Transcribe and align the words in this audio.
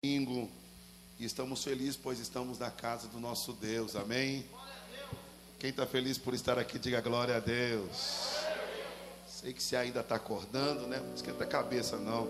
domingo 0.00 0.48
e 1.18 1.24
estamos 1.24 1.64
felizes, 1.64 1.96
pois 1.96 2.20
estamos 2.20 2.60
na 2.60 2.70
casa 2.70 3.08
do 3.08 3.18
nosso 3.18 3.52
Deus, 3.52 3.96
amém? 3.96 4.44
Quem 5.58 5.70
está 5.70 5.84
feliz 5.86 6.16
por 6.16 6.34
estar 6.34 6.56
aqui, 6.56 6.78
diga 6.78 7.00
glória 7.00 7.36
a 7.36 7.40
Deus. 7.40 8.36
Sei 9.26 9.52
que 9.52 9.60
você 9.60 9.74
ainda 9.74 9.98
está 9.98 10.14
acordando, 10.14 10.86
né? 10.86 11.02
Não 11.04 11.16
esquenta 11.16 11.42
a 11.42 11.46
cabeça, 11.48 11.96
não. 11.96 12.28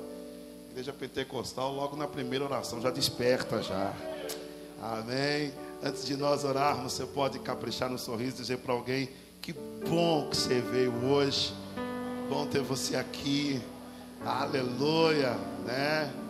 Igreja 0.71 0.95
Pentecostal, 0.95 1.71
logo 1.75 1.95
na 1.95 2.09
primeira 2.09 2.47
oração, 2.47 2.81
já 2.81 2.91
desperta 2.91 3.63
já. 3.63 3.93
Amém. 4.81 5.53
Antes 5.83 6.07
de 6.07 6.17
nós 6.17 6.45
orarmos, 6.45 6.95
você 6.95 7.05
pode 7.05 7.39
caprichar 7.41 7.91
no 7.91 7.99
sorriso 7.99 8.37
e 8.37 8.41
dizer 8.41 8.59
para 8.61 8.73
alguém: 8.73 9.11
Que 9.43 9.53
bom 9.53 10.31
que 10.31 10.39
você 10.39 10.63
veio 10.63 11.05
hoje. 11.05 11.53
Bom 12.31 12.47
ter 12.47 12.63
você 12.63 12.97
aqui. 12.97 13.61
Aleluia, 14.25 15.35
né? 15.67 16.28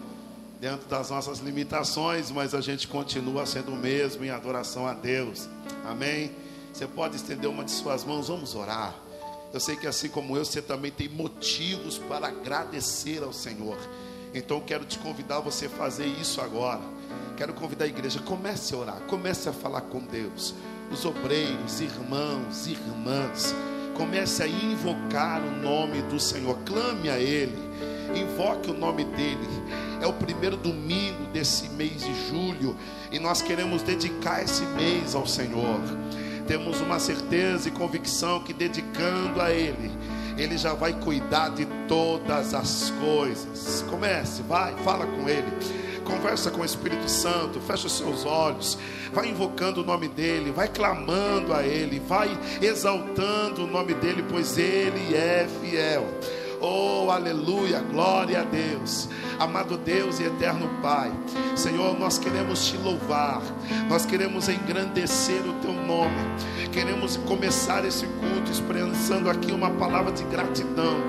Dentro 0.61 0.89
das 0.89 1.11
nossas 1.11 1.39
limitações, 1.39 2.31
mas 2.31 2.53
a 2.53 2.61
gente 2.61 2.89
continua 2.89 3.47
sendo 3.47 3.73
o 3.73 3.77
mesmo 3.77 4.25
em 4.25 4.31
adoração 4.31 4.87
a 4.87 4.93
Deus. 4.93 5.49
Amém? 5.85 6.33
Você 6.73 6.87
pode 6.87 7.17
estender 7.17 7.49
uma 7.49 7.65
de 7.65 7.71
suas 7.71 8.05
mãos, 8.05 8.29
vamos 8.29 8.55
orar. 8.55 8.95
Eu 9.53 9.61
sei 9.61 9.77
que 9.77 9.87
assim 9.87 10.09
como 10.09 10.37
eu, 10.37 10.45
você 10.45 10.61
também 10.61 10.91
tem 10.91 11.09
motivos 11.09 11.99
para 11.99 12.29
agradecer 12.29 13.23
ao 13.23 13.33
Senhor. 13.33 13.79
Então 14.35 14.61
quero 14.61 14.85
te 14.85 14.99
convidar 14.99 15.37
a 15.37 15.41
você 15.41 15.69
fazer 15.69 16.07
isso 16.07 16.41
agora. 16.41 16.83
Quero 17.37 17.55
convidar 17.55 17.85
a 17.85 17.89
igreja, 17.89 18.21
comece 18.21 18.75
a 18.75 18.79
orar, 18.79 19.01
comece 19.03 19.49
a 19.49 19.53
falar 19.53 19.83
com 19.83 20.01
Deus. 20.01 20.55
Os 20.91 21.05
obreiros, 21.05 21.81
irmãos, 21.81 22.67
irmãs, 22.67 23.55
comece 23.99 24.45
a 24.45 24.47
invocar 24.47 25.43
o 25.43 25.51
nome 25.61 26.01
do 26.03 26.21
Senhor, 26.21 26.57
clame 26.65 27.11
a 27.11 27.19
Ele, 27.19 27.59
invoque 28.15 28.71
o 28.71 28.75
nome 28.75 29.05
dEle. 29.05 29.49
É 30.01 30.07
o 30.07 30.13
primeiro 30.13 30.57
domingo 30.57 31.25
desse 31.33 31.69
mês 31.71 32.05
de 32.05 32.29
julho 32.29 32.77
e 33.11 33.19
nós 33.19 33.43
queremos 33.43 33.83
dedicar 33.83 34.41
esse 34.41 34.63
mês 34.63 35.17
ao 35.17 35.27
Senhor. 35.27 35.81
Temos 36.47 36.81
uma 36.81 37.01
certeza 37.01 37.69
e 37.69 37.73
convicção 37.73 38.41
que 38.41 38.53
dedicando 38.53 39.43
a 39.43 39.51
Ele, 39.51 39.91
Ele 40.39 40.57
já 40.57 40.73
vai 40.73 40.93
cuidar 40.93 41.49
de 41.49 41.67
todas 41.89 42.55
as 42.55 42.91
coisas. 43.01 43.85
Comece, 43.91 44.43
vai, 44.43 44.73
fala 44.85 45.05
com 45.05 45.29
Ele 45.29 45.88
conversa 46.09 46.51
com 46.51 46.63
o 46.63 46.65
Espírito 46.65 47.09
Santo, 47.09 47.61
fecha 47.61 47.87
os 47.87 47.93
seus 47.93 48.25
olhos, 48.25 48.79
vai 49.13 49.29
invocando 49.29 49.83
o 49.83 49.85
nome 49.85 50.09
dEle, 50.09 50.51
vai 50.51 50.67
clamando 50.67 51.53
a 51.53 51.63
Ele, 51.63 52.01
vai 52.01 52.31
exaltando 52.63 53.65
o 53.65 53.67
nome 53.67 53.93
dEle, 53.95 54.25
pois 54.29 54.57
Ele 54.57 55.15
é 55.15 55.47
fiel. 55.61 56.07
Oh, 56.61 57.11
aleluia, 57.11 57.81
glória 57.81 58.41
a 58.41 58.45
Deus. 58.45 59.09
Amado 59.39 59.77
Deus 59.77 60.19
e 60.19 60.25
eterno 60.25 60.69
Pai, 60.83 61.13
Senhor, 61.55 61.97
nós 61.97 62.19
queremos 62.19 62.67
te 62.67 62.77
louvar, 62.79 63.41
nós 63.89 64.05
queremos 64.05 64.49
engrandecer 64.49 65.41
o 65.47 65.53
teu 65.61 65.73
nome, 65.89 66.15
queremos 66.71 67.17
começar 67.17 67.83
esse 67.87 68.07
culto 68.07 68.53
expressando 68.53 69.31
aqui 69.31 69.53
uma 69.53 69.71
palavra 69.71 70.13
de 70.13 70.23
gratidão, 70.25 71.01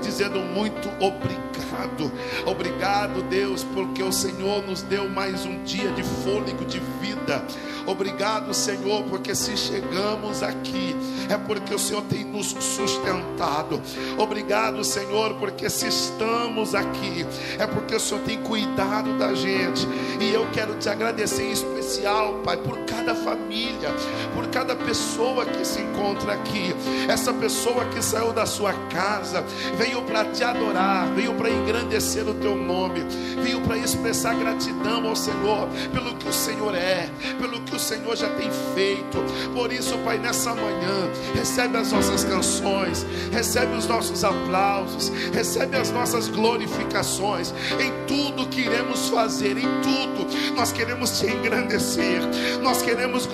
dizendo 0.00 0.38
muito 0.38 0.88
obrigado, 1.04 2.12
obrigado, 2.46 3.20
Deus, 3.28 3.64
porque 3.74 4.00
o 4.00 4.12
Senhor 4.12 4.64
nos 4.64 4.80
deu 4.82 5.08
mais 5.08 5.44
um 5.44 5.64
dia 5.64 5.90
de 5.90 6.04
fôlego 6.04 6.64
de 6.64 6.78
vida. 7.00 7.44
Obrigado, 7.88 8.52
Senhor, 8.52 9.02
porque 9.04 9.34
se 9.34 9.56
chegamos 9.56 10.42
aqui 10.42 10.94
é 11.30 11.38
porque 11.38 11.74
o 11.74 11.78
Senhor 11.78 12.02
tem 12.02 12.22
nos 12.22 12.48
sustentado. 12.48 13.80
Obrigado, 14.18 14.84
Senhor, 14.84 15.34
porque 15.34 15.70
se 15.70 15.86
estamos 15.88 16.74
aqui 16.74 17.26
é 17.58 17.66
porque 17.66 17.94
o 17.94 18.00
Senhor 18.00 18.20
tem 18.24 18.42
cuidado 18.42 19.16
da 19.18 19.32
gente. 19.32 19.88
E 20.20 20.32
eu 20.34 20.46
quero 20.52 20.74
te 20.74 20.88
agradecer 20.88 21.44
em 21.44 21.52
especial, 21.52 22.40
Pai, 22.44 22.58
por 22.58 22.78
cada 22.80 23.14
família, 23.14 23.88
por 24.34 24.46
cada 24.48 24.74
pessoa 24.74 25.44
que 25.44 25.64
se 25.64 25.80
encontra 25.80 26.34
aqui. 26.34 26.74
Essa 27.08 27.32
pessoa 27.32 27.84
que 27.86 28.02
saiu 28.02 28.32
da 28.32 28.46
sua 28.46 28.72
casa, 28.90 29.44
veio 29.76 30.02
para 30.02 30.24
te 30.26 30.44
adorar, 30.44 31.06
veio 31.14 31.34
para 31.34 31.50
engrandecer 31.50 32.26
o 32.28 32.34
teu 32.34 32.56
nome, 32.56 33.00
veio 33.42 33.60
para 33.62 33.76
expressar 33.76 34.34
gratidão 34.34 35.06
ao 35.08 35.16
Senhor 35.16 35.68
pelo 35.92 36.14
que 36.16 36.28
o 36.28 36.32
Senhor 36.32 36.74
é, 36.74 37.08
pelo 37.40 37.60
que 37.60 37.74
o 37.74 37.78
Senhor 37.78 38.16
já 38.16 38.28
tem 38.30 38.50
feito. 38.74 39.18
Por 39.54 39.72
isso, 39.72 39.96
Pai, 39.98 40.18
nessa 40.18 40.54
manhã, 40.54 41.10
recebe 41.34 41.76
as 41.76 41.92
nossas 41.92 42.24
canções, 42.24 43.06
recebe 43.32 43.76
os 43.76 43.86
nossos 43.86 44.24
aplausos, 44.24 45.08
recebe 45.32 45.76
as 45.76 45.90
nossas 45.90 46.28
glorificações 46.28 47.52
em 47.78 47.92
tudo 48.06 48.48
que 48.48 48.62
iremos 48.62 49.08
fazer, 49.08 49.56
em 49.56 49.68
tudo 49.82 50.08
nós 50.54 50.72
queremos 50.72 51.18
te 51.18 51.26
engrandecer, 51.26 52.20
nós 52.62 52.82
queremos 52.82 53.26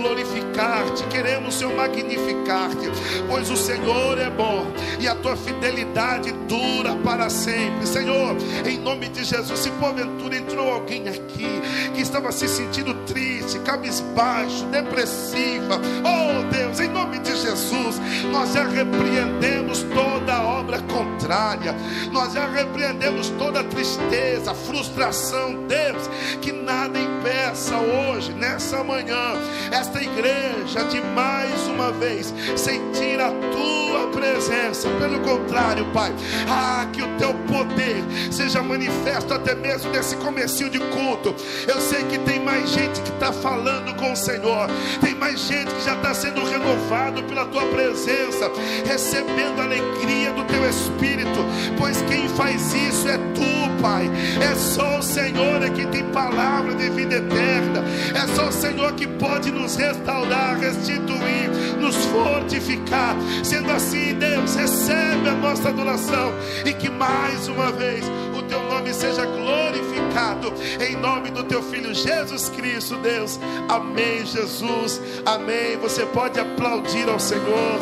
glorificar-te, 0.85 1.05
queremos, 1.05 1.55
Senhor, 1.55 1.75
magnificar-te, 1.75 2.91
pois 3.29 3.51
o 3.51 3.57
Senhor 3.57 4.19
é 4.19 4.31
bom 4.31 4.67
e 5.01 5.09
a 5.09 5.15
tua 5.15 5.37
fidelidade 5.37 6.33
dura 6.49 6.95
para 6.97 7.31
sempre. 7.31 7.87
Senhor, 7.87 8.37
em 8.67 8.79
nome 8.79 9.09
de 9.09 9.25
Jesus, 9.25 9.59
se 9.59 9.71
porventura 9.73 10.37
entrou 10.37 10.71
alguém 10.73 11.09
aqui 11.09 11.47
que 11.95 12.03
estava 12.03 12.31
se 12.33 12.49
sentindo 12.49 12.95
triste, 13.07 13.59
cabisbaixo, 13.61 14.65
depressiva, 14.67 15.81
oh 16.05 16.53
Deus, 16.53 16.81
em 16.81 16.89
nome 16.89 17.19
de 17.19 17.35
Jesus, 17.35 18.01
nós 18.31 18.53
já 18.53 18.65
repreendemos 18.65 19.85
toda 19.95 20.43
obra 20.43 20.81
contrária, 20.83 21.75
nós 22.13 22.33
já 22.33 22.47
repreendemos 22.49 23.31
toda 23.31 23.65
tristeza, 23.65 24.55
frustração, 24.55 25.67
Deus, 25.67 26.09
que 26.41 26.53
nada 26.53 26.99
impeça 26.99 27.77
hoje, 27.77 28.33
nessa 28.33 28.83
manhã, 28.83 29.35
esta 29.71 30.03
igreja 30.03 30.74
de 30.83 31.01
mais 31.01 31.67
uma 31.69 31.93
vez 31.93 32.35
sentir 32.57 33.21
a 33.21 33.31
tua 33.31 34.09
presença. 34.09 34.89
Pelo 34.99 35.21
contrário, 35.21 35.85
Pai, 35.93 36.13
ah, 36.49 36.87
que 36.93 37.03
o 37.03 37.09
teu 37.17 37.35
poder 37.35 38.03
seja 38.31 38.63
manifesto 38.63 39.33
até 39.33 39.55
mesmo 39.55 39.91
nesse 39.91 40.17
comecinho 40.17 40.71
de 40.71 40.79
culto. 40.79 41.35
Eu 41.67 41.81
sei 41.81 42.05
que 42.05 42.19
tem 42.19 42.41
mais 42.41 42.71
gente 42.71 43.01
que 43.01 43.11
está 43.11 43.33
falando 43.33 43.95
com 43.97 44.13
o 44.13 44.17
Senhor, 44.17 44.69
tem 45.01 45.15
mais 45.15 45.41
gente 45.41 45.73
que 45.73 45.85
já 45.85 45.95
está 45.95 46.15
sendo 46.15 46.45
renovado 46.45 47.23
pela 47.25 47.47
tua 47.47 47.67
presença, 47.67 48.51
recebendo 48.85 49.61
a 49.61 49.65
alegria 49.65 50.33
do 50.33 50.45
teu 50.45 50.69
Espírito, 50.69 51.45
pois 51.79 52.01
quem 52.03 52.29
faz 52.31 52.73
isso 52.73 53.09
é 53.09 53.19
tu, 53.19 53.83
Pai. 53.83 54.11
É 54.43 54.55
só 54.55 54.99
o 54.99 55.03
Senhor 55.03 55.63
é 55.63 55.71
que 55.71 55.87
tem 55.87 56.05
palavra 56.11 56.75
de 56.75 56.89
vida 56.91 57.17
eterna, 57.17 57.85
é 58.15 58.27
só 58.35 58.49
o 58.49 58.53
Senhor 58.53 58.93
que 58.93 59.07
pode 59.07 59.51
nos 59.51 59.77
restaurar, 59.77 60.59
restituir, 60.65 61.51
nos 61.79 61.97
fortificar. 62.07 63.17
Sendo 63.43 63.71
assim, 63.71 64.15
Deus, 64.15 64.55
recebe 64.55 65.29
a 65.29 65.35
nossa 65.35 65.69
adoração 65.69 66.33
e 66.65 66.73
que 66.73 66.89
mais 66.89 67.49
uma 67.49 67.71
vez 67.73 68.05
o 68.37 68.43
teu 68.43 68.63
nome 68.65 68.93
seja 68.93 69.27
glorificado 69.27 70.53
em 70.81 70.97
nome 70.97 71.31
do 71.31 71.45
teu 71.45 71.63
filho 71.63 71.95
Jesus 71.95 72.49
Cristo, 72.49 72.97
Deus. 72.97 73.39
Amém, 73.69 74.25
Jesus. 74.25 75.01
Amém. 75.27 75.77
Você 75.81 76.07
pode 76.07 76.39
aplaudir 76.39 77.09
ao 77.09 77.19
Senhor. 77.19 77.79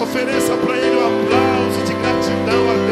Ofereça 0.00 0.56
para 0.56 0.76
ele 0.76 0.96
um 0.96 1.24
aplauso 1.24 1.84
de 1.84 1.92
gratidão 1.94 2.87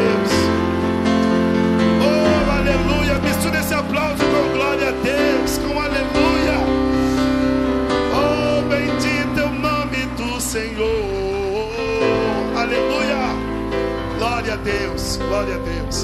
glória 15.47 15.55
a 15.55 15.59
Deus. 15.59 15.97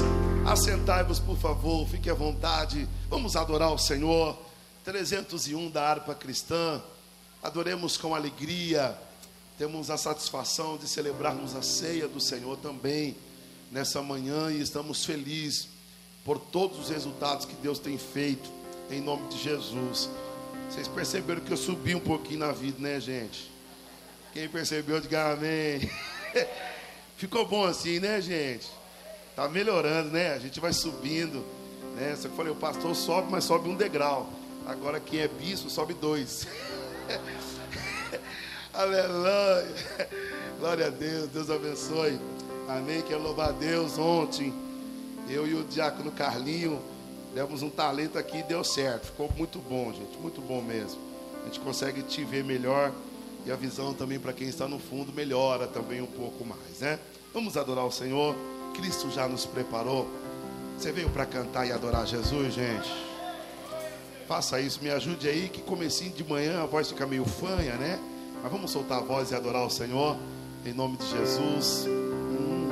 Assentai-vos, 0.45 1.19
por 1.19 1.37
favor, 1.37 1.85
fique 1.87 2.09
à 2.09 2.13
vontade. 2.13 2.87
Vamos 3.09 3.35
adorar 3.35 3.73
o 3.73 3.77
Senhor. 3.77 4.37
301 4.85 5.69
da 5.69 5.83
harpa 5.83 6.15
cristã. 6.15 6.81
Adoremos 7.41 7.97
com 7.97 8.15
alegria. 8.15 8.97
Temos 9.57 9.89
a 9.89 9.97
satisfação 9.97 10.77
de 10.77 10.87
celebrarmos 10.87 11.55
a 11.55 11.61
ceia 11.61 12.07
do 12.07 12.21
Senhor 12.21 12.57
também 12.57 13.17
nessa 13.69 14.01
manhã 14.01 14.49
e 14.49 14.61
estamos 14.61 15.03
felizes 15.03 15.67
por 16.23 16.39
todos 16.39 16.79
os 16.79 16.89
resultados 16.89 17.45
que 17.45 17.55
Deus 17.55 17.79
tem 17.79 17.97
feito 17.97 18.49
em 18.89 19.01
nome 19.01 19.27
de 19.27 19.37
Jesus. 19.43 20.09
Vocês 20.69 20.87
perceberam 20.87 21.41
que 21.41 21.51
eu 21.51 21.57
subi 21.57 21.93
um 21.93 21.99
pouquinho 21.99 22.39
na 22.39 22.51
vida, 22.51 22.77
né, 22.79 22.99
gente? 22.99 23.51
Quem 24.31 24.47
percebeu, 24.47 25.01
diga 25.01 25.33
amém. 25.33 25.89
Ficou 27.17 27.45
bom 27.45 27.65
assim, 27.65 27.99
né, 27.99 28.21
gente? 28.21 28.82
Tá 29.35 29.49
melhorando, 29.49 30.11
né? 30.11 30.33
A 30.33 30.39
gente 30.39 30.59
vai 30.59 30.73
subindo, 30.73 31.43
né? 31.95 32.15
Só 32.15 32.23
que 32.23 32.33
eu 32.33 32.37
falei, 32.37 32.51
o 32.51 32.55
pastor 32.55 32.95
sobe, 32.95 33.31
mas 33.31 33.43
sobe 33.43 33.69
um 33.69 33.75
degrau. 33.75 34.29
Agora 34.65 34.99
quem 34.99 35.19
é 35.19 35.27
bispo 35.27 35.69
sobe 35.69 35.93
dois. 35.93 36.47
Aleluia. 38.73 39.75
Glória 40.59 40.87
a 40.87 40.89
Deus. 40.89 41.29
Deus 41.29 41.49
abençoe. 41.49 42.19
Amém. 42.67 43.01
Quero 43.01 43.21
louvar 43.21 43.49
a 43.49 43.51
Deus. 43.51 43.97
Ontem, 43.97 44.53
eu 45.27 45.47
e 45.47 45.53
o 45.53 45.63
diácono 45.63 46.11
Carlinho 46.11 46.81
Demos 47.33 47.63
um 47.63 47.69
talento 47.69 48.19
aqui 48.19 48.37
e 48.37 48.43
deu 48.43 48.63
certo. 48.63 49.07
Ficou 49.07 49.29
muito 49.35 49.57
bom, 49.57 49.91
gente. 49.91 50.15
Muito 50.19 50.39
bom 50.39 50.61
mesmo. 50.61 51.01
A 51.41 51.45
gente 51.45 51.59
consegue 51.59 52.03
te 52.03 52.23
ver 52.23 52.43
melhor. 52.43 52.91
E 53.45 53.51
a 53.51 53.55
visão 53.55 53.93
também 53.93 54.19
para 54.19 54.31
quem 54.31 54.47
está 54.47 54.67
no 54.67 54.79
fundo 54.79 55.11
melhora 55.11 55.67
também 55.67 55.99
um 55.99 56.07
pouco 56.07 56.45
mais, 56.45 56.79
né? 56.79 56.99
Vamos 57.33 57.57
adorar 57.57 57.85
o 57.85 57.91
Senhor. 57.91 58.35
Cristo 58.73 59.09
já 59.11 59.27
nos 59.27 59.45
preparou. 59.45 60.07
Você 60.77 60.91
veio 60.91 61.09
para 61.09 61.25
cantar 61.25 61.65
e 61.65 61.71
adorar 61.71 62.05
Jesus, 62.05 62.53
gente? 62.53 62.89
Faça 64.27 64.59
isso, 64.59 64.79
me 64.81 64.89
ajude 64.89 65.27
aí, 65.27 65.49
que 65.49 65.61
comecinho 65.61 66.11
de 66.11 66.23
manhã 66.23 66.63
a 66.63 66.65
voz 66.65 66.89
fica 66.89 67.05
meio 67.05 67.25
fanha, 67.25 67.75
né? 67.75 67.99
Mas 68.41 68.51
vamos 68.51 68.71
soltar 68.71 68.97
a 68.99 69.01
voz 69.01 69.31
e 69.31 69.35
adorar 69.35 69.65
o 69.65 69.69
Senhor, 69.69 70.17
em 70.65 70.73
nome 70.73 70.97
de 70.97 71.05
Jesus. 71.05 71.85
Hum. 71.87 72.69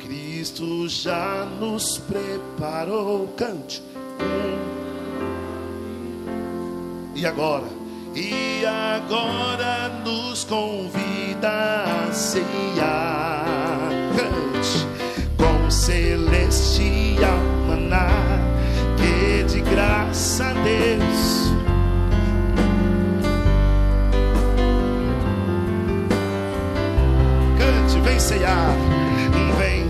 Cristo 0.00 0.88
já 0.88 1.44
nos 1.44 1.98
preparou, 1.98 3.28
cante. 3.36 3.82
Hum. 4.20 4.62
E 7.14 7.26
agora? 7.26 7.66
E 8.14 8.64
agora 8.64 9.88
nos 10.04 10.44
convida 10.44 11.84
a 12.08 12.12
ceiar. 12.12 13.81
Celestial 15.82 17.42
maná 17.66 18.06
que 18.96 19.42
de 19.42 19.60
graça 19.62 20.44
a 20.44 20.52
Deus. 20.52 21.52
Cante, 27.58 27.98
vem 27.98 28.20
ceiar, 28.20 28.76
vem, 29.58 29.88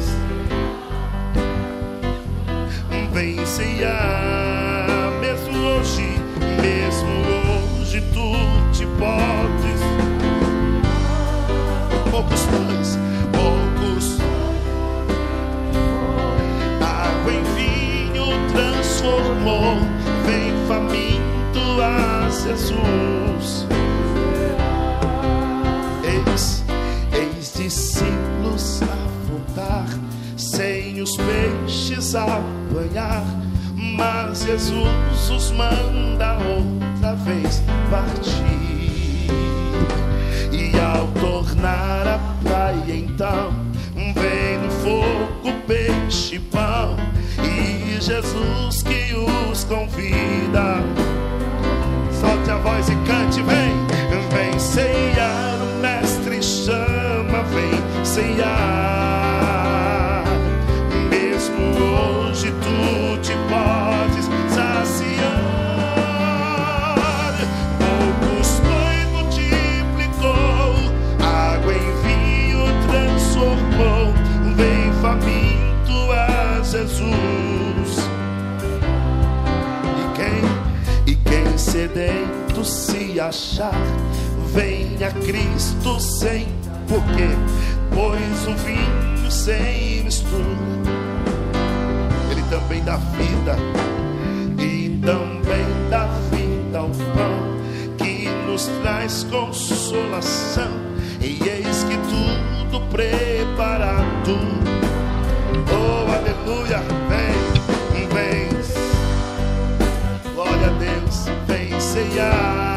vem 3.12 3.44
ceiar, 3.44 5.12
mesmo 5.20 5.58
hoje, 5.58 6.08
mesmo 6.62 7.10
hoje 7.82 8.00
tu 8.14 8.32
te 8.72 8.86
podes. 8.98 9.41
Transformou, 19.52 19.76
vem 20.24 20.66
faminto 20.66 21.82
a 21.82 22.28
Jesus. 22.30 23.66
Eis, 26.04 26.64
eis 27.12 27.52
discípulos 27.54 28.82
a 28.82 29.30
voltar, 29.30 29.86
sem 30.36 31.00
os 31.00 31.16
peixes 31.16 32.14
apanhar, 32.14 33.24
mas 33.74 34.42
Jesus 34.44 35.30
os 35.30 35.50
manda 35.50 36.38
outra 36.38 37.14
vez 37.16 37.62
partir. 37.90 38.42
E 40.50 40.78
ao 40.80 41.06
tornar 41.20 42.06
a 42.06 42.18
praia, 42.42 42.94
então 42.94 43.52
vem 43.94 44.58
no 44.58 44.70
fogo 44.70 45.52
peixe 45.66 46.38
pão. 46.38 46.96
E 47.44 47.81
Jesus 48.02 48.82
que 48.82 49.14
os 49.14 49.62
convida. 49.62 50.82
Solte 52.20 52.50
a 52.50 52.56
voz 52.56 52.88
e 52.88 52.96
cante, 53.06 53.40
vem, 53.42 53.72
vem 54.34 54.58
ceiar. 54.58 55.56
O 55.62 55.80
mestre 55.80 56.42
chama, 56.42 57.44
vem 57.44 58.04
ceiar. 58.04 58.71
Achar, 83.20 83.74
venha 84.52 85.10
Cristo 85.10 86.00
sem 86.00 86.48
porquê, 86.88 87.28
pois 87.94 88.46
o 88.46 88.54
vinho 88.64 89.30
sem 89.30 90.04
mistura 90.04 90.92
ele 92.32 92.42
também 92.48 92.82
dá 92.82 92.96
vida 92.96 93.56
e 94.58 94.98
também 95.04 95.66
dá 95.90 96.06
vida 96.30 96.78
ao 96.78 96.88
pão 96.88 97.52
que 97.98 98.28
nos 98.46 98.66
traz 98.82 99.24
consolação. 99.24 100.70
E 101.20 101.38
eis 101.48 101.84
que 101.84 101.96
tudo 101.96 102.80
preparado. 102.88 104.38
Oh, 105.70 106.10
aleluia, 106.10 106.80
vem, 107.08 108.08
vem. 108.08 108.48
Glória 110.34 110.66
a 110.66 110.70
Deus, 110.78 111.26
vem 111.46 111.78
ceiar. 111.80 112.71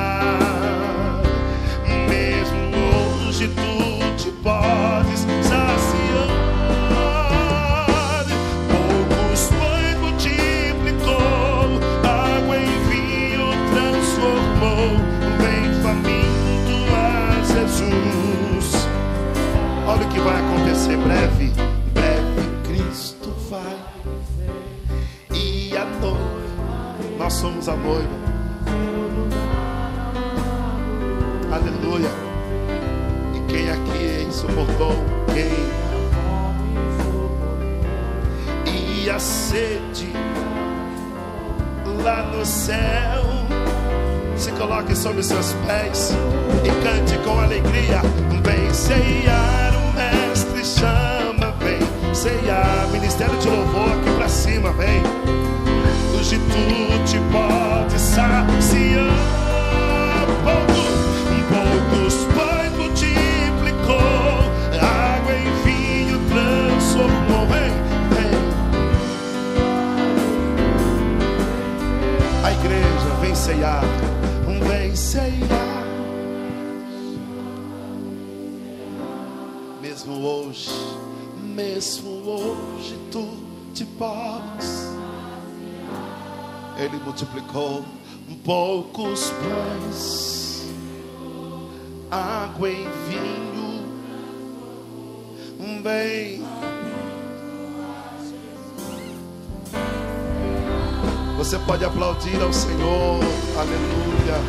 Aplaudir 102.16 102.42
ao 102.42 102.54
Senhor, 102.54 103.20
aleluia. 103.58 104.40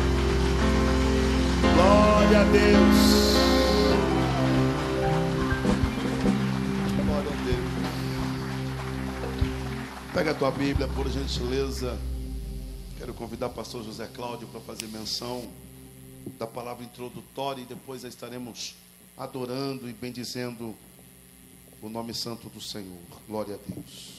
Glória 1.75 2.39
a 2.39 2.43
Deus. 2.45 2.97
Glória 7.05 7.29
a 7.29 7.35
Deus. 7.43 7.71
Pega 10.13 10.31
a 10.31 10.33
tua 10.33 10.51
Bíblia, 10.51 10.87
por 10.87 11.09
gentileza. 11.09 11.97
Quero 12.97 13.13
convidar 13.13 13.47
o 13.47 13.51
pastor 13.51 13.83
José 13.83 14.07
Cláudio 14.07 14.47
para 14.47 14.61
fazer 14.61 14.87
menção 14.87 15.45
da 16.39 16.47
palavra 16.47 16.83
introdutória 16.83 17.61
e 17.61 17.65
depois 17.65 18.03
estaremos 18.03 18.75
adorando 19.17 19.89
e 19.89 19.93
bendizendo 19.93 20.75
o 21.81 21.89
nome 21.89 22.13
santo 22.13 22.49
do 22.49 22.61
Senhor. 22.61 22.97
Glória 23.27 23.55
a 23.55 23.71
Deus. 23.71 24.16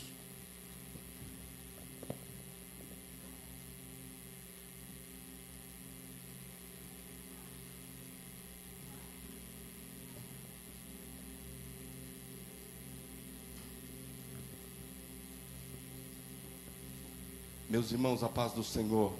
Meus 17.78 17.92
irmãos, 17.92 18.24
a 18.24 18.28
paz 18.28 18.50
do 18.54 18.64
Senhor. 18.64 19.14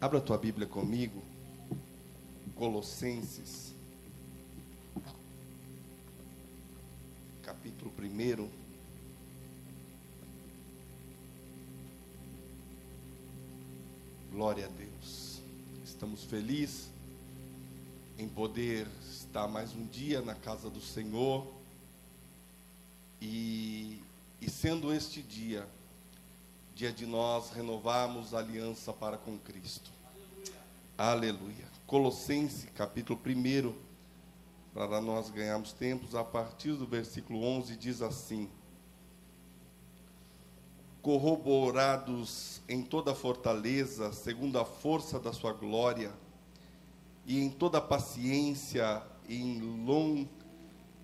Abra 0.00 0.20
tua 0.20 0.36
Bíblia 0.36 0.66
comigo. 0.66 1.22
Colossenses. 2.56 3.72
Capítulo 7.40 7.92
1. 7.96 8.50
Glória 14.32 14.66
a 14.66 14.68
Deus. 14.70 15.40
Estamos 15.84 16.24
felizes 16.24 16.90
em 18.18 18.28
poder 18.28 18.88
estar 19.08 19.46
mais 19.46 19.72
um 19.72 19.86
dia 19.86 20.20
na 20.20 20.34
casa 20.34 20.68
do 20.68 20.80
Senhor. 20.80 21.46
E, 23.22 24.02
e 24.40 24.50
sendo 24.50 24.92
este 24.92 25.22
dia 25.22 25.64
dia 26.74 26.92
de 26.92 27.06
nós 27.06 27.50
renovarmos 27.50 28.34
a 28.34 28.38
aliança 28.38 28.92
para 28.92 29.16
com 29.16 29.38
Cristo. 29.38 29.92
Aleluia. 30.98 31.38
Aleluia. 31.38 31.68
Colossenses, 31.86 32.68
capítulo 32.74 33.20
1, 33.24 33.72
para 34.74 35.00
nós 35.00 35.30
ganharmos 35.30 35.72
tempos, 35.72 36.16
a 36.16 36.24
partir 36.24 36.72
do 36.72 36.84
versículo 36.84 37.44
11, 37.44 37.76
diz 37.76 38.02
assim: 38.02 38.50
Corroborados 41.00 42.60
em 42.68 42.82
toda 42.82 43.14
fortaleza, 43.14 44.12
segundo 44.12 44.58
a 44.58 44.64
força 44.64 45.20
da 45.20 45.32
sua 45.32 45.52
glória, 45.52 46.12
e 47.24 47.38
em 47.38 47.50
toda 47.50 47.80
paciência 47.80 49.00
e 49.28 49.40
em 49.40 49.60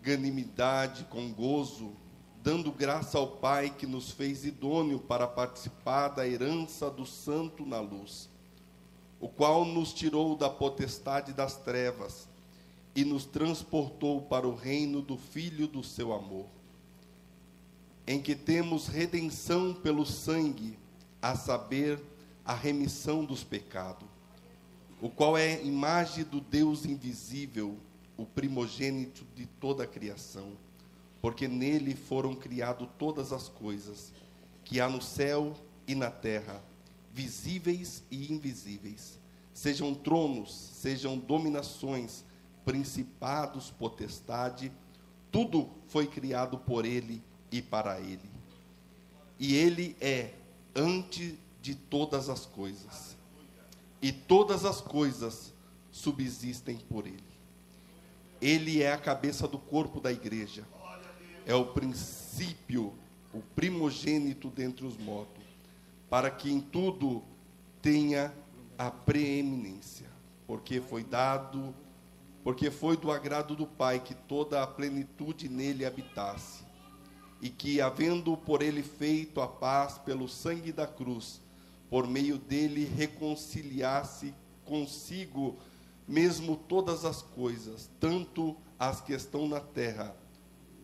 longanimidade 0.03 1.05
com 1.05 1.33
gozo, 1.33 1.93
dando 2.43 2.73
graça 2.73 3.19
ao 3.19 3.27
Pai 3.27 3.71
que 3.71 3.87
nos 3.87 4.11
fez 4.11 4.45
idôneo 4.45 4.99
para 4.99 5.27
participar 5.27 6.09
da 6.09 6.27
herança 6.27 6.91
do 6.91 7.05
Santo 7.05 7.67
na 7.67 7.81
luz, 7.81 8.31
o 9.21 9.29
qual 9.29 9.65
nos 9.65 9.93
tirou 9.93 10.35
da 10.35 10.49
potestade 10.49 11.35
das 11.35 11.57
trevas 11.57 12.27
e 12.95 13.05
nos 13.05 13.27
transportou 13.27 14.23
para 14.23 14.49
o 14.49 14.55
reino 14.55 15.03
do 15.03 15.19
Filho 15.19 15.67
do 15.67 15.85
seu 15.85 16.15
amor, 16.15 16.47
em 18.07 18.21
que 18.21 18.35
temos 18.35 18.89
redenção 18.89 19.75
pelo 19.75 20.07
sangue, 20.07 20.79
a 21.21 21.37
saber, 21.37 22.01
a 22.43 22.55
remissão 22.55 23.23
dos 23.23 23.45
pecados, 23.45 24.09
o 25.03 25.11
qual 25.11 25.37
é 25.37 25.63
imagem 25.63 26.25
do 26.25 26.41
Deus 26.41 26.87
invisível, 26.87 27.77
o 28.17 28.25
primogênito 28.25 29.27
de 29.37 29.45
toda 29.45 29.85
a 29.85 29.87
criação 29.87 30.57
porque 31.21 31.47
nele 31.47 31.95
foram 31.95 32.35
criadas 32.35 32.89
todas 32.99 33.33
as 33.33 33.49
coisas, 33.49 34.13
que 34.65 34.81
há 34.81 34.89
no 34.89 35.03
céu 35.03 35.55
e 35.87 35.95
na 35.95 36.11
terra, 36.11 36.63
visíveis 37.13 38.03
e 38.11 38.33
invisíveis, 38.33 39.19
sejam 39.53 39.95
tronos, 39.95 40.53
sejam 40.53 41.19
dominações, 41.19 42.25
principados, 42.65 43.71
potestade, 43.71 44.73
tudo 45.31 45.69
foi 45.89 46.07
criado 46.07 46.59
por 46.59 46.85
ele 46.85 47.23
e 47.51 47.61
para 47.61 48.01
ele. 48.01 48.31
E 49.39 49.55
ele 49.55 49.97
é 50.01 50.35
antes 50.75 51.35
de 51.61 51.75
todas 51.75 52.29
as 52.29 52.47
coisas. 52.47 53.17
E 54.01 54.13
todas 54.13 54.65
as 54.65 54.81
coisas 54.81 55.53
subsistem 55.91 56.77
por 56.77 57.07
ele. 57.07 57.23
Ele 58.41 58.83
é 58.83 58.93
a 58.93 58.99
cabeça 58.99 59.47
do 59.47 59.59
corpo 59.59 60.01
da 60.01 60.11
igreja 60.11 60.65
é 61.51 61.55
o 61.55 61.65
princípio, 61.65 62.95
o 63.35 63.41
primogênito 63.41 64.49
dentre 64.51 64.87
os 64.87 64.97
mortos, 64.97 65.43
para 66.09 66.31
que 66.31 66.49
em 66.49 66.61
tudo 66.61 67.25
tenha 67.83 68.33
a 68.79 68.89
preeminência, 68.89 70.07
porque 70.47 70.81
foi 70.81 71.03
dado, 71.03 71.75
porque 72.45 72.71
foi 72.71 72.97
do 72.97 73.11
agrado 73.11 73.57
do 73.57 73.67
Pai 73.67 73.99
que 73.99 74.15
toda 74.15 74.63
a 74.63 74.67
plenitude 74.67 75.49
nele 75.49 75.85
habitasse, 75.85 76.63
e 77.43 77.51
que, 77.51 77.81
havendo 77.81 78.37
por 78.37 78.63
ele 78.63 78.85
feito 78.85 79.41
a 79.41 79.49
paz 79.49 79.99
pelo 79.99 80.29
sangue 80.29 80.71
da 80.71 80.87
cruz, 80.87 81.41
por 81.89 82.07
meio 82.07 82.39
dele 82.39 82.85
reconciliasse 82.85 84.33
consigo 84.65 85.59
mesmo 86.07 86.55
todas 86.55 87.05
as 87.05 87.23
coisas, 87.23 87.91
tanto 87.99 88.57
as 88.79 89.01
que 89.01 89.13
estão 89.13 89.49
na 89.49 89.59
terra 89.59 90.15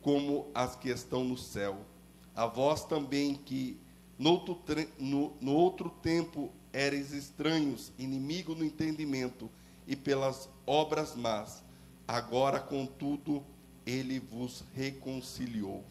como 0.07 0.47
as 0.55 0.77
que 0.77 0.89
estão 0.89 1.25
no 1.25 1.37
céu. 1.37 1.85
A 2.33 2.47
vós 2.47 2.85
também 2.85 3.35
que 3.35 3.77
no 4.17 4.31
outro, 4.31 4.57
no, 5.01 5.33
no 5.41 5.53
outro 5.53 5.91
tempo 5.91 6.53
eres 6.73 7.11
estranhos, 7.13 7.93
inimigo 7.99 8.55
no 8.55 8.65
entendimento 8.65 9.51
e 9.85 9.97
pelas 9.97 10.49
obras 10.65 11.17
más, 11.17 11.65
agora 12.07 12.61
contudo 12.61 13.43
ele 13.85 14.21
vos 14.21 14.63
reconciliou 14.77 15.83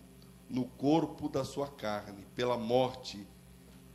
no 0.49 0.63
corpo 0.63 1.27
da 1.27 1.43
sua 1.43 1.67
carne, 1.67 2.25
pela 2.33 2.57
morte, 2.57 3.27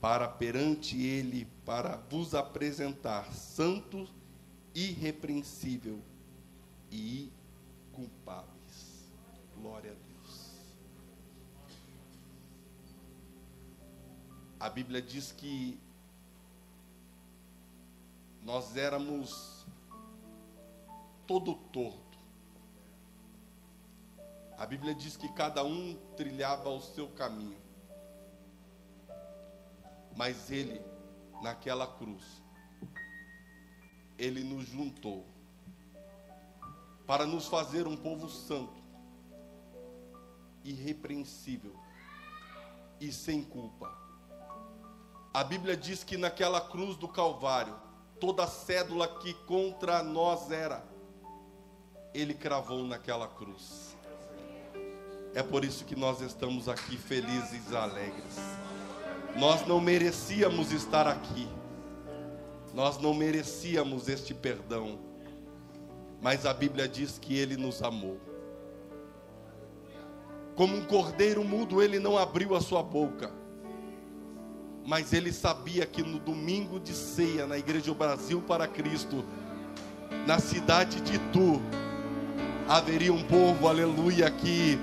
para 0.03 0.29
perante 0.29 1.01
ele, 1.01 1.49
para 1.65 1.97
vos 2.11 2.35
apresentar 2.35 3.33
santo, 3.33 4.07
irrepreensível 4.75 5.99
e 6.93 7.31
culpáveis. 7.91 8.51
Glória 9.57 9.93
a 9.93 9.95
Deus. 9.95 10.10
A 14.61 14.69
Bíblia 14.69 15.01
diz 15.01 15.33
que 15.33 15.81
nós 18.43 18.77
éramos 18.77 19.65
todo 21.27 21.55
torto. 21.55 22.19
A 24.59 24.67
Bíblia 24.67 24.95
diz 24.95 25.17
que 25.17 25.33
cada 25.33 25.65
um 25.65 25.97
trilhava 26.15 26.69
o 26.69 26.83
seu 26.83 27.09
caminho. 27.09 27.59
Mas 30.15 30.51
ele, 30.51 30.83
naquela 31.41 31.87
cruz, 31.87 32.43
ele 34.19 34.45
nos 34.45 34.67
juntou 34.67 35.25
para 37.07 37.25
nos 37.25 37.47
fazer 37.47 37.87
um 37.87 37.97
povo 37.97 38.29
santo, 38.29 38.79
irrepreensível 40.63 41.75
e 43.01 43.11
sem 43.11 43.43
culpa. 43.43 44.10
A 45.33 45.45
Bíblia 45.45 45.77
diz 45.77 46.03
que 46.03 46.17
naquela 46.17 46.61
cruz 46.61 46.97
do 46.97 47.07
Calvário, 47.07 47.75
toda 48.19 48.49
cédula 48.49 49.07
que 49.07 49.33
contra 49.33 50.03
nós 50.03 50.51
era, 50.51 50.85
ele 52.13 52.35
cravou 52.35 52.83
naquela 52.83 53.29
cruz. 53.29 53.97
É 55.33 55.41
por 55.41 55.65
isso 55.65 55.85
que 55.85 55.95
nós 55.95 56.21
estamos 56.21 56.69
aqui 56.69 56.97
felizes 56.97 57.71
e 57.71 57.77
alegres. 57.77 58.39
Nós 59.37 59.65
não 59.69 59.81
merecíamos 59.81 60.73
estar 60.73 61.07
aqui. 61.07 61.49
Nós 62.75 62.99
não 62.99 63.15
merecíamos 63.15 64.09
este 64.09 64.35
perdão. 64.35 64.99
Mas 66.21 66.45
a 66.45 66.53
Bíblia 66.53 66.89
diz 66.89 67.21
que 67.21 67.39
ele 67.39 67.57
nos 67.57 67.85
amou. 67.85 68.19
Como 70.57 70.77
um 70.77 70.85
cordeiro 70.85 71.45
mudo, 71.45 71.81
ele 71.81 72.01
não 72.01 72.19
abriu 72.19 72.57
a 72.57 72.61
sua 72.61 72.83
boca 72.83 73.40
mas 74.91 75.13
ele 75.13 75.33
sabia 75.33 75.87
que 75.87 76.03
no 76.03 76.19
domingo 76.19 76.81
de 76.81 76.93
ceia, 76.93 77.47
na 77.47 77.57
Igreja 77.57 77.95
Brasil 77.95 78.43
para 78.43 78.67
Cristo, 78.67 79.25
na 80.27 80.41
cidade 80.41 81.01
de 81.01 81.15
Itu, 81.15 81.63
haveria 82.69 83.13
um 83.13 83.23
povo, 83.23 83.69
aleluia, 83.69 84.29
que 84.29 84.77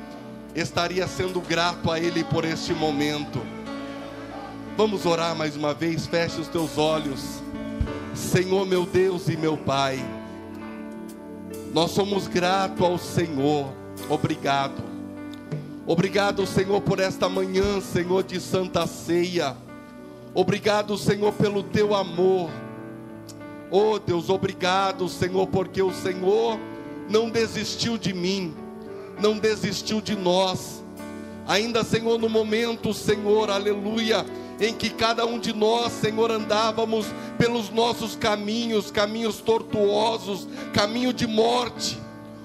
estaria 0.56 1.06
sendo 1.10 1.42
grato 1.42 1.92
a 1.92 2.00
Ele 2.00 2.24
por 2.24 2.46
este 2.46 2.74
momento. 2.74 3.42
Vamos 4.78 5.06
orar 5.06 5.36
mais 5.36 5.58
uma 5.58 5.74
vez, 5.74 6.08
feche 6.08 6.40
os 6.40 6.48
teus 6.48 6.78
olhos. 6.78 7.44
Senhor 8.16 8.66
meu 8.66 8.86
Deus 8.86 9.28
e 9.28 9.36
meu 9.36 9.58
Pai, 9.58 10.00
nós 11.74 11.92
somos 11.92 12.30
gratos 12.30 12.82
ao 12.82 12.98
Senhor, 12.98 13.74
obrigado. 14.08 14.82
Obrigado, 15.86 16.48
Senhor, 16.48 16.80
por 16.80 17.02
esta 17.02 17.28
manhã, 17.28 17.82
Senhor, 17.82 18.24
de 18.24 18.40
Santa 18.40 18.88
Ceia. 18.88 19.67
Obrigado, 20.38 20.96
Senhor, 21.00 21.34
pelo 21.34 21.64
teu 21.64 21.96
amor. 21.96 22.52
Oh 23.72 23.98
Deus, 23.98 24.30
obrigado, 24.30 25.10
Senhor, 25.10 25.48
porque 25.48 25.82
o 25.82 25.92
Senhor 25.92 26.60
não 27.10 27.28
desistiu 27.28 27.98
de 27.98 28.14
mim, 28.14 28.54
não 29.20 29.40
desistiu 29.40 30.00
de 30.00 30.16
nós. 30.16 30.84
Ainda, 31.48 31.84
Senhor, 31.84 32.20
no 32.20 32.30
momento, 32.30 32.94
Senhor, 32.94 33.50
aleluia, 33.50 34.24
em 34.62 34.76
que 34.76 34.92
cada 34.92 35.26
um 35.26 35.40
de 35.40 35.56
nós, 35.56 35.92
Senhor, 35.94 36.30
andávamos 36.30 37.08
pelos 37.40 37.72
nossos 37.72 38.16
caminhos, 38.16 38.92
caminhos 38.92 39.38
tortuosos, 39.38 40.48
caminho 40.72 41.12
de 41.14 41.26
morte, 41.26 42.00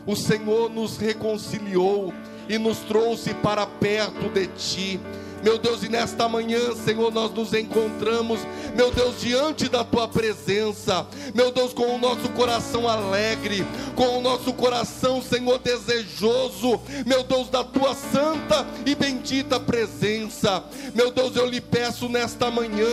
o 0.06 0.16
Senhor 0.16 0.70
nos 0.70 0.96
reconciliou 0.96 2.10
e 2.48 2.56
nos 2.56 2.78
trouxe 2.78 3.34
para 3.34 3.66
perto 3.66 4.30
de 4.30 4.46
Ti 4.46 5.00
Meu 5.42 5.58
Deus, 5.58 5.82
e 5.82 5.88
nesta 5.88 6.28
manhã, 6.28 6.72
Senhor, 6.84 7.12
nós 7.12 7.32
nos 7.32 7.52
encontramos, 7.52 8.38
meu 8.76 8.92
Deus, 8.92 9.20
diante 9.20 9.68
da 9.68 9.82
tua 9.82 10.06
presença, 10.06 11.04
meu 11.34 11.50
Deus, 11.50 11.72
com 11.72 11.96
o 11.96 11.98
nosso 11.98 12.28
coração 12.28 12.88
alegre, 12.88 13.66
com 13.96 14.18
o 14.18 14.20
nosso 14.20 14.52
coração, 14.52 15.20
Senhor, 15.20 15.58
desejoso, 15.58 16.80
meu 17.04 17.24
Deus, 17.24 17.48
da 17.48 17.64
tua 17.64 17.92
santa 17.92 18.64
e 18.86 18.94
bendita 18.94 19.58
presença. 19.58 20.62
Meu 20.94 21.10
Deus, 21.10 21.34
eu 21.34 21.46
lhe 21.46 21.60
peço 21.60 22.08
nesta 22.08 22.48
manhã 22.48 22.88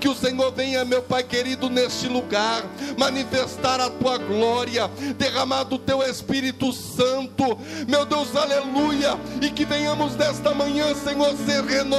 que 0.00 0.08
o 0.08 0.14
Senhor 0.14 0.50
venha, 0.52 0.86
meu 0.86 1.02
Pai 1.02 1.22
querido, 1.22 1.68
neste 1.68 2.08
lugar, 2.08 2.64
manifestar 2.96 3.78
a 3.78 3.90
tua 3.90 4.16
glória, 4.16 4.88
derramar 5.18 5.64
do 5.64 5.78
teu 5.78 6.02
Espírito 6.02 6.72
Santo, 6.72 7.58
meu 7.86 8.06
Deus, 8.06 8.34
aleluia, 8.34 9.20
e 9.42 9.50
que 9.50 9.66
venhamos 9.66 10.16
nesta 10.16 10.54
manhã, 10.54 10.94
Senhor, 10.94 11.36
ser 11.44 11.62
renovados 11.62 11.89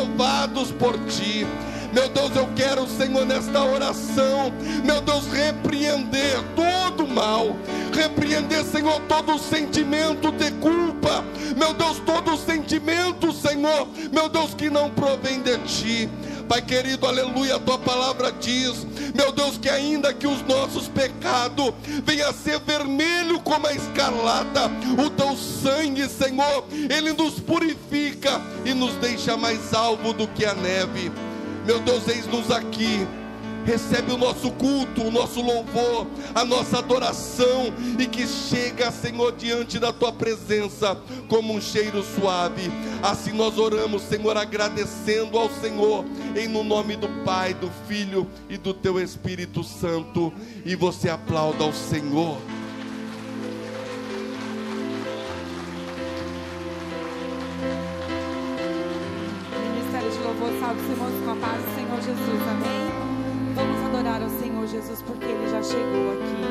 por 0.80 0.98
ti. 1.06 1.46
Meu 1.94 2.08
Deus, 2.08 2.34
eu 2.36 2.48
quero, 2.56 2.88
Senhor, 2.88 3.26
nesta 3.26 3.62
oração, 3.64 4.54
meu 4.86 5.02
Deus, 5.02 5.28
repreender 5.28 6.42
todo 6.56 7.06
mal, 7.06 7.58
repreender, 7.94 8.64
Senhor, 8.64 9.02
todo 9.10 9.38
sentimento 9.38 10.32
de 10.32 10.52
culpa, 10.52 11.26
meu 11.58 11.74
Deus, 11.74 12.00
todo 12.06 12.38
sentimento, 12.38 13.34
Senhor, 13.34 13.90
meu 14.12 14.30
Deus, 14.30 14.54
que 14.54 14.70
não 14.70 14.90
provém 14.90 15.42
de 15.42 15.58
ti. 15.60 16.10
Pai 16.52 16.62
querido, 16.62 17.08
aleluia, 17.08 17.56
a 17.56 17.60
tua 17.60 17.78
palavra 17.80 18.30
diz, 18.30 18.86
meu 19.16 19.32
Deus, 19.32 19.58
que 19.58 19.70
ainda 19.70 20.14
que 20.14 20.28
os 20.28 20.42
nossos 20.42 20.90
pecados 20.90 21.74
venham 22.04 22.30
a 22.30 22.34
ser 22.34 22.60
vermelho 22.60 23.40
como 23.40 23.68
a 23.68 23.74
escarlata, 23.74 24.70
o 25.02 25.10
teu 25.12 25.38
sangue, 25.38 26.10
Senhor, 26.10 26.66
ele 26.90 27.14
nos 27.14 27.40
purifica 27.40 28.42
e 28.66 28.74
nos 28.74 28.96
deixa 28.96 29.38
mais 29.38 29.74
alvo 29.74 30.12
do 30.12 30.28
que 30.28 30.44
a 30.44 30.54
neve. 30.54 31.10
Meu 31.66 31.80
Deus, 31.80 32.06
eis-nos 32.10 32.52
aqui. 32.52 33.08
Recebe 33.66 34.12
o 34.12 34.18
nosso 34.18 34.52
culto, 34.52 35.04
o 35.04 35.12
nosso 35.12 35.42
louvor, 35.42 36.08
a 36.34 36.44
nossa 36.44 36.80
adoração 36.80 37.74
e 38.00 38.06
que 38.08 38.28
chega, 38.28 38.92
Senhor, 38.92 39.32
diante 39.34 39.78
da 39.78 39.94
tua 39.94 40.12
presença 40.12 40.98
como 41.28 41.54
um 41.54 41.62
cheiro 41.62 42.04
suave. 42.04 42.72
Assim 43.04 43.32
nós 43.34 43.58
oramos, 43.58 44.02
Senhor, 44.04 44.36
agradecendo 44.36 45.38
ao 45.38 45.50
Senhor, 45.50 46.04
em 46.36 46.48
no 46.48 46.64
nome 46.64 46.96
do 46.96 47.08
Pai, 47.24 47.54
do 47.54 47.70
Filho 47.88 48.28
e 48.50 48.58
do 48.58 48.74
teu 48.74 49.00
Espírito 49.00 49.64
Santo. 49.64 50.34
E 50.66 50.76
você 50.76 51.10
aplauda 51.10 51.64
ao 51.64 51.74
Senhor. 51.74 52.38
louvor, 60.24 60.60
salve 60.60 60.82
irmãos 60.92 61.26
com 61.26 61.32
a 61.32 61.36
paz 61.36 61.62
Senhor 61.76 61.81
Jesus 64.82 65.02
porque 65.04 65.26
Ele 65.26 65.48
já 65.48 65.62
chegou 65.62 66.14
aqui. 66.14 66.42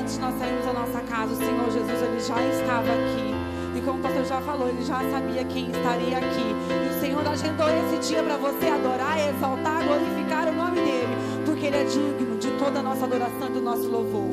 Antes 0.00 0.14
de 0.14 0.20
nós 0.20 0.34
sairmos 0.38 0.64
da 0.64 0.72
nossa 0.72 1.00
casa, 1.02 1.32
o 1.32 1.36
Senhor 1.36 1.70
Jesus 1.70 2.02
Ele 2.02 2.20
já 2.20 2.42
estava 2.48 2.88
aqui. 2.88 3.34
E 3.76 3.80
como 3.82 3.98
o 3.98 4.02
pastor 4.02 4.24
já 4.24 4.40
falou, 4.40 4.68
Ele 4.68 4.82
já 4.82 4.98
sabia 5.10 5.44
quem 5.44 5.70
estaria 5.70 6.16
aqui. 6.16 6.54
E 6.70 6.88
o 6.88 7.00
Senhor 7.00 7.26
agendou 7.26 7.68
esse 7.68 8.08
dia 8.08 8.22
para 8.22 8.38
você 8.38 8.66
adorar, 8.66 9.18
exaltar, 9.28 9.84
glorificar 9.84 10.48
o 10.48 10.52
nome 10.52 10.80
dEle. 10.80 11.14
Porque 11.44 11.66
Ele 11.66 11.76
é 11.76 11.84
digno 11.84 12.38
de 12.38 12.50
toda 12.52 12.80
a 12.80 12.82
nossa 12.82 13.04
adoração 13.04 13.48
e 13.48 13.52
do 13.52 13.60
nosso 13.60 13.88
louvor. 13.88 14.30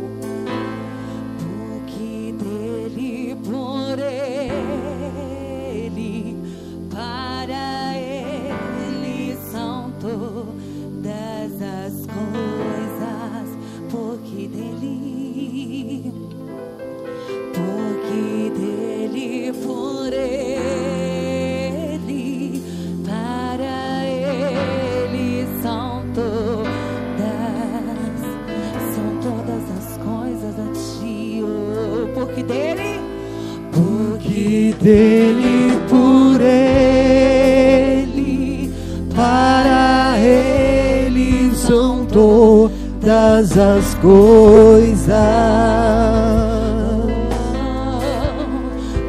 Porque 1.37 2.33
dEle, 2.33 3.35
por 3.43 3.99
Ele, 3.99 4.87
para 6.89 7.36
dele, 34.81 35.77
por 35.89 36.41
ele, 36.41 36.71
para 39.15 39.87
são 41.67 42.05
todas 42.05 43.57
as 43.57 43.93
coisas. 43.95 45.13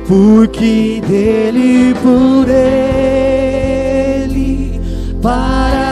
Porque 0.07 1.01
dele, 1.07 1.95
por 2.03 2.49
ele, 2.49 3.61
para 5.23 5.88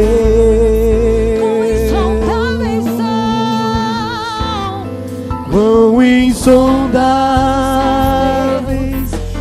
Quão 5.51 6.03
insondáveis 6.03 6.97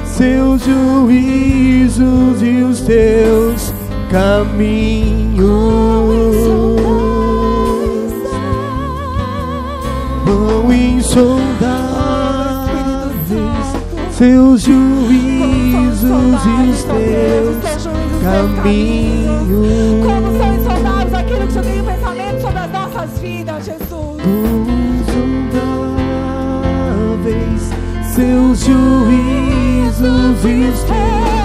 seus 0.06 0.62
juízos 0.64 2.42
e 2.42 2.64
os 2.64 2.82
teus 2.82 3.74
caminhos. 4.10 5.36
Seus 14.18 14.62
juízos 14.62 16.04
e 16.04 16.70
os 16.70 16.84
teus 16.84 17.58
caminhos. 18.24 20.06
Como 20.06 20.38
são 20.38 20.56
insondáveis 20.56 21.14
aquilo 21.14 21.40
que 21.40 21.48
o 21.48 21.52
Senhor 21.52 21.66
tem 21.66 21.84
pensamento 21.84 22.42
sobre 22.42 22.60
as 22.60 22.72
nossas 22.72 23.20
vidas, 23.20 23.66
Jesus. 23.66 24.22
Insondáveis 25.66 27.72
seus 28.14 28.60
juízos 28.60 30.46
e 30.46 30.70
os 30.70 30.80
teus 30.84 31.45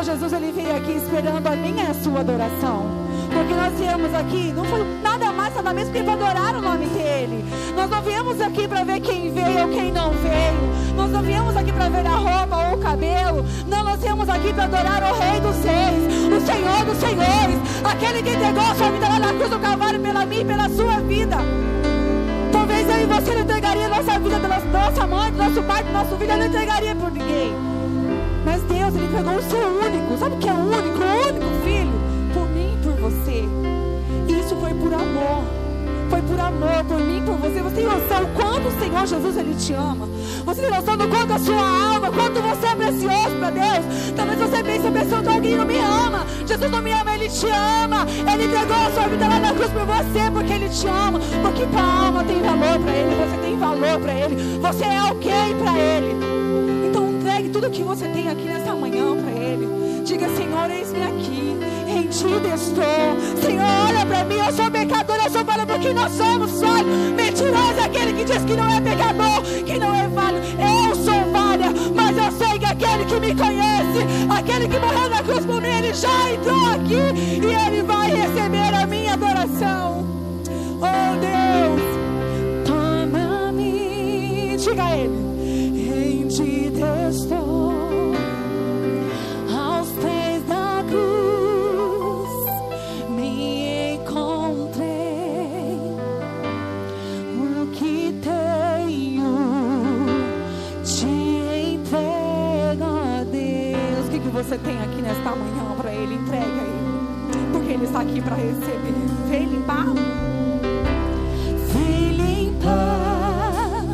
Senhor 0.00 0.16
Jesus, 0.16 0.32
Ele 0.32 0.52
veio 0.52 0.76
aqui 0.76 0.92
esperando 0.92 1.46
a 1.46 1.56
minha 1.56 1.84
e 1.84 1.90
a 1.90 1.94
sua 1.94 2.20
adoração. 2.20 2.86
Porque 3.30 3.52
nós 3.52 3.74
viemos 3.74 4.14
aqui, 4.14 4.52
não 4.52 4.64
foi 4.64 4.82
nada 5.02 5.30
mais, 5.30 5.54
nada 5.54 5.74
menos 5.74 5.92
que 5.92 6.02
para 6.02 6.14
adorar 6.14 6.56
o 6.56 6.60
nome 6.62 6.86
dEle. 6.86 7.44
Nós 7.76 7.90
não 7.90 8.00
viemos 8.00 8.40
aqui 8.40 8.66
para 8.66 8.82
ver 8.82 9.00
quem 9.00 9.30
veio 9.30 9.60
ou 9.60 9.68
quem 9.68 9.92
não 9.92 10.10
veio. 10.12 10.96
Nós 10.96 11.10
não 11.10 11.22
viemos 11.22 11.54
aqui 11.54 11.70
para 11.70 11.90
ver 11.90 12.06
a 12.06 12.16
roupa 12.16 12.56
ou 12.56 12.74
o 12.76 12.78
cabelo. 12.78 13.44
Não, 13.68 13.84
nós 13.84 14.00
viemos 14.00 14.28
aqui 14.30 14.54
para 14.54 14.64
adorar 14.64 15.02
o 15.02 15.18
Rei 15.18 15.40
dos 15.40 15.56
Reis, 15.56 16.32
o 16.32 16.46
Senhor 16.46 16.84
dos 16.86 16.96
Senhores, 16.96 17.58
aquele 17.84 18.22
que 18.22 18.30
entregou 18.30 18.64
a 18.64 18.74
sua 18.74 18.90
vida 18.90 19.06
lá 19.06 19.18
na 19.18 19.34
cruz 19.34 19.50
do 19.50 19.58
Calvário 19.58 20.00
pela 20.00 20.24
mim 20.24 20.40
e 20.40 20.44
pela 20.46 20.68
sua 20.70 21.00
vida. 21.00 21.36
Talvez 22.50 22.88
eu 22.88 23.02
e 23.02 23.04
você 23.04 23.34
não 23.34 23.42
entregaria 23.42 23.84
a 23.84 23.88
nossa 23.90 24.18
vida 24.18 24.38
da 24.38 24.48
nossa 24.48 25.06
mãe, 25.06 25.30
do 25.30 25.36
nosso 25.36 25.62
pai, 25.62 25.84
do 25.84 25.92
nosso 25.92 26.16
filho, 26.16 26.30
eu 26.30 26.38
não 26.38 26.46
entregaria 26.46 26.94
por 26.94 27.10
ninguém. 27.10 27.70
Mas 28.44 28.62
Deus, 28.62 28.94
Ele 28.94 29.04
entregou 29.04 29.34
o 29.34 29.42
seu 29.42 29.68
único, 29.68 29.89
sabe 30.20 30.34
o 30.36 30.38
que 30.38 30.48
é 30.48 30.52
o 30.52 30.56
único? 30.56 30.98
O 31.02 31.28
único 31.28 31.64
filho, 31.64 31.92
por 32.34 32.48
mim 32.50 32.74
e 32.74 32.84
por 32.84 32.92
você. 33.00 33.44
Isso 34.28 34.54
foi 34.56 34.74
por 34.74 34.92
amor 34.92 35.60
foi 36.10 36.20
por 36.22 36.40
amor, 36.40 36.84
por 36.84 36.98
mim, 36.98 37.22
por 37.24 37.36
você. 37.36 37.62
Você 37.62 37.76
tem 37.76 37.84
noção 37.84 38.24
o 38.24 38.28
quanto 38.34 38.66
o 38.66 38.80
Senhor 38.80 39.06
Jesus 39.06 39.36
ele 39.36 39.54
te 39.54 39.72
ama? 39.72 40.08
Você 40.44 40.62
tem 40.62 40.70
noção 40.70 40.96
do 40.96 41.08
quanto 41.08 41.32
a 41.32 41.38
sua 41.38 41.94
alma, 41.94 42.10
quanto 42.10 42.42
você 42.42 42.66
é 42.66 42.74
precioso 42.74 43.36
para 43.38 43.50
Deus? 43.50 44.12
Talvez 44.16 44.38
você 44.40 44.62
pense 44.64 44.90
pensando 44.90 45.22
que 45.22 45.28
alguém 45.28 45.56
não 45.56 45.64
me 45.64 45.78
ama. 45.78 46.26
Jesus 46.46 46.70
não 46.70 46.82
me 46.82 46.92
ama, 46.92 47.14
Ele 47.14 47.28
te 47.28 47.46
ama. 47.46 48.06
Ele 48.32 48.44
entregou 48.44 48.76
a 48.76 48.90
sua 48.90 49.06
vida 49.06 49.28
lá 49.28 49.38
na 49.38 49.54
cruz 49.54 49.70
por 49.70 49.86
você, 49.86 50.30
porque 50.32 50.52
Ele 50.52 50.68
te 50.68 50.86
ama. 50.88 51.20
Porque 51.42 51.66
tua 51.66 52.06
alma 52.06 52.24
tem 52.24 52.42
valor 52.42 52.80
para 52.80 52.92
Ele, 52.92 53.14
você 53.14 53.36
tem 53.38 53.56
valor 53.56 54.00
para 54.00 54.12
Ele. 54.12 54.58
Você 54.60 54.84
é 54.84 54.98
alguém 54.98 55.56
para 55.62 55.78
Ele. 55.78 56.16
Então 56.88 57.08
entregue 57.08 57.48
tudo 57.50 57.70
que 57.70 57.84
você 57.84 58.08
tem 58.08 58.19
Diga, 60.20 60.36
Senhor, 60.36 60.70
eis-me 60.70 61.02
aqui 61.02 61.56
rendido 61.86 62.46
estou. 62.54 63.40
Senhor, 63.42 63.64
olha 63.88 64.04
para 64.04 64.22
mim, 64.24 64.34
eu 64.34 64.52
sou 64.52 64.70
pecador, 64.70 65.16
eu 65.16 65.30
sou 65.30 65.42
falho 65.46 65.66
porque 65.66 65.94
nós 65.94 66.12
somos 66.12 66.60
falhos. 66.60 66.86
Mentiroso 67.16 67.80
é 67.80 67.84
aquele 67.84 68.12
que 68.12 68.24
diz 68.24 68.44
que 68.44 68.54
não 68.54 68.70
é 68.70 68.80
pecador, 68.82 69.42
que 69.64 69.78
não 69.78 69.94
é 69.94 70.10
falho. 70.10 70.36
Eu 70.36 70.94
sou 70.94 71.32
falha, 71.32 71.72
mas 71.94 72.18
eu 72.18 72.32
sei 72.32 72.58
que 72.58 72.66
aquele 72.66 73.06
que 73.06 73.18
me 73.18 73.34
conhece, 73.34 74.06
aquele 74.28 74.68
que 74.68 74.78
morreu 74.78 75.08
na 75.08 75.22
cruz 75.22 75.46
por 75.46 75.62
mim, 75.62 75.68
ele 75.68 75.94
já 75.94 76.30
entrou 76.30 76.66
aqui 76.66 77.40
e 77.40 77.66
ele 77.66 77.82
vai 77.82 78.10
receber 78.10 78.74
a 78.74 78.86
minha 78.86 79.14
adoração. 79.14 80.04
Oh 80.82 81.16
Deus, 81.16 81.80
toma-me, 82.66 84.54
diga 84.58 84.84
a 84.84 84.96
ele, 84.98 85.88
rendido 85.88 86.84
estou. 87.08 87.89
Tem 104.64 104.80
aqui 104.82 105.02
nesta 105.02 105.30
manhã 105.30 105.74
para 105.76 105.92
Ele, 105.92 106.14
entregue 106.14 106.60
aí. 106.60 107.50
Porque 107.52 107.72
Ele 107.72 107.84
está 107.84 108.00
aqui 108.00 108.20
para 108.20 108.36
receber. 108.36 108.94
Vem 109.28 109.46
limpar. 109.46 109.86
Vem 111.72 112.12
limpar 112.12 113.84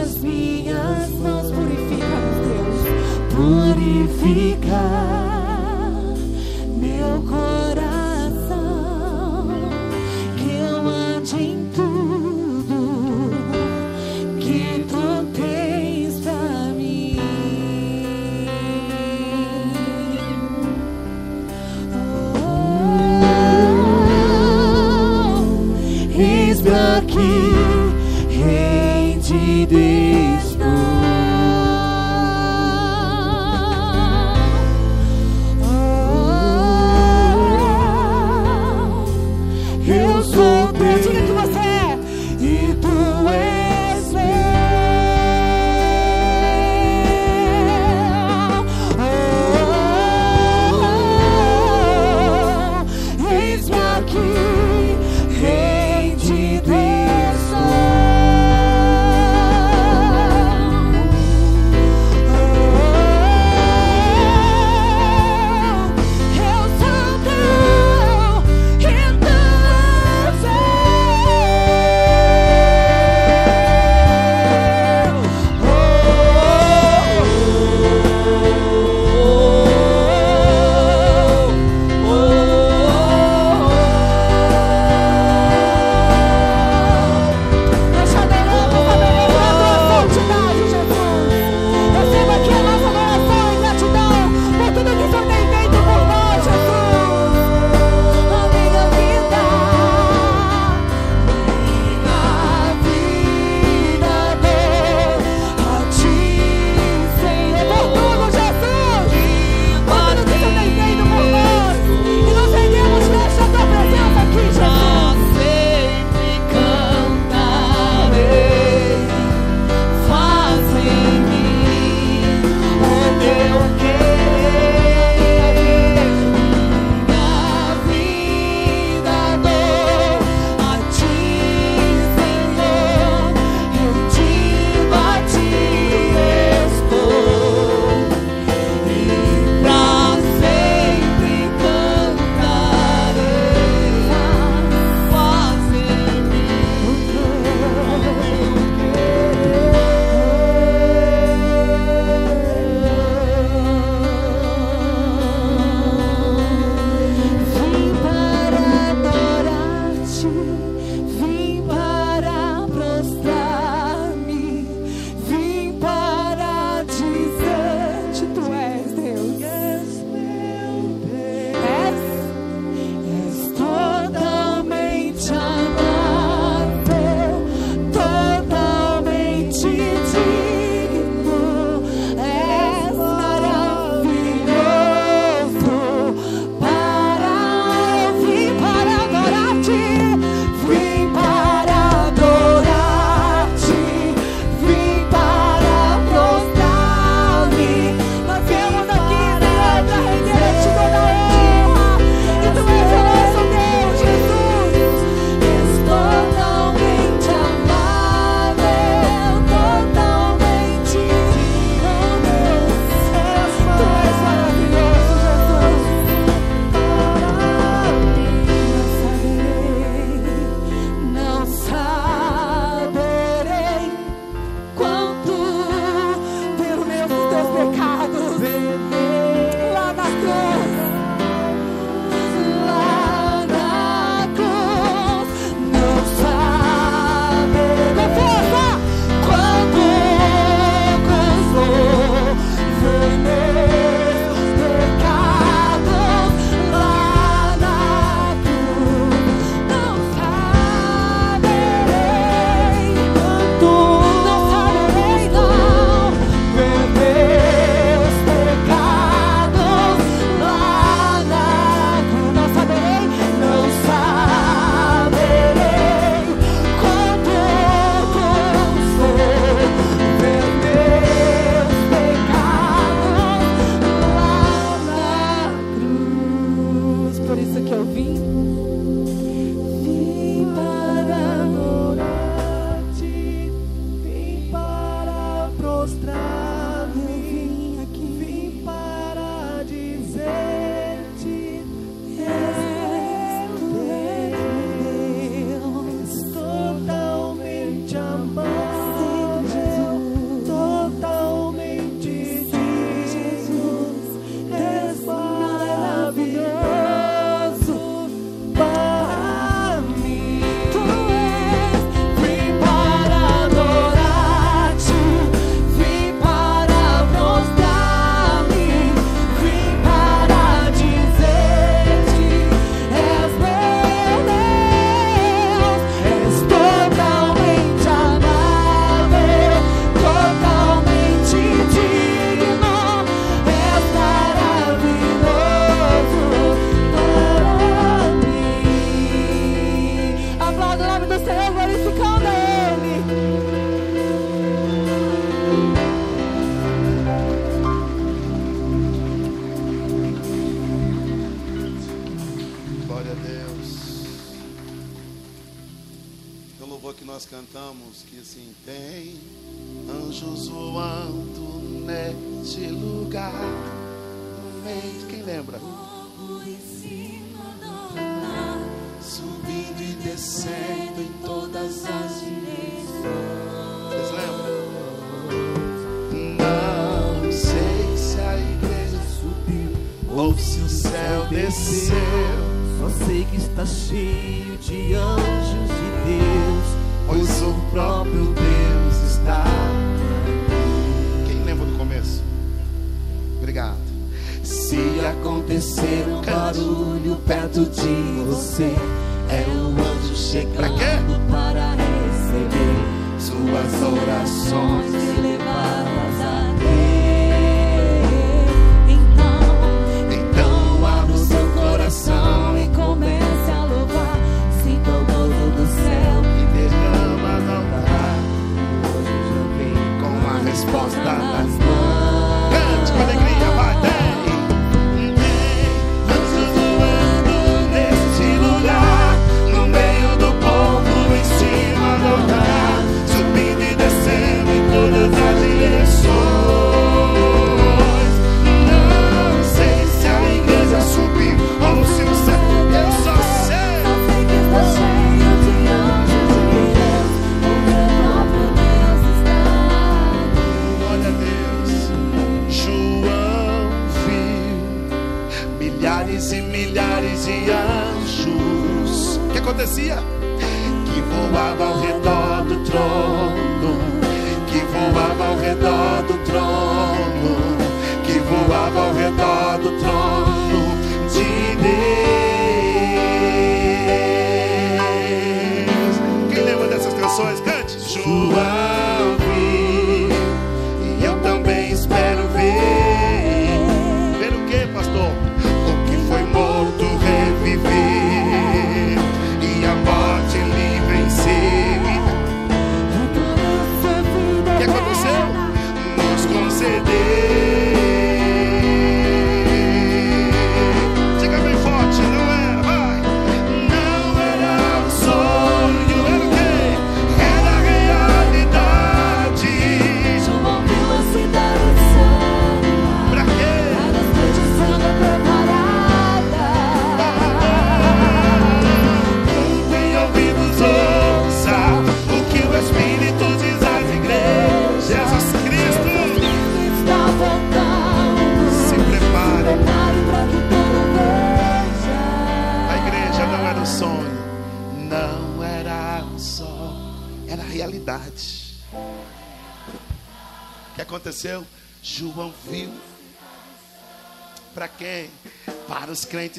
as 0.00 0.16
minhas 0.18 1.10
mãos. 1.10 1.50
Purifica-nos, 1.50 2.36
Deus. 2.46 2.80
Purifica. 3.34 5.31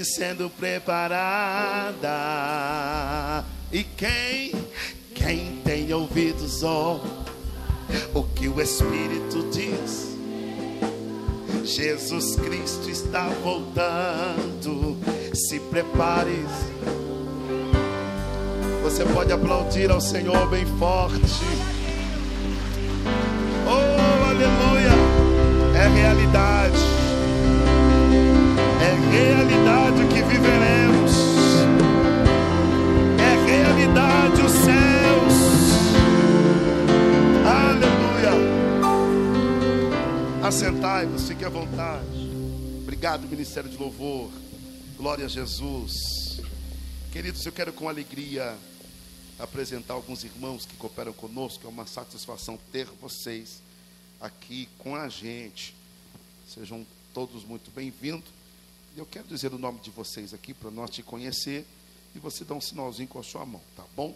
Sendo 0.04 0.50
preparada. 0.50 2.02
E 3.72 3.84
quem? 3.84 4.54
Quem 5.14 5.62
tem 5.64 5.94
ouvidos 5.94 6.64
ouve 6.64 7.24
o 8.14 8.24
que 8.24 8.48
o 8.48 8.62
Espírito 8.62 9.50
diz. 9.52 10.14
Jesus 11.64 12.36
Cristo 12.36 12.90
está 12.90 13.30
voltando. 13.44 14.98
Se 15.34 15.60
prepare. 15.60 16.46
Você 18.84 19.06
pode 19.06 19.32
aplaudir 19.32 19.90
ao 19.90 20.02
Senhor 20.02 20.48
bem 20.50 20.66
forte. 20.78 21.44
Oh, 23.66 24.30
aleluia! 24.30 24.92
É 25.76 25.88
realidade. 25.88 26.43
Assentai-vos, 40.44 41.30
fique 41.30 41.46
à 41.46 41.50
vontade. 41.50 42.30
Obrigado, 42.82 43.26
Ministério 43.30 43.70
de 43.70 43.78
Louvor. 43.78 44.30
Glória 44.98 45.24
a 45.24 45.30
Jesus. 45.30 46.42
Queridos, 47.14 47.46
eu 47.46 47.52
quero 47.54 47.72
com 47.72 47.88
alegria 47.88 48.54
apresentar 49.40 49.94
alguns 49.94 50.26
irmãos 50.26 50.66
que 50.66 50.76
cooperam 50.76 51.14
conosco. 51.14 51.66
É 51.66 51.70
uma 51.70 51.88
satisfação 51.88 52.60
ter 52.74 52.88
vocês 53.00 53.62
aqui 54.20 54.68
com 54.80 54.98
a 54.98 55.08
gente. 55.08 55.74
Sejam 56.46 56.86
todos 57.14 57.46
muito 57.46 57.72
bem-vindos. 57.72 58.30
Eu 58.98 59.06
quero 59.06 59.26
dizer 59.30 59.54
o 59.54 59.58
nome 59.58 59.80
de 59.80 59.92
vocês 59.92 60.34
aqui 60.34 60.54
para 60.54 60.70
nós 60.70 60.90
te 60.90 61.02
conhecer 61.02 61.66
e 62.14 62.20
você 62.20 62.44
dá 62.44 62.54
um 62.54 62.62
sinalzinho 62.62 63.08
com 63.08 63.18
a 63.18 63.24
sua 63.24 63.46
mão, 63.46 63.62
tá 63.78 63.86
bom? 63.96 64.14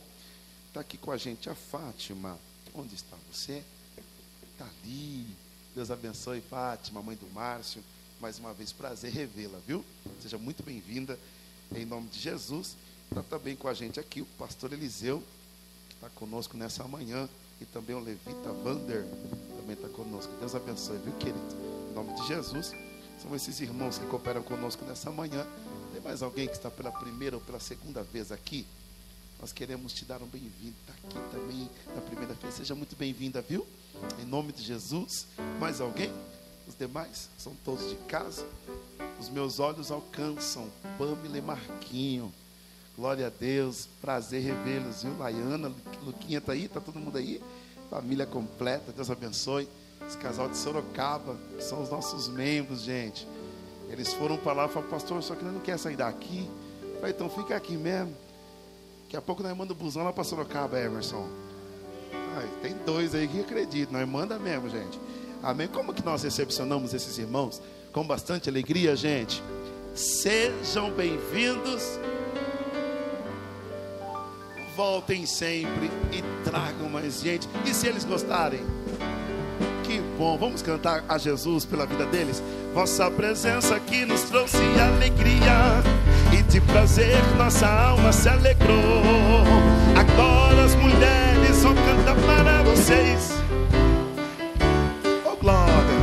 Está 0.67 0.81
aqui 0.81 0.97
com 0.97 1.09
a 1.09 1.15
gente 1.15 1.49
a 1.49 1.55
Fátima. 1.55 2.37
Onde 2.73 2.95
está 2.95 3.15
você? 3.31 3.63
Está 4.51 4.65
ali. 4.83 5.46
Deus 5.77 5.91
abençoe, 5.91 6.41
Fátima, 6.41 7.03
mãe 7.03 7.15
do 7.15 7.27
Márcio. 7.27 7.83
Mais 8.19 8.39
uma 8.39 8.51
vez, 8.51 8.71
prazer 8.71 9.11
revê-la, 9.11 9.59
viu? 9.59 9.85
Seja 10.19 10.35
muito 10.35 10.63
bem-vinda, 10.63 11.19
em 11.71 11.85
nome 11.85 12.07
de 12.07 12.19
Jesus. 12.19 12.75
Está 13.11 13.21
também 13.21 13.55
com 13.55 13.67
a 13.67 13.75
gente 13.75 13.99
aqui 13.99 14.21
o 14.21 14.25
pastor 14.39 14.73
Eliseu, 14.73 15.21
que 15.87 15.93
está 15.93 16.09
conosco 16.09 16.57
nessa 16.57 16.83
manhã. 16.85 17.29
E 17.61 17.65
também 17.65 17.95
o 17.95 17.99
Levita 17.99 18.51
Vander, 18.63 19.05
também 19.55 19.75
está 19.75 19.87
conosco. 19.89 20.33
Deus 20.39 20.55
abençoe, 20.55 20.97
viu, 20.97 21.13
querido? 21.13 21.37
Em 21.91 21.93
nome 21.93 22.11
de 22.21 22.27
Jesus. 22.27 22.71
São 23.21 23.35
esses 23.35 23.59
irmãos 23.59 23.99
que 23.99 24.05
cooperam 24.07 24.41
conosco 24.41 24.83
nessa 24.83 25.11
manhã. 25.11 25.45
Tem 25.93 26.01
mais 26.01 26.23
alguém 26.23 26.47
que 26.47 26.55
está 26.55 26.71
pela 26.71 26.91
primeira 26.91 27.35
ou 27.35 27.41
pela 27.43 27.59
segunda 27.59 28.01
vez 28.01 28.31
aqui? 28.31 28.65
Nós 29.39 29.53
queremos 29.53 29.93
te 29.93 30.05
dar 30.05 30.23
um 30.23 30.27
bem-vindo. 30.27 30.75
Está 30.81 30.93
aqui 30.93 31.29
também 31.31 31.69
na 31.93 32.01
primeira 32.01 32.33
vez. 32.33 32.55
Seja 32.55 32.73
muito 32.73 32.95
bem-vinda, 32.95 33.43
viu? 33.43 33.63
Em 34.21 34.25
nome 34.25 34.51
de 34.51 34.63
Jesus. 34.63 35.27
Mais 35.59 35.81
alguém? 35.81 36.11
Os 36.67 36.75
demais 36.75 37.29
são 37.37 37.53
todos 37.63 37.89
de 37.89 37.95
casa. 38.07 38.45
Os 39.19 39.29
meus 39.29 39.59
olhos 39.59 39.91
alcançam 39.91 40.67
Pamela 40.97 41.37
e 41.37 41.41
Marquinho. 41.41 42.33
Glória 42.95 43.27
a 43.27 43.29
Deus. 43.29 43.87
Prazer 44.01 44.41
revê-los, 44.41 45.03
viu? 45.03 45.17
Laiana, 45.17 45.71
Luquinha 46.03 46.39
está 46.39 46.53
aí? 46.53 46.65
Está 46.65 46.81
todo 46.81 46.99
mundo 46.99 47.17
aí? 47.17 47.41
Família 47.89 48.25
completa. 48.25 48.91
Deus 48.91 49.09
abençoe. 49.09 49.67
Esse 50.07 50.17
casal 50.17 50.49
de 50.49 50.57
Sorocaba 50.57 51.37
são 51.59 51.81
os 51.81 51.89
nossos 51.89 52.27
membros, 52.27 52.81
gente. 52.81 53.27
Eles 53.89 54.13
foram 54.13 54.37
para 54.37 54.53
lá 54.53 54.65
e 54.65 54.69
falaram, 54.69 54.91
pastor, 54.91 55.21
só 55.23 55.35
que 55.35 55.43
não 55.43 55.59
quer 55.59 55.77
sair 55.79 55.95
daqui. 55.95 56.49
Eu 56.81 56.95
falei, 56.99 57.11
então 57.11 57.29
fica 57.29 57.55
aqui 57.55 57.77
mesmo. 57.77 58.15
Daqui 59.03 59.15
a 59.15 59.21
pouco 59.21 59.41
nós 59.41 59.55
mandamos 59.55 59.81
o 59.81 59.83
busão 59.83 60.03
lá 60.03 60.11
para 60.11 60.23
Sorocaba, 60.23 60.79
Emerson. 60.79 61.46
Ai, 62.37 62.47
tem 62.61 62.75
dois 62.85 63.15
aí 63.15 63.27
que 63.27 63.39
acreditam, 63.39 63.99
nós 63.99 64.07
manda 64.07 64.37
mesmo, 64.37 64.69
gente. 64.69 64.99
Amém? 65.41 65.67
Como 65.67 65.91
que 65.91 66.05
nós 66.05 66.21
recepcionamos 66.21 66.93
esses 66.93 67.17
irmãos? 67.17 67.59
Com 67.91 68.05
bastante 68.05 68.47
alegria, 68.47 68.95
gente. 68.95 69.41
Sejam 69.95 70.91
bem-vindos. 70.91 71.99
Voltem 74.75 75.25
sempre 75.25 75.89
e 76.11 76.21
tragam 76.47 76.87
mais 76.87 77.21
gente. 77.21 77.49
E 77.65 77.73
se 77.73 77.87
eles 77.87 78.05
gostarem? 78.05 78.61
Que 79.83 79.99
bom. 80.15 80.37
Vamos 80.37 80.61
cantar 80.61 81.03
a 81.09 81.17
Jesus 81.17 81.65
pela 81.65 81.87
vida 81.87 82.05
deles. 82.05 82.43
Vossa 82.71 83.09
presença 83.09 83.75
aqui 83.75 84.05
nos 84.05 84.21
trouxe 84.21 84.57
alegria 84.79 85.81
e 86.37 86.43
de 86.43 86.61
prazer 86.61 87.17
nossa 87.35 87.67
alma 87.67 88.13
se 88.13 88.29
alegrou. 88.29 88.77
Agora 89.95 90.65
as 90.65 90.75
mulheres 90.75 91.26
vocês. 92.67 93.31
Oh 95.25 95.35
glória, 95.37 95.97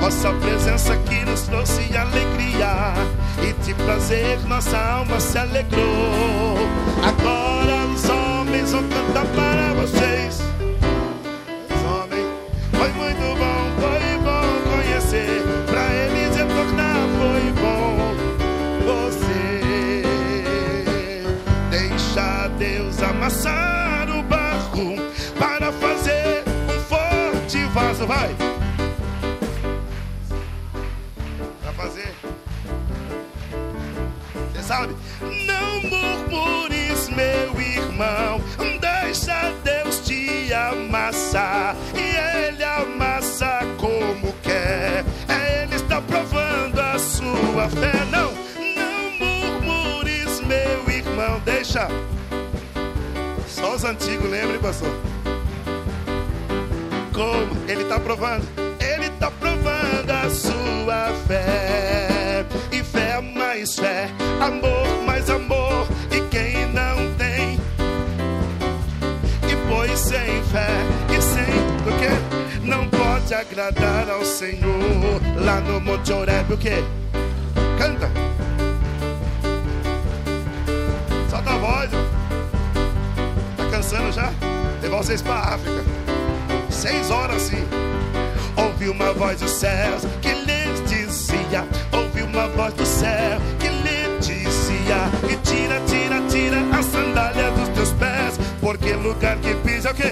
vossa 0.00 0.32
presença 0.34 0.92
aqui 0.92 1.24
nos 1.24 1.42
trouxe 1.42 1.96
alegria 1.96 2.94
e 3.42 3.52
de 3.64 3.74
prazer 3.74 4.38
nossa 4.46 4.76
alma 4.78 5.18
se 5.18 5.38
alegrou. 5.38 6.56
Agora 7.02 7.86
os 7.86 8.08
homens 8.08 8.72
vão 8.72 8.82
cantar 8.88 9.26
para 9.26 9.74
vocês. 9.74 10.40
Os 11.70 11.82
homens, 11.90 12.26
foi 12.72 12.92
muito 12.92 13.38
bom, 13.38 13.72
foi 13.80 14.18
bom 14.22 14.46
conhecer. 14.70 15.42
Pra 15.66 15.94
eles 15.94 16.36
retornar 16.36 17.08
foi 17.18 17.52
bom. 17.60 18.14
Você 18.86 20.02
deixa 21.70 22.48
Deus 22.58 23.02
amassar 23.02 23.73
Vai. 28.06 28.36
Pra 31.62 31.72
fazer. 31.72 32.14
Você 34.52 34.62
sabe? 34.62 34.94
Não 35.20 35.82
murmures, 35.88 37.08
meu 37.08 37.60
irmão. 37.60 38.42
Deixa 38.78 39.50
Deus 39.64 40.00
te 40.00 40.52
amassar. 40.52 41.76
E 41.94 42.46
Ele 42.46 42.62
amassa 42.62 43.60
como 43.78 44.34
quer. 44.42 45.02
É 45.26 45.62
Ele 45.62 45.76
está 45.76 46.02
provando 46.02 46.78
a 46.80 46.98
sua 46.98 47.70
fé. 47.70 48.04
Não, 48.10 48.32
não 48.76 49.10
murmures, 49.18 50.40
meu 50.40 50.90
irmão. 50.94 51.40
Deixa. 51.42 51.88
Só 53.48 53.74
os 53.74 53.84
antigos, 53.84 54.28
lembra, 54.30 54.58
pastor? 54.58 55.13
Como 57.14 57.70
ele 57.70 57.82
está 57.82 58.00
provando? 58.00 58.44
Ele 58.80 59.06
está 59.06 59.30
provando 59.30 60.10
a 60.10 60.28
sua 60.28 61.14
fé. 61.28 62.44
E 62.72 62.82
fé 62.82 63.20
mais 63.20 63.76
fé, 63.76 64.10
amor 64.40 64.84
mais 65.06 65.30
amor. 65.30 65.86
E 66.10 66.20
quem 66.22 66.66
não 66.72 67.14
tem, 67.14 67.54
e 69.48 69.68
pois 69.68 69.98
sem 69.98 70.42
fé 70.44 70.68
e 71.16 71.22
sem 71.22 71.54
o 71.86 71.98
quê? 71.98 72.64
Não 72.64 72.88
pode 72.88 73.32
agradar 73.32 74.10
ao 74.10 74.24
Senhor. 74.24 75.20
Lá 75.36 75.60
no 75.60 75.80
Monte 75.80 76.12
Oreb, 76.12 76.52
o 76.52 76.56
quê? 76.58 76.82
Canta. 77.78 78.10
Solta 81.30 81.50
a 81.50 81.58
voz. 81.58 81.90
Tá 83.56 83.70
cansando 83.70 84.10
já? 84.10 84.32
Levar 84.82 84.96
vocês 84.98 85.22
pra 85.22 85.34
África. 85.34 86.03
Seis 86.84 87.10
horas 87.10 87.36
assim. 87.36 87.66
Ouvi 88.58 88.90
uma 88.90 89.14
voz 89.14 89.40
dos 89.40 89.52
céus 89.52 90.02
que 90.20 90.28
lhes 90.28 90.86
dizia. 90.86 91.66
Ouvi 91.90 92.20
uma 92.20 92.46
voz 92.48 92.74
do 92.74 92.84
céu 92.84 93.40
que 93.58 93.68
lhe 93.68 94.18
dizia. 94.18 95.08
E 95.30 95.34
tira, 95.36 95.80
tira, 95.86 96.20
tira 96.28 96.78
a 96.78 96.82
sandália 96.82 97.50
dos 97.52 97.70
teus 97.70 97.90
pés. 97.92 98.38
Porque 98.60 98.92
lugar 98.92 99.38
que 99.38 99.54
pisa 99.66 99.88
é 99.88 99.92
o 99.92 99.94
quê? 99.94 100.10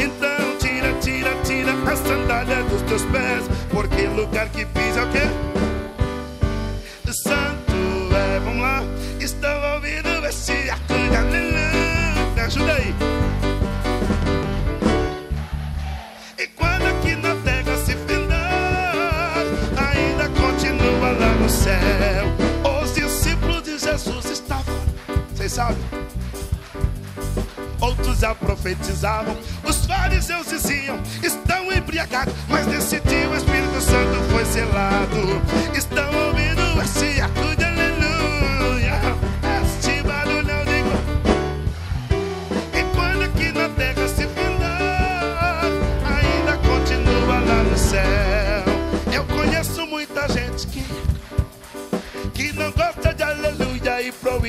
Então 0.00 0.58
tira, 0.58 0.92
tira, 0.94 1.30
tira 1.44 1.74
a 1.74 1.96
sandália 1.96 2.64
dos 2.64 2.82
teus 2.82 3.02
pés. 3.04 3.44
Porque 3.70 4.08
lugar 4.08 4.48
que 4.48 4.66
pisa 4.66 4.98
é 4.98 5.04
o 5.04 5.12
quê? 5.12 5.49
Sabem? 25.60 25.76
Outros 27.80 28.18
já 28.18 28.34
profetizavam, 28.34 29.36
os 29.64 29.84
fariseus 29.84 30.46
diziam: 30.46 30.98
estão 31.22 31.70
embriagados, 31.72 32.34
mas 32.48 32.66
nesse 32.66 33.00
dia 33.00 33.28
o 33.28 33.36
Espírito 33.36 33.80
Santo 33.80 34.30
foi 34.30 34.44
selado. 34.46 35.40
Estão 35.76 36.08
ouvindo 36.26 36.82
esse 36.82 37.20
acude, 37.20 37.49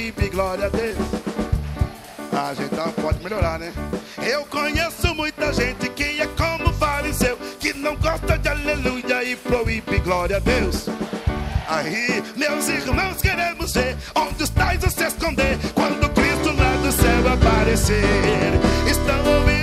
proíbe 0.01 0.29
glória 0.29 0.65
a 0.65 0.69
Deus. 0.69 0.97
A 2.33 2.53
gente 2.55 2.69
tá- 2.69 2.91
pode 3.01 3.23
melhorar, 3.23 3.59
né? 3.59 3.71
Eu 4.17 4.43
conheço 4.45 5.13
muita 5.13 5.53
gente 5.53 5.89
que 5.89 6.19
é 6.21 6.27
como 6.35 6.73
fariseu, 6.73 7.37
que 7.59 7.71
não 7.73 7.95
gosta 7.97 8.37
de 8.37 8.49
aleluia 8.49 9.23
e 9.23 9.35
proíbe 9.35 9.99
glória 9.99 10.37
a 10.37 10.39
Deus. 10.39 10.87
Aí, 11.67 12.23
meus 12.35 12.67
irmãos, 12.67 13.21
queremos 13.21 13.73
ver 13.73 13.95
onde 14.15 14.43
estáis 14.43 14.83
a 14.83 14.89
se 14.89 15.03
esconder 15.05 15.57
quando 15.75 16.09
Cristo 16.09 16.51
lá 16.57 16.75
do 16.81 16.91
céu 16.91 17.33
aparecer. 17.33 18.03
Estão 18.89 19.33
ouvindo 19.35 19.60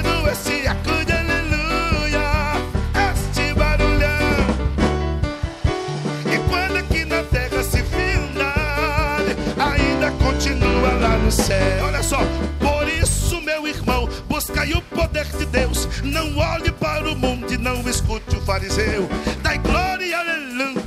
só, 12.08 12.20
por 12.58 12.88
isso, 12.88 13.38
meu 13.42 13.68
irmão, 13.68 14.08
buscai 14.26 14.72
o 14.72 14.80
poder 14.80 15.26
de 15.26 15.44
Deus. 15.44 15.86
Não 16.02 16.38
olhe 16.38 16.72
para 16.72 17.06
o 17.06 17.14
mundo 17.14 17.52
e 17.52 17.58
não 17.58 17.86
escute 17.86 18.34
o 18.34 18.40
fariseu. 18.40 19.06
Dai 19.42 19.58
glória, 19.58 20.18
aleluia. 20.18 20.82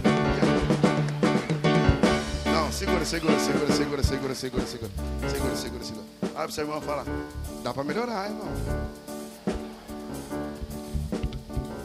Não, 2.45 2.71
segura, 2.71 3.05
segura, 3.05 3.39
segura, 3.39 3.71
segura, 3.71 4.03
segura, 4.03 4.35
segura, 4.35 4.65
segura. 4.65 4.91
Segura, 5.29 5.55
segura, 5.55 5.83
segura. 5.83 6.05
Abre 6.33 6.45
pro 6.45 6.51
seu 6.51 6.63
irmão 6.63 6.81
falar. 6.81 7.05
Dá 7.63 7.71
pra 7.71 7.83
melhorar, 7.83 8.25
irmão. 8.25 8.49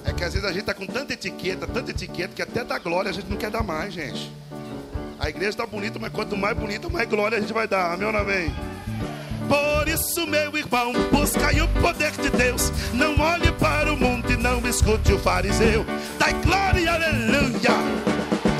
É 0.02 0.12
que 0.14 0.24
às 0.24 0.32
vezes 0.32 0.48
a 0.48 0.52
gente 0.52 0.64
tá 0.64 0.72
com 0.72 0.86
tanta 0.86 1.12
etiqueta, 1.12 1.66
tanta 1.66 1.90
etiqueta, 1.90 2.32
que 2.34 2.40
até 2.40 2.64
da 2.64 2.78
glória 2.78 3.10
a 3.10 3.12
gente 3.12 3.28
não 3.28 3.36
quer 3.36 3.50
dar 3.50 3.62
mais, 3.62 3.92
gente. 3.92 4.32
A 5.18 5.28
igreja 5.28 5.58
tá 5.58 5.66
bonita, 5.66 5.98
mas 5.98 6.10
quanto 6.10 6.34
mais 6.38 6.56
bonita, 6.56 6.88
mais 6.88 7.06
glória 7.06 7.36
a 7.36 7.40
gente 7.40 7.52
vai 7.52 7.68
dar. 7.68 7.92
Amém 7.92 8.08
ou 8.08 8.16
amém? 8.16 8.75
Por 9.48 9.88
isso, 9.88 10.26
meu 10.26 10.56
irmão, 10.56 10.92
buscai 11.12 11.60
o 11.60 11.68
poder 11.68 12.10
de 12.12 12.30
Deus. 12.30 12.72
Não 12.92 13.18
olhe 13.20 13.50
para 13.52 13.92
o 13.92 13.96
mundo 13.96 14.30
e 14.30 14.36
não 14.36 14.66
escute 14.68 15.12
o 15.12 15.18
fariseu. 15.18 15.84
Dai 16.18 16.34
glória, 16.44 16.92
aleluia. 16.92 18.06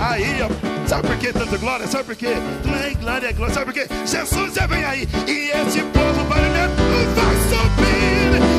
Aí, 0.01 0.43
ó, 0.43 0.87
sabe 0.87 1.09
por 1.09 1.17
que 1.19 1.33
tanta 1.33 1.57
glória? 1.57 1.87
Sabe 1.87 2.05
por 2.05 2.17
quê? 2.17 2.35
Não 2.65 2.75
é 2.75 2.95
glória, 2.95 3.29
é 3.29 3.33
glória. 3.33 3.55
Sabe 3.55 3.67
por 3.67 3.75
quê? 3.75 3.87
Jesus 4.05 4.55
já 4.55 4.67
vem 4.67 4.85
aí. 4.85 5.09
E 5.27 5.51
esse 5.51 5.81
povo 5.81 6.25
barulhento 6.25 6.83
vai 7.15 7.37
subir. 7.49 8.56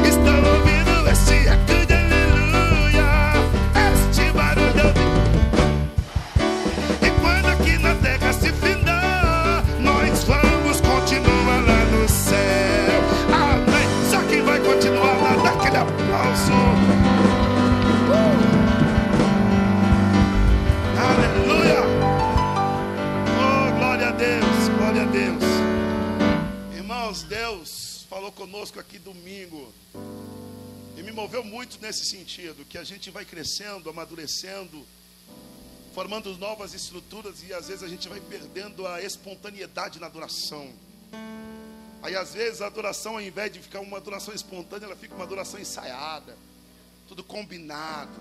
Falou 28.27 28.31
conosco 28.31 28.79
aqui 28.79 28.99
domingo. 28.99 29.73
E 30.95 31.03
me 31.03 31.11
moveu 31.11 31.43
muito 31.43 31.79
nesse 31.81 32.05
sentido, 32.05 32.65
que 32.65 32.77
a 32.77 32.83
gente 32.83 33.09
vai 33.09 33.23
crescendo, 33.23 33.89
amadurecendo, 33.89 34.85
formando 35.93 36.35
novas 36.37 36.73
estruturas 36.73 37.43
e 37.43 37.53
às 37.53 37.67
vezes 37.67 37.83
a 37.83 37.87
gente 37.87 38.09
vai 38.09 38.19
perdendo 38.19 38.85
a 38.87 39.01
espontaneidade 39.01 39.99
na 39.99 40.07
adoração. 40.07 40.73
Aí 42.01 42.15
às 42.15 42.33
vezes 42.33 42.61
a 42.61 42.67
adoração, 42.67 43.13
ao 43.13 43.21
invés 43.21 43.51
de 43.51 43.59
ficar 43.59 43.79
uma 43.79 43.97
adoração 43.97 44.33
espontânea, 44.33 44.85
ela 44.85 44.95
fica 44.95 45.15
uma 45.15 45.23
adoração 45.23 45.59
ensaiada, 45.59 46.37
tudo 47.07 47.23
combinado. 47.23 48.19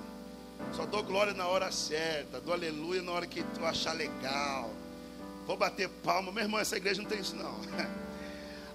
Só 0.75 0.87
dou 0.87 1.03
glória 1.03 1.35
na 1.35 1.47
hora 1.47 1.71
certa, 1.73 2.41
dou 2.41 2.55
aleluia 2.55 3.03
na 3.03 3.13
hora 3.13 3.27
que 3.27 3.43
tu 3.43 3.65
achar 3.65 3.93
legal. 3.93 4.71
Vou 5.47 5.57
bater 5.57 5.89
palma, 5.89 6.33
meu 6.33 6.43
irmão, 6.43 6.61
essa 6.61 6.77
igreja 6.77 7.03
não 7.03 7.09
tem 7.09 7.21
isso 7.21 7.35
não. 7.35 7.57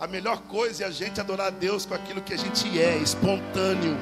A 0.01 0.07
melhor 0.07 0.41
coisa 0.47 0.83
é 0.83 0.87
a 0.87 0.89
gente 0.89 1.21
adorar 1.21 1.45
a 1.45 1.49
Deus 1.51 1.85
com 1.85 1.93
aquilo 1.93 2.23
que 2.23 2.33
a 2.33 2.37
gente 2.37 2.81
é, 2.81 2.97
espontâneo. 2.97 3.95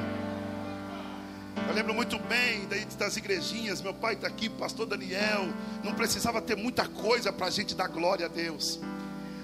Eu 1.68 1.74
lembro 1.74 1.92
muito 1.92 2.18
bem 2.20 2.66
das 2.98 3.18
igrejinhas, 3.18 3.82
meu 3.82 3.92
pai 3.92 4.14
está 4.14 4.26
aqui, 4.26 4.48
pastor 4.48 4.86
Daniel. 4.86 5.46
Não 5.84 5.92
precisava 5.92 6.40
ter 6.40 6.56
muita 6.56 6.88
coisa 6.88 7.30
para 7.30 7.48
a 7.48 7.50
gente 7.50 7.74
dar 7.74 7.86
glória 7.88 8.24
a 8.24 8.28
Deus. 8.30 8.80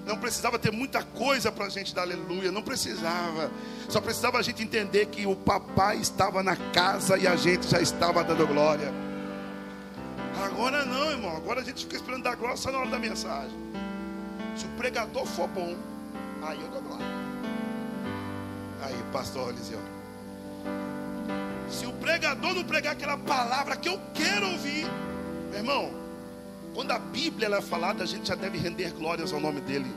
Não 0.03 0.17
precisava 0.17 0.57
ter 0.57 0.71
muita 0.71 1.03
coisa 1.03 1.51
para 1.51 1.65
a 1.65 1.69
gente 1.69 1.93
dar 1.93 2.01
aleluia. 2.01 2.51
Não 2.51 2.63
precisava. 2.63 3.51
Só 3.87 4.01
precisava 4.01 4.39
a 4.39 4.41
gente 4.41 4.63
entender 4.63 5.05
que 5.05 5.27
o 5.27 5.35
papai 5.35 5.97
estava 5.97 6.41
na 6.41 6.55
casa 6.73 7.19
e 7.19 7.27
a 7.27 7.35
gente 7.35 7.69
já 7.69 7.79
estava 7.79 8.23
dando 8.23 8.47
glória. 8.47 8.91
Agora 10.43 10.83
não, 10.85 11.11
irmão. 11.11 11.37
Agora 11.37 11.61
a 11.61 11.63
gente 11.63 11.83
fica 11.83 11.97
esperando 11.97 12.23
dar 12.23 12.35
glória 12.35 12.57
só 12.57 12.71
na 12.71 12.79
hora 12.79 12.89
da 12.89 12.97
mensagem. 12.97 13.55
Se 14.55 14.65
o 14.65 14.69
pregador 14.69 15.23
for 15.27 15.47
bom, 15.49 15.75
aí 16.43 16.61
eu 16.61 16.67
dou 16.69 16.81
glória. 16.81 17.05
Aí, 18.81 18.95
pastor 19.11 19.49
Eliseu. 19.49 19.79
Se 21.69 21.85
o 21.85 21.93
pregador 21.93 22.53
não 22.53 22.63
pregar 22.63 22.93
aquela 22.93 23.17
palavra 23.17 23.75
que 23.75 23.89
eu 23.89 23.99
quero 24.13 24.49
ouvir, 24.51 24.85
meu 25.49 25.59
irmão, 25.59 25.91
quando 26.73 26.91
a 26.91 26.99
Bíblia 26.99 27.49
é 27.55 27.61
falada, 27.61 28.03
a 28.03 28.07
gente 28.07 28.27
já 28.27 28.35
deve 28.35 28.57
render 28.57 28.91
glórias 28.91 29.33
ao 29.33 29.39
nome 29.39 29.61
dele. 29.61 29.91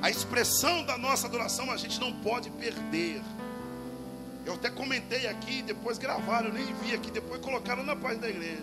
A 0.00 0.08
expressão 0.08 0.84
da 0.84 0.96
nossa 0.96 1.26
adoração 1.26 1.70
a 1.70 1.76
gente 1.76 1.98
não 1.98 2.12
pode 2.20 2.50
perder. 2.50 3.22
Eu 4.46 4.54
até 4.54 4.70
comentei 4.70 5.26
aqui, 5.26 5.62
depois 5.62 5.98
gravaram, 5.98 6.52
nem 6.52 6.64
vi 6.74 6.94
aqui, 6.94 7.10
depois 7.10 7.40
colocaram 7.40 7.82
na 7.82 7.96
página 7.96 8.22
da 8.22 8.28
igreja. 8.28 8.62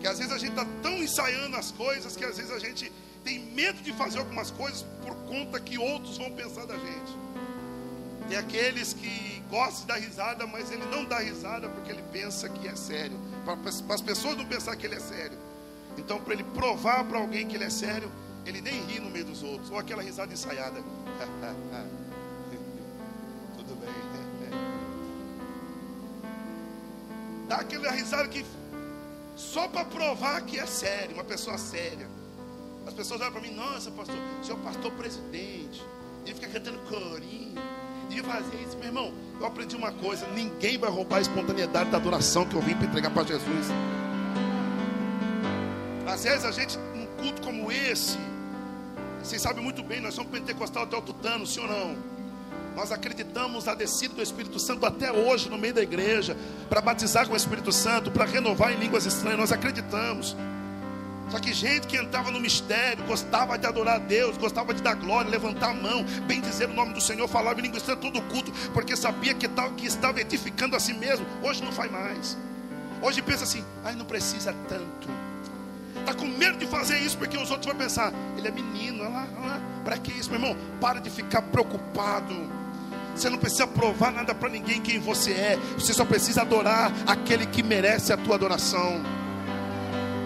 Que 0.00 0.06
às 0.06 0.18
vezes 0.18 0.32
a 0.32 0.38
gente 0.38 0.50
está 0.50 0.66
tão 0.82 0.94
ensaiando 1.02 1.56
as 1.56 1.70
coisas 1.70 2.16
que 2.16 2.24
às 2.24 2.36
vezes 2.36 2.52
a 2.52 2.58
gente 2.58 2.92
tem 3.24 3.40
medo 3.40 3.80
de 3.82 3.92
fazer 3.94 4.18
algumas 4.18 4.50
coisas 4.50 4.84
por 5.02 5.14
conta 5.26 5.58
que 5.58 5.78
outros 5.78 6.18
vão 6.18 6.30
pensar 6.32 6.66
da 6.66 6.76
gente. 6.76 7.16
Tem 8.28 8.36
aqueles 8.36 8.92
que 8.92 9.42
gostam 9.50 9.80
de 9.80 9.86
dar 9.86 9.96
risada, 9.96 10.46
mas 10.46 10.70
ele 10.70 10.84
não 10.86 11.04
dá 11.04 11.18
risada 11.18 11.68
porque 11.68 11.90
ele 11.90 12.02
pensa 12.12 12.48
que 12.48 12.68
é 12.68 12.76
sério. 12.76 13.18
Para 13.44 13.94
as 13.94 14.02
pessoas 14.02 14.36
não 14.36 14.44
pensar 14.44 14.76
que 14.76 14.86
ele 14.86 14.94
é 14.94 15.00
sério. 15.00 15.38
Então, 15.96 16.20
para 16.20 16.34
ele 16.34 16.44
provar 16.44 17.04
para 17.04 17.18
alguém 17.18 17.46
que 17.46 17.56
ele 17.56 17.64
é 17.64 17.70
sério, 17.70 18.10
ele 18.44 18.60
nem 18.60 18.84
ri 18.84 19.00
no 19.00 19.10
meio 19.10 19.24
dos 19.24 19.42
outros. 19.42 19.70
Ou 19.70 19.78
aquela 19.78 20.02
risada 20.02 20.32
ensaiada. 20.32 20.82
Tudo 23.56 23.74
bem. 23.80 23.94
Dá 27.48 27.56
aquela 27.56 27.90
risada 27.90 28.28
que 28.28 28.44
só 29.36 29.68
para 29.68 29.84
provar 29.84 30.42
que 30.42 30.58
é 30.58 30.66
sério, 30.66 31.14
uma 31.14 31.24
pessoa 31.24 31.58
séria. 31.58 32.13
As 32.86 32.92
pessoas 32.92 33.20
olham 33.20 33.32
para 33.32 33.40
mim, 33.40 33.54
nossa, 33.54 33.90
pastor, 33.90 34.16
o 34.40 34.44
senhor 34.44 34.58
é 34.58 34.62
pastor 34.62 34.92
presidente, 34.92 35.82
e 36.26 36.34
fica 36.34 36.48
cantando 36.48 36.78
corinho, 36.80 37.54
e 38.10 38.22
fazer 38.22 38.56
isso, 38.62 38.76
meu 38.76 38.86
irmão. 38.86 39.12
Eu 39.40 39.46
aprendi 39.46 39.74
uma 39.74 39.92
coisa: 39.92 40.26
ninguém 40.28 40.78
vai 40.78 40.90
roubar 40.90 41.18
a 41.18 41.20
espontaneidade 41.20 41.90
da 41.90 41.96
adoração 41.96 42.46
que 42.46 42.54
eu 42.54 42.60
vim 42.60 42.74
para 42.74 42.86
entregar 42.86 43.10
para 43.10 43.24
Jesus. 43.24 43.68
Às 46.06 46.24
vezes 46.24 46.44
a 46.44 46.52
gente, 46.52 46.78
num 46.94 47.06
culto 47.16 47.42
como 47.42 47.72
esse, 47.72 48.18
vocês 49.22 49.40
sabem 49.40 49.64
muito 49.64 49.82
bem, 49.82 50.00
nós 50.00 50.14
somos 50.14 50.30
pentecostal 50.30 50.84
até 50.84 50.96
o 50.96 51.02
tutano, 51.02 51.46
sim 51.46 51.60
ou 51.60 51.66
não? 51.66 51.96
Nós 52.76 52.92
acreditamos 52.92 53.64
na 53.64 53.74
descida 53.74 54.14
do 54.14 54.22
Espírito 54.22 54.58
Santo 54.58 54.84
até 54.84 55.10
hoje 55.10 55.48
no 55.48 55.56
meio 55.56 55.72
da 55.72 55.82
igreja, 55.82 56.36
para 56.68 56.80
batizar 56.80 57.26
com 57.26 57.32
o 57.32 57.36
Espírito 57.36 57.72
Santo, 57.72 58.10
para 58.10 58.24
renovar 58.24 58.72
em 58.72 58.76
línguas 58.76 59.06
estranhas, 59.06 59.38
nós 59.38 59.52
acreditamos. 59.52 60.36
Só 61.30 61.38
que 61.38 61.52
gente 61.52 61.86
que 61.86 61.96
entrava 61.96 62.30
no 62.30 62.38
mistério, 62.38 63.04
gostava 63.04 63.58
de 63.58 63.66
adorar 63.66 63.96
a 63.96 63.98
Deus, 63.98 64.36
gostava 64.36 64.74
de 64.74 64.82
dar 64.82 64.94
glória, 64.94 65.30
levantar 65.30 65.70
a 65.70 65.74
mão, 65.74 66.04
bem 66.26 66.40
dizer 66.40 66.68
o 66.68 66.74
nome 66.74 66.92
do 66.92 67.00
Senhor, 67.00 67.26
falava 67.26 67.58
em 67.60 67.62
língua 67.62 67.78
estranha 67.78 68.00
todo 68.00 68.20
culto, 68.22 68.52
porque 68.72 68.94
sabia 68.96 69.34
que, 69.34 69.48
tal, 69.48 69.72
que 69.72 69.86
estava 69.86 70.20
edificando 70.20 70.76
a 70.76 70.80
si 70.80 70.92
mesmo. 70.92 71.26
Hoje 71.42 71.62
não 71.64 71.72
faz 71.72 71.90
mais. 71.90 72.36
Hoje 73.02 73.20
pensa 73.22 73.44
assim, 73.44 73.64
ai 73.84 73.94
não 73.94 74.04
precisa 74.04 74.54
tanto. 74.68 75.08
Está 75.98 76.12
com 76.12 76.26
medo 76.26 76.58
de 76.58 76.66
fazer 76.66 76.98
isso 76.98 77.16
porque 77.16 77.36
os 77.36 77.50
outros 77.50 77.66
vão 77.66 77.76
pensar, 77.76 78.12
ele 78.36 78.46
é 78.46 78.50
menino, 78.50 79.00
olha 79.00 79.08
lá, 79.08 79.28
olha 79.38 79.48
lá. 79.48 79.60
Para 79.84 79.98
que 79.98 80.12
isso, 80.12 80.30
meu 80.30 80.40
irmão? 80.40 80.56
Para 80.80 81.00
de 81.00 81.10
ficar 81.10 81.42
preocupado. 81.42 82.34
Você 83.14 83.30
não 83.30 83.38
precisa 83.38 83.66
provar 83.66 84.10
nada 84.12 84.34
para 84.34 84.48
ninguém 84.48 84.80
quem 84.80 84.98
você 84.98 85.32
é. 85.32 85.58
Você 85.78 85.92
só 85.94 86.04
precisa 86.04 86.42
adorar 86.42 86.92
aquele 87.06 87.46
que 87.46 87.62
merece 87.62 88.12
a 88.12 88.16
tua 88.16 88.34
adoração. 88.34 89.00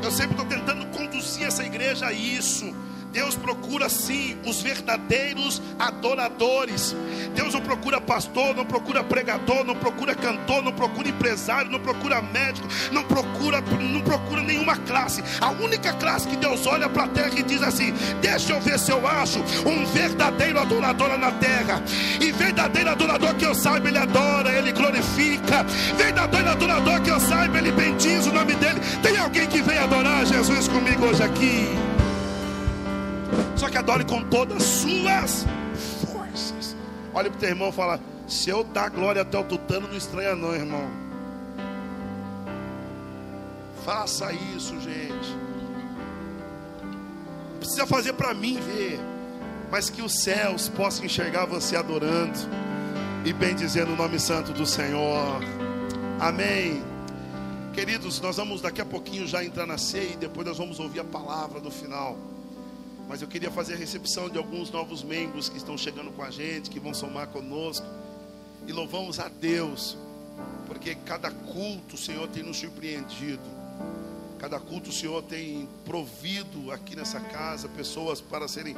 Eu 0.03 0.11
sempre 0.11 0.33
estou 0.33 0.47
tentando 0.47 0.87
conduzir 0.87 1.47
essa 1.47 1.65
igreja 1.65 2.07
a 2.07 2.13
isso. 2.13 2.75
Deus 3.13 3.35
procura 3.35 3.89
sim 3.89 4.37
os 4.45 4.61
verdadeiros 4.61 5.63
adoradores. 5.79 6.95
Deus 7.35 7.55
não 7.55 7.61
procura 7.61 8.01
pastor, 8.01 8.55
não 8.55 8.65
procura 8.65 9.03
pregador, 9.03 9.65
não 9.65 9.75
procura 9.75 10.15
cantor, 10.15 10.63
não 10.63 10.73
procura 10.73 11.09
empresário, 11.09 11.71
não 11.71 11.81
procura 11.81 12.21
médico, 12.21 12.69
não 12.93 13.03
procura, 13.05 13.61
não 13.61 14.01
procura 14.03 14.43
nenhuma 14.43 14.77
classe. 14.77 15.23
A 15.41 15.51
única 15.51 15.93
classe 15.95 16.29
que 16.29 16.37
Deus 16.37 16.67
olha 16.67 16.89
para 16.89 17.05
a 17.05 17.09
terra 17.09 17.39
e 17.39 17.43
diz 17.43 17.63
assim: 17.63 17.95
Deixa 18.21 18.53
eu 18.53 18.61
ver 18.61 18.79
se 18.79 18.91
eu 18.91 19.07
acho 19.07 19.39
um 19.67 19.87
verdadeiro 19.87 20.59
adorador 20.59 21.17
na 21.19 21.33
terra. 21.33 21.83
E 22.21 22.31
verdadeiro 22.33 22.91
adorador 22.91 23.35
que 23.35 23.45
eu 23.45 23.55
saiba, 23.55 23.89
ele 23.89 23.99
adora, 23.99 24.53
ele 24.53 24.73
glorifica. 24.73 25.65
Verdadeiro 25.97 26.51
adorador 26.51 27.01
que 27.01 27.11
eu 27.11 27.21
saiba, 27.21 27.59
ele 27.59 27.73
bendiz 27.73 28.27
o 28.27 28.33
nome 28.33 28.55
dele. 28.55 28.81
Tem 29.03 29.17
alguém 29.17 29.47
que 29.47 29.63
vem 29.63 29.79
adorar 29.79 30.27
Jesus 30.27 30.69
comigo 30.69 31.07
hoje 31.07 31.23
aqui? 31.23 31.88
Só 33.59 33.69
que 33.69 33.77
adore 33.77 34.05
com 34.05 34.23
todas 34.23 34.59
as 34.59 34.63
suas 34.63 35.47
forças. 36.01 36.77
Olha 37.13 37.29
para 37.29 37.37
o 37.37 37.41
teu 37.41 37.49
irmão 37.49 37.71
e 37.71 37.73
fala: 37.73 38.01
Se 38.29 38.49
eu 38.49 38.63
dar 38.63 38.89
glória 38.89 39.23
até 39.23 39.37
o 39.37 39.43
tutano, 39.43 39.89
não 39.89 39.97
estranha, 39.97 40.37
não, 40.37 40.55
irmão. 40.55 40.89
Faça 43.85 44.33
isso, 44.33 44.81
gente. 44.81 45.37
Precisa 47.59 47.85
fazer 47.85 48.13
para 48.13 48.33
mim 48.33 48.61
ver, 48.61 49.01
mas 49.73 49.91
que 49.91 50.03
os 50.03 50.23
céus 50.23 50.69
possam 50.69 51.05
enxergar 51.05 51.45
você 51.45 51.75
adorando 51.75 52.39
e 53.25 53.33
bendizendo 53.33 53.93
o 53.93 53.97
nome 53.97 54.21
santo 54.21 54.53
do 54.53 54.65
Senhor. 54.65 55.41
Amém. 56.21 56.81
Queridos, 57.75 58.21
nós 58.21 58.37
vamos 58.37 58.61
daqui 58.61 58.81
a 58.81 58.87
pouquinho 58.87 59.27
já 59.27 59.45
entrar 59.45 59.67
na 59.67 59.79
ceia 59.79 60.13
e 60.13 60.17
depois 60.17 60.47
nós 60.47 60.59
vamos 60.59 60.79
ouvir 60.79 61.01
a 61.01 61.05
palavra 61.05 61.61
do 61.61 61.71
final. 61.71 62.17
Mas 63.09 63.23
eu 63.23 63.29
queria 63.29 63.51
fazer 63.51 63.75
a 63.75 63.77
recepção 63.77 64.29
de 64.29 64.37
alguns 64.37 64.71
novos 64.71 65.03
membros 65.03 65.49
que 65.49 65.57
estão 65.57 65.79
chegando 65.79 66.13
com 66.13 66.23
a 66.23 66.31
gente, 66.31 66.69
que 66.69 66.79
vão 66.79 66.93
somar 66.93 67.29
conosco. 67.29 67.87
E 68.67 68.73
louvamos 68.73 69.19
a 69.19 69.29
Deus, 69.29 69.97
porque 70.67 70.95
cada 70.95 71.31
culto 71.31 71.95
o 71.95 71.99
Senhor 71.99 72.29
tem 72.29 72.43
nos 72.43 72.59
surpreendido. 72.59 73.43
Cada 74.39 74.61
culto 74.61 74.91
o 74.91 74.93
Senhor 74.93 75.23
tem 75.23 75.67
provido 75.87 76.71
aqui 76.71 76.95
nessa 76.95 77.19
casa 77.19 77.67
pessoas 77.69 78.21
para 78.21 78.47
serem 78.47 78.77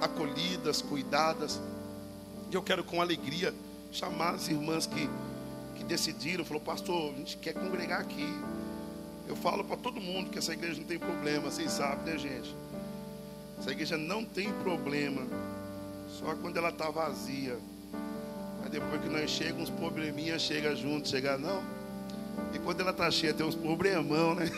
acolhidas, 0.00 0.80
cuidadas. 0.80 1.60
E 2.50 2.54
eu 2.54 2.62
quero 2.62 2.84
com 2.84 3.00
alegria 3.00 3.52
chamar 3.90 4.36
as 4.36 4.48
irmãs 4.48 4.86
que, 4.86 5.10
que 5.74 5.82
decidiram, 5.82 6.44
falou, 6.44 6.62
pastor, 6.62 7.12
a 7.12 7.16
gente 7.18 7.36
quer 7.36 7.52
congregar 7.52 8.00
aqui. 8.00 8.26
Eu 9.26 9.34
falo 9.34 9.64
para 9.64 9.76
todo 9.76 10.00
mundo 10.00 10.30
que 10.30 10.38
essa 10.38 10.52
igreja 10.52 10.78
não 10.80 10.86
tem 10.86 10.98
problema, 10.98 11.50
vocês 11.50 11.72
sabem, 11.72 12.14
né, 12.14 12.18
gente? 12.18 12.54
Essa 13.62 13.70
igreja 13.70 13.96
não 13.96 14.24
tem 14.24 14.52
problema. 14.54 15.22
Só 16.18 16.34
quando 16.34 16.56
ela 16.56 16.70
está 16.70 16.90
vazia. 16.90 17.56
Mas 18.60 18.72
depois 18.72 19.00
que 19.00 19.08
nós 19.08 19.30
chegamos, 19.30 19.70
uns 19.70 19.70
probleminhas 19.70 20.42
chega 20.42 20.74
junto, 20.74 21.08
chega 21.08 21.38
não. 21.38 21.62
E 22.52 22.58
quando 22.58 22.80
ela 22.80 22.90
está 22.90 23.08
cheia, 23.08 23.32
tem 23.32 23.46
uns 23.46 23.54
problemão, 23.54 24.34
né? 24.34 24.50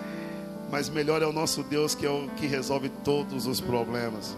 Mas 0.72 0.88
melhor 0.88 1.20
é 1.20 1.26
o 1.26 1.32
nosso 1.32 1.62
Deus 1.62 1.94
que 1.94 2.06
é 2.06 2.10
o 2.10 2.26
que 2.36 2.46
resolve 2.46 2.88
todos 3.04 3.44
os 3.44 3.60
problemas. 3.60 4.34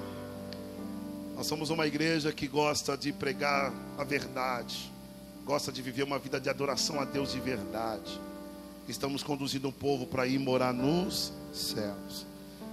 Nós 1.37 1.47
somos 1.47 1.71
uma 1.71 1.87
igreja 1.87 2.33
que 2.33 2.49
gosta 2.49 2.97
de 2.97 3.13
pregar 3.13 3.73
a 3.97 4.03
verdade, 4.03 4.93
gosta 5.45 5.71
de 5.71 5.81
viver 5.83 6.03
uma 6.03 6.19
vida 6.19 6.41
de 6.41 6.51
adoração 6.51 6.99
a 6.99 7.05
Deus 7.05 7.31
de 7.31 7.39
verdade. 7.39 8.21
Estamos 8.89 9.23
conduzindo 9.23 9.69
um 9.69 9.73
povo 9.73 10.05
para 10.05 10.27
ir 10.27 10.41
morar 10.41 10.75
nos 10.75 11.33
céus. 11.53 12.30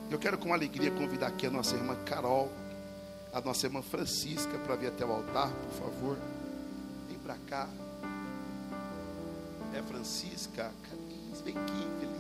Eu 0.09 0.17
quero 0.17 0.37
com 0.37 0.53
alegria 0.53 0.89
convidar 0.89 1.27
aqui 1.27 1.45
a 1.45 1.51
nossa 1.51 1.75
irmã 1.75 1.93
Carol, 2.05 2.49
a 3.33 3.41
nossa 3.41 3.65
irmã 3.65 3.81
Francisca 3.81 4.57
para 4.59 4.77
vir 4.77 4.87
até 4.87 5.05
o 5.05 5.11
altar, 5.11 5.51
por 5.51 5.83
favor. 5.83 6.17
Vem 7.09 7.19
para 7.19 7.35
cá. 7.49 7.67
É 9.73 9.83
Francisca, 9.83 10.71
Camis, 10.89 11.41
vem 11.41 11.57
aqui, 11.57 11.87
filha. 11.99 12.11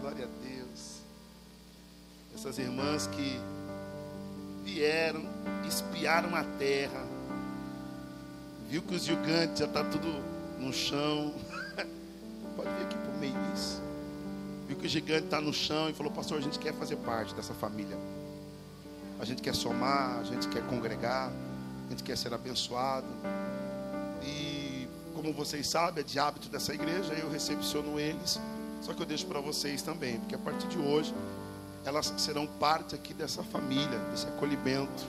Glória 0.00 0.24
a 0.26 0.46
Deus. 0.46 1.00
Essas 2.32 2.58
irmãs 2.58 3.08
que 3.08 3.40
vieram, 4.62 5.24
espiaram 5.66 6.32
a 6.36 6.44
terra, 6.44 7.04
viu 8.68 8.82
que 8.82 8.94
os 8.94 9.02
gigantes 9.02 9.58
já 9.58 9.66
tá 9.66 9.82
tudo 9.82 10.06
no 10.60 10.72
chão. 10.72 11.34
Pode 12.54 12.70
vir 12.70 12.84
aqui 12.84 12.96
o 12.96 13.18
meio 13.18 13.34
disso 13.50 13.87
viu 14.68 14.76
que 14.76 14.86
o 14.86 14.88
gigante 14.88 15.24
está 15.24 15.40
no 15.40 15.52
chão 15.52 15.88
e 15.88 15.94
falou: 15.94 16.12
Pastor, 16.12 16.38
a 16.38 16.40
gente 16.40 16.58
quer 16.58 16.74
fazer 16.74 16.96
parte 16.96 17.34
dessa 17.34 17.54
família. 17.54 17.96
A 19.18 19.24
gente 19.24 19.42
quer 19.42 19.54
somar, 19.54 20.18
a 20.18 20.24
gente 20.24 20.46
quer 20.48 20.62
congregar, 20.66 21.32
a 21.86 21.90
gente 21.90 22.04
quer 22.04 22.16
ser 22.16 22.32
abençoado. 22.32 23.06
E 24.22 24.86
como 25.14 25.32
vocês 25.32 25.66
sabem, 25.66 26.04
é 26.04 26.06
de 26.06 26.18
hábito 26.18 26.48
dessa 26.48 26.72
igreja, 26.74 27.14
eu 27.14 27.30
recepciono 27.30 27.98
eles. 27.98 28.38
Só 28.82 28.92
que 28.92 29.02
eu 29.02 29.06
deixo 29.06 29.26
para 29.26 29.40
vocês 29.40 29.82
também, 29.82 30.20
porque 30.20 30.36
a 30.36 30.38
partir 30.38 30.68
de 30.68 30.78
hoje 30.78 31.12
elas 31.84 32.12
serão 32.18 32.46
parte 32.46 32.94
aqui 32.94 33.14
dessa 33.14 33.42
família, 33.42 33.98
desse 34.10 34.26
acolhimento. 34.26 35.04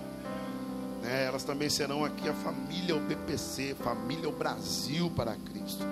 Né? 1.03 1.25
Elas 1.25 1.43
também 1.43 1.69
serão 1.69 2.05
aqui 2.05 2.27
a 2.27 2.33
família 2.33 2.95
o 2.95 3.75
família 3.75 4.29
o 4.29 4.31
Brasil 4.31 5.11
para 5.11 5.35
Cristo. 5.35 5.83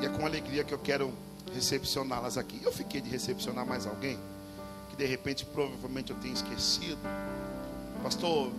E 0.00 0.06
é 0.06 0.08
com 0.08 0.24
alegria 0.24 0.64
que 0.64 0.72
eu 0.72 0.78
quero 0.78 1.12
recepcioná-las 1.54 2.36
aqui. 2.36 2.60
Eu 2.62 2.72
fiquei 2.72 3.00
de 3.00 3.08
recepcionar 3.08 3.66
mais 3.66 3.86
alguém 3.86 4.18
que 4.90 4.96
de 4.96 5.06
repente 5.06 5.44
provavelmente 5.46 6.10
eu 6.10 6.18
tenho 6.18 6.34
esquecido. 6.34 6.98
Pastor, 8.02 8.52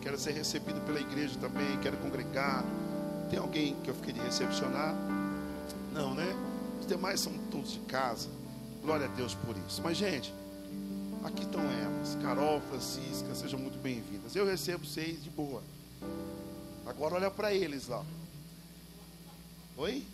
quero 0.00 0.18
ser 0.18 0.32
recebido 0.32 0.80
pela 0.86 1.00
igreja 1.00 1.36
também, 1.40 1.78
quero 1.82 1.96
congregar. 1.96 2.64
Tem 3.28 3.38
alguém 3.38 3.74
que 3.82 3.90
eu 3.90 3.94
fiquei 3.94 4.12
de 4.12 4.20
recepcionar? 4.20 4.94
Não, 5.92 6.14
né? 6.14 6.26
Os 6.80 6.86
demais 6.86 7.20
são 7.20 7.32
todos 7.50 7.72
de 7.72 7.80
casa. 7.80 8.28
Glória 8.82 9.06
a 9.06 9.08
Deus 9.08 9.34
por 9.34 9.56
isso. 9.66 9.80
Mas, 9.82 9.96
gente, 9.96 10.32
aqui 11.24 11.42
estão 11.42 11.60
elas. 11.60 12.16
Carol, 12.22 12.60
Francisca, 12.68 13.34
sejam 13.34 13.58
muito 13.58 13.78
bem-vindas. 13.78 14.34
Eu 14.34 14.46
recebo 14.46 14.86
vocês 14.86 15.22
de 15.22 15.30
boa. 15.30 15.62
Agora 16.86 17.16
olha 17.16 17.30
para 17.30 17.52
eles 17.52 17.88
lá. 17.88 18.04
Oi? 19.76 20.04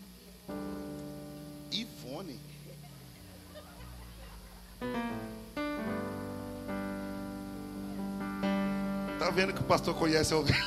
Ivone. 1.73 2.41
tá 9.27 9.31
vendo 9.31 9.53
que 9.53 9.61
o 9.61 9.65
pastor 9.65 9.93
conhece 9.97 10.33
a 10.33 10.37
ovelha. 10.37 10.65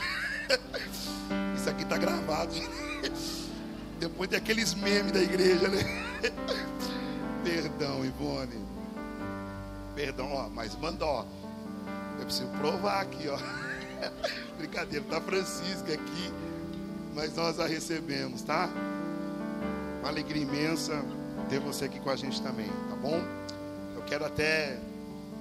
Isso 1.55 1.69
aqui 1.69 1.85
tá 1.85 1.97
gravado. 1.97 2.53
Depois 3.97 4.29
tem 4.29 4.37
aqueles 4.37 4.73
memes 4.73 5.13
da 5.13 5.21
igreja, 5.21 5.69
né? 5.69 5.79
Perdão, 7.41 8.03
Ivone. 8.03 8.65
Perdão, 9.95 10.33
ó, 10.33 10.49
mas 10.49 10.75
manda, 10.75 11.05
ó. 11.05 11.25
Eu 12.19 12.25
preciso 12.25 12.49
provar 12.57 13.01
aqui, 13.01 13.29
ó. 13.29 13.37
Brincadeira, 14.57 15.05
tá 15.05 15.21
Francisca 15.21 15.93
aqui, 15.93 16.33
mas 17.15 17.35
nós 17.37 17.61
a 17.61 17.65
recebemos, 17.65 18.41
tá? 18.41 18.69
Uma 19.99 20.09
alegria 20.09 20.43
imensa 20.43 21.03
ter 21.49 21.59
você 21.59 21.85
aqui 21.85 21.99
com 21.99 22.09
a 22.09 22.15
gente 22.15 22.41
também, 22.41 22.67
tá 22.89 22.95
bom? 22.95 23.21
Eu 23.95 24.01
quero 24.03 24.25
até 24.25 24.79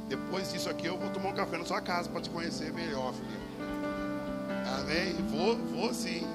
depois 0.09 0.50
disso 0.52 0.70
aqui 0.70 0.86
eu 0.86 0.98
vou 0.98 1.11
tomar 1.11 1.30
um 1.30 1.34
café 1.34 1.59
na 1.59 1.64
sua 1.64 1.80
casa 1.80 2.09
para 2.09 2.20
te 2.20 2.30
conhecer 2.30 2.72
melhor, 2.72 3.12
filho. 3.12 3.48
Amém? 4.80 5.14
Vou, 5.30 5.56
vou 5.56 5.92
sim. 5.92 6.26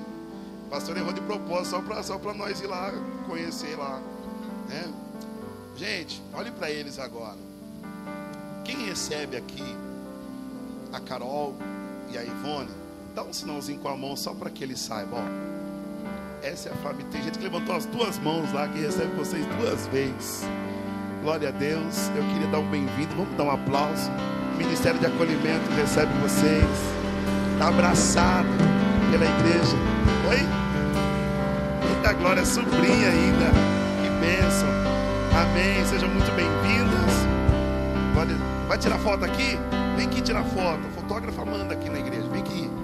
Pastor 0.69 0.95
errou 0.97 1.11
de 1.11 1.21
propósito 1.21 1.71
só 1.71 1.81
para 1.81 2.03
só 2.03 2.19
nós 2.33 2.61
ir 2.61 2.67
lá 2.67 2.91
conhecer 3.27 3.75
lá, 3.75 4.01
né? 4.69 4.91
Gente, 5.75 6.21
olhe 6.33 6.51
para 6.51 6.69
eles 6.69 6.99
agora. 6.99 7.37
Quem 8.63 8.85
recebe 8.85 9.35
aqui 9.35 9.63
a 10.91 10.99
Carol 10.99 11.55
e 12.11 12.17
a 12.17 12.23
Ivone, 12.23 12.69
dá 13.15 13.23
um 13.23 13.33
sinalzinho 13.33 13.79
com 13.79 13.89
a 13.89 13.97
mão 13.97 14.15
só 14.15 14.33
para 14.33 14.49
que 14.51 14.63
eles 14.63 14.79
saibam. 14.79 15.19
Ó, 15.19 15.62
essa 16.43 16.69
é 16.69 16.71
a 16.71 16.75
família. 16.75 17.07
Tem 17.11 17.23
gente 17.23 17.37
que 17.37 17.43
levantou 17.43 17.75
as 17.75 17.85
duas 17.85 18.19
mãos 18.19 18.51
lá 18.53 18.67
que 18.67 18.79
recebe 18.79 19.15
vocês 19.15 19.45
duas 19.57 19.87
vezes. 19.87 20.45
Glória 21.21 21.49
a 21.49 21.51
Deus. 21.51 22.09
Eu 22.15 22.23
queria 22.23 22.47
dar 22.47 22.59
um 22.59 22.69
bem-vindo. 22.69 23.15
Vamos 23.15 23.35
dar 23.35 23.45
um 23.45 23.51
aplauso. 23.51 24.11
O 24.53 24.57
Ministério 24.57 24.99
de 24.99 25.05
Acolhimento 25.05 25.71
recebe 25.75 26.11
vocês. 26.19 26.65
Está 27.53 27.69
abraçado 27.69 28.47
pela 29.09 29.25
igreja. 29.25 29.77
Oi? 30.29 31.95
Eita 31.95 32.13
glória, 32.13 32.45
sobrinha 32.45 33.07
ainda. 33.07 33.45
Que 34.01 34.09
bênção. 34.19 34.69
Amém. 35.33 35.85
Sejam 35.85 36.09
muito 36.09 36.31
bem-vindas. 36.35 37.23
Vai 38.67 38.77
tirar 38.77 38.97
foto 38.97 39.23
aqui? 39.23 39.57
Vem 39.95 40.07
aqui 40.07 40.21
tirar 40.21 40.43
foto. 40.43 40.81
Fotógrafa 40.95 41.45
manda 41.45 41.73
aqui 41.73 41.89
na 41.89 41.99
igreja. 41.99 42.27
Vem 42.29 42.41
aqui. 42.41 42.82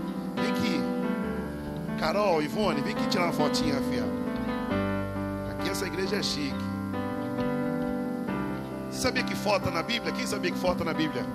Carol, 1.99 2.41
Ivone, 2.41 2.81
vem 2.81 2.95
aqui 2.95 3.09
tirar 3.09 3.25
uma 3.25 3.33
fotinha, 3.33 3.75
filha. 3.81 4.05
Aqui 5.51 5.69
essa 5.69 5.85
igreja 5.85 6.15
é 6.15 6.23
chique. 6.23 6.55
Você 8.89 9.01
sabia 9.01 9.21
que 9.21 9.35
foto 9.35 9.69
na 9.69 9.83
Bíblia? 9.83 10.13
Quem 10.13 10.25
sabia 10.25 10.49
que 10.49 10.57
foto 10.57 10.85
na 10.85 10.93
Bíblia? 10.93 11.25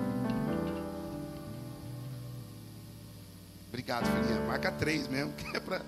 Obrigado, 3.69 4.05
filhinha. 4.05 4.41
Marca 4.47 4.71
três 4.71 5.07
mesmo. 5.07 5.31
Que 5.37 5.55
é 5.55 5.59
pra... 5.59 5.81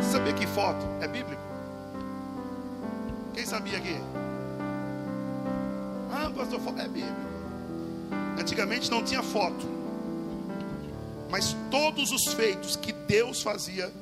Você 0.00 0.10
sabia 0.12 0.34
que 0.34 0.46
foto 0.46 0.84
é 1.00 1.08
bíblico? 1.08 1.42
Quem 3.32 3.46
sabia 3.46 3.78
aqui? 3.78 3.96
Ah, 6.12 6.30
pastor, 6.36 6.60
é 6.78 6.88
bíblico. 6.88 7.16
Antigamente 8.38 8.90
não 8.90 9.02
tinha 9.02 9.22
foto. 9.22 9.77
Mas 11.30 11.56
todos 11.70 12.10
os 12.10 12.32
feitos 12.34 12.76
que 12.76 12.92
Deus 12.92 13.42
fazia, 13.42 13.92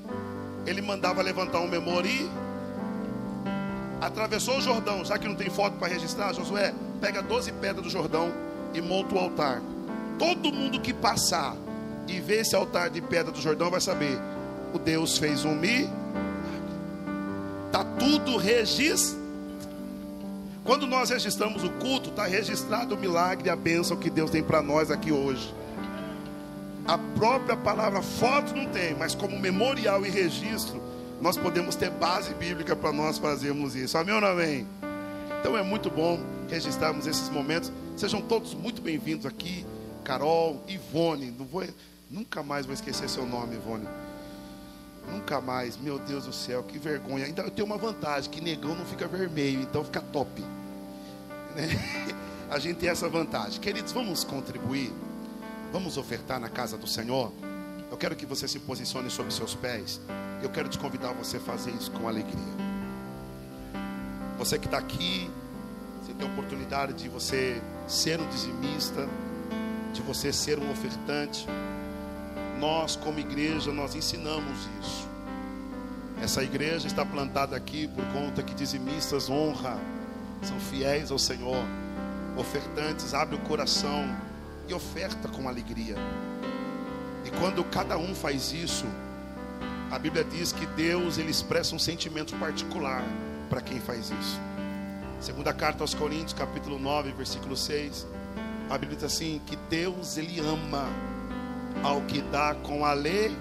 Ele 0.66 0.80
mandava 0.80 1.22
levantar 1.22 1.60
um 1.60 1.68
memori. 1.68 2.30
Atravessou 4.00 4.58
o 4.58 4.60
Jordão, 4.60 5.04
já 5.04 5.18
que 5.18 5.26
não 5.26 5.34
tem 5.34 5.50
foto 5.50 5.76
para 5.78 5.88
registrar, 5.88 6.32
Josué, 6.32 6.74
pega 7.00 7.22
12 7.22 7.52
pedras 7.52 7.82
do 7.82 7.90
Jordão 7.90 8.32
e 8.74 8.80
monta 8.80 9.14
o 9.14 9.18
altar. 9.18 9.62
Todo 10.18 10.52
mundo 10.52 10.80
que 10.80 10.92
passar 10.92 11.56
e 12.06 12.20
ver 12.20 12.40
esse 12.40 12.54
altar 12.54 12.90
de 12.90 13.00
pedra 13.00 13.32
do 13.32 13.40
Jordão 13.40 13.70
vai 13.70 13.80
saber: 13.80 14.18
o 14.72 14.78
Deus 14.78 15.18
fez 15.18 15.44
um 15.44 15.54
mi. 15.54 15.90
Está 17.66 17.84
tudo 17.98 18.36
registrado. 18.36 19.26
Quando 20.64 20.84
nós 20.84 21.10
registramos 21.10 21.62
o 21.62 21.70
culto, 21.70 22.10
está 22.10 22.26
registrado 22.26 22.96
o 22.96 22.98
milagre 22.98 23.48
a 23.48 23.54
bênção 23.54 23.96
que 23.96 24.10
Deus 24.10 24.30
tem 24.32 24.42
para 24.42 24.60
nós 24.60 24.90
aqui 24.90 25.12
hoje. 25.12 25.54
A 26.86 26.96
própria 26.96 27.56
palavra 27.56 28.00
foto 28.00 28.54
não 28.54 28.66
tem, 28.66 28.94
mas 28.94 29.12
como 29.12 29.36
memorial 29.40 30.06
e 30.06 30.08
registro, 30.08 30.80
nós 31.20 31.36
podemos 31.36 31.74
ter 31.74 31.90
base 31.90 32.32
bíblica 32.34 32.76
para 32.76 32.92
nós 32.92 33.18
fazermos 33.18 33.74
isso. 33.74 33.98
Amém 33.98 34.14
ou 34.14 34.20
não 34.20 34.28
amém? 34.28 34.64
Então 35.40 35.58
é 35.58 35.62
muito 35.64 35.90
bom 35.90 36.20
registrarmos 36.48 37.08
esses 37.08 37.28
momentos. 37.28 37.72
Sejam 37.96 38.20
todos 38.22 38.54
muito 38.54 38.80
bem-vindos 38.80 39.26
aqui. 39.26 39.66
Carol, 40.04 40.62
Ivone, 40.68 41.32
não 41.36 41.44
vou, 41.44 41.64
nunca 42.08 42.44
mais 42.44 42.66
vou 42.66 42.74
esquecer 42.74 43.08
seu 43.08 43.26
nome, 43.26 43.56
Ivone. 43.56 43.88
Nunca 45.10 45.40
mais, 45.40 45.76
meu 45.76 45.98
Deus 45.98 46.26
do 46.26 46.32
céu, 46.32 46.62
que 46.62 46.78
vergonha. 46.78 47.24
Ainda 47.24 47.42
eu 47.42 47.50
tenho 47.50 47.66
uma 47.66 47.76
vantagem, 47.76 48.30
que 48.30 48.40
negão 48.40 48.76
não 48.76 48.86
fica 48.86 49.08
vermelho, 49.08 49.62
então 49.62 49.84
fica 49.84 50.00
top. 50.00 50.40
Né? 51.56 51.68
A 52.48 52.60
gente 52.60 52.76
tem 52.76 52.88
essa 52.88 53.08
vantagem. 53.08 53.60
Queridos, 53.60 53.90
vamos 53.90 54.22
contribuir. 54.22 54.92
Vamos 55.72 55.96
ofertar 55.96 56.38
na 56.38 56.48
casa 56.48 56.78
do 56.78 56.86
Senhor. 56.86 57.32
Eu 57.90 57.96
quero 57.96 58.14
que 58.14 58.24
você 58.24 58.46
se 58.46 58.58
posicione 58.58 59.10
sobre 59.10 59.32
seus 59.32 59.54
pés. 59.54 60.00
Eu 60.42 60.48
quero 60.48 60.68
te 60.68 60.78
convidar 60.78 61.10
a 61.10 61.12
você 61.12 61.38
fazer 61.38 61.70
isso 61.72 61.90
com 61.90 62.08
alegria. 62.08 62.56
Você 64.38 64.58
que 64.58 64.66
está 64.66 64.78
aqui, 64.78 65.30
você 66.00 66.12
tem 66.14 66.26
a 66.26 66.30
oportunidade 66.30 66.92
de 66.92 67.08
você 67.08 67.60
ser 67.86 68.20
um 68.20 68.28
dizimista, 68.28 69.08
de 69.92 70.02
você 70.02 70.32
ser 70.32 70.58
um 70.58 70.70
ofertante. 70.70 71.46
Nós, 72.60 72.96
como 72.96 73.18
igreja, 73.18 73.72
nós 73.72 73.94
ensinamos 73.94 74.68
isso. 74.80 75.08
Essa 76.22 76.42
igreja 76.42 76.86
está 76.86 77.04
plantada 77.04 77.56
aqui 77.56 77.88
por 77.88 78.04
conta 78.06 78.42
que 78.42 78.54
dizimistas 78.54 79.28
honra, 79.28 79.78
são 80.42 80.58
fiéis 80.60 81.10
ao 81.10 81.18
Senhor. 81.18 81.62
Ofertantes, 82.36 83.12
abre 83.14 83.36
o 83.36 83.40
coração 83.40 84.16
e 84.68 84.74
oferta 84.74 85.28
com 85.28 85.48
alegria. 85.48 85.96
E 87.24 87.30
quando 87.38 87.64
cada 87.64 87.96
um 87.98 88.14
faz 88.14 88.52
isso, 88.52 88.86
a 89.90 89.98
Bíblia 89.98 90.24
diz 90.24 90.52
que 90.52 90.66
Deus 90.66 91.18
ele 91.18 91.30
expressa 91.30 91.74
um 91.74 91.78
sentimento 91.78 92.34
particular 92.36 93.02
para 93.48 93.60
quem 93.60 93.80
faz 93.80 94.10
isso. 94.10 94.40
Segunda 95.20 95.52
carta 95.52 95.82
aos 95.82 95.94
Coríntios, 95.94 96.34
capítulo 96.34 96.78
9, 96.78 97.12
versículo 97.12 97.56
6. 97.56 98.06
A 98.68 98.76
Bíblia 98.76 98.96
diz 98.96 99.04
assim: 99.04 99.40
que 99.46 99.56
Deus 99.70 100.16
ele 100.16 100.40
ama 100.40 100.88
ao 101.82 102.02
que 102.02 102.20
dá 102.20 102.54
com 102.54 102.84
alegria. 102.84 103.36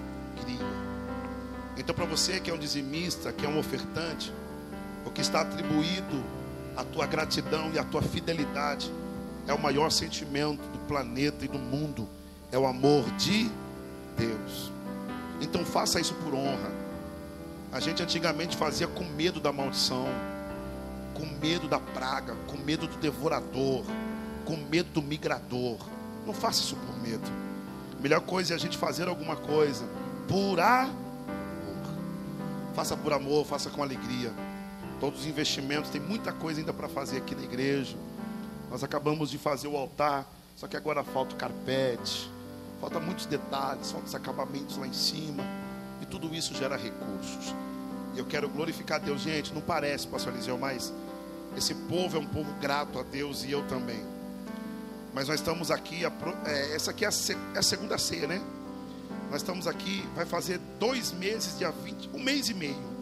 Então, 1.76 1.94
para 1.94 2.06
você 2.06 2.40
que 2.40 2.50
é 2.50 2.54
um 2.54 2.58
dizimista, 2.58 3.32
que 3.32 3.44
é 3.44 3.48
um 3.48 3.58
ofertante, 3.58 4.32
o 5.04 5.10
que 5.10 5.20
está 5.20 5.42
atribuído 5.42 6.24
à 6.76 6.82
tua 6.84 7.06
gratidão 7.06 7.70
e 7.72 7.78
à 7.78 7.84
tua 7.84 8.02
fidelidade 8.02 8.90
é 9.46 9.54
o 9.54 9.58
maior 9.58 9.90
sentimento 9.90 10.62
do 10.68 10.78
planeta 10.86 11.44
e 11.44 11.48
do 11.48 11.58
mundo, 11.58 12.08
é 12.50 12.58
o 12.58 12.66
amor 12.66 13.04
de 13.12 13.50
Deus. 14.16 14.72
Então, 15.40 15.64
faça 15.64 16.00
isso 16.00 16.14
por 16.14 16.34
honra. 16.34 16.70
A 17.72 17.80
gente 17.80 18.02
antigamente 18.02 18.56
fazia 18.56 18.86
com 18.86 19.04
medo 19.04 19.40
da 19.40 19.52
maldição, 19.52 20.06
com 21.14 21.26
medo 21.40 21.68
da 21.68 21.78
praga, 21.78 22.34
com 22.46 22.56
medo 22.56 22.86
do 22.86 22.96
devorador, 22.96 23.84
com 24.44 24.56
medo 24.56 24.90
do 24.90 25.02
migrador. 25.02 25.76
Não 26.26 26.32
faça 26.32 26.60
isso 26.60 26.76
por 26.76 26.98
medo. 27.00 27.24
A 27.98 28.02
melhor 28.02 28.20
coisa 28.20 28.54
é 28.54 28.56
a 28.56 28.58
gente 28.58 28.76
fazer 28.76 29.08
alguma 29.08 29.36
coisa 29.36 29.84
por 30.28 30.58
amor. 30.58 30.94
Faça 32.74 32.96
por 32.96 33.12
amor, 33.12 33.46
faça 33.46 33.70
com 33.70 33.82
alegria. 33.82 34.32
Todos 35.00 35.20
os 35.20 35.26
investimentos, 35.26 35.90
tem 35.90 36.00
muita 36.00 36.32
coisa 36.32 36.60
ainda 36.60 36.72
para 36.72 36.88
fazer 36.88 37.18
aqui 37.18 37.34
na 37.34 37.42
igreja. 37.42 37.96
Nós 38.70 38.82
acabamos 38.82 39.30
de 39.30 39.38
fazer 39.38 39.68
o 39.68 39.76
altar, 39.76 40.26
só 40.56 40.66
que 40.66 40.76
agora 40.76 41.04
falta 41.04 41.34
o 41.34 41.38
carpete, 41.38 42.30
falta 42.80 42.98
muitos 42.98 43.26
detalhes, 43.26 43.90
falta 43.90 44.06
os 44.06 44.14
acabamentos 44.14 44.76
lá 44.76 44.86
em 44.86 44.92
cima. 44.92 45.44
E 46.00 46.06
tudo 46.06 46.34
isso 46.34 46.54
gera 46.54 46.76
recursos. 46.76 47.54
E 48.14 48.18
eu 48.18 48.24
quero 48.26 48.48
glorificar 48.48 49.00
Deus, 49.00 49.22
gente. 49.22 49.52
Não 49.52 49.60
parece, 49.60 50.06
pastor 50.06 50.32
Eliseu, 50.32 50.58
mas 50.58 50.92
esse 51.56 51.74
povo 51.74 52.16
é 52.16 52.20
um 52.20 52.26
povo 52.26 52.52
grato 52.60 52.98
a 52.98 53.02
Deus 53.02 53.44
e 53.44 53.50
eu 53.50 53.66
também. 53.66 54.02
Mas 55.14 55.28
nós 55.28 55.40
estamos 55.40 55.70
aqui, 55.70 56.02
é, 56.44 56.74
essa 56.74 56.90
aqui 56.90 57.04
é 57.04 57.08
é 57.08 57.58
a 57.58 57.62
segunda 57.62 57.96
ceia, 57.96 58.26
né? 58.26 58.42
Nós 59.30 59.40
estamos 59.40 59.66
aqui, 59.66 60.06
vai 60.14 60.26
fazer 60.26 60.60
dois 60.78 61.12
meses, 61.12 61.58
dia 61.58 61.70
20, 61.70 62.10
um 62.14 62.22
mês 62.22 62.48
e 62.48 62.54
meio. 62.54 62.96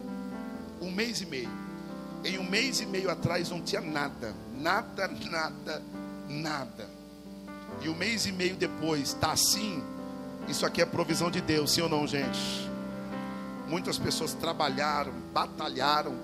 Um 0.81 0.91
mês 0.91 1.21
e 1.21 1.25
meio. 1.25 1.64
Em 2.25 2.39
um 2.39 2.43
mês 2.43 2.81
e 2.81 2.87
meio 2.87 3.11
atrás 3.11 3.51
não 3.51 3.61
tinha 3.61 3.81
nada, 3.81 4.33
nada, 4.57 5.07
nada, 5.29 5.83
nada. 6.27 6.89
E 7.81 7.87
um 7.87 7.93
mês 7.95 8.25
e 8.25 8.31
meio 8.31 8.55
depois 8.55 9.09
está 9.09 9.31
assim. 9.31 9.83
Isso 10.47 10.65
aqui 10.65 10.81
é 10.81 10.85
provisão 10.87 11.29
de 11.29 11.39
Deus, 11.39 11.71
sim 11.71 11.81
ou 11.81 11.89
não, 11.89 12.07
gente? 12.07 12.67
Muitas 13.67 13.99
pessoas 13.99 14.33
trabalharam, 14.33 15.13
batalharam. 15.31 16.15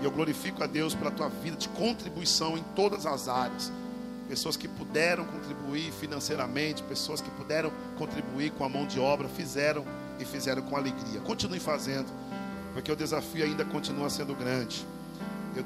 E 0.00 0.04
eu 0.04 0.10
glorifico 0.12 0.62
a 0.62 0.68
Deus 0.68 0.94
pela 0.94 1.10
tua 1.10 1.28
vida 1.28 1.56
de 1.56 1.68
contribuição 1.70 2.56
em 2.56 2.62
todas 2.76 3.04
as 3.04 3.26
áreas. 3.26 3.72
pessoas 4.28 4.56
que 4.56 4.68
puderam 4.68 5.24
contribuir 5.24 5.90
financeiramente, 5.90 6.84
pessoas 6.84 7.20
que 7.20 7.30
puderam 7.30 7.72
contribuir 7.98 8.52
com 8.52 8.64
a 8.64 8.68
mão 8.68 8.86
de 8.86 9.00
obra, 9.00 9.28
fizeram 9.28 9.84
e 10.20 10.24
fizeram 10.24 10.62
com 10.62 10.76
alegria. 10.76 11.20
Continue 11.22 11.58
fazendo, 11.58 12.06
porque 12.72 12.92
o 12.92 12.94
desafio 12.94 13.44
ainda 13.44 13.64
continua 13.64 14.08
sendo 14.08 14.32
grande. 14.36 14.86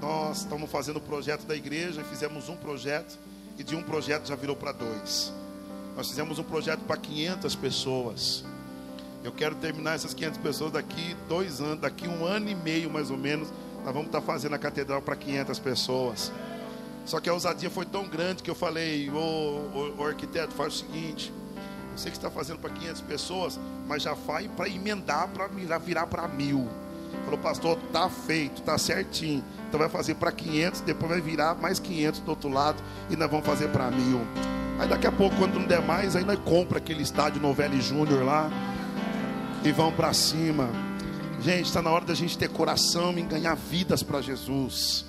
Nós 0.01 0.39
estamos 0.39 0.70
fazendo 0.70 0.97
o 0.97 1.01
projeto 1.01 1.45
da 1.47 1.55
igreja, 1.55 2.03
fizemos 2.05 2.49
um 2.49 2.57
projeto 2.57 3.18
e 3.59 3.62
de 3.62 3.76
um 3.76 3.82
projeto 3.82 4.26
já 4.26 4.35
virou 4.35 4.57
para 4.57 4.72
dois. 4.72 5.32
Nós 5.97 6.09
fizemos 6.09 6.39
um 6.39 6.43
projeto 6.43 6.80
para 6.80 6.97
500 6.97 7.55
pessoas. 7.55 8.45
Eu 9.22 9.32
quero 9.32 9.55
terminar 9.55 9.95
essas 9.95 10.12
500 10.12 10.39
pessoas 10.39 10.72
daqui 10.72 11.16
dois 11.28 11.61
anos, 11.61 11.78
daqui 11.80 12.09
um 12.09 12.24
ano 12.24 12.49
e 12.51 12.55
meio 12.55 12.91
mais 12.91 13.11
ou 13.11 13.16
menos. 13.16 13.49
Nós 13.85 13.93
vamos 13.93 14.07
estar 14.07 14.20
fazendo 14.20 14.55
a 14.55 14.59
catedral 14.59 15.01
para 15.01 15.14
500 15.14 15.59
pessoas. 15.61 16.32
Só 17.07 17.20
que 17.20 17.28
a 17.28 17.32
ousadia 17.32 17.70
foi 17.70 17.85
tão 17.85 18.09
grande 18.09 18.43
que 18.43 18.51
eu 18.51 18.55
falei, 18.55 19.11
ô, 19.11 20.05
arquiteto, 20.05 20.55
faz 20.55 20.74
o 20.74 20.78
seguinte. 20.78 21.32
Eu 21.93 21.99
sei 21.99 22.11
que 22.11 22.16
está 22.16 22.30
fazendo 22.30 22.59
para 22.59 22.70
500 22.70 23.01
pessoas, 23.03 23.61
mas 23.87 24.03
já 24.03 24.16
faz 24.16 24.47
para 24.49 24.68
emendar, 24.68 25.28
para 25.28 25.78
virar 25.78 26.07
para 26.07 26.26
mil. 26.26 26.68
Falou, 27.24 27.38
pastor, 27.38 27.78
tá 27.92 28.08
feito, 28.08 28.62
tá 28.62 28.76
certinho. 28.78 29.44
Então 29.68 29.78
vai 29.78 29.88
fazer 29.88 30.14
para 30.14 30.30
500, 30.30 30.80
depois 30.82 31.10
vai 31.10 31.20
virar 31.20 31.54
mais 31.54 31.78
500 31.78 32.20
do 32.20 32.30
outro 32.30 32.48
lado 32.48 32.82
e 33.10 33.16
nós 33.16 33.30
vamos 33.30 33.46
fazer 33.46 33.68
para 33.68 33.90
mil. 33.90 34.20
Aí 34.78 34.88
daqui 34.88 35.06
a 35.06 35.12
pouco, 35.12 35.36
quando 35.36 35.58
não 35.58 35.66
der 35.66 35.82
mais, 35.82 36.16
aí 36.16 36.24
nós 36.24 36.38
compra 36.40 36.78
aquele 36.78 37.02
estádio 37.02 37.40
Novelli 37.40 37.80
Júnior 37.80 38.24
lá 38.24 38.50
e 39.64 39.72
vão 39.72 39.92
para 39.92 40.12
cima. 40.12 40.68
Gente, 41.40 41.66
está 41.66 41.82
na 41.82 41.90
hora 41.90 42.04
da 42.04 42.14
gente 42.14 42.36
ter 42.36 42.48
coração 42.48 43.16
em 43.18 43.26
ganhar 43.26 43.54
vidas 43.54 44.02
para 44.02 44.20
Jesus. 44.20 45.04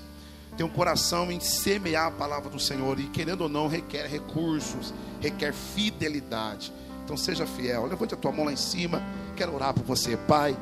Ter 0.58 0.64
um 0.64 0.70
coração 0.70 1.32
em 1.32 1.40
semear 1.40 2.08
a 2.08 2.12
palavra 2.12 2.50
do 2.50 2.60
Senhor. 2.60 3.00
E 3.00 3.04
querendo 3.04 3.42
ou 3.42 3.50
não, 3.50 3.68
requer 3.68 4.08
recursos, 4.08 4.94
requer 5.22 5.54
fidelidade. 5.54 6.72
Então 7.04 7.16
seja 7.18 7.46
fiel. 7.46 7.86
Levante 7.86 8.14
a 8.14 8.18
tua 8.18 8.32
mão 8.32 8.46
lá 8.46 8.52
em 8.52 8.58
cima. 8.58 9.02
Quero 9.36 9.54
orar 9.54 9.74
por 9.74 9.84
você, 9.84 10.16
Pai. 10.16 10.58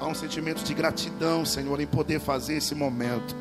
Há 0.00 0.06
um 0.06 0.14
sentimento 0.14 0.62
de 0.62 0.72
gratidão, 0.74 1.44
Senhor, 1.44 1.80
em 1.80 1.86
poder 1.86 2.20
fazer 2.20 2.56
esse 2.56 2.74
momento. 2.74 3.34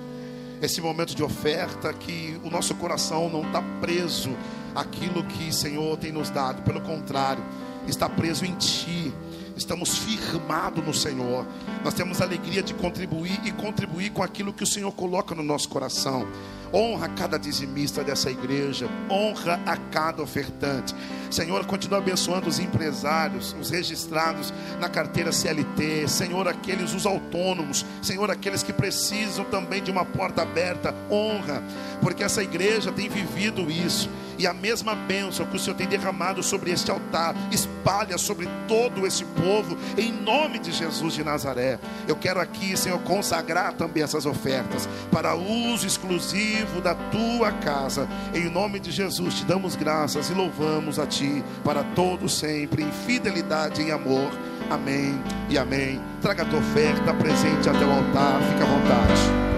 Esse 0.61 0.81
momento 0.81 1.15
de 1.15 1.23
oferta 1.23 1.93
que 1.93 2.39
o 2.43 2.49
nosso 2.49 2.73
coração 2.75 3.29
não 3.29 3.43
está 3.43 3.61
preso 3.79 4.31
àquilo 4.73 5.23
que, 5.23 5.53
Senhor, 5.53 5.97
tem 5.97 6.11
nos 6.11 6.29
dado. 6.29 6.63
Pelo 6.63 6.81
contrário, 6.81 7.43
está 7.87 8.09
preso 8.09 8.43
em 8.43 8.55
Ti 8.55 9.13
estamos 9.57 9.97
firmados 9.97 10.85
no 10.85 10.93
Senhor. 10.93 11.45
Nós 11.83 11.93
temos 11.93 12.21
alegria 12.21 12.61
de 12.61 12.73
contribuir 12.73 13.39
e 13.43 13.51
contribuir 13.51 14.11
com 14.11 14.23
aquilo 14.23 14.53
que 14.53 14.63
o 14.63 14.67
Senhor 14.67 14.91
coloca 14.91 15.33
no 15.33 15.43
nosso 15.43 15.67
coração. 15.67 16.27
Honra 16.73 17.09
cada 17.09 17.37
dizimista 17.37 18.03
dessa 18.03 18.29
igreja, 18.29 18.89
honra 19.09 19.59
a 19.65 19.77
cada 19.77 20.21
ofertante. 20.21 20.93
Senhor, 21.29 21.65
continua 21.65 21.99
abençoando 21.99 22.47
os 22.47 22.59
empresários, 22.59 23.55
os 23.59 23.69
registrados 23.69 24.53
na 24.79 24.89
carteira 24.89 25.31
CLT, 25.31 26.07
Senhor, 26.07 26.47
aqueles 26.47 26.93
os 26.93 27.05
autônomos, 27.05 27.85
Senhor, 28.01 28.29
aqueles 28.31 28.63
que 28.63 28.71
precisam 28.71 29.45
também 29.45 29.83
de 29.83 29.91
uma 29.91 30.05
porta 30.05 30.41
aberta. 30.41 30.95
Honra, 31.11 31.61
porque 32.01 32.23
essa 32.23 32.43
igreja 32.43 32.91
tem 32.91 33.09
vivido 33.09 33.69
isso 33.69 34.09
e 34.37 34.45
a 34.45 34.53
mesma 34.53 34.93
bênção 34.93 35.45
que 35.47 35.55
o 35.55 35.59
Senhor 35.59 35.75
tem 35.75 35.87
derramado 35.87 36.43
sobre 36.43 36.71
este 36.71 36.91
altar, 36.91 37.35
espalha 37.51 38.17
sobre 38.17 38.47
todo 38.67 39.05
esse 39.07 39.25
povo, 39.25 39.75
em 39.97 40.11
nome 40.11 40.59
de 40.59 40.71
Jesus 40.71 41.13
de 41.13 41.23
Nazaré. 41.23 41.79
Eu 42.07 42.15
quero 42.15 42.39
aqui, 42.39 42.77
Senhor, 42.77 42.99
consagrar 42.99 43.73
também 43.73 44.03
essas 44.03 44.25
ofertas 44.25 44.87
para 45.11 45.35
uso 45.35 45.87
exclusivo 45.87 46.56
da 46.81 46.95
tua 46.95 47.51
casa. 47.51 48.07
Em 48.33 48.49
nome 48.49 48.79
de 48.79 48.91
Jesus, 48.91 49.35
te 49.35 49.45
damos 49.45 49.75
graças 49.75 50.29
e 50.29 50.33
louvamos 50.33 50.99
a 50.99 51.05
ti 51.05 51.43
para 51.63 51.83
todo 51.83 52.29
sempre, 52.29 52.83
em 52.83 52.91
fidelidade 52.91 53.81
e 53.81 53.91
amor. 53.91 54.31
Amém 54.69 55.21
e 55.49 55.57
amém. 55.57 56.01
Traga 56.21 56.43
a 56.43 56.45
tua 56.45 56.59
oferta 56.59 57.13
presente 57.13 57.69
até 57.69 57.85
o 57.85 57.91
altar, 57.91 58.41
fica 58.41 58.63
à 58.63 58.67
vontade. 58.67 59.56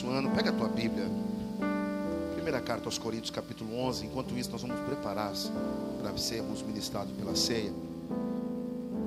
Abençoando. 0.00 0.30
Pega 0.30 0.50
a 0.50 0.52
tua 0.52 0.68
Bíblia. 0.68 1.06
Primeira 2.34 2.60
carta 2.60 2.86
aos 2.86 2.96
Coríntios, 2.96 3.30
capítulo 3.30 3.76
11. 3.78 4.06
Enquanto 4.06 4.36
isso, 4.36 4.50
nós 4.50 4.62
vamos 4.62 4.80
preparar 4.86 5.32
para 6.00 6.16
sermos 6.16 6.62
ministrados 6.62 7.12
pela 7.14 7.36
ceia. 7.36 7.72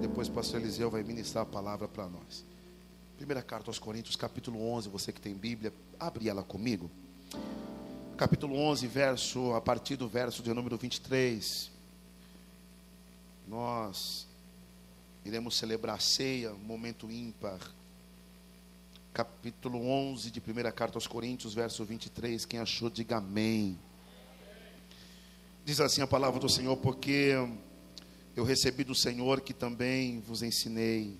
Depois 0.01 0.27
o 0.27 0.31
pastor 0.31 0.61
Eliseu 0.61 0.91
vai 0.91 1.01
ministrar 1.03 1.43
a 1.43 1.45
palavra 1.45 1.87
para 1.87 2.07
nós. 2.07 2.45
Primeira 3.17 3.41
carta 3.41 3.69
aos 3.69 3.79
Coríntios, 3.79 4.15
capítulo 4.15 4.61
11. 4.61 4.89
Você 4.89 5.11
que 5.11 5.19
tem 5.19 5.33
Bíblia, 5.33 5.73
abre 5.99 6.29
ela 6.29 6.43
comigo. 6.43 6.89
Capítulo 8.15 8.55
11, 8.55 8.85
verso, 8.87 9.53
a 9.53 9.61
partir 9.61 9.95
do 9.95 10.07
verso 10.07 10.43
de 10.43 10.53
número 10.53 10.77
23. 10.77 11.71
Nós 13.47 14.27
iremos 15.25 15.57
celebrar 15.57 15.95
a 15.95 15.99
ceia, 15.99 16.53
momento 16.53 17.09
ímpar. 17.09 17.59
Capítulo 19.13 19.87
11 19.87 20.31
de 20.31 20.39
1 20.39 20.71
Carta 20.71 20.97
aos 20.97 21.05
Coríntios, 21.05 21.53
verso 21.53 21.85
23. 21.85 22.45
Quem 22.47 22.59
achou, 22.59 22.89
diga 22.89 23.17
amém. 23.17 23.77
Diz 25.63 25.79
assim 25.79 26.01
a 26.01 26.07
palavra 26.07 26.39
do 26.39 26.49
Senhor, 26.49 26.75
porque 26.77 27.35
eu 28.35 28.43
recebi 28.43 28.83
do 28.83 28.95
Senhor 28.95 29.41
que 29.41 29.53
também 29.53 30.19
vos 30.19 30.41
ensinei. 30.41 31.15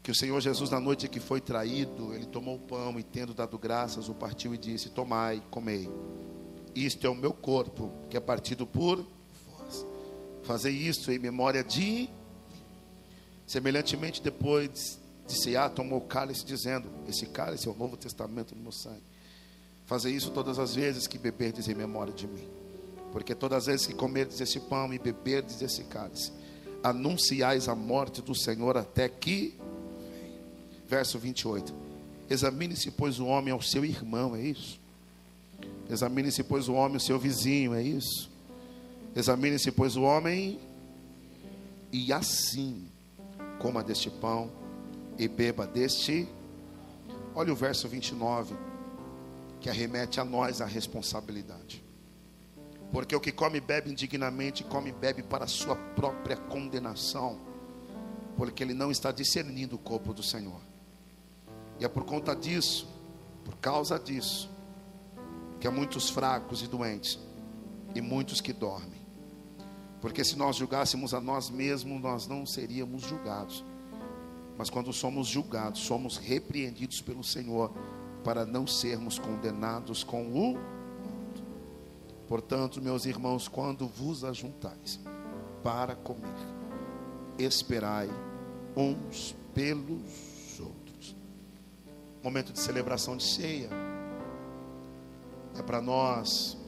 Que 0.00 0.12
o 0.12 0.14
Senhor 0.14 0.40
Jesus, 0.40 0.70
na 0.70 0.78
noite 0.78 1.08
que 1.08 1.18
foi 1.18 1.40
traído, 1.40 2.14
ele 2.14 2.26
tomou 2.26 2.54
o 2.54 2.60
pão 2.60 3.00
e, 3.00 3.02
tendo 3.02 3.34
dado 3.34 3.58
graças, 3.58 4.08
o 4.08 4.14
partiu 4.14 4.54
e 4.54 4.58
disse: 4.58 4.90
Tomai, 4.90 5.42
comei. 5.50 5.90
Isto 6.72 7.04
é 7.04 7.10
o 7.10 7.16
meu 7.16 7.32
corpo, 7.32 7.92
que 8.08 8.16
é 8.16 8.20
partido 8.20 8.64
por 8.64 9.04
vós. 9.48 9.84
Fazei 10.44 10.72
isto 10.72 11.10
em 11.10 11.18
memória 11.18 11.64
de 11.64 12.08
Semelhantemente, 13.44 14.22
depois 14.22 14.99
de 15.30 15.40
cear, 15.40 15.70
tomou 15.70 15.98
o 15.98 16.02
cálice, 16.02 16.44
dizendo: 16.44 16.88
Esse 17.08 17.26
cálice 17.26 17.68
é 17.68 17.70
o 17.70 17.74
novo 17.74 17.96
testamento 17.96 18.54
do 18.54 18.60
meu 18.60 18.72
sangue. 18.72 19.02
Fazer 19.86 20.10
isso 20.10 20.30
todas 20.30 20.58
as 20.58 20.74
vezes 20.74 21.06
que 21.06 21.18
beberdes 21.18 21.68
em 21.68 21.74
memória 21.74 22.12
de 22.12 22.26
mim. 22.26 22.48
Porque 23.12 23.34
todas 23.34 23.58
as 23.58 23.66
vezes 23.66 23.86
que 23.86 23.94
comerdes 23.94 24.40
esse 24.40 24.60
pão 24.60 24.92
e 24.92 24.98
beberdes 24.98 25.62
esse 25.62 25.84
cálice, 25.84 26.32
anunciais 26.82 27.68
a 27.68 27.74
morte 27.74 28.20
do 28.20 28.34
Senhor 28.34 28.76
até 28.76 29.08
que. 29.08 29.58
Verso 30.88 31.18
28. 31.18 31.72
Examine-se, 32.28 32.90
pois, 32.90 33.18
o 33.18 33.26
homem 33.26 33.52
ao 33.52 33.62
seu 33.62 33.84
irmão, 33.84 34.34
é 34.34 34.42
isso? 34.42 34.78
Examine-se, 35.88 36.42
pois, 36.44 36.68
o 36.68 36.74
homem 36.74 36.94
ao 36.94 37.00
seu 37.00 37.18
vizinho, 37.18 37.74
é 37.74 37.82
isso? 37.82 38.30
Examine-se, 39.14 39.72
pois, 39.72 39.96
o 39.96 40.02
homem, 40.02 40.58
e 41.92 42.12
assim 42.12 42.86
coma 43.58 43.82
deste 43.82 44.08
pão 44.08 44.59
e 45.18 45.28
beba 45.28 45.66
deste. 45.66 46.28
Olha 47.34 47.52
o 47.52 47.56
verso 47.56 47.88
29, 47.88 48.54
que 49.60 49.68
arremete 49.68 50.20
a 50.20 50.24
nós 50.24 50.60
a 50.60 50.66
responsabilidade. 50.66 51.84
Porque 52.92 53.14
o 53.14 53.20
que 53.20 53.30
come 53.30 53.58
e 53.58 53.60
bebe 53.60 53.90
indignamente, 53.90 54.64
come 54.64 54.90
e 54.90 54.92
bebe 54.92 55.22
para 55.22 55.44
a 55.44 55.48
sua 55.48 55.76
própria 55.76 56.36
condenação, 56.36 57.38
porque 58.36 58.64
ele 58.64 58.74
não 58.74 58.90
está 58.90 59.12
discernindo 59.12 59.76
o 59.76 59.78
corpo 59.78 60.12
do 60.12 60.22
Senhor. 60.22 60.60
E 61.78 61.84
é 61.84 61.88
por 61.88 62.04
conta 62.04 62.34
disso, 62.34 62.88
por 63.44 63.56
causa 63.56 63.98
disso, 63.98 64.50
que 65.60 65.68
há 65.68 65.70
muitos 65.70 66.10
fracos 66.10 66.62
e 66.62 66.66
doentes, 66.66 67.18
e 67.94 68.00
muitos 68.00 68.40
que 68.40 68.52
dormem. 68.52 69.00
Porque 70.00 70.24
se 70.24 70.36
nós 70.36 70.56
julgássemos 70.56 71.12
a 71.12 71.20
nós 71.20 71.50
mesmos, 71.50 72.00
nós 72.00 72.26
não 72.26 72.46
seríamos 72.46 73.02
julgados. 73.02 73.64
Mas 74.60 74.68
quando 74.68 74.92
somos 74.92 75.26
julgados, 75.26 75.80
somos 75.80 76.18
repreendidos 76.18 77.00
pelo 77.00 77.24
Senhor 77.24 77.72
para 78.22 78.44
não 78.44 78.66
sermos 78.66 79.18
condenados 79.18 80.04
com 80.04 80.20
o 80.20 80.28
mundo. 80.28 80.60
Portanto, 82.28 82.82
meus 82.82 83.06
irmãos, 83.06 83.48
quando 83.48 83.88
vos 83.88 84.22
ajuntais, 84.22 85.00
para 85.62 85.96
comer. 85.96 86.28
Esperai 87.38 88.10
uns 88.76 89.34
pelos 89.54 90.60
outros. 90.60 91.16
Momento 92.22 92.52
de 92.52 92.60
celebração 92.60 93.16
de 93.16 93.24
ceia. 93.24 93.70
É 95.56 95.62
para 95.62 95.80
nós 95.80 96.58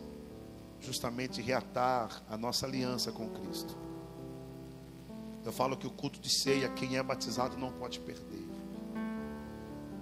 justamente 0.80 1.42
reatar 1.42 2.22
a 2.26 2.38
nossa 2.38 2.64
aliança 2.64 3.12
com 3.12 3.28
Cristo. 3.28 3.81
Eu 5.44 5.52
falo 5.52 5.76
que 5.76 5.86
o 5.86 5.90
culto 5.90 6.20
de 6.20 6.30
ceia, 6.30 6.68
quem 6.68 6.96
é 6.96 7.02
batizado 7.02 7.56
não 7.56 7.72
pode 7.72 8.00
perder. 8.00 8.46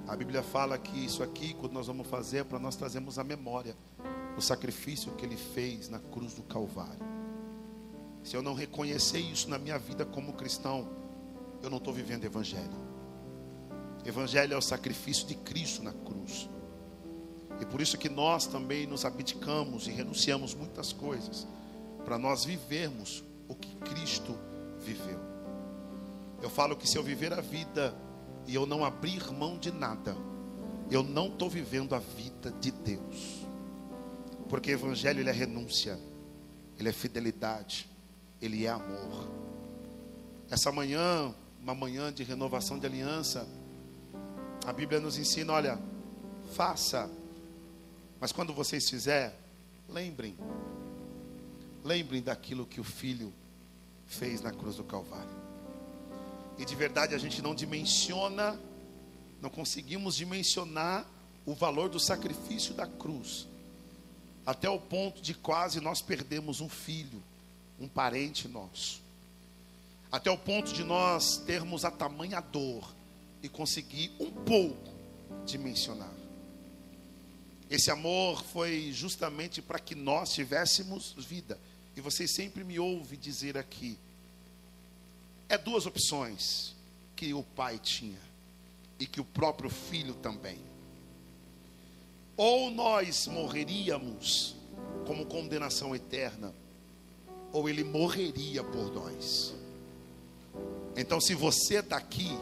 A 0.06 0.16
Bíblia 0.16 0.42
fala 0.42 0.76
que 0.76 1.04
isso 1.04 1.22
aqui, 1.22 1.54
quando 1.54 1.72
nós 1.72 1.86
vamos 1.86 2.06
fazer, 2.06 2.38
é 2.38 2.44
para 2.44 2.58
nós 2.58 2.76
trazermos 2.76 3.18
a 3.18 3.24
memória 3.24 3.76
o 4.36 4.40
sacrifício 4.42 5.12
que 5.12 5.24
ele 5.24 5.36
fez 5.36 5.88
na 5.88 5.98
cruz 5.98 6.34
do 6.34 6.42
Calvário. 6.42 7.06
Se 8.22 8.36
eu 8.36 8.42
não 8.42 8.54
reconhecer 8.54 9.18
isso 9.18 9.48
na 9.48 9.58
minha 9.58 9.78
vida 9.78 10.04
como 10.04 10.32
cristão, 10.32 10.88
eu 11.62 11.70
não 11.70 11.78
estou 11.78 11.92
vivendo 11.92 12.24
evangelho. 12.24 12.90
Evangelho 14.04 14.54
é 14.54 14.56
o 14.56 14.62
sacrifício 14.62 15.26
de 15.26 15.34
Cristo 15.34 15.82
na 15.82 15.92
cruz. 15.92 16.48
E 17.60 17.66
por 17.66 17.80
isso 17.80 17.98
que 17.98 18.08
nós 18.08 18.46
também 18.46 18.86
nos 18.86 19.04
abdicamos 19.04 19.86
e 19.86 19.90
renunciamos 19.90 20.54
muitas 20.54 20.92
coisas 20.92 21.46
para 22.04 22.18
nós 22.18 22.44
vivermos 22.44 23.22
o 23.46 23.54
que 23.54 23.74
Cristo 23.76 24.34
viveu. 24.78 25.29
Eu 26.40 26.48
falo 26.50 26.76
que 26.76 26.88
se 26.88 26.96
eu 26.96 27.02
viver 27.02 27.32
a 27.32 27.40
vida 27.40 27.94
e 28.46 28.54
eu 28.54 28.66
não 28.66 28.84
abrir 28.84 29.30
mão 29.32 29.58
de 29.58 29.70
nada, 29.70 30.16
eu 30.90 31.02
não 31.02 31.28
estou 31.28 31.48
vivendo 31.48 31.94
a 31.94 31.98
vida 31.98 32.50
de 32.60 32.70
Deus. 32.70 33.46
Porque 34.48 34.72
evangelho 34.72 35.20
ele 35.20 35.30
é 35.30 35.32
renúncia, 35.32 35.98
ele 36.78 36.88
é 36.88 36.92
fidelidade, 36.92 37.88
ele 38.40 38.66
é 38.66 38.70
amor. 38.70 39.28
Essa 40.50 40.72
manhã, 40.72 41.34
uma 41.62 41.74
manhã 41.74 42.12
de 42.12 42.24
renovação 42.24 42.78
de 42.78 42.86
aliança, 42.86 43.46
a 44.66 44.72
Bíblia 44.72 44.98
nos 44.98 45.16
ensina, 45.16 45.52
olha, 45.52 45.78
faça 46.52 47.08
mas 48.20 48.32
quando 48.32 48.52
vocês 48.52 48.88
fizerem, 48.88 49.34
lembrem. 49.88 50.36
Lembrem 51.82 52.22
daquilo 52.22 52.66
que 52.66 52.78
o 52.78 52.84
filho 52.84 53.32
fez 54.04 54.42
na 54.42 54.52
cruz 54.52 54.76
do 54.76 54.84
Calvário. 54.84 55.39
E 56.60 56.64
de 56.66 56.76
verdade 56.76 57.14
a 57.14 57.18
gente 57.18 57.40
não 57.40 57.54
dimensiona, 57.54 58.60
não 59.40 59.48
conseguimos 59.48 60.14
dimensionar 60.14 61.06
o 61.46 61.54
valor 61.54 61.88
do 61.88 61.98
sacrifício 61.98 62.74
da 62.74 62.86
cruz. 62.86 63.48
Até 64.44 64.68
o 64.68 64.78
ponto 64.78 65.22
de 65.22 65.32
quase 65.32 65.80
nós 65.80 66.02
perdemos 66.02 66.60
um 66.60 66.68
filho, 66.68 67.22
um 67.80 67.88
parente 67.88 68.46
nosso. 68.46 69.00
Até 70.12 70.30
o 70.30 70.36
ponto 70.36 70.74
de 70.74 70.84
nós 70.84 71.38
termos 71.38 71.82
a 71.82 71.90
tamanha 71.90 72.42
dor 72.42 72.94
e 73.42 73.48
conseguir 73.48 74.12
um 74.20 74.30
pouco 74.30 74.92
dimensionar. 75.46 76.12
Esse 77.70 77.90
amor 77.90 78.44
foi 78.44 78.92
justamente 78.92 79.62
para 79.62 79.78
que 79.78 79.94
nós 79.94 80.34
tivéssemos 80.34 81.14
vida. 81.16 81.58
E 81.96 82.02
você 82.02 82.28
sempre 82.28 82.64
me 82.64 82.78
ouve 82.78 83.16
dizer 83.16 83.56
aqui: 83.56 83.98
é 85.50 85.58
duas 85.58 85.84
opções 85.84 86.76
que 87.16 87.34
o 87.34 87.42
pai 87.42 87.76
tinha 87.76 88.20
e 89.00 89.04
que 89.04 89.20
o 89.20 89.24
próprio 89.24 89.68
filho 89.68 90.14
também. 90.14 90.58
Ou 92.36 92.70
nós 92.70 93.26
morreríamos 93.26 94.54
como 95.06 95.26
condenação 95.26 95.94
eterna, 95.94 96.54
ou 97.52 97.68
ele 97.68 97.82
morreria 97.82 98.62
por 98.62 98.94
nós. 98.94 99.52
Então, 100.96 101.20
se 101.20 101.34
você 101.34 101.80
está 101.80 101.96
aqui, 101.96 102.38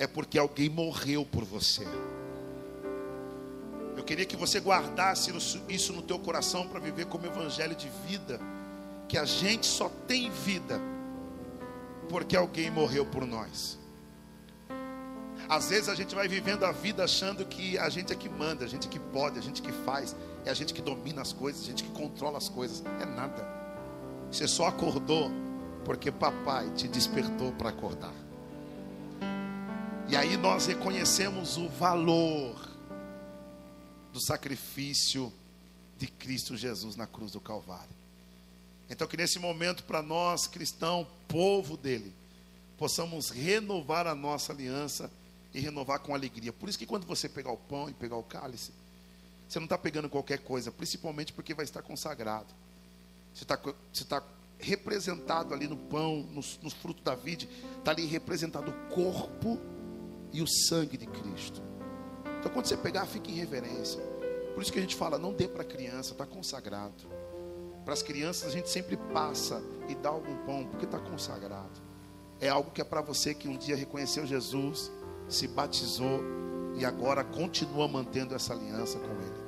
é 0.00 0.06
porque 0.06 0.38
alguém 0.38 0.68
morreu 0.68 1.24
por 1.24 1.44
você. 1.44 1.86
Eu 3.96 4.02
queria 4.02 4.26
que 4.26 4.36
você 4.36 4.58
guardasse 4.58 5.32
isso 5.68 5.92
no 5.92 6.02
teu 6.02 6.18
coração 6.18 6.66
para 6.66 6.80
viver 6.80 7.06
como 7.06 7.24
evangelho 7.24 7.76
de 7.76 7.88
vida, 8.08 8.40
que 9.08 9.16
a 9.16 9.24
gente 9.24 9.66
só 9.66 9.88
tem 10.08 10.28
vida 10.28 10.80
porque 12.12 12.36
alguém 12.36 12.70
morreu 12.70 13.06
por 13.06 13.26
nós. 13.26 13.78
Às 15.48 15.70
vezes 15.70 15.88
a 15.88 15.94
gente 15.94 16.14
vai 16.14 16.28
vivendo 16.28 16.62
a 16.64 16.70
vida 16.70 17.02
achando 17.02 17.42
que 17.46 17.78
a 17.78 17.88
gente 17.88 18.12
é 18.12 18.16
que 18.16 18.28
manda, 18.28 18.66
a 18.66 18.68
gente 18.68 18.86
é 18.86 18.90
que 18.90 18.98
pode, 18.98 19.38
a 19.38 19.42
gente 19.42 19.62
é 19.62 19.64
que 19.64 19.72
faz, 19.72 20.14
é 20.44 20.50
a 20.50 20.54
gente 20.54 20.74
que 20.74 20.82
domina 20.82 21.22
as 21.22 21.32
coisas, 21.32 21.62
a 21.62 21.64
gente 21.64 21.82
que 21.82 21.90
controla 21.90 22.36
as 22.36 22.50
coisas. 22.50 22.84
É 23.00 23.06
nada. 23.06 23.48
Você 24.30 24.46
só 24.46 24.66
acordou 24.66 25.30
porque 25.86 26.12
papai 26.12 26.70
te 26.74 26.86
despertou 26.86 27.50
para 27.52 27.70
acordar. 27.70 28.14
E 30.06 30.14
aí 30.14 30.36
nós 30.36 30.66
reconhecemos 30.66 31.56
o 31.56 31.66
valor 31.70 32.60
do 34.12 34.20
sacrifício 34.20 35.32
de 35.96 36.08
Cristo 36.08 36.58
Jesus 36.58 36.94
na 36.94 37.06
cruz 37.06 37.32
do 37.32 37.40
Calvário. 37.40 38.01
Então, 38.92 39.08
que 39.08 39.16
nesse 39.16 39.38
momento, 39.38 39.84
para 39.84 40.02
nós, 40.02 40.46
cristão, 40.46 41.06
povo 41.26 41.78
dele, 41.78 42.12
possamos 42.76 43.30
renovar 43.30 44.06
a 44.06 44.14
nossa 44.14 44.52
aliança 44.52 45.10
e 45.54 45.60
renovar 45.60 46.00
com 46.00 46.14
alegria. 46.14 46.52
Por 46.52 46.68
isso 46.68 46.78
que 46.78 46.84
quando 46.84 47.06
você 47.06 47.26
pegar 47.26 47.52
o 47.52 47.56
pão 47.56 47.88
e 47.88 47.94
pegar 47.94 48.16
o 48.16 48.22
cálice, 48.22 48.70
você 49.48 49.58
não 49.58 49.64
está 49.64 49.78
pegando 49.78 50.10
qualquer 50.10 50.40
coisa, 50.40 50.70
principalmente 50.70 51.32
porque 51.32 51.54
vai 51.54 51.64
estar 51.64 51.80
consagrado. 51.80 52.48
Você 53.34 53.44
está 53.44 53.58
você 53.90 54.04
tá 54.04 54.22
representado 54.58 55.54
ali 55.54 55.66
no 55.66 55.76
pão, 55.76 56.28
nos, 56.30 56.58
nos 56.62 56.74
frutos 56.74 57.02
da 57.02 57.14
vide, 57.14 57.48
está 57.78 57.92
ali 57.92 58.04
representado 58.04 58.70
o 58.70 58.94
corpo 58.94 59.58
e 60.34 60.42
o 60.42 60.46
sangue 60.46 60.98
de 60.98 61.06
Cristo. 61.06 61.62
Então 62.38 62.52
quando 62.52 62.66
você 62.66 62.76
pegar, 62.76 63.06
fique 63.06 63.32
em 63.32 63.36
reverência. 63.36 64.02
Por 64.52 64.62
isso 64.62 64.70
que 64.70 64.78
a 64.78 64.82
gente 64.82 64.96
fala, 64.96 65.18
não 65.18 65.32
dê 65.32 65.48
para 65.48 65.64
criança, 65.64 66.12
está 66.12 66.26
consagrado. 66.26 67.21
Para 67.84 67.94
as 67.94 68.02
crianças 68.02 68.48
a 68.48 68.52
gente 68.52 68.70
sempre 68.70 68.96
passa 68.96 69.62
e 69.88 69.94
dá 69.94 70.08
algum 70.08 70.36
pão, 70.44 70.64
porque 70.64 70.84
está 70.84 70.98
consagrado. 70.98 71.80
É 72.40 72.48
algo 72.48 72.70
que 72.70 72.80
é 72.80 72.84
para 72.84 73.00
você 73.00 73.34
que 73.34 73.48
um 73.48 73.56
dia 73.56 73.76
reconheceu 73.76 74.26
Jesus, 74.26 74.90
se 75.28 75.46
batizou 75.48 76.20
e 76.74 76.84
agora 76.84 77.22
continua 77.22 77.86
mantendo 77.86 78.34
essa 78.34 78.52
aliança 78.52 78.98
com 78.98 79.10
Ele. 79.10 79.42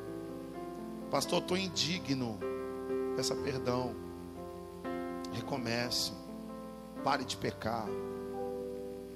Pastor, 1.11 1.43
estou 1.43 1.57
indigno. 1.57 2.39
Peça 3.17 3.35
perdão. 3.37 3.95
Recomece. 5.33 6.13
Pare 7.03 7.25
de 7.25 7.37
pecar. 7.37 7.87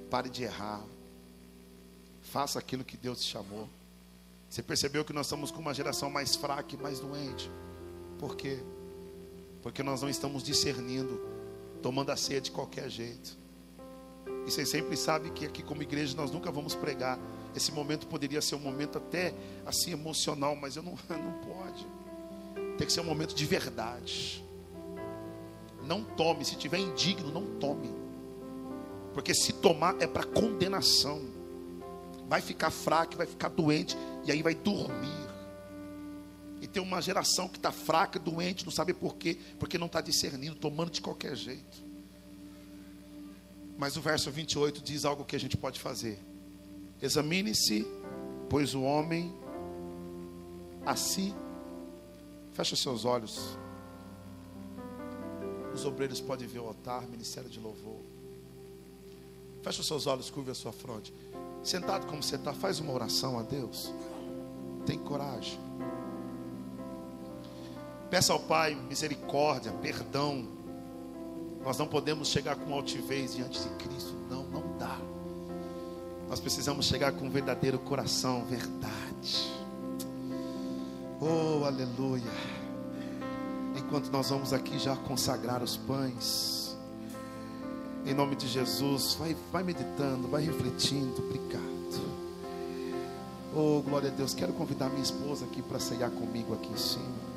Pare 0.09 0.29
de 0.29 0.43
errar. 0.43 0.81
Faça 2.21 2.59
aquilo 2.59 2.83
que 2.83 2.97
Deus 2.97 3.21
te 3.21 3.27
chamou. 3.27 3.67
Você 4.49 4.63
percebeu 4.63 5.05
que 5.05 5.13
nós 5.13 5.25
estamos 5.25 5.51
com 5.51 5.59
uma 5.59 5.73
geração 5.73 6.09
mais 6.09 6.35
fraca 6.35 6.73
e 6.73 6.77
mais 6.77 6.99
doente. 6.99 7.51
Por 8.17 8.35
quê? 8.35 8.59
Porque 9.61 9.83
nós 9.83 10.01
não 10.01 10.09
estamos 10.09 10.43
discernindo, 10.43 11.21
tomando 11.81 12.11
a 12.11 12.15
ceia 12.15 12.41
de 12.41 12.51
qualquer 12.51 12.89
jeito. 12.89 13.37
E 14.45 14.51
vocês 14.51 14.69
sempre 14.69 14.95
sabem 14.95 15.31
que 15.31 15.45
aqui 15.45 15.61
como 15.61 15.83
igreja 15.83 16.15
nós 16.15 16.31
nunca 16.31 16.51
vamos 16.51 16.75
pregar. 16.75 17.19
Esse 17.55 17.71
momento 17.71 18.07
poderia 18.07 18.41
ser 18.41 18.55
um 18.55 18.59
momento 18.59 18.97
até 18.97 19.33
assim 19.65 19.91
emocional, 19.91 20.55
mas 20.55 20.75
eu 20.75 20.83
não, 20.83 20.93
não 21.09 21.33
pode. 21.39 21.85
Tem 22.77 22.87
que 22.87 22.93
ser 22.93 23.01
um 23.01 23.05
momento 23.05 23.35
de 23.35 23.45
verdade. 23.45 24.43
Não 25.85 26.03
tome, 26.03 26.45
se 26.45 26.55
tiver 26.55 26.77
indigno, 26.77 27.31
não 27.31 27.45
tome. 27.59 27.89
Porque 29.13 29.33
se 29.33 29.53
tomar 29.53 29.95
é 29.99 30.07
para 30.07 30.23
condenação 30.23 31.39
vai 32.29 32.41
ficar 32.41 32.69
fraco, 32.69 33.17
vai 33.17 33.25
ficar 33.25 33.49
doente, 33.49 33.97
e 34.23 34.31
aí 34.31 34.43
vai 34.43 34.53
dormir. 34.53 35.28
E 36.61 36.67
tem 36.67 36.81
uma 36.81 37.01
geração 37.01 37.47
que 37.47 37.57
está 37.57 37.71
fraca, 37.71 38.19
doente, 38.19 38.65
não 38.65 38.71
sabe 38.71 38.93
por 38.93 39.15
quê, 39.15 39.37
porque 39.57 39.77
não 39.77 39.87
está 39.87 40.01
discernindo, 40.01 40.55
tomando 40.55 40.91
de 40.91 41.01
qualquer 41.01 41.35
jeito. 41.35 41.83
Mas 43.77 43.95
o 43.95 44.01
verso 44.01 44.29
28 44.29 44.83
diz 44.83 45.05
algo 45.05 45.23
que 45.23 45.35
a 45.35 45.39
gente 45.39 45.55
pode 45.55 45.79
fazer: 45.79 46.19
examine-se, 47.01 47.87
pois 48.49 48.75
o 48.75 48.81
homem 48.81 49.33
a 50.85 50.95
si, 50.95 51.33
fecha 52.51 52.75
seus 52.75 53.05
olhos. 53.05 53.57
Os 55.73 55.85
obreiros 55.85 56.19
podem 56.19 56.47
ver 56.47 56.59
o 56.59 56.67
altar, 56.67 57.07
ministério 57.07 57.49
de 57.49 57.59
louvor. 57.59 58.01
Fecha 59.61 59.83
seus 59.83 60.07
olhos, 60.07 60.29
curva 60.29 60.51
a 60.51 60.55
sua 60.55 60.73
fronte. 60.73 61.13
Sentado 61.63 62.05
como 62.07 62.23
você 62.23 62.35
está, 62.35 62.53
faz 62.53 62.79
uma 62.79 62.91
oração 62.91 63.37
a 63.37 63.43
Deus. 63.43 63.93
Tem 64.85 64.97
coragem. 64.97 65.68
Peça 68.09 68.33
ao 68.33 68.39
Pai 68.39 68.75
misericórdia, 68.75 69.71
perdão. 69.71 70.47
Nós 71.63 71.77
não 71.77 71.87
podemos 71.87 72.29
chegar 72.29 72.55
com 72.55 72.73
altivez 72.73 73.35
diante 73.35 73.61
de 73.61 73.69
Cristo. 73.75 74.15
Não, 74.29 74.43
não 74.45 74.77
dá. 74.77 74.97
Nós 76.27 76.39
precisamos 76.39 76.87
chegar 76.87 77.11
com 77.11 77.25
um 77.25 77.29
verdadeiro 77.29 77.77
coração, 77.77 78.45
verdade. 78.45 79.51
Oh, 81.21 81.63
aleluia. 81.65 82.23
Enquanto 83.75 84.09
nós 84.09 84.29
vamos 84.29 84.53
aqui 84.53 84.79
já 84.79 84.95
consagrar 84.95 85.61
os 85.61 85.77
pães, 85.77 86.77
em 88.05 88.13
nome 88.13 88.35
de 88.35 88.47
Jesus, 88.47 89.13
vai, 89.15 89.35
vai 89.51 89.63
meditando, 89.63 90.27
vai 90.27 90.43
refletindo. 90.43 91.21
Obrigado. 91.21 91.69
Oh, 93.55 93.81
glória 93.81 94.09
a 94.09 94.13
Deus. 94.13 94.33
Quero 94.33 94.53
convidar 94.53 94.89
minha 94.89 95.03
esposa 95.03 95.45
aqui 95.45 95.61
para 95.61 95.79
ceiar 95.79 96.09
comigo 96.09 96.53
aqui 96.53 96.71
em 96.71 96.77
cima. 96.77 97.28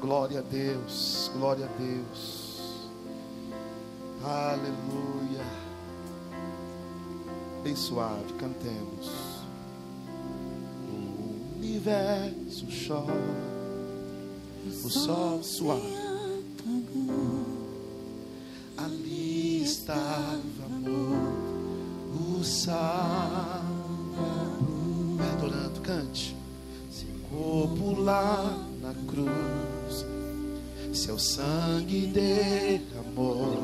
Glória 0.00 0.38
a 0.38 0.42
Deus, 0.42 1.30
glória 1.34 1.66
a 1.66 1.68
Deus. 1.76 2.88
Aleluia. 4.22 5.44
Bem 7.64 7.74
suave, 7.74 8.32
cantemos. 8.34 9.10
O 10.88 11.56
universo 11.56 12.66
chora, 12.86 13.12
o 14.84 14.88
sol 14.88 15.42
suave. 15.42 15.98
Ali 18.76 19.64
estava 19.64 20.64
amor, 20.66 21.32
o 22.14 22.44
salvador. 22.44 23.68
Vai 25.16 25.30
adorando, 25.30 25.80
cante. 25.80 26.38
Por 27.30 27.98
lá 27.98 28.58
na 28.80 28.94
cruz, 29.06 29.28
seu 31.08 31.18
sangue 31.18 32.06
derramou 32.08 33.56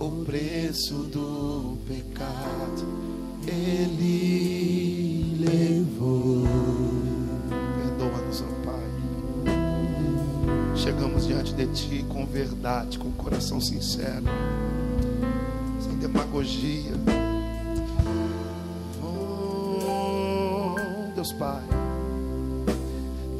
o 0.00 0.24
preço 0.24 0.94
do 1.02 1.76
pecado. 1.86 2.88
Ele 3.46 5.36
levou. 5.38 6.46
Perdoa-nos, 7.76 8.40
ó 8.40 8.46
Pai. 8.64 8.88
Chegamos 10.76 11.26
diante 11.26 11.52
de 11.52 11.66
Ti 11.66 12.06
com 12.08 12.24
verdade, 12.24 12.98
com 12.98 13.12
coração 13.12 13.60
sincero, 13.60 14.24
sem 15.78 15.98
demagogia. 15.98 16.92
Oh, 19.04 20.74
Deus 21.14 21.34
Pai. 21.34 21.81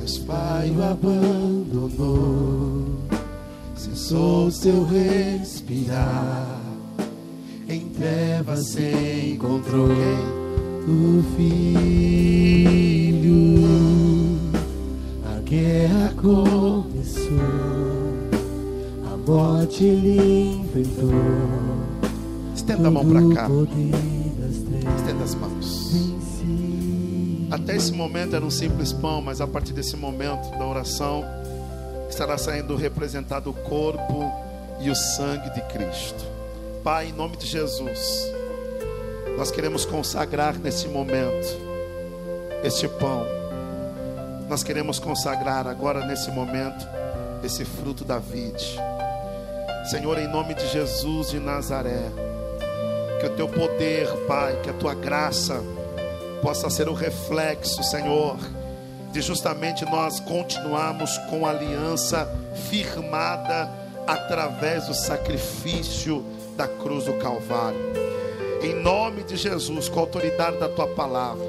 Deus 0.02 0.18
Pai 0.18 0.68
o 0.76 0.82
abandonou, 0.82 1.88
cessou 3.76 4.50
seu 4.50 4.84
respirar, 4.84 6.60
em 7.68 7.88
trevas 7.90 8.66
se 8.66 9.32
encontrou 9.34 9.86
o 10.88 11.22
Filho. 11.36 12.02
A 15.24 15.38
guerra 15.48 16.12
começou, 16.20 17.38
a 19.06 19.16
morte 19.24 19.84
lhe 19.84 20.62
enfrentou. 20.64 21.12
Estenda 22.56 22.88
a 22.88 22.90
mão 22.90 23.06
para 23.06 23.20
cá, 23.36 23.48
estenda 23.48 24.11
Até 27.62 27.76
esse 27.76 27.92
momento 27.92 28.34
era 28.34 28.44
um 28.44 28.50
simples 28.50 28.92
pão, 28.92 29.22
mas 29.22 29.40
a 29.40 29.46
partir 29.46 29.72
desse 29.72 29.96
momento 29.96 30.50
da 30.58 30.66
oração 30.66 31.24
estará 32.08 32.36
saindo 32.36 32.74
representado 32.74 33.50
o 33.50 33.54
corpo 33.54 34.32
e 34.80 34.90
o 34.90 34.96
sangue 34.96 35.48
de 35.50 35.60
Cristo. 35.72 36.24
Pai, 36.82 37.06
em 37.06 37.12
nome 37.12 37.36
de 37.36 37.46
Jesus, 37.46 38.32
nós 39.38 39.52
queremos 39.52 39.84
consagrar 39.84 40.58
nesse 40.58 40.88
momento 40.88 41.56
este 42.64 42.88
pão. 42.88 43.24
Nós 44.48 44.64
queremos 44.64 44.98
consagrar 44.98 45.68
agora 45.68 46.04
nesse 46.04 46.32
momento 46.32 46.84
esse 47.44 47.64
fruto 47.64 48.04
da 48.04 48.18
vide. 48.18 48.76
Senhor, 49.88 50.18
em 50.18 50.26
nome 50.26 50.54
de 50.54 50.66
Jesus 50.66 51.30
de 51.30 51.38
Nazaré, 51.38 52.10
que 53.20 53.26
o 53.26 53.36
teu 53.36 53.48
poder, 53.48 54.08
Pai, 54.26 54.58
que 54.64 54.70
a 54.70 54.72
tua 54.72 54.94
graça 54.94 55.62
possa 56.42 56.68
ser 56.68 56.88
o 56.88 56.92
reflexo, 56.92 57.82
Senhor, 57.84 58.36
de 59.12 59.22
justamente 59.22 59.84
nós 59.84 60.18
continuarmos 60.20 61.16
com 61.30 61.46
a 61.46 61.50
aliança 61.50 62.28
firmada 62.68 63.70
através 64.06 64.88
do 64.88 64.94
sacrifício 64.94 66.24
da 66.56 66.66
cruz 66.66 67.04
do 67.04 67.14
Calvário. 67.14 67.78
Em 68.60 68.74
nome 68.74 69.22
de 69.22 69.36
Jesus, 69.36 69.88
com 69.88 70.00
a 70.00 70.02
autoridade 70.02 70.58
da 70.58 70.68
tua 70.68 70.88
palavra, 70.88 71.46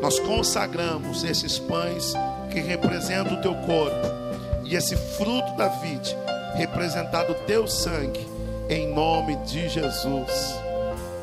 nós 0.00 0.18
consagramos 0.18 1.22
esses 1.22 1.58
pães 1.58 2.14
que 2.50 2.60
representam 2.60 3.34
o 3.34 3.42
teu 3.42 3.54
corpo 3.54 4.06
e 4.64 4.74
esse 4.74 4.96
fruto 4.96 5.54
da 5.56 5.68
vide 5.68 6.16
representado 6.54 7.32
o 7.32 7.34
teu 7.46 7.66
sangue, 7.66 8.26
em 8.68 8.92
nome 8.92 9.36
de 9.36 9.68
Jesus. 9.68 10.54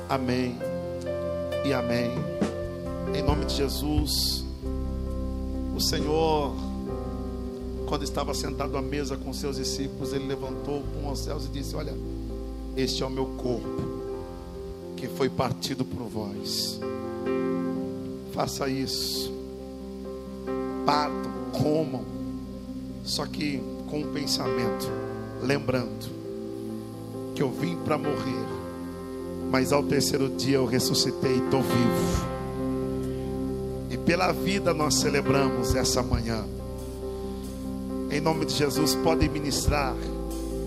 Amém 0.10 0.58
e 1.66 1.74
amém. 1.74 2.37
Em 3.18 3.24
nome 3.24 3.46
de 3.46 3.56
Jesus, 3.56 4.46
o 5.76 5.80
Senhor, 5.82 6.54
quando 7.88 8.04
estava 8.04 8.32
sentado 8.36 8.78
à 8.78 8.82
mesa 8.82 9.18
com 9.18 9.34
seus 9.34 9.56
discípulos, 9.56 10.14
ele 10.14 10.28
levantou 10.28 10.84
um 11.02 11.10
aos 11.10 11.22
céus 11.22 11.46
e 11.46 11.50
disse: 11.50 11.76
Olha, 11.76 11.96
este 12.76 13.02
é 13.02 13.06
o 13.08 13.10
meu 13.10 13.26
corpo, 13.26 13.82
que 14.96 15.08
foi 15.08 15.30
partido 15.30 15.84
por 15.84 16.04
vós. 16.04 16.80
Faça 18.34 18.70
isso, 18.70 19.34
partam, 20.86 21.32
comam, 21.54 22.06
só 23.04 23.26
que 23.26 23.60
com 23.90 24.02
um 24.02 24.14
pensamento, 24.14 24.92
lembrando 25.42 26.08
que 27.34 27.42
eu 27.42 27.50
vim 27.50 27.78
para 27.78 27.98
morrer, 27.98 28.46
mas 29.50 29.74
ao 29.74 29.82
terceiro 29.82 30.30
dia 30.30 30.58
eu 30.58 30.68
ressuscitei 30.68 31.38
e 31.38 31.44
estou 31.44 31.64
vivo. 31.64 32.37
Pela 34.08 34.32
vida 34.32 34.74
nós 34.74 34.96
celebramos 34.96 35.76
essa 35.76 36.02
manhã. 36.02 36.46
Em 38.10 38.22
nome 38.22 38.46
de 38.46 38.54
Jesus, 38.54 38.96
podem 38.96 39.28
ministrar. 39.28 39.94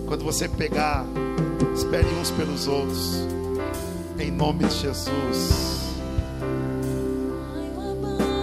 Quando 0.05 0.23
você 0.23 0.47
pegar, 0.47 1.03
espere 1.73 2.05
uns 2.21 2.29
pelos 2.29 2.67
outros. 2.67 3.15
Em 4.19 4.29
nome 4.29 4.65
de 4.65 4.75
Jesus. 4.75 5.81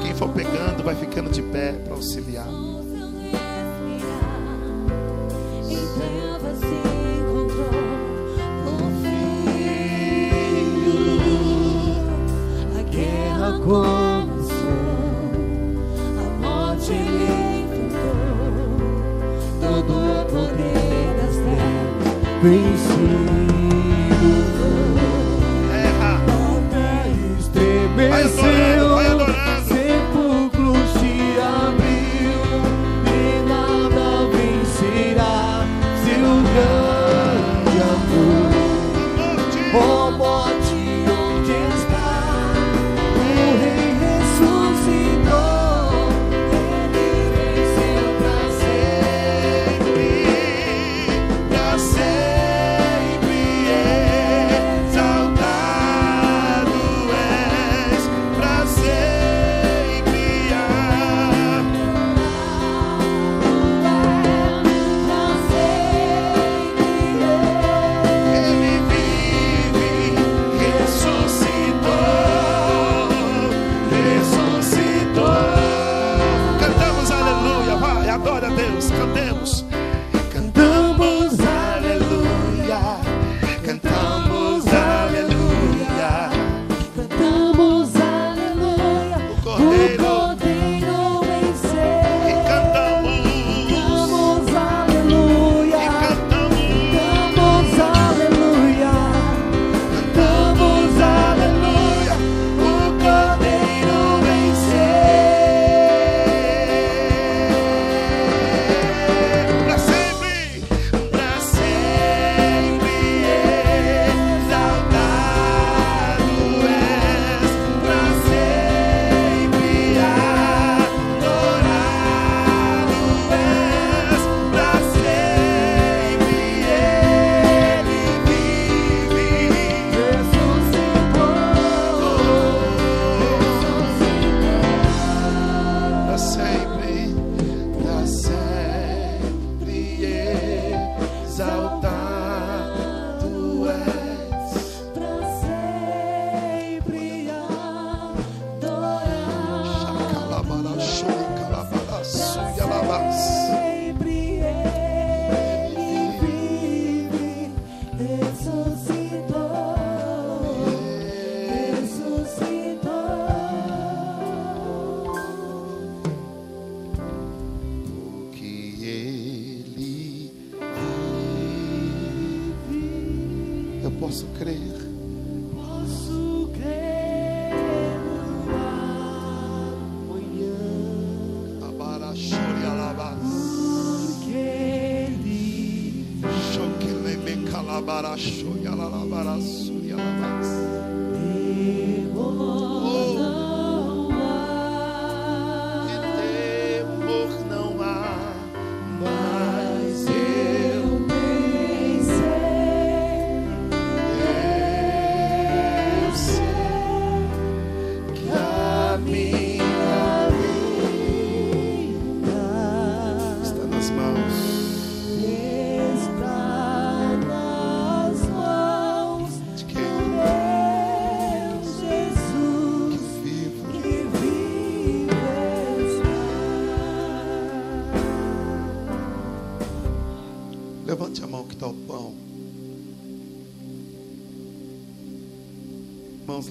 Quem 0.03 0.17
for 0.17 0.31
pegando, 0.31 0.83
vai 0.83 0.97
ficando 0.97 1.31
de 1.31 1.43
pé 1.43 1.75
para 1.75 1.95
auxiliar. 1.95 2.49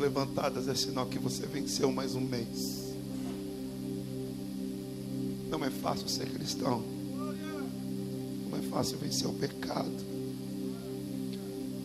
Levantadas 0.07 0.69
é 0.69 0.73
sinal 0.73 1.05
que 1.05 1.19
você 1.19 1.45
venceu 1.45 1.91
mais 1.91 2.15
um 2.15 2.21
mês. 2.21 2.95
Não 5.49 5.65
é 5.65 5.69
fácil 5.69 6.07
ser 6.07 6.29
cristão. 6.29 6.81
Não 8.49 8.57
é 8.57 8.61
fácil 8.69 8.97
vencer 8.99 9.27
o 9.27 9.33
pecado. 9.33 9.91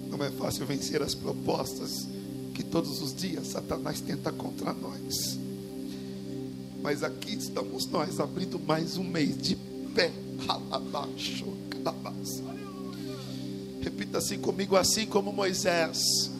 Não 0.08 0.24
é 0.24 0.30
fácil 0.30 0.64
vencer 0.66 1.02
as 1.02 1.16
propostas 1.16 2.06
que 2.54 2.62
todos 2.62 3.02
os 3.02 3.12
dias 3.12 3.48
Satanás 3.48 4.00
tenta 4.00 4.30
contra 4.30 4.72
nós. 4.72 5.36
Mas 6.80 7.02
aqui 7.02 7.34
estamos 7.34 7.86
nós 7.86 8.20
abrindo 8.20 8.56
mais 8.56 8.96
um 8.96 9.04
mês 9.04 9.36
de 9.36 9.56
pé. 9.96 10.12
Repita 13.80 14.18
assim 14.18 14.38
comigo, 14.38 14.76
assim 14.76 15.06
como 15.06 15.32
Moisés 15.32 16.31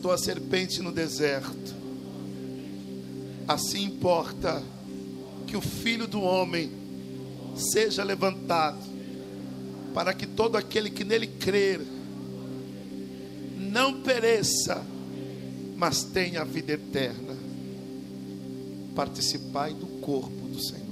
levantou 0.00 0.12
a 0.12 0.18
serpente 0.18 0.80
no 0.80 0.90
deserto. 0.90 1.74
Assim 3.46 3.84
importa 3.84 4.62
que 5.46 5.56
o 5.56 5.60
filho 5.60 6.06
do 6.06 6.22
homem 6.22 6.70
seja 7.54 8.02
levantado, 8.02 8.78
para 9.92 10.14
que 10.14 10.26
todo 10.26 10.56
aquele 10.56 10.88
que 10.88 11.04
nele 11.04 11.26
crer 11.26 11.80
não 13.58 14.00
pereça, 14.00 14.82
mas 15.76 16.02
tenha 16.02 16.40
a 16.40 16.44
vida 16.44 16.72
eterna. 16.72 17.36
Participai 18.94 19.74
do 19.74 19.86
corpo 20.00 20.48
do 20.48 20.60
Senhor. 20.60 20.89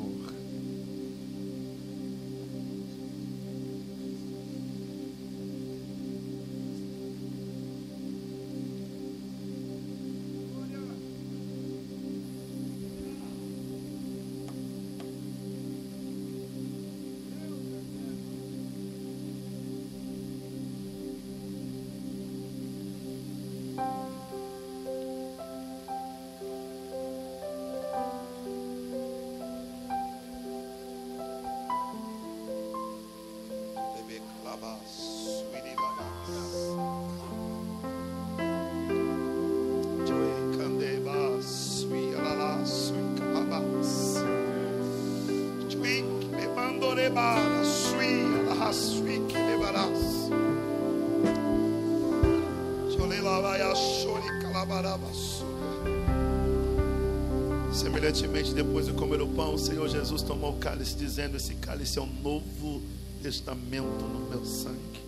Semelhantemente, 57.98 58.54
depois 58.54 58.86
de 58.86 58.92
comer 58.92 59.20
o 59.20 59.26
pão, 59.26 59.54
o 59.54 59.58
Senhor 59.58 59.88
Jesus 59.88 60.22
tomou 60.22 60.52
o 60.52 60.58
cálice, 60.60 60.94
dizendo: 60.94 61.36
Esse 61.36 61.56
cálice 61.56 61.98
é 61.98 62.02
um 62.02 62.06
novo 62.22 62.80
testamento 63.20 64.04
no 64.04 64.30
meu 64.30 64.44
sangue. 64.44 65.00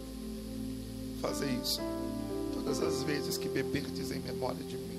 Fazer 1.21 1.49
isso 1.63 1.81
todas 2.53 2.83
as 2.83 3.05
vezes 3.05 3.39
que 3.39 3.49
beberdes 3.49 4.11
em 4.11 4.19
memória 4.19 4.65
de 4.65 4.77
mim. 4.77 4.99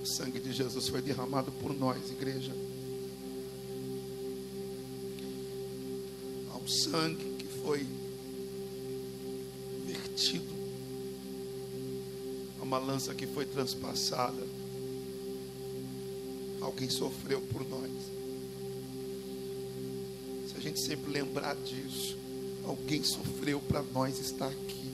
O 0.00 0.06
sangue 0.06 0.38
de 0.38 0.52
Jesus 0.52 0.86
foi 0.86 1.02
derramado 1.02 1.50
por 1.50 1.76
nós, 1.76 1.98
igreja. 2.12 2.52
Um 6.54 6.68
sangue 6.68 7.34
que 7.40 7.46
foi 7.64 7.84
uma 12.74 12.80
lança 12.80 13.14
que 13.14 13.24
foi 13.24 13.46
transpassada. 13.46 14.42
Alguém 16.60 16.90
sofreu 16.90 17.40
por 17.40 17.66
nós. 17.68 17.90
Se 20.48 20.56
a 20.56 20.60
gente 20.60 20.80
sempre 20.80 21.12
lembrar 21.12 21.54
disso, 21.54 22.18
alguém 22.64 23.04
sofreu 23.04 23.60
para 23.60 23.80
nós 23.80 24.18
estar 24.18 24.48
aqui. 24.48 24.90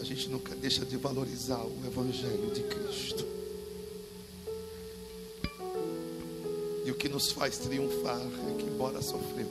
A 0.00 0.02
gente 0.02 0.30
nunca 0.30 0.54
deixa 0.54 0.84
de 0.84 0.96
valorizar 0.96 1.62
o 1.62 1.72
Evangelho 1.86 2.50
de 2.54 2.62
Cristo. 2.62 3.26
E 6.86 6.90
o 6.90 6.94
que 6.94 7.08
nos 7.08 7.30
faz 7.30 7.58
triunfar 7.58 8.20
é 8.20 8.54
que, 8.54 8.64
embora 8.64 9.02
sofreu, 9.02 9.46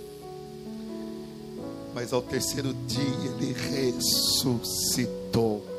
mas 1.94 2.12
ao 2.12 2.22
terceiro 2.22 2.74
dia 2.74 3.32
ele 3.38 3.54
ressuscitou. 3.54 5.70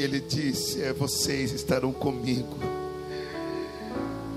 Ele 0.00 0.18
disse: 0.18 0.82
é, 0.82 0.94
Vocês 0.94 1.52
estarão 1.52 1.92
comigo. 1.92 2.56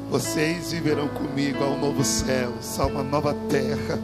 Vocês 0.09 0.73
viverão 0.73 1.07
comigo 1.07 1.63
ao 1.63 1.77
novo 1.77 2.03
céu, 2.03 2.53
a 2.77 2.85
uma 2.85 3.01
nova 3.01 3.33
terra. 3.49 3.97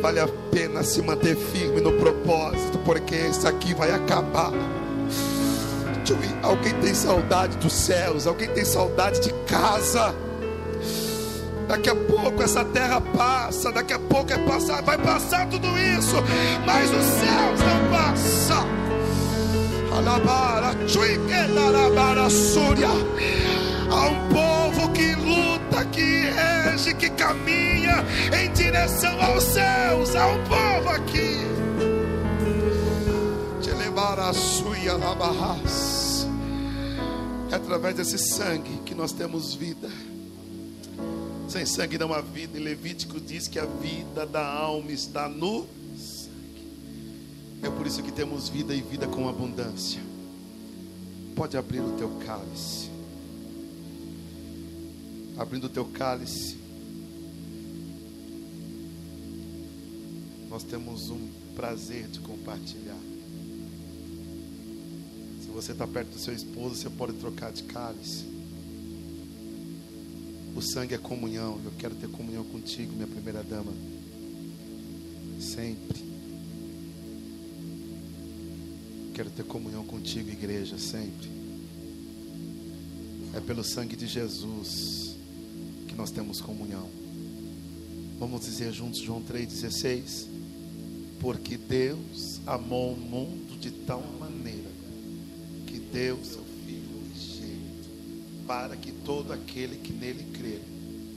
Vale 0.00 0.18
a 0.18 0.26
pena 0.50 0.82
se 0.82 1.00
manter 1.00 1.36
firme 1.36 1.80
no 1.80 1.92
propósito, 1.92 2.78
porque 2.84 3.14
isso 3.14 3.46
aqui 3.46 3.72
vai 3.74 3.92
acabar. 3.92 4.52
Alguém 6.42 6.74
tem 6.80 6.92
saudade 6.92 7.56
dos 7.58 7.72
céus? 7.72 8.26
Alguém 8.26 8.48
tem 8.48 8.64
saudade 8.64 9.20
de 9.20 9.32
casa? 9.46 10.12
Daqui 11.68 11.88
a 11.88 11.94
pouco 11.94 12.42
essa 12.42 12.64
terra 12.64 13.00
passa, 13.00 13.70
daqui 13.70 13.92
a 13.92 14.00
pouco 14.00 14.32
é 14.32 14.38
passar, 14.38 14.82
vai 14.82 14.98
passar 14.98 15.48
tudo 15.48 15.68
isso, 15.78 16.16
mas 16.66 16.90
os 16.90 17.04
céus 17.04 17.60
não 17.60 17.90
passam. 17.90 18.81
Há 23.90 24.08
um 24.08 24.28
povo 24.28 24.92
que 24.92 25.14
luta, 25.14 25.84
que 25.86 26.22
rege, 26.30 26.94
que 26.94 27.10
caminha 27.10 28.04
em 28.40 28.52
direção 28.52 29.20
aos 29.22 29.44
céus. 29.44 30.14
Há 30.16 30.26
um 30.26 30.44
povo 30.44 30.88
aqui. 30.88 31.38
Te 33.60 33.70
labarras. 34.96 36.26
É 37.50 37.54
através 37.54 37.94
desse 37.94 38.18
sangue 38.18 38.80
que 38.84 38.94
nós 38.94 39.12
temos 39.12 39.54
vida. 39.54 39.88
Sem 41.48 41.66
sangue 41.66 41.98
não 41.98 42.12
há 42.12 42.20
vida. 42.20 42.58
E 42.58 42.60
Levítico 42.60 43.20
diz 43.20 43.46
que 43.46 43.58
a 43.58 43.66
vida 43.66 44.26
da 44.26 44.44
alma 44.44 44.90
está 44.90 45.28
no 45.28 45.66
é 47.62 47.70
por 47.70 47.86
isso 47.86 48.02
que 48.02 48.12
temos 48.12 48.48
vida 48.48 48.74
e 48.74 48.80
vida 48.80 49.06
com 49.06 49.28
abundância. 49.28 50.02
Pode 51.36 51.56
abrir 51.56 51.80
o 51.80 51.92
teu 51.96 52.10
cálice. 52.26 52.92
abrindo 55.36 55.64
o 55.64 55.68
teu 55.68 55.84
cálice, 55.84 56.56
nós 60.48 60.62
temos 60.62 61.10
um 61.10 61.28
prazer 61.56 62.06
de 62.08 62.20
compartilhar. 62.20 63.00
Se 65.40 65.48
você 65.48 65.72
está 65.72 65.86
perto 65.86 66.10
do 66.10 66.18
seu 66.18 66.34
esposo, 66.34 66.76
você 66.76 66.90
pode 66.90 67.14
trocar 67.14 67.52
de 67.52 67.62
cálice. 67.64 68.24
O 70.54 70.60
sangue 70.60 70.94
é 70.94 70.98
comunhão. 70.98 71.58
Eu 71.64 71.72
quero 71.78 71.94
ter 71.94 72.08
comunhão 72.08 72.44
contigo, 72.44 72.92
minha 72.92 73.06
primeira 73.06 73.42
dama. 73.42 73.72
Sempre. 75.40 76.11
Quero 79.14 79.30
ter 79.30 79.44
comunhão 79.44 79.84
contigo, 79.84 80.30
igreja, 80.30 80.78
sempre. 80.78 81.30
É 83.34 83.40
pelo 83.40 83.62
sangue 83.62 83.96
de 83.96 84.06
Jesus 84.06 85.16
que 85.86 85.94
nós 85.94 86.10
temos 86.10 86.40
comunhão. 86.40 86.88
Vamos 88.18 88.42
dizer 88.42 88.72
juntos 88.72 89.00
João 89.00 89.22
3,16. 89.22 90.26
Porque 91.20 91.56
Deus 91.56 92.40
amou 92.46 92.94
o 92.94 92.96
mundo 92.96 93.58
de 93.60 93.70
tal 93.70 94.02
maneira 94.18 94.70
que 95.66 95.78
deu 95.78 96.18
seu 96.24 96.42
Filho 96.66 96.88
unigênito, 96.98 97.88
para 98.46 98.76
que 98.76 98.90
todo 98.90 99.32
aquele 99.32 99.76
que 99.76 99.92
nele 99.92 100.24
crer 100.32 100.60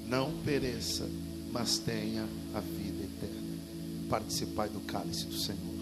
não 0.07 0.31
pereça, 0.43 1.09
mas 1.51 1.79
tenha 1.79 2.27
a 2.53 2.59
vida 2.59 3.03
eterna. 3.03 3.57
Participar 4.07 4.69
do 4.69 4.79
cálice 4.81 5.25
do 5.25 5.35
Senhor. 5.35 5.74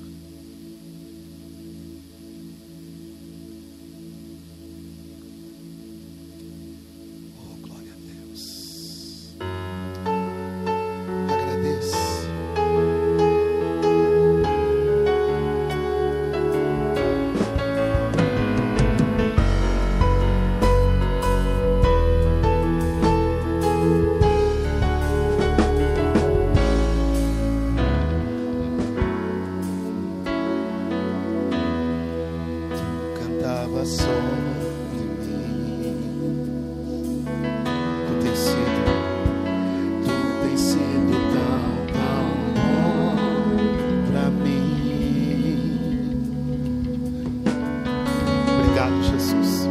Obrigado, 48.84 49.04
Jesus. 49.04 49.70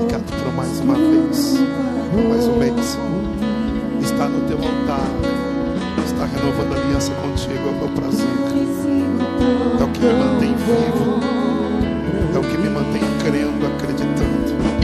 Obrigado 0.00 0.42
por 0.42 0.54
mais 0.54 0.80
uma 0.80 0.94
vez, 0.94 1.60
mais 2.30 2.46
um 2.46 2.56
mês. 2.56 2.98
Está 4.00 4.26
no 4.26 4.40
teu 4.48 4.56
altar, 4.56 5.06
está 6.06 6.24
renovando 6.24 6.72
a 6.72 6.80
aliança 6.80 7.12
contigo, 7.16 7.68
é 7.68 7.70
o 7.70 7.74
meu 7.74 7.88
prazer. 7.88 8.26
É 9.78 9.84
o 9.84 9.88
que 9.88 10.00
me 10.00 10.12
mantém 10.14 10.54
vivo. 10.54 11.20
É 12.34 12.38
o 12.38 12.42
que 12.42 12.56
me 12.56 12.70
mantém 12.70 13.02
crendo, 13.22 13.66
acreditando. 13.66 14.75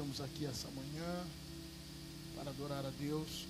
Estamos 0.00 0.22
aqui 0.22 0.46
essa 0.46 0.66
manhã 0.70 1.26
para 2.34 2.48
adorar 2.48 2.86
a 2.86 2.90
Deus. 2.98 3.46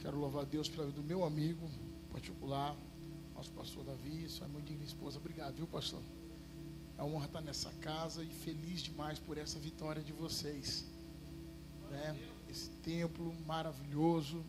Quero 0.00 0.18
louvar 0.18 0.42
a 0.42 0.44
Deus 0.44 0.68
pela 0.68 0.84
vida 0.84 1.00
do 1.00 1.06
meu 1.06 1.24
amigo 1.24 1.70
particular, 2.10 2.76
nosso 3.36 3.52
pastor 3.52 3.84
Davi, 3.84 4.28
sua 4.28 4.48
mãe 4.48 4.64
digna 4.64 4.82
esposa. 4.82 5.16
Obrigado, 5.18 5.54
viu, 5.54 5.68
pastor? 5.68 6.02
É 6.98 7.02
uma 7.04 7.14
honra 7.14 7.26
estar 7.26 7.40
nessa 7.40 7.70
casa 7.74 8.24
e 8.24 8.26
feliz 8.26 8.82
demais 8.82 9.20
por 9.20 9.38
essa 9.38 9.56
vitória 9.60 10.02
de 10.02 10.12
vocês. 10.12 10.84
Né? 11.88 12.18
Esse 12.50 12.70
templo 12.82 13.32
maravilhoso, 13.46 14.44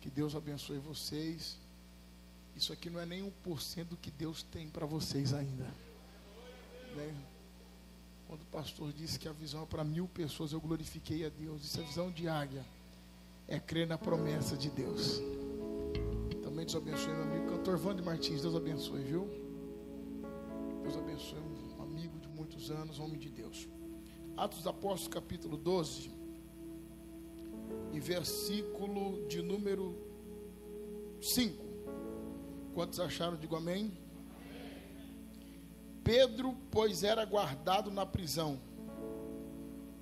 que 0.00 0.08
Deus 0.08 0.36
abençoe 0.36 0.78
vocês. 0.78 1.58
Isso 2.54 2.72
aqui 2.72 2.88
não 2.88 3.00
é 3.00 3.06
nem 3.06 3.24
um 3.24 3.30
por 3.42 3.60
cento 3.60 3.88
do 3.88 3.96
que 3.96 4.12
Deus 4.12 4.44
tem 4.44 4.68
para 4.68 4.86
vocês 4.86 5.34
ainda. 5.34 5.64
Né? 6.94 7.31
Quando 8.32 8.44
o 8.44 8.46
pastor 8.46 8.90
disse 8.94 9.18
que 9.18 9.28
a 9.28 9.32
visão 9.32 9.64
é 9.64 9.66
para 9.66 9.84
mil 9.84 10.08
pessoas, 10.08 10.52
eu 10.52 10.60
glorifiquei 10.62 11.26
a 11.26 11.28
Deus. 11.28 11.64
Isso 11.64 11.78
é 11.78 11.82
visão 11.82 12.10
de 12.10 12.26
águia. 12.26 12.64
É 13.46 13.60
crer 13.60 13.86
na 13.86 13.98
promessa 13.98 14.56
de 14.56 14.70
Deus. 14.70 15.20
Também 16.42 16.64
Deus 16.64 16.74
abençoe 16.74 17.12
meu 17.12 17.24
amigo 17.24 17.50
cantor 17.50 17.78
Wander 17.84 18.02
Martins. 18.02 18.40
Deus 18.40 18.56
abençoe, 18.56 19.02
viu? 19.02 19.28
Deus 20.82 20.96
abençoe 20.96 21.40
um 21.78 21.82
amigo 21.82 22.18
de 22.20 22.28
muitos 22.28 22.70
anos, 22.70 22.98
homem 22.98 23.18
de 23.18 23.28
Deus. 23.28 23.68
Atos 24.34 24.60
dos 24.60 24.66
Apóstolos, 24.66 25.08
capítulo 25.08 25.58
12 25.58 26.10
e 27.92 28.00
versículo 28.00 29.28
de 29.28 29.42
número 29.42 29.94
5. 31.20 31.62
Quantos 32.72 32.98
acharam? 32.98 33.36
Digo 33.36 33.56
amém. 33.56 33.92
Pedro, 36.04 36.56
pois 36.70 37.04
era 37.04 37.24
guardado 37.24 37.90
na 37.90 38.04
prisão, 38.04 38.60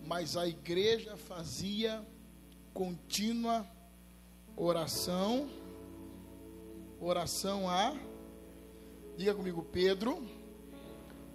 mas 0.06 0.36
a 0.36 0.47
igreja 0.47 1.16
fazia 1.16 2.05
contínua 2.72 3.66
oração, 4.56 5.48
oração 6.98 7.68
a, 7.68 7.94
diga 9.16 9.35
comigo, 9.35 9.62
Pedro 9.62 10.27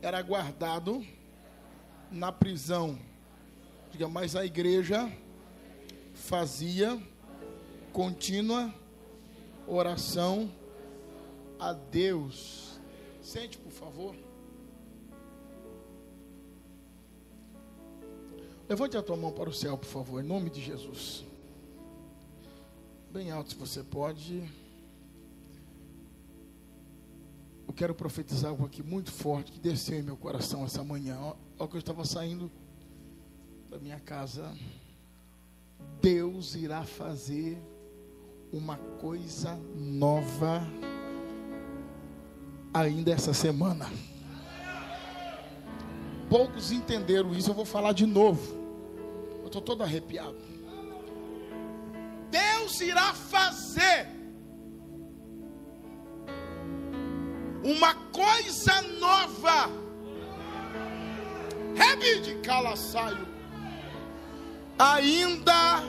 era 0.01 0.21
guardado 0.21 1.05
na 2.11 2.31
prisão, 2.31 2.97
diga, 3.91 4.07
mas 4.07 4.35
a 4.35 4.45
igreja 4.45 5.11
fazia 6.13 7.01
contínua 7.93 8.73
oração 9.67 10.51
a 11.59 11.73
Deus. 11.73 12.79
Sente, 13.21 13.57
por 13.57 13.71
favor. 13.71 14.24
Levante 18.67 18.97
a 18.97 19.03
tua 19.03 19.15
mão 19.15 19.31
para 19.31 19.47
o 19.47 19.53
céu, 19.53 19.77
por 19.77 19.87
favor, 19.87 20.23
em 20.23 20.27
nome 20.27 20.49
de 20.49 20.59
Jesus. 20.59 21.23
Bem 23.11 23.29
alto, 23.29 23.51
se 23.51 23.55
você 23.55 23.83
pode. 23.83 24.43
Eu 27.67 27.73
quero 27.75 27.93
profetizar 27.93 28.49
algo 28.49 28.65
aqui 28.65 28.81
muito 28.81 29.11
forte 29.11 29.51
que 29.51 29.59
desceu 29.59 29.99
em 29.99 30.01
meu 30.01 30.17
coração 30.17 30.65
essa 30.65 30.83
manhã. 30.83 31.35
Ao 31.59 31.67
que 31.67 31.75
eu 31.75 31.79
estava 31.79 32.03
saindo 32.05 32.51
da 33.69 33.77
minha 33.77 33.99
casa, 33.99 34.51
Deus 36.01 36.55
irá 36.55 36.83
fazer 36.83 37.61
uma 38.51 38.77
coisa 38.77 39.55
nova 39.75 40.61
ainda 42.73 43.11
essa 43.11 43.33
semana. 43.33 43.91
Poucos 46.29 46.71
entenderam 46.71 47.33
isso, 47.33 47.49
eu 47.49 47.53
vou 47.53 47.65
falar 47.65 47.93
de 47.93 48.05
novo. 48.05 48.55
Eu 49.41 49.47
estou 49.47 49.61
todo 49.61 49.83
arrepiado. 49.83 50.37
Deus 52.29 52.81
irá 52.81 53.13
fazer 53.13 54.07
uma 57.63 57.93
coisa 58.11 58.81
nova. 58.99 59.85
De 62.23 62.35
calaçaio. 62.35 63.27
Ainda 64.79 65.83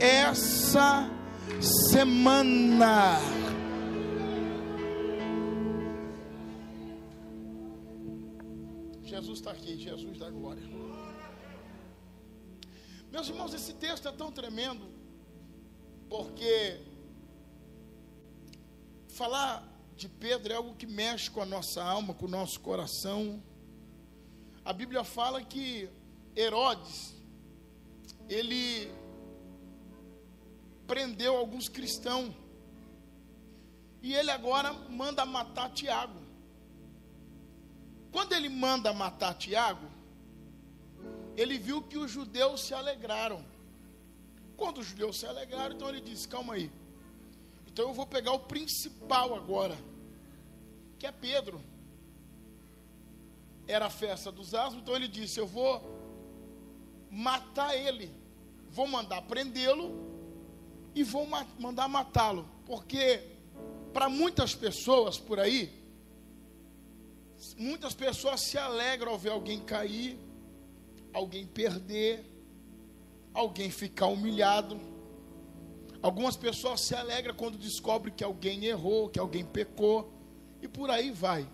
essa 0.00 1.10
semana. 1.60 3.37
Jesus 9.28 9.40
está 9.40 9.50
aqui, 9.50 9.76
Jesus 9.76 10.18
da 10.18 10.30
glória. 10.30 10.62
Meus 13.12 13.28
irmãos, 13.28 13.52
esse 13.52 13.74
texto 13.74 14.08
é 14.08 14.12
tão 14.12 14.32
tremendo, 14.32 14.88
porque 16.08 16.80
falar 19.08 19.68
de 19.94 20.08
Pedro 20.08 20.50
é 20.50 20.56
algo 20.56 20.74
que 20.74 20.86
mexe 20.86 21.30
com 21.30 21.42
a 21.42 21.44
nossa 21.44 21.82
alma, 21.82 22.14
com 22.14 22.24
o 22.24 22.30
nosso 22.30 22.58
coração. 22.60 23.42
A 24.64 24.72
Bíblia 24.72 25.04
fala 25.04 25.44
que 25.44 25.90
Herodes, 26.34 27.14
ele 28.30 28.90
prendeu 30.86 31.36
alguns 31.36 31.68
cristãos. 31.68 32.34
E 34.00 34.14
ele 34.14 34.30
agora 34.30 34.72
manda 34.72 35.26
matar 35.26 35.70
Tiago. 35.70 36.27
Quando 38.10 38.32
ele 38.32 38.48
manda 38.48 38.92
matar 38.92 39.34
Tiago, 39.34 39.86
ele 41.36 41.58
viu 41.58 41.82
que 41.82 41.96
os 41.96 42.10
judeus 42.10 42.62
se 42.62 42.74
alegraram. 42.74 43.44
Quando 44.56 44.78
os 44.78 44.86
judeus 44.86 45.18
se 45.18 45.26
alegraram, 45.26 45.74
então 45.74 45.88
ele 45.88 46.00
disse: 46.00 46.26
Calma 46.26 46.54
aí. 46.54 46.70
Então 47.66 47.88
eu 47.88 47.94
vou 47.94 48.06
pegar 48.06 48.32
o 48.32 48.40
principal 48.40 49.34
agora, 49.34 49.78
que 50.98 51.06
é 51.06 51.12
Pedro. 51.12 51.60
Era 53.68 53.86
a 53.86 53.90
festa 53.90 54.32
dos 54.32 54.54
asmos, 54.54 54.82
então 54.82 54.96
ele 54.96 55.06
disse: 55.06 55.38
Eu 55.38 55.46
vou 55.46 55.80
matar 57.10 57.76
ele, 57.76 58.10
vou 58.68 58.88
mandar 58.88 59.22
prendê-lo 59.22 59.94
e 60.94 61.04
vou 61.04 61.26
ma 61.26 61.46
mandar 61.58 61.86
matá-lo, 61.86 62.48
porque 62.66 63.22
para 63.92 64.08
muitas 64.08 64.54
pessoas 64.54 65.18
por 65.18 65.38
aí, 65.38 65.77
muitas 67.56 67.94
pessoas 67.94 68.40
se 68.40 68.58
alegram 68.58 69.12
ao 69.12 69.18
ver 69.18 69.30
alguém 69.30 69.60
cair, 69.60 70.18
alguém 71.12 71.46
perder, 71.46 72.24
alguém 73.32 73.70
ficar 73.70 74.06
humilhado. 74.06 74.80
Algumas 76.00 76.36
pessoas 76.36 76.80
se 76.80 76.94
alegram 76.94 77.34
quando 77.34 77.58
descobrem 77.58 78.14
que 78.14 78.22
alguém 78.22 78.64
errou, 78.64 79.08
que 79.08 79.18
alguém 79.18 79.44
pecou, 79.44 80.12
e 80.62 80.68
por 80.68 80.90
aí 80.90 81.10
vai. 81.10 81.48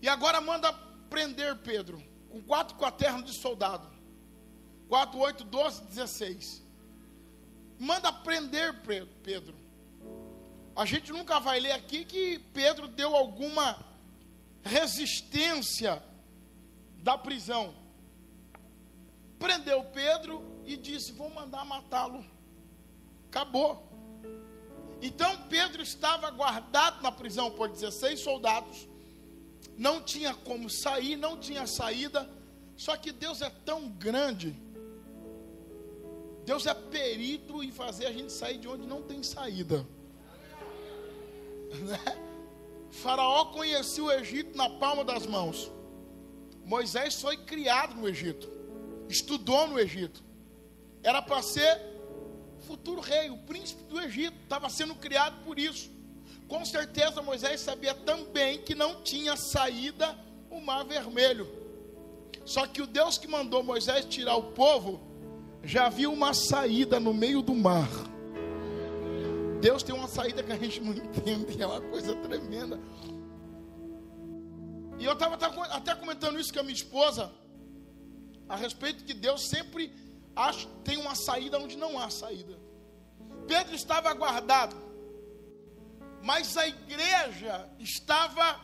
E 0.00 0.08
agora 0.08 0.40
manda 0.40 0.72
prender 1.10 1.56
Pedro, 1.58 2.02
com 2.30 2.40
quatro 2.42 2.76
quaternos 2.76 3.30
de 3.30 3.36
soldado. 3.36 3.88
4, 4.88 5.18
8, 5.18 5.44
12, 5.44 5.84
16 5.84 6.66
manda 7.78 8.12
prender 8.12 8.74
Pedro. 9.22 9.54
A 10.76 10.84
gente 10.84 11.10
nunca 11.10 11.40
vai 11.40 11.58
ler 11.58 11.72
aqui 11.72 12.04
que 12.04 12.38
Pedro 12.52 12.86
deu 12.86 13.16
alguma 13.16 13.82
resistência 14.62 16.02
da 17.02 17.16
prisão. 17.16 17.74
Prendeu 19.38 19.82
Pedro 19.84 20.42
e 20.66 20.76
disse: 20.76 21.12
Vou 21.12 21.30
mandar 21.30 21.64
matá-lo. 21.64 22.24
Acabou. 23.28 23.82
Então 25.00 25.48
Pedro 25.48 25.82
estava 25.82 26.30
guardado 26.30 27.02
na 27.02 27.10
prisão 27.10 27.50
por 27.50 27.68
16 27.68 28.20
soldados. 28.20 28.86
Não 29.76 30.02
tinha 30.02 30.34
como 30.34 30.68
sair, 30.68 31.16
não 31.16 31.38
tinha 31.38 31.66
saída. 31.66 32.28
Só 32.76 32.96
que 32.96 33.10
Deus 33.10 33.40
é 33.40 33.48
tão 33.48 33.88
grande 33.88 34.54
Deus 36.46 36.64
é 36.64 36.72
perito 36.72 37.60
em 37.60 37.72
fazer 37.72 38.06
a 38.06 38.12
gente 38.12 38.32
sair 38.32 38.56
de 38.56 38.68
onde 38.68 38.86
não 38.86 39.02
tem 39.02 39.20
saída. 39.20 39.84
Né? 41.74 41.98
Faraó 42.90 43.46
conhecia 43.46 44.02
o 44.02 44.10
Egito 44.10 44.56
na 44.56 44.68
palma 44.68 45.04
das 45.04 45.26
mãos. 45.26 45.70
Moisés 46.64 47.20
foi 47.20 47.36
criado 47.36 47.94
no 47.94 48.08
Egito, 48.08 48.48
estudou 49.08 49.68
no 49.68 49.78
Egito. 49.78 50.24
Era 51.02 51.22
para 51.22 51.42
ser 51.42 51.80
futuro 52.66 53.00
rei, 53.00 53.30
o 53.30 53.38
príncipe 53.38 53.84
do 53.84 54.00
Egito, 54.00 54.36
estava 54.42 54.68
sendo 54.68 54.94
criado 54.96 55.44
por 55.44 55.58
isso. 55.58 55.90
Com 56.48 56.64
certeza 56.64 57.22
Moisés 57.22 57.60
sabia 57.60 57.94
também 57.94 58.58
que 58.58 58.74
não 58.74 59.02
tinha 59.02 59.36
saída 59.36 60.16
o 60.50 60.60
mar 60.60 60.84
vermelho. 60.84 61.46
Só 62.44 62.66
que 62.66 62.82
o 62.82 62.86
Deus 62.86 63.18
que 63.18 63.26
mandou 63.26 63.62
Moisés 63.62 64.04
tirar 64.04 64.36
o 64.36 64.52
povo 64.52 65.00
já 65.62 65.88
viu 65.88 66.12
uma 66.12 66.32
saída 66.32 67.00
no 67.00 67.12
meio 67.12 67.42
do 67.42 67.54
mar. 67.54 67.88
Deus 69.60 69.82
tem 69.82 69.94
uma 69.94 70.08
saída 70.08 70.42
que 70.42 70.52
a 70.52 70.58
gente 70.58 70.80
não 70.80 70.92
entende, 70.92 71.62
é 71.62 71.66
uma 71.66 71.80
coisa 71.80 72.14
tremenda. 72.16 72.78
E 74.98 75.04
eu 75.04 75.12
estava 75.12 75.34
até 75.34 75.94
comentando 75.94 76.38
isso 76.38 76.52
com 76.52 76.60
a 76.60 76.62
minha 76.62 76.74
esposa, 76.74 77.32
a 78.48 78.56
respeito 78.56 79.04
que 79.04 79.14
Deus 79.14 79.48
sempre 79.48 79.92
acha, 80.34 80.68
tem 80.84 80.96
uma 80.98 81.14
saída 81.14 81.58
onde 81.58 81.76
não 81.76 81.98
há 81.98 82.08
saída. 82.10 82.58
Pedro 83.46 83.74
estava 83.74 84.12
guardado, 84.14 84.76
mas 86.22 86.56
a 86.56 86.66
igreja 86.66 87.68
estava 87.78 88.60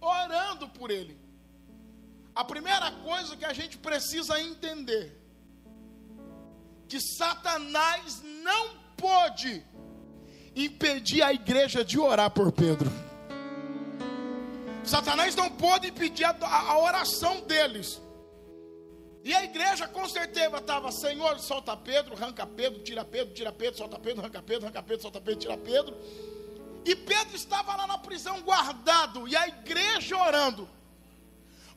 orando 0.00 0.68
por 0.68 0.90
ele. 0.90 1.20
A 2.34 2.44
primeira 2.44 2.90
coisa 3.02 3.36
que 3.36 3.44
a 3.44 3.52
gente 3.52 3.76
precisa 3.78 4.40
entender 4.40 5.20
que 6.88 6.98
Satanás 7.00 8.22
não 8.22 8.78
pôde 8.96 9.64
impedir 10.54 11.22
a 11.22 11.32
igreja 11.32 11.84
de 11.84 11.98
orar 11.98 12.30
por 12.30 12.52
Pedro. 12.52 12.90
Satanás 14.84 15.34
não 15.34 15.50
pôde 15.50 15.88
impedir 15.88 16.24
a, 16.24 16.36
a, 16.40 16.78
oração 16.78 17.40
deles. 17.42 18.00
E 19.24 19.32
a 19.32 19.44
igreja 19.44 19.86
com 19.86 20.08
certeza 20.08 20.56
estava, 20.56 20.90
Senhor, 20.90 21.38
solta 21.38 21.76
Pedro, 21.76 22.14
arranca 22.14 22.44
Pedro, 22.44 22.82
tira 22.82 23.04
Pedro, 23.04 23.32
tira 23.32 23.52
Pedro, 23.52 23.78
solta 23.78 23.98
Pedro, 23.98 24.20
arranca 24.20 24.42
Pedro, 24.42 24.64
arranca 24.64 24.82
Pedro, 24.82 25.02
solta 25.02 25.20
Pedro, 25.20 25.40
tira 25.40 25.56
Pedro. 25.56 25.96
E 26.84 26.96
Pedro 26.96 27.36
estava 27.36 27.76
lá 27.76 27.86
na 27.86 27.98
prisão 27.98 28.40
guardado, 28.42 29.28
e 29.28 29.36
a 29.36 29.46
igreja 29.46 30.16
orando. 30.16 30.68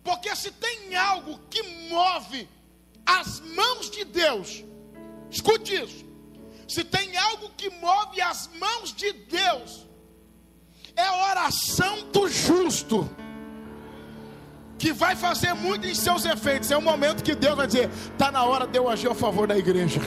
Porque 0.04 0.36
se 0.36 0.52
tem 0.52 0.96
algo 0.96 1.40
que 1.50 1.62
move 1.90 2.50
as 3.06 3.40
mãos 3.42 3.92
de 3.92 4.04
Deus, 4.04 4.64
Escute 5.36 5.76
isso. 5.76 6.06
Se 6.68 6.84
tem 6.84 7.16
algo 7.18 7.50
que 7.56 7.70
move 7.70 8.22
as 8.22 8.50
mãos 8.60 8.94
de 8.94 9.12
Deus, 9.14 9.86
É 10.98 11.04
a 11.04 11.30
oração 11.30 12.10
do 12.10 12.30
justo 12.30 13.10
que 14.80 14.94
vai 14.94 15.16
fazer 15.16 15.54
muito 15.54 15.86
em 15.86 15.94
seus 15.94 16.24
efeitos. 16.26 16.72
É 16.72 16.78
o 16.78 16.82
momento 16.82 17.24
que 17.24 17.36
Deus 17.36 17.56
vai 17.56 17.68
dizer: 17.68 17.90
está 17.90 18.32
na 18.32 18.46
hora 18.46 18.66
de 18.66 18.78
eu 18.78 18.90
agir 18.90 19.10
a 19.10 19.16
favor 19.16 19.46
da 19.46 19.58
igreja. 19.58 20.00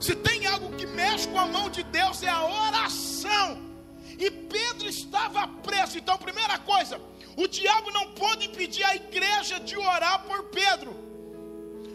Se 0.00 0.14
tem 0.14 0.46
algo 0.46 0.74
que 0.76 0.86
mexe 0.86 1.28
com 1.28 1.38
a 1.38 1.46
mão 1.46 1.68
de 1.68 1.82
Deus, 1.82 2.22
é 2.22 2.28
a 2.28 2.42
oração. 2.42 3.62
E 4.18 4.30
Pedro 4.30 4.88
estava 4.88 5.46
preso. 5.46 5.98
Então, 5.98 6.16
primeira 6.16 6.58
coisa, 6.58 7.00
o 7.36 7.46
diabo 7.46 7.90
não 7.90 8.12
pôde 8.12 8.46
impedir 8.46 8.84
a 8.84 8.94
igreja 8.96 9.60
de 9.60 9.76
orar 9.76 10.22
por 10.24 10.44
Pedro. 10.44 11.03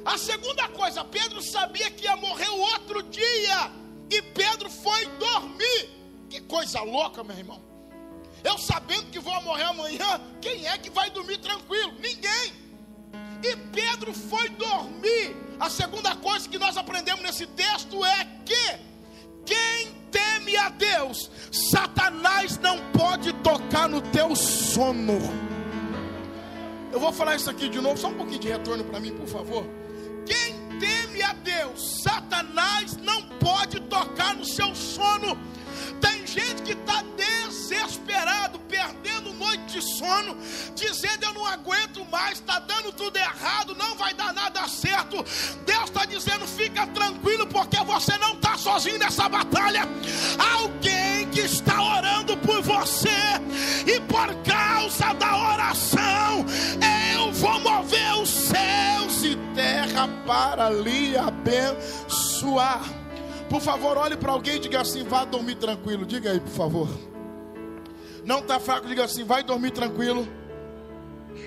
A 0.05 0.17
segunda 0.17 0.67
coisa, 0.69 1.03
Pedro 1.03 1.41
sabia 1.41 1.91
que 1.91 2.05
ia 2.05 2.15
morrer 2.15 2.49
o 2.49 2.59
outro 2.59 3.03
dia. 3.03 3.71
E 4.09 4.21
Pedro 4.21 4.69
foi 4.69 5.05
dormir. 5.17 5.89
Que 6.29 6.41
coisa 6.41 6.81
louca, 6.81 7.23
meu 7.23 7.37
irmão. 7.37 7.61
Eu 8.43 8.57
sabendo 8.57 9.11
que 9.11 9.19
vou 9.19 9.41
morrer 9.41 9.63
amanhã, 9.63 10.21
quem 10.41 10.65
é 10.67 10.77
que 10.77 10.89
vai 10.89 11.09
dormir 11.09 11.37
tranquilo? 11.37 11.93
Ninguém. 11.99 12.53
E 13.43 13.55
Pedro 13.71 14.13
foi 14.13 14.49
dormir. 14.49 15.35
A 15.59 15.69
segunda 15.69 16.15
coisa 16.15 16.47
que 16.47 16.57
nós 16.57 16.77
aprendemos 16.77 17.21
nesse 17.21 17.45
texto 17.47 18.03
é 18.05 18.27
que 18.45 18.79
quem 19.45 19.93
teme 20.09 20.55
a 20.57 20.69
Deus, 20.69 21.29
Satanás 21.51 22.57
não 22.57 22.79
pode 22.91 23.33
tocar 23.33 23.89
no 23.89 24.01
teu 24.01 24.35
sono. 24.35 25.19
Eu 26.91 26.99
vou 26.99 27.11
falar 27.11 27.35
isso 27.35 27.49
aqui 27.49 27.69
de 27.69 27.79
novo, 27.79 27.97
só 27.97 28.07
um 28.07 28.15
pouquinho 28.15 28.39
de 28.39 28.47
retorno 28.47 28.83
para 28.83 28.99
mim, 28.99 29.11
por 29.11 29.27
favor. 29.27 29.78
Quem 30.29 30.53
teme 30.79 31.23
a 31.23 31.33
Deus, 31.33 32.03
Satanás 32.03 32.95
não 32.97 33.23
pode 33.39 33.79
tocar 33.81 34.35
no 34.35 34.45
seu 34.45 34.75
sono. 34.75 35.35
Tem 35.99 36.25
gente 36.27 36.61
que 36.61 36.73
está 36.73 37.03
desesperado, 37.17 38.59
perdendo 38.59 39.33
noite 39.33 39.79
de 39.79 39.81
sono, 39.81 40.37
dizendo 40.75 41.25
eu 41.25 41.33
não 41.33 41.45
aguento 41.45 42.05
mais, 42.05 42.33
está 42.33 42.59
dando 42.59 42.91
tudo 42.91 43.17
errado, 43.17 43.75
não 43.75 43.95
vai 43.95 44.13
dar 44.13 44.31
nada 44.31 44.67
certo. 44.67 45.25
Deus 45.65 45.85
está 45.85 46.05
dizendo, 46.05 46.45
fica 46.47 46.85
tranquilo, 46.87 47.47
porque 47.47 47.77
você 47.83 48.15
não 48.17 48.33
está 48.33 48.55
sozinho 48.57 48.99
nessa 48.99 49.27
batalha. 49.27 49.81
Alguém 50.37 51.27
que 51.31 51.41
está 51.41 51.81
orando 51.81 52.37
por 52.37 52.61
você, 52.61 53.09
e 53.87 53.99
por 54.01 54.33
causa 54.43 55.13
da 55.13 55.37
oração, 55.53 56.45
terra 59.99 60.07
para 60.25 60.69
lhe 60.69 61.17
abençoar. 61.17 62.83
Por 63.49 63.61
favor, 63.61 63.97
olhe 63.97 64.15
para 64.15 64.31
alguém 64.31 64.55
e 64.55 64.59
diga 64.59 64.81
assim: 64.81 65.03
vá 65.03 65.25
dormir 65.25 65.55
tranquilo. 65.55 66.05
Diga 66.05 66.31
aí, 66.31 66.39
por 66.39 66.51
favor. 66.51 66.87
Não 68.23 68.39
está 68.39 68.59
fraco, 68.59 68.87
diga 68.87 69.03
assim: 69.03 69.23
vai 69.23 69.43
dormir 69.43 69.71
tranquilo. 69.71 70.27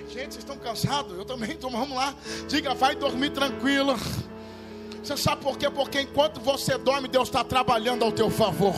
Gente, 0.09 0.33
vocês 0.33 0.37
estão 0.37 0.57
cansados? 0.57 1.17
Eu 1.17 1.25
também, 1.25 1.51
então 1.51 1.69
vamos 1.69 1.95
lá. 1.95 2.13
Diga, 2.47 2.73
vai 2.73 2.95
dormir 2.95 3.31
tranquilo. 3.31 3.95
Você 5.01 5.17
sabe 5.17 5.41
por 5.41 5.57
quê? 5.57 5.69
Porque 5.69 6.01
enquanto 6.01 6.39
você 6.39 6.77
dorme, 6.77 7.07
Deus 7.07 7.27
está 7.27 7.43
trabalhando 7.43 8.03
ao 8.03 8.11
teu 8.11 8.29
favor. 8.29 8.73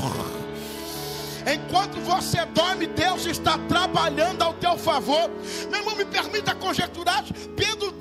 Enquanto 1.46 2.00
você 2.00 2.44
dorme, 2.46 2.88
Deus 2.88 3.26
está 3.28 3.58
trabalhando 3.68 4.42
ao 4.42 4.54
teu 4.54 4.76
favor. 4.78 5.30
Meu 5.70 5.80
irmão, 5.80 5.96
me 5.96 6.06
permita 6.06 6.56
conjecturar. 6.56 7.24
Pedro 7.56 7.92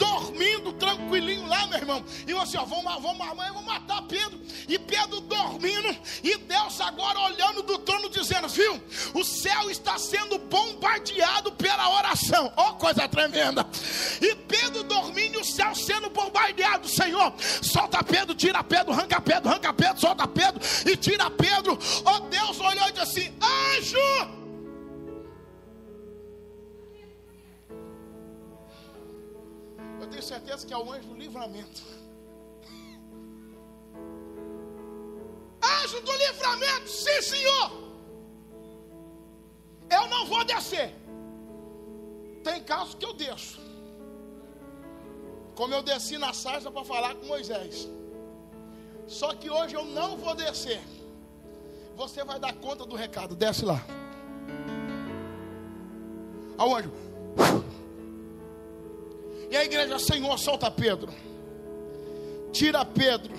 dormindo 0.65 0.73
tranquilinho 0.73 1.47
lá, 1.47 1.67
meu 1.67 1.79
irmão. 1.79 2.05
E 2.27 2.33
você, 2.33 2.57
ó, 2.57 2.65
vamos, 2.65 2.85
vamos, 3.03 3.21
amanhã 3.21 3.53
vamos 3.53 3.67
matar 3.67 4.03
Pedro. 4.03 4.41
E 4.67 4.79
Pedro 4.79 5.21
dormindo. 5.21 5.97
E 6.23 6.37
Deus 6.39 6.81
agora 6.81 7.19
olhando 7.21 7.63
do 7.63 7.79
trono, 7.79 8.09
dizendo: 8.09 8.49
Viu, 8.49 8.83
o 9.13 9.23
céu 9.23 9.71
está 9.71 9.99
sendo 9.99 10.39
bombardeado 10.39 11.53
pela 11.53 11.91
oração. 11.91 12.53
Ó, 12.57 12.71
oh, 12.71 12.75
coisa 12.75 13.07
tremenda. 13.09 13.67
E 14.21 14.35
Pedro 14.35 14.83
dormindo, 14.85 15.39
e 15.39 15.43
o 15.43 15.45
céu 15.45 15.75
sendo 15.75 16.09
bombardeado. 16.11 16.89
Senhor, 16.89 17.35
solta 17.63 18.03
Pedro, 18.03 18.35
tira 18.35 18.63
Pedro, 18.65 18.93
arranca 18.93 19.21
Pedro, 19.21 19.51
arranca 19.51 19.73
Pedro, 19.73 20.01
solta 20.01 20.27
Pedro 20.27 20.61
e 20.87 20.97
tira 20.97 21.31
Pedro. 21.31 21.79
Ó, 22.05 22.17
oh, 22.17 22.21
Deus 22.21 22.59
olhou 22.61 22.89
e 22.89 22.93
disse 22.93 23.21
assim: 23.21 23.35
anjo. 23.41 24.44
Tenho 30.15 30.23
certeza 30.23 30.67
que 30.67 30.73
é 30.73 30.79
o 30.79 30.93
anjo 30.93 31.09
do 31.09 31.17
livramento. 31.17 31.83
Anjo 35.61 36.01
do 36.01 36.13
livramento, 36.13 36.89
sim, 36.89 37.23
senhor. 37.23 37.73
Eu 39.91 40.07
não 40.09 40.27
vou 40.27 40.45
descer. 40.45 40.95
Tem 42.45 42.63
casos 42.63 42.95
que 42.95 43.05
eu 43.05 43.13
deixo. 43.13 43.61
Como 45.57 45.75
eu 45.75 45.83
desci 45.83 46.17
na 46.17 46.33
sarça 46.33 46.71
para 46.71 46.85
falar 46.85 47.15
com 47.17 47.27
Moisés. 47.27 47.89
Só 49.09 49.35
que 49.35 49.51
hoje 49.51 49.75
eu 49.75 49.85
não 49.85 50.17
vou 50.17 50.35
descer. 50.35 50.83
Você 51.97 52.23
vai 52.25 52.39
dar 52.39 52.55
conta 52.55 52.87
do 52.87 52.95
recado. 52.95 53.35
Desce 53.35 53.65
lá. 53.65 53.85
Ao 56.57 56.77
anjo. 56.77 56.93
E 59.55 59.57
a 59.57 59.65
igreja, 59.65 60.01
Senhor, 60.01 60.37
solta 60.37 60.69
Pedro. 60.69 61.13
Tira 62.51 62.85
Pedro. 62.85 63.33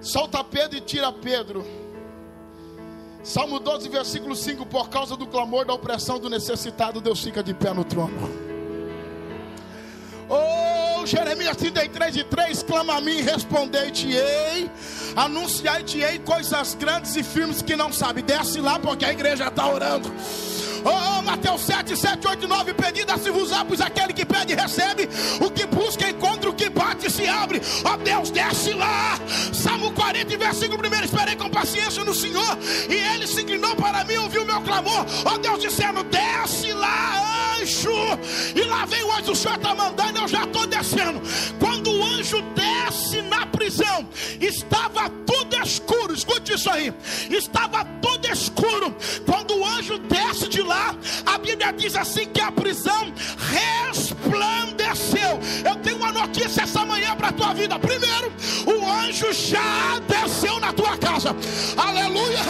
Solta 0.00 0.42
Pedro 0.42 0.78
e 0.78 0.80
tira 0.80 1.12
Pedro. 1.12 1.62
Salmo 3.22 3.60
12, 3.60 3.90
versículo 3.90 4.34
5: 4.34 4.64
Por 4.64 4.88
causa 4.88 5.18
do 5.18 5.26
clamor 5.26 5.66
da 5.66 5.74
opressão 5.74 6.18
do 6.18 6.30
necessitado, 6.30 6.98
Deus 6.98 7.22
fica 7.22 7.42
de 7.42 7.52
pé 7.52 7.74
no 7.74 7.84
trono. 7.84 8.16
Oh, 10.30 11.04
Jeremias 11.04 11.58
33 11.58 12.16
e 12.16 12.24
3: 12.24 12.62
Clama 12.62 12.94
a 12.96 13.00
mim, 13.02 13.20
respondei-te-ei, 13.20 14.70
anunciai-te-ei 15.14 16.20
coisas 16.20 16.74
grandes 16.74 17.14
e 17.16 17.22
firmes 17.22 17.60
que 17.60 17.76
não 17.76 17.92
sabe. 17.92 18.22
Desce 18.22 18.62
lá, 18.62 18.78
porque 18.78 19.04
a 19.04 19.12
igreja 19.12 19.48
está 19.48 19.68
orando. 19.68 20.10
Oh, 20.88 21.20
Mateus 21.20 21.62
7, 21.62 21.96
7, 21.96 22.28
8, 22.28 22.46
9: 22.46 22.74
Pedida 22.74 23.18
se 23.18 23.28
vos 23.28 23.50
pois 23.66 23.80
aquele 23.80 24.12
que 24.12 24.24
pede 24.24 24.54
recebe, 24.54 25.08
o 25.40 25.50
que 25.50 25.66
busca 25.66 26.08
encontra, 26.08 26.48
o 26.48 26.54
que 26.54 26.68
bate 26.70 27.10
se 27.10 27.26
abre. 27.26 27.60
Ó 27.84 27.94
oh, 27.94 27.96
Deus, 27.96 28.30
desce 28.30 28.72
lá. 28.72 29.18
Salmo 29.52 29.90
40, 29.92 30.38
versículo 30.38 30.80
1: 30.88 31.04
Esperei 31.04 31.34
com 31.34 31.50
paciência 31.50 32.04
no 32.04 32.14
Senhor, 32.14 32.56
e 32.88 32.94
ele 32.94 33.26
se 33.26 33.42
inclinou 33.42 33.74
para 33.74 34.04
mim, 34.04 34.14
ouviu 34.16 34.44
o 34.44 34.46
meu 34.46 34.60
clamor. 34.60 35.04
Ó 35.24 35.34
oh, 35.34 35.38
Deus, 35.38 35.60
dizendo: 35.60 36.04
Desce 36.04 36.72
lá, 36.72 37.56
anjo. 37.60 37.90
E 38.54 38.60
lá 38.62 38.86
vem 38.86 39.02
o 39.02 39.12
anjo, 39.12 39.32
o 39.32 39.36
Senhor 39.36 39.56
está 39.56 39.74
mandando, 39.74 40.20
eu 40.20 40.28
já 40.28 40.44
estou 40.44 40.68
descendo. 40.68 41.20
Quando 41.58 41.90
o 41.90 42.04
anjo 42.04 42.40
desce 42.54 43.22
na 43.22 43.44
prisão, 43.46 44.08
estava 44.40 45.10
tudo 45.26 45.56
escuro. 45.62 46.14
Escute 46.14 46.54
isso 46.54 46.70
aí: 46.70 46.94
estava 47.28 47.84
tudo 48.00 48.28
escuro. 48.30 48.94
Bíblia 51.56 51.72
diz 51.72 51.96
assim: 51.96 52.26
que 52.26 52.40
a 52.40 52.52
prisão 52.52 53.12
resplandeceu. 53.50 55.40
Eu 55.64 55.76
tenho 55.76 55.96
uma 55.96 56.12
notícia 56.12 56.62
essa 56.62 56.84
manhã 56.84 57.16
para 57.16 57.28
a 57.28 57.32
tua 57.32 57.54
vida. 57.54 57.78
Primeiro, 57.78 58.30
o 58.66 58.90
anjo 58.90 59.32
já 59.32 59.98
desceu 60.06 60.60
na 60.60 60.72
tua 60.72 60.96
casa. 60.98 61.34
Aleluia. 61.76 62.44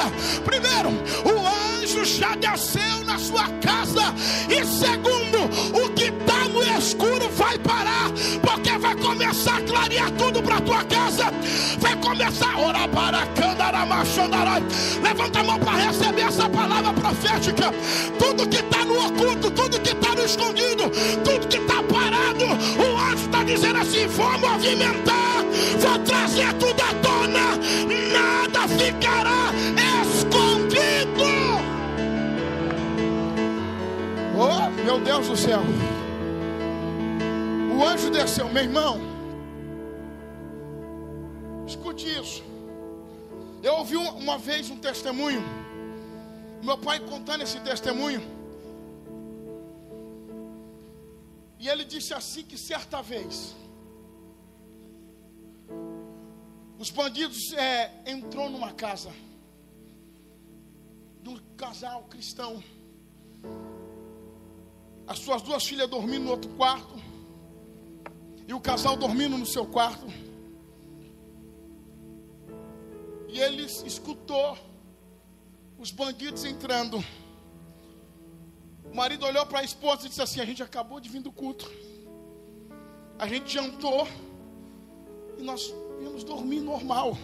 Primeiro, 0.44 0.90
o 1.24 1.80
anjo 1.80 2.04
já 2.04 2.34
desceu 2.34 3.04
na 3.04 3.18
sua 3.18 3.48
casa. 3.60 4.12
E 4.48 4.64
segundo, 4.66 5.44
o 5.72 5.88
que 5.90 6.04
está 6.04 6.48
no 6.48 6.62
escuro 6.78 7.28
vai 7.30 7.58
parar, 7.58 8.10
porque 8.42 8.76
vai 8.78 8.96
começar 8.96 9.58
a 9.58 9.62
clarear 9.62 10.10
tudo 10.12 10.42
para 10.42 10.60
tua 10.60 10.84
casa. 10.84 11.32
Vai 11.78 11.96
começar 11.96 12.52
a 12.54 12.58
orar 12.58 12.88
para 12.88 13.26
candaramachandarai. 13.26 14.62
Levanta 15.02 15.40
a 15.40 15.44
mão 15.44 15.58
para 15.58 15.86
receber 15.86 16.22
essa 16.22 16.48
palavra 16.48 16.92
profética. 16.92 17.72
Tudo 18.18 18.48
que 18.48 18.56
está 18.56 18.75
escondido, 20.26 20.90
tudo 21.24 21.48
que 21.48 21.56
está 21.56 21.82
parado, 21.82 22.44
o 22.44 23.12
anjo 23.12 23.24
está 23.24 23.44
dizendo 23.44 23.78
assim: 23.78 24.06
vou 24.08 24.38
movimentar, 24.38 25.44
vou 25.78 25.98
trazer 26.00 26.52
tudo 26.54 26.80
à 26.82 26.94
tona, 27.00 27.56
nada 28.12 28.68
ficará 28.68 29.52
escondido. 30.02 31.22
Oh, 34.38 34.84
meu 34.84 35.00
Deus 35.00 35.28
do 35.28 35.36
céu. 35.36 35.62
O 37.74 37.84
anjo 37.84 38.10
desceu, 38.10 38.48
meu 38.48 38.62
irmão. 38.64 39.00
Escute 41.66 42.06
isso. 42.20 42.42
Eu 43.62 43.74
ouvi 43.74 43.96
uma 43.96 44.38
vez 44.38 44.70
um 44.70 44.76
testemunho. 44.76 45.42
Meu 46.62 46.78
pai 46.78 47.00
contando 47.00 47.42
esse 47.42 47.58
testemunho. 47.60 48.35
E 51.58 51.68
ele 51.68 51.84
disse 51.84 52.12
assim 52.12 52.42
que 52.42 52.58
certa 52.58 53.02
vez 53.02 53.54
os 56.78 56.90
bandidos 56.90 57.52
é, 57.54 58.02
entrou 58.06 58.50
numa 58.50 58.72
casa 58.72 59.10
de 61.22 61.30
um 61.30 61.38
casal 61.56 62.04
cristão. 62.04 62.62
As 65.06 65.18
suas 65.18 65.40
duas 65.40 65.64
filhas 65.64 65.88
dormindo 65.88 66.24
no 66.24 66.30
outro 66.32 66.50
quarto. 66.54 66.94
E 68.46 68.52
o 68.52 68.60
casal 68.60 68.96
dormindo 68.96 69.38
no 69.38 69.46
seu 69.46 69.66
quarto. 69.66 70.06
E 73.28 73.40
ele 73.40 73.62
escutou 73.62 74.56
os 75.78 75.90
bandidos 75.90 76.44
entrando. 76.44 77.02
Marido 78.96 79.26
olhou 79.26 79.44
para 79.44 79.58
a 79.60 79.62
esposa 79.62 80.06
e 80.06 80.08
disse 80.08 80.22
assim: 80.22 80.40
A 80.40 80.46
gente 80.46 80.62
acabou 80.62 80.98
de 80.98 81.10
vir 81.10 81.20
do 81.20 81.30
culto. 81.30 81.70
A 83.18 83.28
gente 83.28 83.52
jantou. 83.52 84.08
E 85.38 85.42
nós 85.42 85.60
íamos 86.00 86.24
dormir 86.24 86.60
normal. 86.60 87.16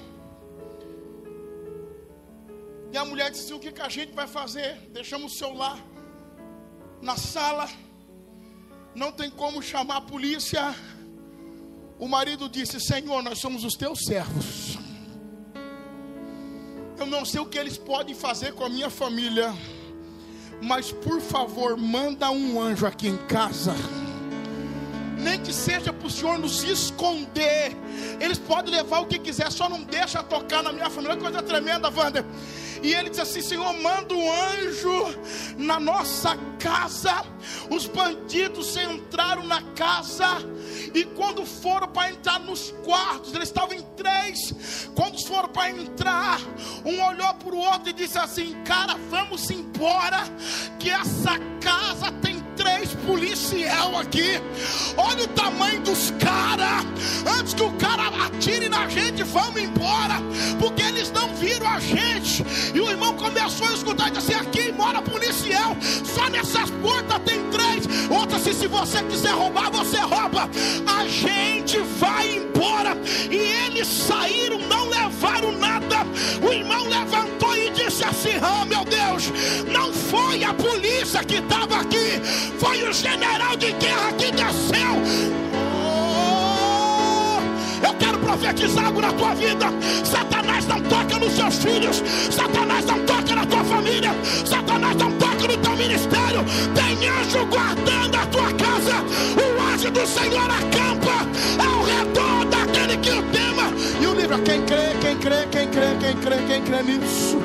E 2.93 2.97
a 2.97 3.05
mulher 3.07 3.31
disse: 3.31 3.55
O 3.55 3.59
que, 3.59 3.73
que 3.73 3.81
a 3.81 3.89
gente 3.89 4.13
vai 4.13 4.27
fazer? 4.27 4.77
Deixamos 4.91 5.33
o 5.33 5.39
celular 5.39 5.79
na 7.01 7.17
sala. 7.17 7.67
Não 8.95 9.11
tem 9.11 9.31
como 9.31 9.63
chamar 9.63 9.97
a 9.97 10.03
polícia. 10.03 10.75
O 11.99 12.07
marido 12.07 12.51
disse: 12.51 12.79
Senhor, 12.79 13.23
nós 13.23 13.39
somos 13.39 13.65
os 13.65 13.77
teus 13.77 14.01
servos. 14.01 14.77
Eu 16.99 17.07
não 17.07 17.25
sei 17.25 17.41
o 17.41 17.47
que 17.47 17.59
eles 17.59 17.79
podem 17.79 18.15
fazer 18.15 18.53
com 18.53 18.63
a 18.63 18.69
minha 18.69 18.91
família. 18.91 19.55
Mas 20.63 20.93
por 20.93 21.21
favor, 21.21 21.77
manda 21.77 22.31
um 22.31 22.61
anjo 22.61 22.87
aqui 22.87 23.09
em 23.09 23.17
casa 23.27 23.75
nem 25.23 25.39
que 25.39 25.53
seja 25.53 25.93
para 25.93 26.07
o 26.07 26.11
Senhor 26.11 26.39
nos 26.39 26.63
esconder. 26.65 27.77
Eles 28.21 28.39
podem 28.39 28.75
levar 28.75 29.01
o 29.01 29.07
que 29.07 29.19
quiser, 29.19 29.51
só 29.51 29.69
não 29.69 29.83
deixa 29.85 30.23
tocar 30.23 30.63
na 30.63 30.73
minha 30.73 30.91
família. 30.91 31.17
Coisa 31.17 31.43
tremenda, 31.43 31.91
Wander. 31.91 32.25
E 32.83 32.93
ele 32.93 33.11
diz 33.11 33.21
assim: 33.21 33.41
Senhor, 33.41 33.73
manda 33.81 34.15
um 34.15 34.33
anjo 34.33 35.17
na 35.57 35.79
nossa 35.79 36.37
casa. 36.59 37.25
Os 37.71 37.87
bandidos 37.87 38.77
entraram 38.77 39.47
na 39.47 39.63
casa. 39.75 40.39
E 40.95 41.05
quando 41.05 41.45
foram 41.47 41.89
para 41.89 42.11
entrar 42.11 42.39
nos 42.41 42.71
quartos, 42.85 43.33
eles 43.35 43.49
estavam 43.49 43.75
em 43.75 43.83
três. 43.97 44.89
Quando 44.95 45.23
foram 45.27 45.49
para 45.49 45.71
entrar, 45.71 46.41
um 46.85 47.03
olhou 47.03 47.35
para 47.35 47.55
o 47.55 47.59
outro 47.59 47.91
e 47.91 47.93
disse 47.93 48.19
assim: 48.19 48.55
Cara, 48.65 48.97
vamos 49.11 49.51
embora. 49.51 50.23
Que 50.79 50.91
essa 50.91 51.39
casa 51.61 52.11
tem 52.21 52.42
três 52.57 52.95
policial 53.07 53.97
aqui. 53.99 54.41
Olha 54.97 55.25
o 55.25 55.29
tamanho 55.29 55.81
dos 55.81 56.13
caras. 56.19 56.85
Antes 57.39 57.55
que 57.55 57.63
o 57.63 57.73
cara 57.73 58.09
atire 58.27 58.69
na 58.69 58.89
gente, 58.89 59.23
vamos 59.23 59.61
embora. 59.61 60.21
Porque 60.59 60.83
eles 60.83 61.11
não 61.11 61.35
viram 61.35 61.69
a 61.69 61.81
gente. 61.81 62.45
E 62.75 62.81
o 62.81 62.91
irmão 62.91 63.15
começou 63.15 63.67
a 63.69 63.73
escutar 63.73 64.09
e 64.09 64.13
disse: 64.13 64.35
aqui 64.35 64.73
mora 64.73 65.03
policial. 65.03 65.77
Só 66.05 66.29
nessas 66.29 66.71
portas 66.83 67.19
tem 67.25 67.43
três. 67.51 68.11
Outra, 68.11 68.39
se, 68.39 68.55
se 68.55 68.67
você 68.67 69.03
quiser 69.05 69.33
roubar, 69.33 69.71
você 69.71 69.99
rouba. 69.99 70.49
A 70.87 71.07
gente 71.07 71.79
vai 71.99 72.37
embora. 72.37 72.97
E 73.31 73.37
eles 73.37 73.89
saíram, 73.89 74.59
não 74.59 74.89
levaram 74.89 75.53
nada. 75.53 75.99
O 76.43 76.53
irmão 76.53 76.89
levantou 76.89 77.52
e 77.63 77.71
disse 77.71 78.05
assim: 78.05 78.39
Oh 78.41 78.65
meu 78.65 78.85
Deus, 78.85 79.33
não 79.71 79.93
foi 79.93 80.43
a 80.45 80.53
polícia 80.55 81.23
que 81.25 81.37
estava 81.37 81.81
aqui, 81.81 82.21
foi 82.59 82.83
o 82.83 82.93
general 82.93 83.57
de 83.57 83.73
guerra 83.73 84.13
que 84.13 84.31
desceu. 84.33 84.93
Oh, 85.75 87.41
eu 87.87 87.95
quero 87.95 88.19
profetizar 88.19 88.87
algo 88.87 89.01
na 89.01 89.13
tua 89.13 89.35
vida. 89.35 89.67
Satanás 90.05 90.67
não 90.67 90.81
toca 90.83 91.19
nos 91.19 91.33
seus 91.33 91.57
filhos, 91.57 92.03
Satanás 92.31 92.85
não 92.85 92.99
toca 93.05 93.35
na 93.35 93.47
tua 93.47 93.65
família, 93.65 94.11
Satanás 94.45 94.97
não 94.97 95.13
toca 95.13 95.49
no 95.49 95.57
teu 95.57 95.77
ministério. 95.77 96.45
Tem 96.75 97.09
anjo 97.09 97.47
guardando 97.47 98.17
a 98.17 98.27
tua 98.27 98.53
casa. 98.55 99.05
O 99.37 99.73
anjo 99.73 99.91
do 99.91 100.07
Senhor 100.07 100.51
acampa 100.51 101.27
ao 101.65 101.85
redor 101.85 102.45
daquele 102.47 102.97
que 102.99 103.11
o 103.11 103.23
tema. 103.23 103.42
E 104.03 104.07
o 104.07 104.15
livro, 104.15 104.43
quem 104.43 104.67
crê, 104.67 104.99
quem 105.01 105.17
crê, 105.21 105.47
quem 105.47 105.71
crê, 105.71 105.97
quem 106.01 106.21
crê, 106.21 106.47
quem 106.49 106.65
crê 106.65 106.83
nisso. 106.83 107.39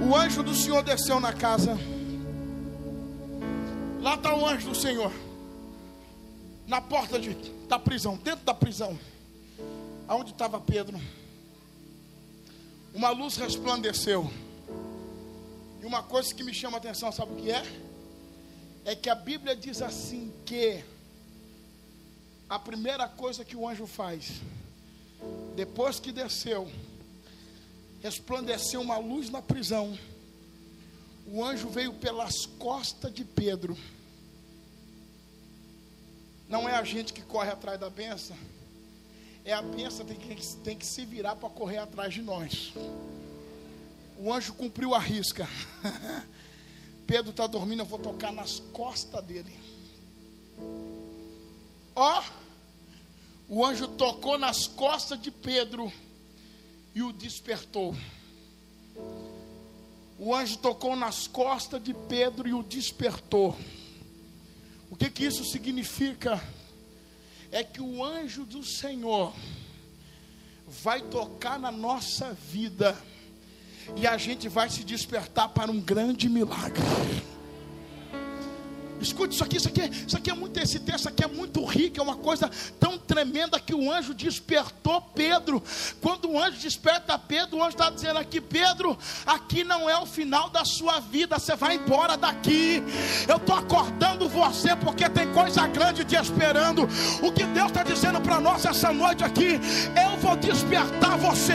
O 0.00 0.14
anjo 0.14 0.44
do 0.44 0.54
Senhor 0.54 0.80
desceu 0.84 1.18
na 1.18 1.32
casa. 1.32 1.76
Lá 4.00 4.14
está 4.14 4.32
o 4.32 4.46
anjo 4.46 4.68
do 4.68 4.76
Senhor. 4.76 5.10
Na 6.68 6.80
porta 6.80 7.18
de, 7.18 7.34
da 7.66 7.80
prisão, 7.80 8.16
dentro 8.16 8.44
da 8.44 8.54
prisão. 8.54 8.96
Aonde 10.06 10.30
estava 10.30 10.60
Pedro. 10.60 11.00
Uma 12.94 13.10
luz 13.10 13.34
resplandeceu. 13.36 14.30
E 15.82 15.84
uma 15.84 16.04
coisa 16.04 16.32
que 16.32 16.44
me 16.44 16.54
chama 16.54 16.76
a 16.76 16.78
atenção, 16.78 17.10
sabe 17.10 17.32
o 17.32 17.36
que 17.36 17.50
é? 17.50 17.64
É 18.84 18.94
que 18.94 19.10
a 19.10 19.16
Bíblia 19.16 19.56
diz 19.56 19.82
assim 19.82 20.32
que 20.46 20.84
a 22.52 22.58
primeira 22.58 23.08
coisa 23.08 23.46
que 23.46 23.56
o 23.56 23.66
anjo 23.66 23.86
faz, 23.86 24.42
depois 25.56 25.98
que 25.98 26.12
desceu, 26.12 26.70
resplandeceu 28.02 28.82
uma 28.82 28.98
luz 28.98 29.30
na 29.30 29.40
prisão. 29.40 29.98
O 31.26 31.42
anjo 31.42 31.70
veio 31.70 31.94
pelas 31.94 32.44
costas 32.44 33.10
de 33.10 33.24
Pedro. 33.24 33.74
Não 36.46 36.68
é 36.68 36.74
a 36.74 36.84
gente 36.84 37.14
que 37.14 37.22
corre 37.22 37.50
atrás 37.50 37.80
da 37.80 37.88
benção, 37.88 38.36
é 39.46 39.54
a 39.54 39.62
benção 39.62 40.04
que 40.04 40.14
tem 40.14 40.36
que, 40.36 40.56
tem 40.56 40.76
que 40.76 40.84
se 40.84 41.06
virar 41.06 41.36
para 41.36 41.48
correr 41.48 41.78
atrás 41.78 42.12
de 42.12 42.20
nós. 42.20 42.74
O 44.18 44.30
anjo 44.30 44.52
cumpriu 44.52 44.94
a 44.94 44.98
risca. 44.98 45.48
Pedro 47.06 47.30
está 47.30 47.46
dormindo, 47.46 47.80
eu 47.80 47.86
vou 47.86 47.98
tocar 47.98 48.30
nas 48.30 48.60
costas 48.74 49.24
dele. 49.24 49.58
Ó, 51.94 52.22
o 53.54 53.66
anjo 53.66 53.86
tocou 53.86 54.38
nas 54.38 54.66
costas 54.66 55.20
de 55.20 55.30
Pedro 55.30 55.92
e 56.94 57.02
o 57.02 57.12
despertou. 57.12 57.94
O 60.18 60.34
anjo 60.34 60.56
tocou 60.56 60.96
nas 60.96 61.26
costas 61.26 61.84
de 61.84 61.92
Pedro 61.92 62.48
e 62.48 62.54
o 62.54 62.62
despertou. 62.62 63.54
O 64.90 64.96
que 64.96 65.10
que 65.10 65.26
isso 65.26 65.44
significa? 65.44 66.42
É 67.50 67.62
que 67.62 67.82
o 67.82 68.02
anjo 68.02 68.46
do 68.46 68.64
Senhor 68.64 69.34
vai 70.66 71.02
tocar 71.02 71.58
na 71.58 71.70
nossa 71.70 72.32
vida 72.32 72.98
e 73.94 74.06
a 74.06 74.16
gente 74.16 74.48
vai 74.48 74.70
se 74.70 74.82
despertar 74.82 75.50
para 75.50 75.70
um 75.70 75.78
grande 75.78 76.26
milagre. 76.26 76.80
Escute 79.02 79.34
isso 79.34 79.44
aqui, 79.44 79.56
isso 79.56 79.68
aqui, 79.68 79.90
isso 80.06 80.16
aqui 80.16 80.30
é 80.30 80.34
muito 80.34 80.52
esse 80.60 80.78
texto 80.78 81.08
aqui 81.08 81.24
é 81.24 81.28
muito 81.28 81.64
rico, 81.64 81.98
é 81.98 82.02
uma 82.02 82.16
coisa 82.16 82.50
tão 82.78 82.96
tremenda 82.96 83.58
que 83.58 83.74
o 83.74 83.90
anjo 83.90 84.14
despertou 84.14 85.00
Pedro. 85.14 85.62
Quando 86.00 86.30
o 86.30 86.40
anjo 86.40 86.58
desperta 86.58 87.18
Pedro, 87.18 87.58
o 87.58 87.62
anjo 87.62 87.70
está 87.70 87.90
dizendo 87.90 88.18
aqui, 88.18 88.40
Pedro, 88.40 88.96
aqui 89.26 89.64
não 89.64 89.88
é 89.88 89.98
o 89.98 90.06
final 90.06 90.48
da 90.50 90.64
sua 90.64 91.00
vida, 91.00 91.38
você 91.38 91.56
vai 91.56 91.76
embora 91.76 92.16
daqui. 92.16 92.82
Eu 93.28 93.36
estou 93.36 93.56
acordando 93.56 94.28
você 94.28 94.76
porque 94.76 95.08
tem 95.08 95.32
coisa 95.32 95.66
grande 95.66 96.04
te 96.04 96.16
esperando. 96.16 96.88
O 97.22 97.32
que 97.32 97.44
Deus 97.44 97.68
está 97.68 97.82
dizendo 97.82 98.20
para 98.20 98.40
nós 98.40 98.64
essa 98.64 98.92
noite 98.92 99.24
aqui, 99.24 99.60
eu 100.02 100.16
vou 100.18 100.36
despertar 100.36 101.16
você, 101.18 101.54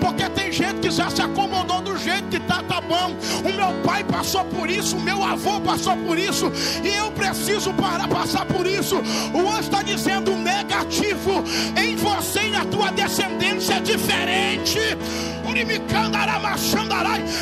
porque 0.00 0.28
tem 0.30 0.52
gente 0.52 0.80
que 0.80 0.90
já 0.90 1.10
se 1.10 1.22
acomodou 1.22 1.80
do 1.80 1.96
jeito 1.96 2.28
que 2.28 2.36
está, 2.36 2.62
tá 2.62 2.80
bom. 2.80 3.14
O 3.44 3.52
meu 3.52 3.82
pai 3.82 4.02
passou 4.04 4.44
por 4.46 4.68
isso, 4.68 4.96
o 4.96 5.00
meu 5.00 5.22
avô 5.22 5.60
passou 5.60 5.96
por 5.96 6.18
isso. 6.18 6.50
Eu 6.90 7.10
preciso 7.12 7.72
para 7.74 8.06
passar 8.08 8.44
por 8.46 8.66
isso. 8.66 8.96
O 9.32 9.48
anjo 9.48 9.60
está 9.60 9.82
dizendo 9.82 10.34
negativo 10.36 11.44
em 11.76 11.96
você 11.96 12.46
e 12.46 12.50
na 12.50 12.64
tua 12.64 12.90
descendência 12.90 13.74
é 13.74 13.80
diferente. 13.80 14.78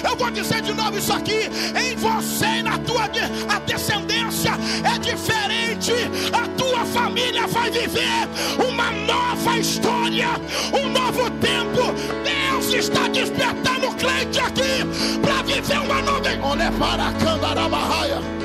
Eu 0.02 0.16
vou 0.16 0.30
dizer 0.30 0.62
de 0.62 0.72
novo 0.72 0.96
isso 0.96 1.12
aqui. 1.12 1.50
Em 1.74 1.96
você 1.96 2.46
e 2.58 2.62
na 2.62 2.78
tua 2.78 3.08
de, 3.08 3.20
a 3.20 3.58
descendência 3.60 4.52
é 4.84 4.98
diferente. 4.98 5.92
A 6.32 6.48
tua 6.56 6.84
família 6.86 7.46
vai 7.46 7.70
viver 7.70 8.28
uma 8.66 8.90
nova 8.90 9.58
história, 9.58 10.28
um 10.72 10.88
novo 10.90 11.30
tempo. 11.32 11.92
Deus 12.24 12.72
está 12.72 13.08
despertando 13.08 13.88
o 13.88 13.94
crente 13.94 14.40
aqui 14.40 15.18
para 15.20 15.42
viver 15.42 15.78
uma 15.80 16.00
nova. 16.02 16.16
Olha 16.42 16.72
para 16.72 17.08
a 17.08 17.12
Candaramahaya. 17.12 18.35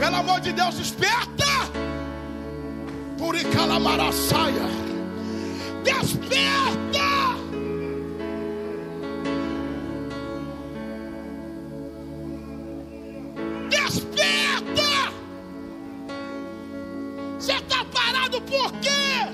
Pelo 0.00 0.16
amor 0.16 0.40
de 0.40 0.50
Deus, 0.54 0.76
desperta! 0.76 1.44
Puricalamarassaia. 3.18 4.66
Desperta! 5.84 7.36
Desperta! 13.68 15.12
Você 17.38 17.52
está 17.52 17.84
parado 17.84 18.40
por 18.40 18.72
quê? 18.80 19.28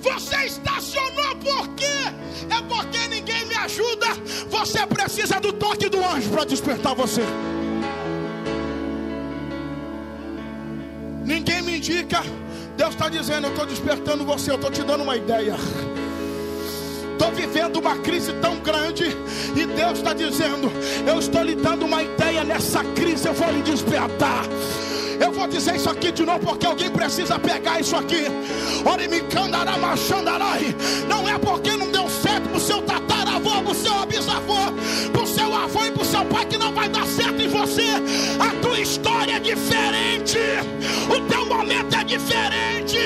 Você 0.00 0.46
estacionou 0.46 1.36
por 1.36 1.68
quê? 1.74 1.84
É 2.48 2.62
porque 2.66 3.08
ninguém 3.08 3.44
me 3.44 3.56
ajuda. 3.56 4.06
Você 4.48 4.86
precisa 4.86 5.38
do 5.38 5.52
toque 5.52 5.90
do 5.90 6.02
anjo 6.02 6.30
para 6.30 6.44
despertar 6.44 6.94
você. 6.94 7.26
Ninguém 11.24 11.62
me 11.62 11.76
indica. 11.76 12.22
Deus 12.76 12.90
está 12.94 13.08
dizendo: 13.08 13.46
Eu 13.46 13.50
estou 13.50 13.66
despertando 13.66 14.24
você, 14.24 14.50
eu 14.50 14.56
estou 14.56 14.70
te 14.70 14.82
dando 14.82 15.02
uma 15.02 15.16
ideia. 15.16 15.56
Estou 17.12 17.30
vivendo 17.30 17.76
uma 17.76 17.96
crise 17.98 18.32
tão 18.40 18.58
grande 18.58 19.04
e 19.54 19.66
Deus 19.66 19.98
está 19.98 20.12
dizendo: 20.12 20.72
Eu 21.06 21.18
estou 21.18 21.42
lhe 21.42 21.54
dando 21.54 21.86
uma 21.86 22.02
ideia 22.02 22.42
nessa 22.42 22.82
crise, 22.82 23.28
eu 23.28 23.34
vou 23.34 23.50
lhe 23.50 23.62
despertar. 23.62 24.44
Eu 25.20 25.30
vou 25.30 25.46
dizer 25.46 25.76
isso 25.76 25.88
aqui 25.88 26.10
de 26.10 26.24
novo 26.24 26.40
porque 26.40 26.66
alguém 26.66 26.90
precisa 26.90 27.38
pegar 27.38 27.78
isso 27.80 27.94
aqui. 27.94 28.24
Não 31.08 31.28
é 31.28 31.38
porque 31.38 31.76
não 31.76 31.92
deu 31.92 32.08
certo 32.10 32.48
para 32.48 32.56
o 32.56 32.60
seu 32.60 32.82
tataravô, 32.82 33.21
para 33.72 33.72
o 33.72 33.74
seu 33.74 34.06
bisavô, 34.06 34.54
para 35.12 35.22
o 35.22 35.26
seu 35.26 35.54
avô 35.54 35.84
e 35.86 35.90
para 35.90 36.02
o 36.02 36.04
seu 36.04 36.24
pai 36.26 36.44
que 36.44 36.58
não 36.58 36.72
vai 36.74 36.88
dar 36.90 37.06
certo 37.06 37.40
em 37.40 37.48
você. 37.48 37.86
A 38.38 38.50
tua 38.60 38.78
história 38.78 39.36
é 39.36 39.40
diferente. 39.40 40.38
O 41.08 41.20
teu 41.28 41.46
momento 41.46 41.96
é 41.96 42.04
diferente. 42.04 42.98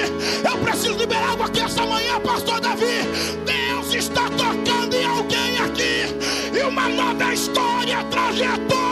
Eu 0.44 0.58
preciso 0.58 0.96
liberar 0.96 1.30
algo 1.30 1.44
aqui 1.44 1.60
essa 1.60 1.86
manhã, 1.86 2.18
pastor 2.20 2.60
Davi. 2.60 2.84
Deus 3.44 3.94
está 3.94 4.28
tocando 4.30 4.94
em 4.94 5.04
alguém 5.04 5.58
aqui. 5.58 6.58
E 6.58 6.62
uma 6.64 6.88
nova 6.88 7.32
história, 7.32 8.02
trajetória. 8.04 8.85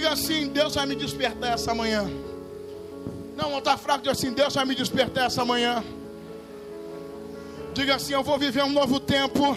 Diga 0.00 0.14
assim: 0.14 0.48
Deus 0.48 0.76
vai 0.76 0.86
me 0.86 0.94
despertar 0.94 1.52
essa 1.52 1.74
manhã. 1.74 2.04
Não, 3.36 3.50
não 3.50 3.58
está 3.58 3.76
fraco, 3.76 3.98
diga 3.98 4.12
assim: 4.12 4.32
Deus 4.32 4.54
vai 4.54 4.64
me 4.64 4.74
despertar 4.74 5.26
essa 5.26 5.44
manhã. 5.44 5.84
Diga 7.74 7.96
assim: 7.96 8.14
Eu 8.14 8.22
vou 8.22 8.38
viver 8.38 8.64
um 8.64 8.72
novo 8.72 8.98
tempo. 8.98 9.54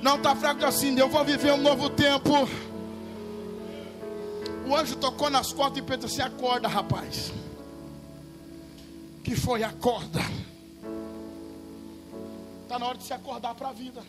Não 0.00 0.16
está 0.16 0.34
fraco, 0.34 0.60
diga 0.60 0.68
assim: 0.68 0.98
Eu 0.98 1.10
vou 1.10 1.22
viver 1.26 1.52
um 1.52 1.58
novo 1.58 1.90
tempo. 1.90 2.48
O 4.66 4.74
anjo 4.74 4.96
tocou 4.96 5.28
nas 5.28 5.52
costas 5.52 5.76
e 5.76 5.82
Pedro 5.82 6.06
assim: 6.06 6.22
Acorda, 6.22 6.66
rapaz. 6.66 7.30
Que 9.22 9.36
foi? 9.36 9.62
Acorda. 9.62 10.20
Está 12.62 12.78
na 12.78 12.86
hora 12.86 12.96
de 12.96 13.04
se 13.04 13.12
acordar 13.12 13.54
para 13.56 13.68
a 13.68 13.72
vida. 13.74 14.02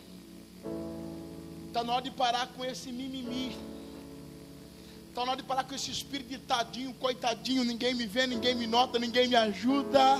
Está 1.68 1.84
na 1.84 1.92
hora 1.92 2.02
de 2.02 2.10
parar 2.10 2.46
com 2.56 2.64
esse 2.64 2.90
mimimi. 2.90 3.73
Está 5.14 5.24
na 5.24 5.30
hora 5.30 5.40
de 5.40 5.46
parar 5.46 5.62
com 5.62 5.76
esse 5.76 5.92
espírito 5.92 6.30
de 6.30 6.38
tadinho, 6.38 6.92
coitadinho, 6.94 7.62
ninguém 7.62 7.94
me 7.94 8.04
vê, 8.04 8.26
ninguém 8.26 8.52
me 8.52 8.66
nota, 8.66 8.98
ninguém 8.98 9.28
me 9.28 9.36
ajuda. 9.36 10.18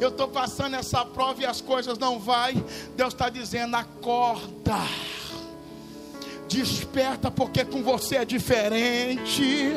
Eu 0.00 0.10
estou 0.10 0.28
passando 0.28 0.76
essa 0.76 1.04
prova 1.04 1.42
e 1.42 1.44
as 1.44 1.60
coisas 1.60 1.98
não 1.98 2.16
vai. 2.16 2.54
Deus 2.94 3.12
está 3.12 3.28
dizendo: 3.28 3.74
acorda, 3.74 4.78
desperta, 6.46 7.32
porque 7.32 7.64
com 7.64 7.82
você 7.82 8.18
é 8.18 8.24
diferente. 8.24 9.72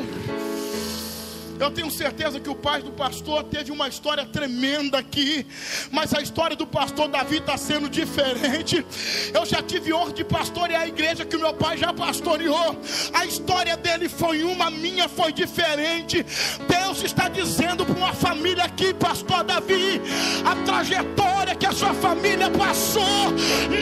Eu 1.58 1.70
tenho 1.70 1.90
certeza 1.90 2.40
que 2.40 2.50
o 2.50 2.54
pai 2.54 2.82
do 2.82 2.90
pastor 2.90 3.44
teve 3.44 3.70
uma 3.70 3.88
história 3.88 4.24
tremenda 4.24 4.98
aqui, 4.98 5.46
mas 5.90 6.12
a 6.12 6.20
história 6.20 6.56
do 6.56 6.66
pastor 6.66 7.08
Davi 7.08 7.38
está 7.38 7.56
sendo 7.56 7.88
diferente. 7.88 8.84
Eu 9.32 9.46
já 9.46 9.62
tive 9.62 9.92
honra 9.92 10.12
de 10.12 10.24
pastorear 10.24 10.82
a 10.82 10.88
igreja 10.88 11.24
que 11.24 11.36
meu 11.36 11.54
pai 11.54 11.78
já 11.78 11.92
pastoreou. 11.92 12.76
A 13.12 13.24
história 13.24 13.76
dele 13.76 14.08
foi 14.08 14.42
uma, 14.42 14.66
a 14.66 14.70
minha 14.70 15.08
foi 15.08 15.32
diferente. 15.32 16.24
Deus 16.68 17.02
está 17.02 17.28
dizendo 17.28 17.86
para 17.86 17.94
uma 17.94 18.12
família 18.12 18.64
aqui, 18.64 18.92
pastor 18.94 19.44
Davi, 19.44 20.00
a 20.44 20.56
trajetória 20.64 21.54
que 21.54 21.66
a 21.66 21.72
sua 21.72 21.94
família 21.94 22.50
passou 22.50 23.30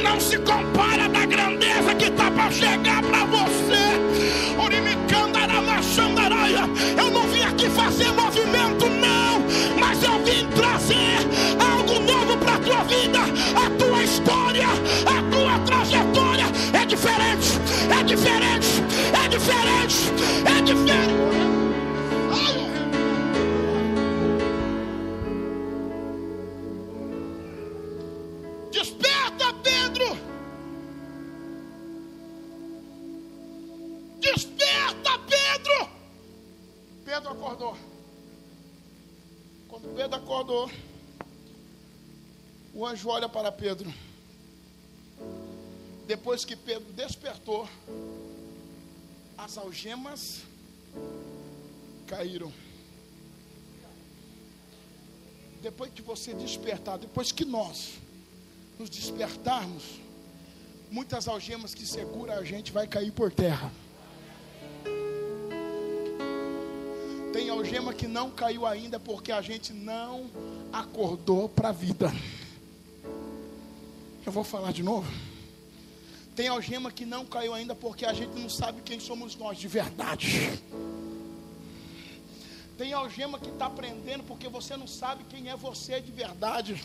não 0.02 0.20
se 0.20 0.38
compara 0.38 1.08
da 1.08 1.24
grandeza 1.24 1.94
que 1.94 2.04
está 2.04 2.30
para 2.30 2.50
chegar 2.50 3.02
para 3.02 3.24
você. 3.24 4.12
Eu 6.98 7.11
aqui 7.62 7.70
fazer 7.70 8.12
movimento, 8.12 8.89
não, 8.89 9.40
mas 9.78 10.02
eu 10.02 10.18
vim 10.24 10.47
trazer 10.48 11.18
algo 11.60 12.01
novo 12.01 12.36
para 12.39 12.55
a 12.55 12.59
tua 12.59 12.84
vida, 12.84 13.20
a 13.55 13.70
tua 13.78 14.02
história, 14.02 14.66
a 14.66 15.22
tua 15.30 15.59
trajetória 15.60 16.47
é 16.72 16.84
diferente, 16.84 17.60
é 18.01 18.02
diferente, 18.02 18.82
é 19.24 19.28
diferente, 19.28 20.12
é 20.44 20.62
diferente. 20.62 21.11
O 42.74 42.86
anjo 42.86 43.08
olha 43.08 43.26
para 43.28 43.50
Pedro. 43.50 43.92
Depois 46.06 46.44
que 46.44 46.54
Pedro 46.54 46.92
despertou, 46.92 47.66
as 49.38 49.56
algemas 49.56 50.42
caíram. 52.06 52.52
Depois 55.62 55.90
que 55.90 56.02
você 56.02 56.34
despertar, 56.34 56.98
depois 56.98 57.32
que 57.32 57.46
nós 57.46 57.94
nos 58.78 58.90
despertarmos, 58.90 59.84
muitas 60.90 61.28
algemas 61.28 61.74
que 61.74 61.86
seguram 61.86 62.34
a 62.34 62.44
gente 62.44 62.72
vai 62.72 62.86
cair 62.86 63.12
por 63.12 63.32
terra. 63.32 63.72
Tem 67.32 67.48
algema 67.48 67.94
que 67.94 68.06
não 68.06 68.30
caiu 68.30 68.66
ainda 68.66 69.00
porque 69.00 69.32
a 69.32 69.40
gente 69.40 69.72
não 69.72 70.30
acordou 70.72 71.48
para 71.48 71.70
a 71.70 71.72
vida. 71.72 72.12
Eu 74.24 74.30
vou 74.30 74.44
falar 74.44 74.72
de 74.72 74.82
novo. 74.82 75.10
Tem 76.36 76.48
algema 76.48 76.90
que 76.90 77.06
não 77.06 77.24
caiu 77.24 77.54
ainda 77.54 77.74
porque 77.74 78.04
a 78.04 78.12
gente 78.12 78.38
não 78.38 78.48
sabe 78.48 78.82
quem 78.82 79.00
somos 79.00 79.34
nós 79.36 79.59
de 79.59 79.66
verdade. 79.66 80.60
Tem 82.76 82.92
algema 82.92 83.38
que 83.38 83.48
está 83.48 83.68
prendendo 83.70 84.24
porque 84.24 84.48
você 84.48 84.76
não 84.76 84.86
sabe 84.86 85.24
quem 85.24 85.48
é 85.48 85.56
você 85.56 86.00
de 86.00 86.12
verdade. 86.12 86.82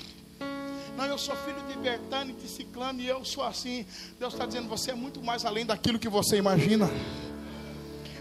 Não, 0.97 1.05
eu 1.05 1.17
sou 1.17 1.35
filho 1.35 1.61
de 1.67 1.77
Bertane, 1.77 2.33
de 2.33 2.47
Ciclano 2.47 3.01
e 3.01 3.07
eu 3.07 3.23
sou 3.23 3.43
assim. 3.43 3.85
Deus 4.19 4.33
está 4.33 4.45
dizendo, 4.45 4.67
você 4.67 4.91
é 4.91 4.95
muito 4.95 5.21
mais 5.21 5.45
além 5.45 5.65
daquilo 5.65 5.99
que 5.99 6.09
você 6.09 6.37
imagina. 6.37 6.89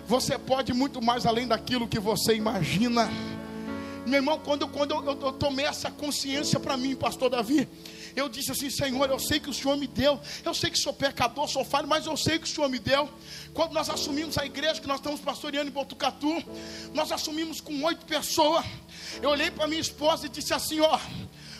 Você 0.06 0.38
pode 0.38 0.72
muito 0.72 1.02
mais 1.02 1.26
além 1.26 1.48
daquilo 1.48 1.88
que 1.88 1.98
você 1.98 2.34
imagina. 2.36 3.10
Meu 4.06 4.18
irmão, 4.18 4.38
quando, 4.38 4.68
quando 4.68 4.92
eu, 4.92 5.04
eu, 5.04 5.20
eu 5.20 5.32
tomei 5.32 5.66
essa 5.66 5.90
consciência 5.90 6.60
para 6.60 6.76
mim, 6.76 6.94
pastor 6.94 7.28
Davi, 7.28 7.68
eu 8.14 8.28
disse 8.28 8.52
assim: 8.52 8.70
Senhor, 8.70 9.10
eu 9.10 9.18
sei 9.18 9.40
que 9.40 9.50
o 9.50 9.54
Senhor 9.54 9.76
me 9.76 9.88
deu, 9.88 10.20
eu 10.44 10.54
sei 10.54 10.70
que 10.70 10.78
sou 10.78 10.92
pecador, 10.92 11.48
sou 11.48 11.64
falho, 11.64 11.88
mas 11.88 12.06
eu 12.06 12.16
sei 12.16 12.38
que 12.38 12.44
o 12.44 12.48
Senhor 12.48 12.68
me 12.68 12.78
deu. 12.78 13.08
Quando 13.52 13.72
nós 13.72 13.90
assumimos 13.90 14.38
a 14.38 14.46
igreja 14.46 14.80
que 14.80 14.86
nós 14.86 14.98
estamos 14.98 15.20
pastoreando 15.20 15.70
em 15.70 15.72
Botucatu, 15.72 16.40
nós 16.94 17.10
assumimos 17.10 17.60
com 17.60 17.82
oito 17.82 18.06
pessoas. 18.06 18.64
Eu 19.20 19.30
olhei 19.30 19.50
para 19.50 19.66
minha 19.66 19.80
esposa 19.80 20.26
e 20.26 20.28
disse 20.28 20.54
assim: 20.54 20.78
Ó, 20.78 21.00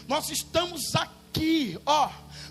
nós 0.07 0.31
estamos 0.31 0.95
aqui, 0.95 1.77
ó 1.85 2.09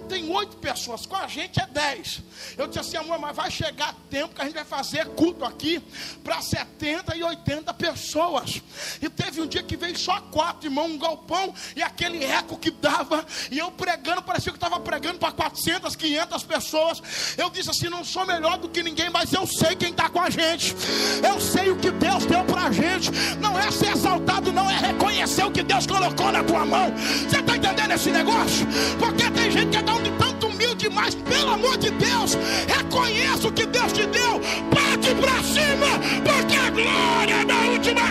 tem 0.07 0.29
oito 0.29 0.57
pessoas, 0.57 1.05
com 1.05 1.15
a 1.15 1.27
gente 1.27 1.59
é 1.59 1.67
dez. 1.67 2.21
Eu 2.57 2.67
disse 2.67 2.79
assim, 2.79 2.97
amor, 2.97 3.19
mas 3.19 3.35
vai 3.35 3.49
chegar 3.49 3.95
tempo 4.09 4.35
que 4.35 4.41
a 4.41 4.45
gente 4.45 4.53
vai 4.53 4.65
fazer 4.65 5.07
culto 5.09 5.45
aqui 5.45 5.81
para 6.23 6.41
70 6.41 7.15
e 7.15 7.23
80 7.23 7.73
pessoas. 7.73 8.61
E 9.01 9.09
teve 9.09 9.41
um 9.41 9.47
dia 9.47 9.63
que 9.63 9.75
veio 9.75 9.97
só 9.97 10.19
quatro, 10.21 10.67
irmão, 10.67 10.85
um 10.85 10.97
galpão 10.97 11.53
e 11.75 11.81
aquele 11.81 12.23
eco 12.23 12.57
que 12.57 12.71
dava. 12.71 13.25
E 13.51 13.57
eu 13.57 13.71
pregando, 13.71 14.21
parecia 14.21 14.51
que 14.51 14.57
estava 14.57 14.79
pregando 14.79 15.19
para 15.19 15.31
400, 15.31 15.95
500 15.95 16.43
pessoas. 16.43 17.01
Eu 17.37 17.49
disse 17.49 17.69
assim: 17.69 17.89
não 17.89 18.03
sou 18.03 18.25
melhor 18.25 18.57
do 18.57 18.69
que 18.69 18.83
ninguém, 18.83 19.09
mas 19.09 19.33
eu 19.33 19.47
sei 19.47 19.75
quem 19.75 19.91
está 19.91 20.09
com 20.09 20.21
a 20.21 20.29
gente. 20.29 20.75
Eu 21.23 21.39
sei 21.39 21.69
o 21.71 21.77
que 21.77 21.91
Deus 21.91 22.25
deu 22.25 22.43
para 22.45 22.65
a 22.65 22.71
gente. 22.71 23.11
Não 23.39 23.57
é 23.59 23.71
ser 23.71 23.91
exaltado, 23.91 24.51
não 24.51 24.69
é 24.69 24.77
reconhecer 24.77 25.43
o 25.43 25.51
que 25.51 25.63
Deus 25.63 25.85
colocou 25.85 26.31
na 26.31 26.43
tua 26.43 26.65
mão. 26.65 26.91
Você 26.95 27.39
está 27.39 27.55
entendendo 27.55 27.91
esse 27.91 28.11
negócio? 28.11 28.67
Porque 28.99 29.29
tem 29.31 29.51
gente 29.51 29.71
que 29.71 29.77
é 29.77 29.84
tão, 29.85 30.01
tanto 30.17 30.47
humilde, 30.47 30.89
mas 30.89 31.15
pelo 31.15 31.51
amor 31.51 31.77
de 31.77 31.91
Deus, 31.91 32.35
reconheça 32.67 33.47
o 33.47 33.51
que 33.51 33.65
Deus 33.65 33.91
te 33.93 34.05
deu. 34.07 34.39
Bate 34.73 35.13
para 35.15 35.43
cima, 35.43 35.91
porque 36.23 36.55
a 36.55 36.69
glória 36.69 37.33
é 37.41 37.45
da 37.45 37.57
última. 37.71 38.01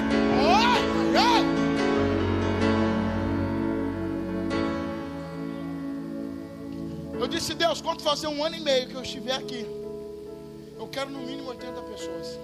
Oh. 0.40 0.84
Eu 7.24 7.28
disse, 7.28 7.54
Deus, 7.54 7.80
quando 7.80 8.02
fazer 8.02 8.26
um 8.26 8.44
ano 8.44 8.56
e 8.56 8.60
meio 8.60 8.86
que 8.86 8.94
eu 8.94 9.00
estiver 9.00 9.32
aqui, 9.32 9.64
eu 10.78 10.86
quero 10.88 11.08
no 11.08 11.20
mínimo 11.20 11.48
80 11.48 11.80
pessoas. 11.80 12.38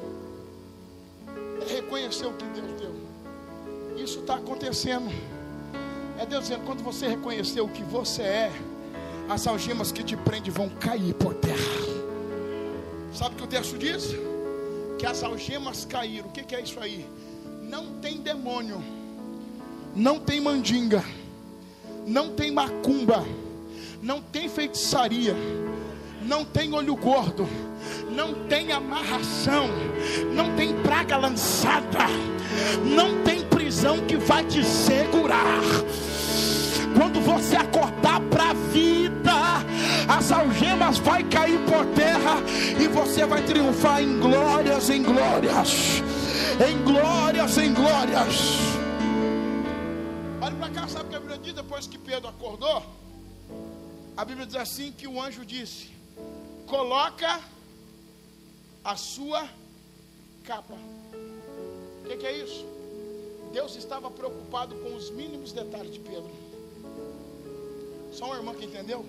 É 1.69 1.75
reconhecer 1.75 2.25
o 2.25 2.33
que 2.33 2.47
Deus 2.47 2.81
deu. 2.81 2.95
Isso 4.03 4.21
está 4.21 4.37
acontecendo. 4.37 5.13
É 6.19 6.25
Deus 6.25 6.45
dizendo: 6.45 6.65
quando 6.65 6.83
você 6.83 7.09
reconhecer 7.09 7.61
o 7.61 7.69
que 7.69 7.83
você 7.83 8.23
é, 8.23 8.53
as 9.31 9.47
algemas 9.47 9.93
que 9.93 10.03
te 10.03 10.17
prendem 10.17 10.51
vão 10.51 10.69
cair 10.69 11.15
por 11.15 11.35
terra. 11.35 11.57
Sabe 13.15 13.37
o 13.37 13.39
que 13.39 13.45
o 13.45 13.47
texto 13.47 13.79
diz? 13.79 14.17
Que 14.99 15.07
as 15.07 15.23
algemas 15.23 15.85
caíram. 15.85 16.29
O 16.29 16.33
que, 16.33 16.43
que 16.43 16.55
é 16.55 16.61
isso 16.61 16.81
aí? 16.81 17.07
Não 17.63 18.01
tem 18.01 18.19
demônio, 18.19 18.83
não 19.95 20.19
tem 20.19 20.41
mandinga, 20.41 21.05
não 22.05 22.31
tem 22.31 22.51
macumba, 22.51 23.25
não 24.03 24.21
tem 24.21 24.49
feitiçaria, 24.49 25.37
não 26.27 26.45
tem 26.45 26.75
olho 26.75 26.97
gordo, 26.97 27.47
não 28.11 28.35
tem 28.49 28.73
amarração, 28.73 29.69
não 30.35 30.57
tem 30.57 30.75
praga 30.83 31.17
lançada, 31.17 32.09
não 32.85 33.23
tem 33.23 33.47
prisão 33.47 34.05
que 34.07 34.17
vai 34.17 34.45
te 34.45 34.65
segurar. 34.65 35.61
Quando 36.97 37.21
você 37.21 37.57
acordar 37.57 38.21
para 38.23 38.50
as 40.21 40.31
algemas 40.31 40.99
vai 40.99 41.25
cair 41.25 41.59
por 41.61 41.87
terra 41.95 42.37
e 42.79 42.87
você 42.89 43.25
vai 43.25 43.43
triunfar 43.43 44.03
em 44.03 44.21
glórias, 44.21 44.91
em 44.91 45.03
glórias, 45.03 45.71
em 46.69 46.85
glórias, 46.85 47.57
em 47.57 47.73
glórias. 47.73 48.35
Olha 50.43 50.57
para 50.57 50.71
cá, 50.71 50.89
sabe 50.89 51.07
o 51.07 51.09
que 51.09 51.17
a 51.17 51.21
Bíblia 51.21 51.39
diz 51.39 51.55
depois 51.55 51.87
que 51.87 51.97
Pedro 51.97 52.29
acordou? 52.29 52.83
A 54.15 54.23
Bíblia 54.23 54.45
diz 54.45 54.57
assim 54.57 54.93
que 54.93 55.09
o 55.09 55.19
anjo 55.23 55.43
disse: 55.43 55.89
Coloca 56.67 57.41
a 58.85 58.97
sua 58.97 59.49
capa. 60.45 60.75
O 60.75 62.09
que, 62.09 62.17
que 62.19 62.27
é 62.27 62.45
isso? 62.45 62.67
Deus 63.55 63.75
estava 63.75 64.11
preocupado 64.11 64.75
com 64.75 64.95
os 64.95 65.09
mínimos 65.09 65.51
detalhes 65.51 65.95
de 65.95 66.01
Pedro. 66.01 66.31
Só 68.13 68.27
uma 68.27 68.37
irmã 68.37 68.55
que 68.55 68.67
entendeu? 68.67 69.07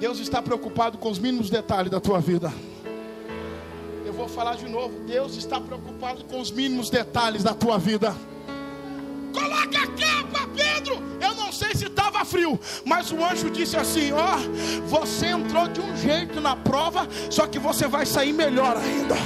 Deus 0.00 0.18
está 0.18 0.42
preocupado 0.42 0.98
com 0.98 1.10
os 1.10 1.18
mínimos 1.18 1.48
detalhes 1.48 1.90
da 1.90 2.00
tua 2.00 2.20
vida. 2.20 2.52
Eu 4.04 4.12
vou 4.12 4.28
falar 4.28 4.56
de 4.56 4.68
novo. 4.68 5.00
Deus 5.06 5.36
está 5.36 5.60
preocupado 5.60 6.24
com 6.24 6.40
os 6.40 6.50
mínimos 6.50 6.90
detalhes 6.90 7.42
da 7.42 7.54
tua 7.54 7.78
vida. 7.78 8.14
Coloca 9.32 9.78
a 9.78 9.86
capa, 9.86 10.48
Pedro. 10.54 11.02
Eu 11.20 11.34
não 11.34 11.50
sei 11.50 11.74
se 11.74 11.86
estava 11.86 12.24
frio, 12.24 12.58
mas 12.84 13.10
o 13.10 13.24
anjo 13.24 13.50
disse 13.50 13.76
assim: 13.76 14.12
Ó, 14.12 14.36
oh, 14.36 14.88
você 14.88 15.28
entrou 15.28 15.68
de 15.68 15.80
um 15.80 15.96
jeito 15.96 16.40
na 16.40 16.54
prova, 16.54 17.08
só 17.30 17.46
que 17.46 17.58
você 17.58 17.88
vai 17.88 18.04
sair 18.04 18.32
melhor 18.32 18.76
ainda. 18.76 19.16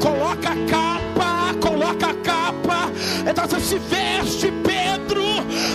Coloca 0.00 0.48
a 0.48 0.66
capa, 0.70 1.54
coloca 1.60 2.06
a 2.06 2.14
capa. 2.14 2.90
Então 3.28 3.48
você 3.48 3.60
se 3.60 3.78
veste, 3.78 4.52
Pedro, 4.62 5.24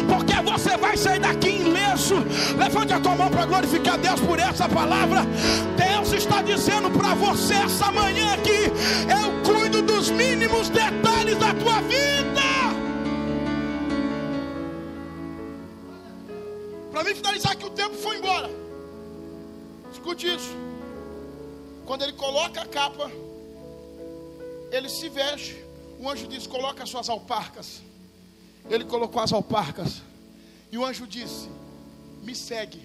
porque 0.08 0.42
você 0.42 0.78
vai 0.78 0.96
sair 0.96 1.20
daqui 1.20 1.50
ileso. 1.92 2.16
Levante 2.58 2.94
a 2.94 3.00
tua 3.00 3.16
mão 3.16 3.30
para 3.30 3.46
glorificar 3.46 3.98
Deus 3.98 4.20
por 4.20 4.40
essa 4.40 4.68
palavra. 4.68 5.22
Deus 5.78 6.12
está 6.14 6.42
dizendo 6.42 6.90
para 6.92 7.14
você 7.14 7.54
essa 7.54 7.92
manhã 7.92 8.34
aqui: 8.34 8.66
Eu 9.10 9.54
cuido 9.54 9.82
dos 9.82 10.10
mínimos 10.10 10.70
detalhes 10.70 11.38
da 11.38 11.54
tua 11.54 11.82
vida. 11.82 12.42
Para 16.92 17.04
mim 17.04 17.16
finalizar 17.16 17.56
que 17.56 17.66
o 17.66 17.70
tempo 17.70 17.96
foi 17.96 18.18
embora. 18.18 18.50
Escute 19.92 20.36
isso. 20.36 20.56
Quando 21.86 22.04
ele 22.04 22.14
coloca 22.14 22.62
a 22.62 22.66
capa, 22.66 23.12
ele 24.72 24.90
se 24.90 25.10
veste. 25.10 25.64
O 26.00 26.10
anjo 26.10 26.28
diz: 26.28 26.48
Coloca 26.48 26.84
as 26.84 26.90
suas 26.90 27.10
alparcas. 27.10 27.82
Ele 28.70 28.86
colocou 28.86 29.22
as 29.22 29.34
alparcas. 29.34 30.02
E 30.72 30.78
o 30.78 30.86
anjo 30.86 31.06
disse: 31.06 31.50
Me 32.22 32.36
segue. 32.36 32.82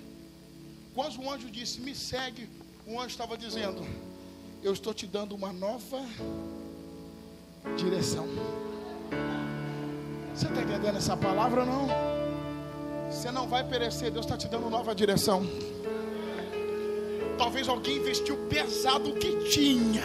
Quando 0.95 1.21
o 1.21 1.31
anjo 1.31 1.51
disse: 1.51 1.81
Me 1.81 1.95
segue, 1.95 2.49
o 2.87 2.99
anjo 2.99 3.09
estava 3.09 3.37
dizendo: 3.37 3.87
Eu 4.63 4.73
estou 4.73 4.95
te 4.95 5.07
dando 5.07 5.35
uma 5.35 5.53
nova 5.53 6.01
direção. 7.77 8.27
Você 10.35 10.47
está 10.47 10.63
entendendo 10.63 10.97
essa 10.97 11.17
palavra 11.17 11.61
ou 11.61 11.67
não? 11.67 11.89
Você 13.11 13.31
não 13.31 13.47
vai 13.47 13.65
perecer, 13.65 14.11
Deus 14.11 14.27
está 14.27 14.37
te 14.37 14.49
dando 14.49 14.69
nova 14.69 14.95
direção. 14.95 15.47
Talvez 17.39 17.69
alguém 17.69 17.99
investiu 17.99 18.37
pesado 18.49 19.11
o 19.11 19.15
que 19.17 19.49
tinha 19.51 20.05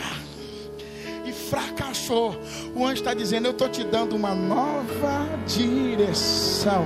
e 1.25 1.31
fracassou. 1.31 2.35
O 2.75 2.85
anjo 2.85 3.01
está 3.01 3.13
dizendo: 3.13 3.47
Eu 3.47 3.51
estou 3.51 3.69
te 3.69 3.83
dando 3.83 4.15
uma 4.15 4.33
nova 4.35 5.27
direção. 5.47 6.85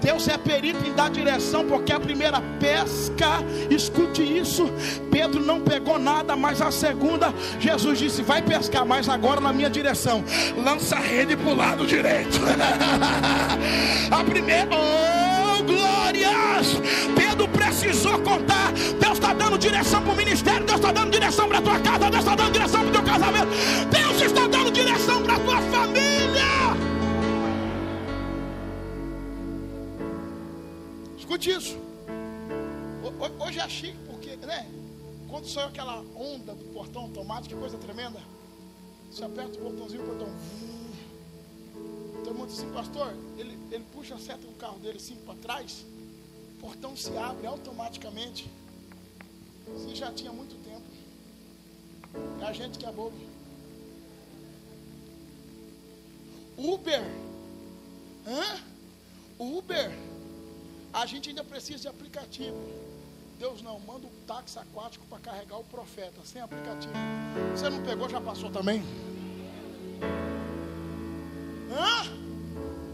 Deus 0.00 0.26
é 0.28 0.38
perito 0.38 0.86
em 0.86 0.92
dar 0.92 1.10
direção, 1.10 1.66
porque 1.66 1.92
a 1.92 2.00
primeira 2.00 2.40
pesca, 2.58 3.44
escute 3.68 4.22
isso, 4.22 4.70
Pedro 5.10 5.42
não 5.42 5.60
pegou 5.60 5.98
nada, 5.98 6.34
mas 6.36 6.60
a 6.62 6.70
segunda, 6.70 7.32
Jesus 7.58 7.98
disse: 7.98 8.22
Vai 8.22 8.42
pescar, 8.42 8.84
mas 8.84 9.08
agora 9.08 9.40
na 9.40 9.52
minha 9.52 9.70
direção, 9.70 10.24
lança 10.56 10.96
a 10.96 11.00
rede 11.00 11.36
para 11.36 11.50
o 11.50 11.54
lado 11.54 11.86
direito. 11.86 12.40
a 14.10 14.24
primeira, 14.24 14.68
oh 14.72 15.62
glórias! 15.62 16.80
Pedro 17.14 17.48
precisou 17.48 18.18
contar. 18.20 18.72
Deus 19.00 19.14
está 19.14 19.32
dando 19.32 19.58
direção 19.58 20.02
para 20.02 20.12
o 20.12 20.16
ministério, 20.16 20.64
Deus 20.64 20.78
está 20.78 20.92
dando 20.92 21.10
direção 21.10 21.48
para 21.48 21.58
a 21.58 21.62
tua 21.62 21.78
casa, 21.80 22.10
Deus 22.10 22.24
está 22.24 22.34
dando 22.34 22.52
direção 22.52 22.80
para 22.80 22.88
o 22.88 22.92
teu 22.92 23.02
casamento, 23.02 23.48
Deus 23.90 24.22
está 24.22 24.46
dando 24.46 24.70
direção 24.70 25.22
para 25.22 25.34
a 25.34 25.38
tua 25.38 25.60
família. 25.62 26.09
Escute 31.30 31.50
isso. 31.50 31.76
Hoje 33.38 33.60
é 33.60 33.68
chique, 33.68 33.96
porque, 34.04 34.34
né? 34.34 34.68
Quando 35.28 35.46
saiu 35.48 35.68
aquela 35.68 36.00
onda 36.16 36.56
do 36.56 36.64
portão 36.72 37.02
automático, 37.02 37.54
que 37.54 37.60
coisa 37.60 37.78
tremenda. 37.78 38.20
Você 39.08 39.22
aperta 39.22 39.56
o 39.60 39.70
botãozinho, 39.70 40.02
o 40.02 40.06
portão. 40.06 40.26
Todo 42.24 42.34
mundo 42.34 42.48
diz 42.48 42.58
assim, 42.58 42.72
pastor, 42.72 43.14
ele, 43.38 43.56
ele 43.70 43.84
puxa 43.92 44.16
a 44.16 44.18
seta 44.18 44.44
do 44.44 44.58
carro 44.58 44.80
dele 44.80 44.96
assim 44.96 45.14
para 45.24 45.36
trás, 45.36 45.86
o 46.56 46.60
portão 46.60 46.96
se 46.96 47.16
abre 47.16 47.46
automaticamente. 47.46 48.50
Isso 49.76 49.94
já 49.94 50.12
tinha 50.12 50.32
muito 50.32 50.56
tempo. 50.64 50.82
É 52.42 52.44
a 52.44 52.52
gente 52.52 52.76
que 52.76 52.86
é 52.86 52.90
bobo. 52.90 53.16
Uber. 56.58 57.02
Hã? 58.26 58.60
Uber 59.38 60.09
a 60.92 61.06
gente 61.06 61.28
ainda 61.28 61.44
precisa 61.44 61.78
de 61.78 61.88
aplicativo. 61.88 62.56
Deus 63.38 63.62
não, 63.62 63.78
manda 63.80 64.06
um 64.06 64.24
táxi 64.26 64.58
aquático 64.58 65.06
para 65.06 65.18
carregar 65.18 65.58
o 65.58 65.64
profeta, 65.64 66.20
sem 66.24 66.42
aplicativo. 66.42 66.92
Você 67.54 67.70
não 67.70 67.82
pegou, 67.82 68.08
já 68.08 68.20
passou 68.20 68.50
também? 68.50 68.82
Hã? 71.72 72.20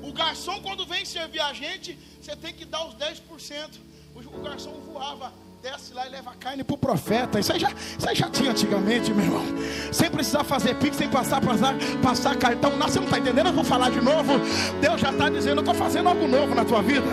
O 0.06 0.12
garçom, 0.12 0.62
quando 0.62 0.86
vem 0.86 1.05
servir 1.05 1.40
a 1.40 1.52
gente, 1.52 1.98
você 2.20 2.36
tem 2.36 2.55
que 2.55 2.64
dar 2.64 2.86
os 2.86 2.94
10%. 2.94 3.81
O 4.14 4.40
garçom 4.40 4.73
voava 4.81 5.32
desce 5.70 5.93
lá 5.93 6.06
e 6.06 6.10
leva 6.10 6.32
carne 6.38 6.62
para 6.62 6.74
o 6.74 6.78
profeta. 6.78 7.40
Isso 7.40 7.52
aí, 7.52 7.59
já, 7.59 7.72
isso 7.98 8.09
aí 8.09 8.14
já 8.14 8.30
tinha 8.30 8.52
antigamente, 8.52 9.12
meu 9.12 9.24
irmão. 9.24 9.44
Sem 9.90 10.09
precisar 10.09 10.44
fazer 10.44 10.76
pix, 10.76 10.97
sem 10.97 11.09
passar, 11.09 11.40
passar, 11.40 11.74
passar 12.01 12.36
cartão. 12.36 12.76
Não, 12.76 12.86
você 12.86 13.01
não 13.01 13.06
está 13.06 13.18
entendendo? 13.18 13.48
Eu 13.48 13.52
vou 13.52 13.64
falar 13.64 13.90
de 13.90 14.01
novo. 14.01 14.34
Deus 14.80 15.01
já 15.01 15.10
está 15.10 15.28
dizendo: 15.28 15.56
Eu 15.56 15.62
estou 15.62 15.74
fazendo 15.74 16.09
algo 16.09 16.28
novo 16.28 16.55
na 16.55 16.64
tua 16.64 16.82
vida. 16.82 17.06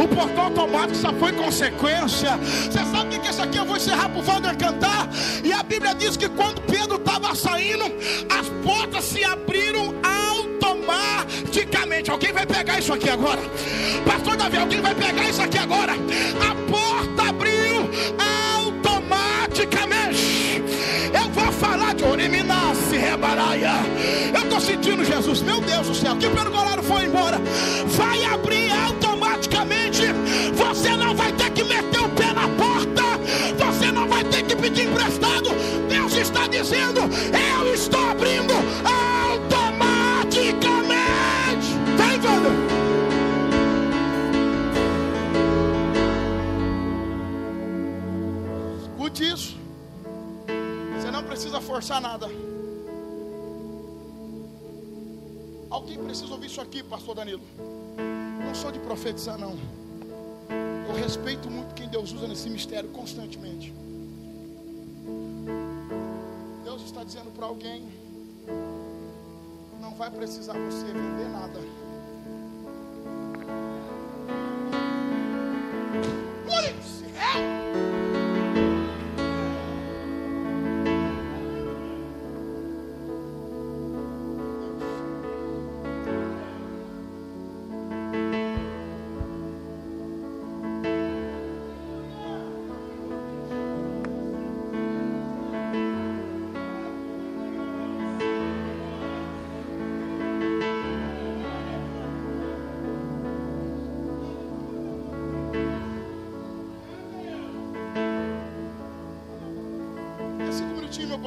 O 0.00 0.06
portão 0.06 0.44
automático 0.44 0.94
só 0.94 1.12
foi 1.14 1.32
consequência. 1.32 2.36
Você 2.36 2.84
sabe 2.92 3.16
o 3.16 3.20
que 3.20 3.26
é 3.26 3.30
isso 3.30 3.42
aqui? 3.42 3.58
Eu 3.58 3.64
vou 3.64 3.76
encerrar 3.76 4.08
para 4.08 4.20
o 4.20 4.24
Wander 4.24 4.56
cantar. 4.56 5.08
E 5.42 5.52
a 5.52 5.64
Bíblia 5.64 5.96
diz 5.96 6.16
que 6.16 6.28
quando 6.28 6.60
Pedro 6.62 6.94
estava 6.94 7.34
saindo, 7.34 7.86
as 8.30 8.48
portas 8.64 9.04
se 9.04 9.24
abriram 9.24 9.92
automaticamente. 10.60 12.08
Alguém 12.08 12.32
vai 12.32 12.46
pegar 12.46 12.78
isso 12.78 12.92
aqui 12.92 13.10
agora? 13.10 13.40
Pastor 14.06 14.36
Davi, 14.36 14.58
alguém 14.58 14.80
vai 14.80 14.94
pegar 14.94 15.28
isso 15.28 15.42
aqui 15.42 15.58
agora? 15.58 15.94
A 15.94 16.54
porta 16.70 16.83
Meu 25.42 25.60
Deus 25.60 25.88
do 25.88 25.94
céu, 25.94 26.16
que 26.16 26.28
pergolaram 26.28 26.82
foi 26.82 27.04
embora, 27.04 27.38
vai 27.88 28.24
abrir 28.24 28.70
automaticamente, 28.70 30.02
você 30.54 30.96
não 30.96 31.14
vai 31.14 31.30
ter 31.32 31.50
que 31.50 31.62
meter 31.64 32.00
o 32.00 32.08
pé 32.10 32.32
na 32.32 32.48
porta, 32.48 33.02
você 33.58 33.90
não 33.90 34.08
vai 34.08 34.24
ter 34.24 34.44
que 34.44 34.56
pedir 34.56 34.86
emprestado, 34.86 35.50
Deus 35.88 36.16
está 36.16 36.46
dizendo, 36.46 37.00
eu 37.00 37.74
estou 37.74 38.10
abrindo 38.10 38.54
automaticamente, 38.84 41.68
vem 41.96 42.20
Wander. 42.20 42.52
Escute 48.82 49.32
isso, 49.32 49.56
você 50.96 51.10
não 51.10 51.24
precisa 51.24 51.60
forçar 51.60 52.00
nada. 52.00 52.53
Alguém 55.74 55.98
precisa 55.98 56.32
ouvir 56.32 56.46
isso 56.46 56.60
aqui, 56.60 56.84
pastor 56.84 57.16
Danilo. 57.16 57.42
Não 58.46 58.54
sou 58.54 58.70
de 58.70 58.78
profetizar, 58.78 59.36
não. 59.36 59.58
Eu 60.88 60.94
respeito 60.94 61.50
muito 61.50 61.74
quem 61.74 61.88
Deus 61.88 62.12
usa 62.12 62.28
nesse 62.28 62.48
mistério 62.48 62.88
constantemente. 62.90 63.74
Deus 66.62 66.80
está 66.80 67.02
dizendo 67.02 67.32
para 67.32 67.46
alguém: 67.46 67.88
não 69.80 69.96
vai 69.96 70.12
precisar 70.12 70.52
você 70.52 70.84
vender 70.84 71.28
nada. 71.32 71.58
Polícia, 76.46 77.63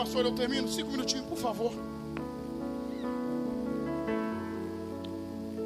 pastor, 0.08 0.26
eu 0.26 0.32
termino. 0.32 0.70
Cinco 0.70 0.92
minutinhos, 0.92 1.26
por 1.26 1.38
favor. 1.38 1.74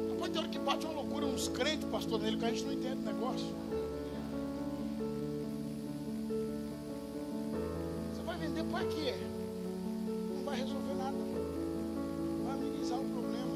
Depois 0.08 0.32
tem 0.32 0.48
que 0.48 0.58
bate 0.58 0.84
uma 0.84 0.94
loucura 0.94 1.26
uns 1.26 1.46
crentes, 1.48 1.88
pastor, 1.88 2.20
nele, 2.20 2.36
que 2.36 2.44
a 2.44 2.50
gente 2.50 2.64
não 2.64 2.72
entende 2.72 2.96
o 2.96 3.04
negócio. 3.04 3.46
Você 8.12 8.22
vai 8.24 8.36
vender 8.36 8.64
para 8.64 8.84
quê? 8.86 9.14
Não 10.34 10.44
vai 10.44 10.56
resolver 10.56 10.94
nada. 10.94 11.16
Vai 12.44 12.54
amenizar 12.54 12.98
o 12.98 13.04
problema. 13.04 13.52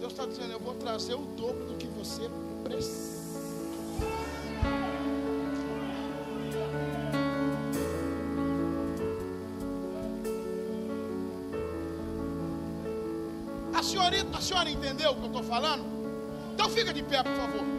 Deus 0.00 0.12
está 0.12 0.24
dizendo, 0.24 0.52
eu 0.52 0.60
vou 0.60 0.74
trazer 0.74 1.14
o 1.14 1.26
dobro 1.36 1.66
do 1.66 1.74
que 1.74 1.86
você 1.88 2.22
precisa. 2.64 3.13
A 13.94 13.96
senhora, 13.96 14.26
a 14.32 14.40
senhora 14.40 14.70
entendeu 14.70 15.12
o 15.12 15.14
que 15.14 15.20
eu 15.20 15.26
estou 15.26 15.44
falando? 15.44 15.84
Então 16.52 16.68
fica 16.68 16.92
de 16.92 17.00
pé, 17.04 17.22
por 17.22 17.32
favor. 17.36 17.73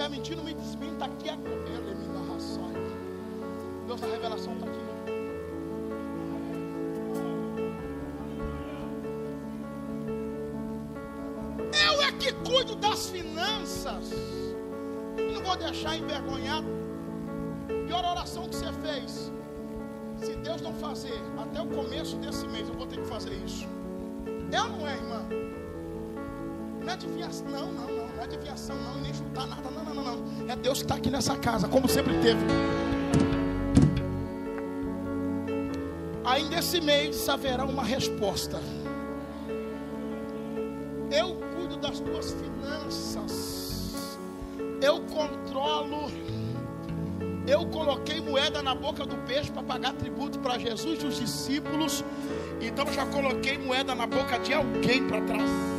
Estiver 0.00 0.08
mentindo, 0.08 0.42
me 0.42 0.54
desminta 0.54 1.04
aqui 1.04 1.28
agora. 1.28 1.52
Ela 1.68 1.94
me 1.94 2.08
dá 2.08 2.32
ração. 2.32 2.70
Deus, 3.86 4.02
a 4.02 4.06
revelação 4.06 4.54
está 4.54 4.66
aqui. 4.66 4.80
Eu 11.86 12.02
é 12.02 12.12
que 12.12 12.32
cuido 12.32 12.76
das 12.76 13.10
finanças. 13.10 14.10
Não 15.34 15.42
vou 15.42 15.56
deixar 15.56 15.96
envergonhado. 15.96 16.66
Pior 17.86 18.04
oração 18.04 18.48
que 18.48 18.56
você 18.56 18.72
fez. 18.72 19.30
Se 20.18 20.34
Deus 20.36 20.60
não 20.62 20.72
fazer 20.74 21.20
até 21.38 21.60
o 21.60 21.66
começo 21.66 22.16
desse 22.16 22.46
mês, 22.48 22.68
eu 22.68 22.74
vou 22.74 22.86
ter 22.86 23.00
que 23.00 23.06
fazer 23.06 23.32
isso. 23.44 23.66
Eu 24.52 24.68
não 24.68 24.86
é, 24.86 24.94
irmã. 24.94 25.26
Não 26.84 26.92
é 26.92 26.96
desviação, 26.96 27.48
não, 27.48 27.72
não, 27.72 27.86
não. 27.86 28.09
Não 28.20 28.26
é 28.26 28.28
desviação, 28.28 28.76
não. 28.76 29.00
Nem 29.00 29.14
chutar 29.14 29.46
nada, 29.46 29.70
não, 29.70 29.82
não, 29.82 29.94
não, 29.94 30.16
não. 30.16 30.50
É 30.50 30.54
Deus 30.54 30.80
que 30.80 30.84
está 30.84 30.96
aqui 30.96 31.08
nessa 31.08 31.38
casa, 31.38 31.66
como 31.66 31.88
sempre 31.88 32.12
teve. 32.20 32.44
Ainda 36.22 36.58
esse 36.58 36.82
mês 36.82 37.26
haverá 37.30 37.64
uma 37.64 37.82
resposta. 37.82 38.60
Eu 41.10 41.34
cuido 41.56 41.78
das 41.78 42.00
tuas 42.00 42.32
finanças. 42.32 44.18
Eu 44.82 45.00
controlo. 45.00 46.12
Eu 47.46 47.64
coloquei 47.68 48.20
moeda 48.20 48.62
na 48.62 48.74
boca 48.74 49.06
do 49.06 49.16
peixe 49.26 49.50
para 49.50 49.62
pagar 49.62 49.94
tributo 49.94 50.38
para 50.40 50.58
Jesus 50.58 51.02
e 51.02 51.06
os 51.06 51.18
discípulos. 51.18 52.04
Então 52.60 52.84
já 52.92 53.06
coloquei 53.06 53.56
moeda 53.56 53.94
na 53.94 54.06
boca 54.06 54.38
de 54.38 54.52
alguém 54.52 55.08
para 55.08 55.22
trás. 55.22 55.69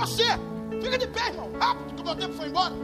Você. 0.00 0.24
Fica 0.82 0.96
de 0.96 1.06
pé, 1.08 1.28
irmão. 1.28 1.50
Rápido, 1.60 1.94
que 1.94 2.00
o 2.00 2.04
meu 2.06 2.16
tempo 2.16 2.32
foi 2.32 2.48
embora. 2.48 2.74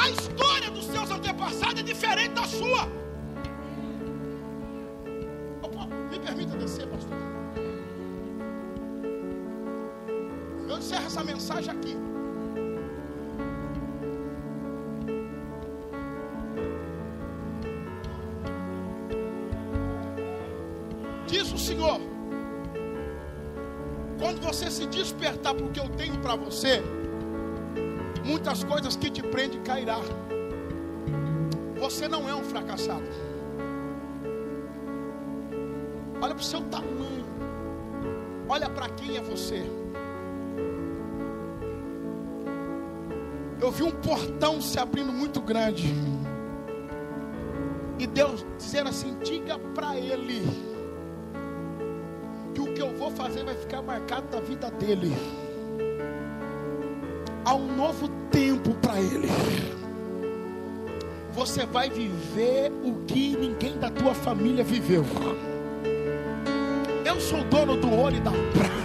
A 0.00 0.10
história 0.10 0.70
dos 0.70 0.84
seus 0.84 1.10
antepassados 1.10 1.80
é 1.80 1.82
diferente 1.82 2.34
da 2.34 2.44
sua. 2.44 2.88
Opa, 5.62 5.86
me 6.08 6.20
permita 6.20 6.56
descer, 6.56 6.86
pastor. 6.86 7.18
Eu 10.68 10.78
encerro 10.78 11.06
essa 11.06 11.24
mensagem 11.24 11.70
aqui. 11.72 12.11
Despertar 25.02 25.54
para 25.54 25.66
o 25.66 25.70
que 25.70 25.80
eu 25.80 25.88
tenho 25.90 26.16
para 26.18 26.36
você, 26.36 26.82
muitas 28.24 28.62
coisas 28.62 28.96
que 28.96 29.10
te 29.10 29.22
prendem 29.22 29.60
cairá. 29.62 29.98
Você 31.80 32.06
não 32.06 32.28
é 32.28 32.34
um 32.34 32.44
fracassado. 32.44 33.02
Olha 36.20 36.34
para 36.34 36.42
o 36.42 36.44
seu 36.44 36.60
tamanho. 36.62 37.26
Olha 38.48 38.70
para 38.70 38.88
quem 38.90 39.16
é 39.16 39.20
você. 39.20 39.64
Eu 43.60 43.70
vi 43.72 43.82
um 43.82 43.90
portão 43.90 44.60
se 44.60 44.78
abrindo 44.78 45.12
muito 45.12 45.40
grande. 45.40 45.92
E 47.98 48.06
Deus 48.06 48.46
dizendo 48.56 48.90
assim: 48.90 49.16
diga 49.18 49.58
para 49.74 49.96
ele 49.96 50.71
fazer 53.22 53.44
vai 53.44 53.54
ficar 53.54 53.80
marcado 53.82 54.26
na 54.32 54.40
vida 54.40 54.68
dele. 54.72 55.16
Há 57.44 57.54
um 57.54 57.76
novo 57.76 58.08
tempo 58.32 58.74
para 58.74 58.98
ele. 58.98 59.28
Você 61.32 61.64
vai 61.64 61.88
viver 61.88 62.72
o 62.82 63.04
que 63.06 63.36
ninguém 63.36 63.78
da 63.78 63.90
tua 63.90 64.12
família 64.12 64.64
viveu. 64.64 65.04
Eu 67.04 67.20
sou 67.20 67.44
dono 67.44 67.76
do 67.76 67.90
ouro 67.92 68.16
e 68.16 68.20
da 68.20 68.32
prata. 68.32 68.82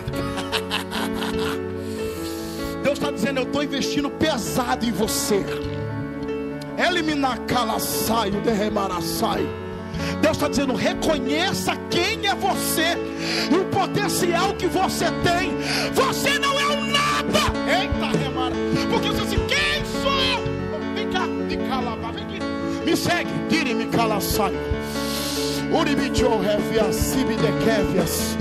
Deus 2.83 2.99
está 2.99 3.09
dizendo: 3.09 3.39
Eu 3.39 3.43
estou 3.43 3.63
investindo 3.63 4.09
pesado 4.11 4.85
em 4.85 4.91
você. 4.91 5.43
Eliminar 6.77 7.39
calaçaio, 7.47 8.39
derremaraçai. 8.41 9.66
Deus 10.27 10.35
está 10.35 10.49
dizendo: 10.49 10.75
reconheça 10.75 11.73
quem 11.89 12.27
é 12.27 12.35
você 12.35 12.97
e 13.49 13.55
o 13.55 13.63
potencial 13.65 14.53
que 14.55 14.67
você 14.67 15.05
tem. 15.23 15.55
Você 15.93 16.37
não 16.37 16.59
é 16.59 16.67
um 16.67 16.85
nada. 16.87 17.39
Eita, 17.65 18.17
remara. 18.17 18.53
Porque 18.89 19.09
você 19.09 19.21
diz: 19.21 19.39
Quem 19.47 19.85
sou 20.01 20.11
eu? 20.11 20.93
Vem 20.93 21.09
cá, 21.11 21.21
cá, 21.69 21.79
lá, 21.79 22.11
vem 22.11 22.25
aqui. 22.25 22.39
Me 22.85 22.97
segue, 22.97 23.31
tire-me 23.47 23.85
calaçai. 23.85 24.51
Uribicho 25.71 26.39
revia 26.39 26.91
sibi 26.91 27.35
de 27.35 27.47
kevias. 27.63 28.35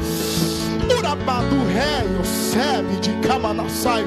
Urabadu 0.90 1.56
rei, 1.72 2.24
sebe 2.24 2.96
de 3.00 3.12
camanassai. 3.28 4.04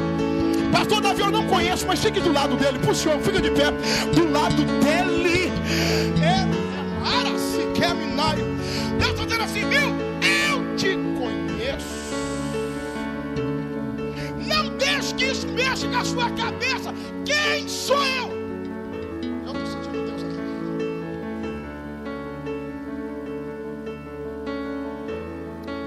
Pastor 0.69 1.01
Davi, 1.01 1.21
eu 1.21 1.31
não 1.31 1.47
conheço, 1.47 1.87
mas 1.87 1.99
fique 2.01 2.19
do 2.19 2.33
lado 2.33 2.57
dele, 2.57 2.77
por 2.79 2.93
senhor, 2.93 3.19
fica 3.21 3.41
de 3.41 3.51
pé. 3.51 3.71
Do 4.13 4.29
lado 4.31 4.65
dele. 4.81 5.51
Dizendo 9.39 9.43
assim? 9.43 9.61
Eu 10.21 10.75
te 10.75 10.95
conheço. 11.17 12.13
Não 14.45 14.77
deixe 14.77 15.15
que 15.15 15.25
isso 15.25 15.47
mexa 15.47 15.87
na 15.87 16.03
sua 16.03 16.29
cabeça. 16.31 16.93
Quem 17.25 17.67
sou 17.67 18.03
eu? 18.03 18.29
Eu 19.45 19.53
estou 19.53 19.65
sentindo 19.65 20.05
Deus 20.05 20.23
aqui. 20.23 20.39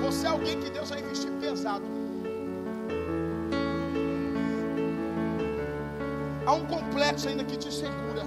Você 0.03 0.27
é 0.27 0.31
alguém 0.31 0.61
que 0.61 0.71
Deus 0.71 0.91
vai 0.91 1.01
investir 1.01 1.31
pesado. 1.33 1.85
Há 6.47 6.55
um 6.55 6.67
complexo 6.67 7.29
ainda 7.29 7.45
que 7.45 7.57
te 7.57 7.73
segura. 7.73 8.23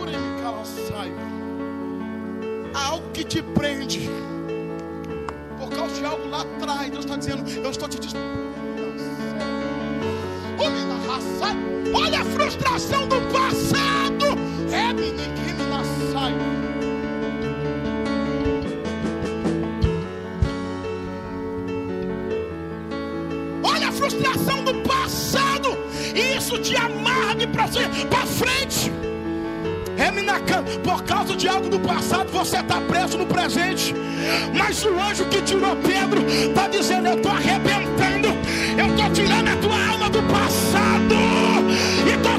Uremi 0.00 0.38
saio. 0.88 1.37
Há 2.78 2.86
algo 2.86 3.10
que 3.10 3.24
te 3.24 3.42
prende. 3.42 4.08
Por 5.58 5.68
causa 5.70 5.94
de 5.96 6.04
algo 6.04 6.28
lá 6.28 6.42
atrás. 6.42 6.90
Deus 6.90 7.04
está 7.04 7.16
dizendo, 7.16 7.50
eu 7.50 7.70
estou 7.70 7.88
te 7.88 7.98
dizendo. 7.98 8.38
Olha 11.94 12.20
a 12.20 12.24
frustração 12.24 13.08
do 13.08 13.20
passado. 13.32 14.26
É 14.70 14.92
menino 14.92 15.84
saio. 16.12 16.36
Olha 23.62 23.88
a 23.88 23.92
frustração 23.92 24.64
do 24.64 24.74
passado. 24.82 25.78
E 26.14 26.36
isso 26.36 26.58
te 26.58 26.76
amarra 26.76 27.34
de 27.34 27.46
para 27.46 28.26
frente. 28.26 28.97
Por 30.84 31.02
causa 31.02 31.34
de 31.34 31.48
algo 31.48 31.68
do 31.68 31.80
passado, 31.80 32.30
você 32.30 32.58
está 32.58 32.80
preso 32.80 33.18
no 33.18 33.26
presente. 33.26 33.94
Mas 34.56 34.84
o 34.84 34.98
anjo 34.98 35.24
que 35.26 35.42
tirou 35.42 35.76
Pedro 35.76 36.24
está 36.26 36.68
dizendo: 36.68 37.08
Eu 37.08 37.14
estou 37.14 37.32
arrebentando, 37.32 38.28
eu 38.78 38.86
estou 38.86 39.10
tirando 39.10 39.48
a 39.48 39.56
tua 39.56 39.88
alma 39.90 40.08
do 40.10 40.22
passado 40.22 41.14
e 42.06 42.10
estou 42.14 42.38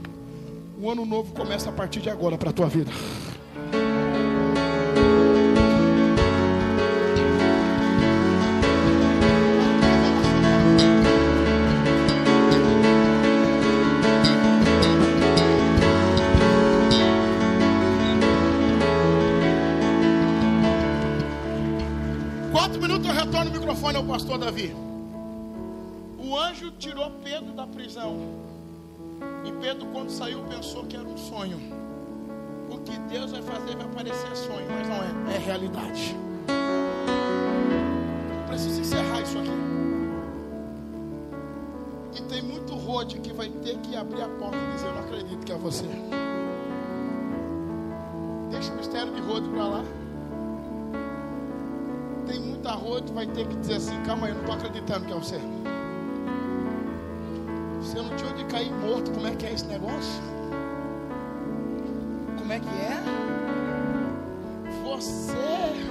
O 0.81 0.89
ano 0.89 1.05
novo 1.05 1.31
começa 1.35 1.69
a 1.69 1.71
partir 1.71 1.99
de 1.99 2.09
agora 2.09 2.39
para 2.39 2.49
a 2.49 2.53
tua 2.53 2.67
vida. 2.67 2.89
Pedro, 29.81 29.87
quando 29.91 30.09
saiu, 30.09 30.43
pensou 30.43 30.85
que 30.85 30.95
era 30.95 31.07
um 31.07 31.17
sonho. 31.17 31.59
O 32.69 32.77
que 32.79 32.97
Deus 33.09 33.31
vai 33.31 33.41
fazer 33.41 33.75
vai 33.75 33.87
parecer 33.87 34.35
sonho, 34.35 34.67
mas 34.69 34.87
não 34.87 35.31
é, 35.31 35.35
é 35.35 35.37
realidade. 35.39 36.15
Preciso 38.47 38.81
encerrar 38.81 39.21
isso 39.21 39.37
aqui. 39.39 39.51
E 42.15 42.21
tem 42.23 42.41
muito 42.41 42.75
rode 42.75 43.19
que 43.19 43.33
vai 43.33 43.49
ter 43.49 43.77
que 43.77 43.95
abrir 43.95 44.21
a 44.21 44.27
porta 44.27 44.57
e 44.57 44.73
dizer: 44.75 44.87
Eu 44.87 44.93
não 44.93 45.01
acredito 45.01 45.45
que 45.45 45.51
é 45.51 45.57
você. 45.57 45.85
Deixa 48.51 48.71
o 48.71 48.77
mistério 48.77 49.13
de 49.13 49.21
rode 49.21 49.49
para 49.49 49.65
lá 49.65 49.83
muita 52.39 52.71
rua, 52.73 53.01
tu 53.01 53.11
vai 53.11 53.25
ter 53.25 53.47
que 53.47 53.55
dizer 53.55 53.75
assim: 53.75 53.99
calma 54.03 54.27
aí, 54.27 54.31
eu 54.31 54.35
não 54.35 54.43
estou 54.43 54.55
acreditando 54.55 55.05
que 55.05 55.11
é 55.11 55.15
você. 55.15 55.41
Você 57.81 57.99
não 57.99 58.15
tinha 58.15 58.31
onde 58.31 58.40
cair 58.51 58.73
morto, 58.73 59.11
como 59.11 59.27
é 59.27 59.31
que 59.35 59.45
é 59.45 59.53
esse 59.53 59.65
negócio? 59.65 60.21
Como 62.37 62.51
é 62.51 62.59
que 62.59 62.67
é? 62.67 63.01
Você 64.83 65.85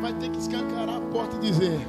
vai 0.00 0.12
ter 0.14 0.30
que 0.30 0.38
escancarar 0.38 0.96
a 0.96 1.00
porta 1.12 1.36
e 1.36 1.38
dizer: 1.38 1.80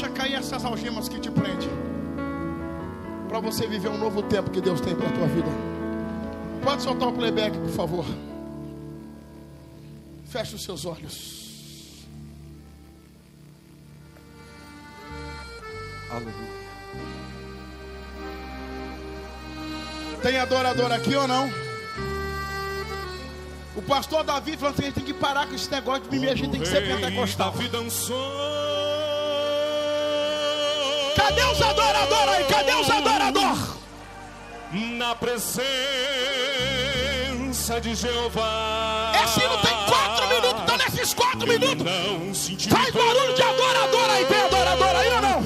Deixa 0.00 0.14
cair 0.14 0.34
essas 0.36 0.64
algemas 0.64 1.10
que 1.10 1.20
te 1.20 1.30
prendem. 1.30 1.68
Para 3.28 3.38
você 3.38 3.66
viver 3.66 3.90
um 3.90 3.98
novo 3.98 4.22
tempo 4.22 4.50
que 4.50 4.58
Deus 4.58 4.80
tem 4.80 4.96
para 4.96 5.06
a 5.06 5.12
tua 5.12 5.26
vida. 5.26 5.50
Pode 6.64 6.80
soltar 6.80 7.08
o 7.08 7.12
playback, 7.12 7.58
por 7.58 7.68
favor. 7.68 8.06
Feche 10.24 10.54
os 10.54 10.64
seus 10.64 10.86
olhos. 10.86 12.06
Aleluia. 16.10 16.34
Tem 20.22 20.38
adorador 20.38 20.92
aqui 20.92 21.14
ou 21.14 21.28
não? 21.28 21.50
O 23.76 23.82
pastor 23.82 24.24
Davi 24.24 24.56
falou 24.56 24.70
assim: 24.70 24.82
a 24.82 24.86
gente 24.86 24.94
tem 24.94 25.04
que 25.04 25.14
parar 25.14 25.46
com 25.46 25.54
esse 25.54 25.70
negócio 25.70 26.08
de 26.08 26.18
mim, 26.18 26.26
a 26.26 26.34
gente 26.34 26.52
tem 26.52 26.60
que 26.62 26.68
ser 26.68 26.86
pentecostal. 26.86 27.52
Cadê 31.16 31.42
os 31.42 31.62
adoradores 31.62 32.34
aí? 32.34 32.44
Cadê 32.44 32.74
os 32.74 32.90
adoradores? 32.90 33.60
Na 34.72 35.14
presença 35.14 35.60
de 37.80 37.94
Jeová. 37.94 39.12
Esse 39.24 39.40
hino 39.40 39.58
tem 39.58 39.74
quatro 39.86 40.28
minutos, 40.28 40.62
então 40.62 40.76
nesses 40.76 41.14
quatro 41.14 41.46
minutos. 41.46 41.84
Faz 42.68 42.90
barulho 42.90 43.34
de 43.34 43.42
adorador 43.42 44.10
aí, 44.10 44.24
tem 44.26 44.40
adorador 44.42 44.96
aí 44.96 45.12
ou 45.12 45.22
não? 45.22 45.42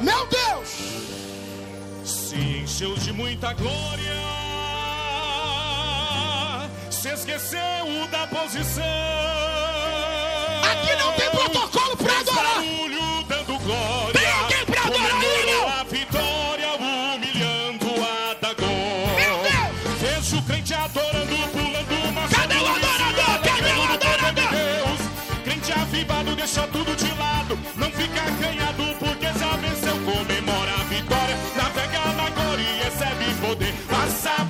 Meu 0.00 0.26
Deus! 0.26 0.68
Se 2.04 2.36
encheu 2.36 2.94
de 2.96 3.12
muita 3.12 3.52
glória 3.52 4.34
se 7.04 7.10
esqueceu 7.10 8.08
da 8.10 8.26
posição. 8.26 8.82
glória. 13.64 14.12
Tem 14.12 14.30
alguém 14.30 14.64
pra 14.66 14.82
adorar 14.82 15.24
ele? 15.24 15.52
a 15.52 15.84
vitória, 15.84 16.68
humilhando 16.78 17.86
a 18.04 18.34
da 18.34 18.52
glória. 18.54 19.70
Fez 19.98 20.32
o 20.32 20.42
crente 20.42 20.74
adorando, 20.74 21.36
pulando 21.52 22.12
na 22.14 22.28
Cadê 22.28 22.54
o 22.54 22.66
adorador? 22.66 23.40
Cadê 23.42 23.72
o 23.72 23.82
adorador? 23.82 24.50
Deus, 24.50 25.00
crente 25.44 25.72
avivado, 25.72 26.36
deixa 26.36 26.66
tudo 26.68 26.94
de 26.94 27.10
lado. 27.18 27.58
Não 27.76 27.90
fica 27.90 28.20
acanhado, 28.20 28.84
porque 28.98 29.26
já 29.26 29.56
venceu. 29.56 29.94
Comemora 30.04 30.72
a 30.74 30.84
vitória, 30.84 31.36
navega 31.56 32.12
na 32.12 32.30
glória 32.30 32.62
e 32.62 32.82
recebe 32.84 33.34
poder. 33.40 33.74
Passa 33.88 34.30
a 34.38 34.44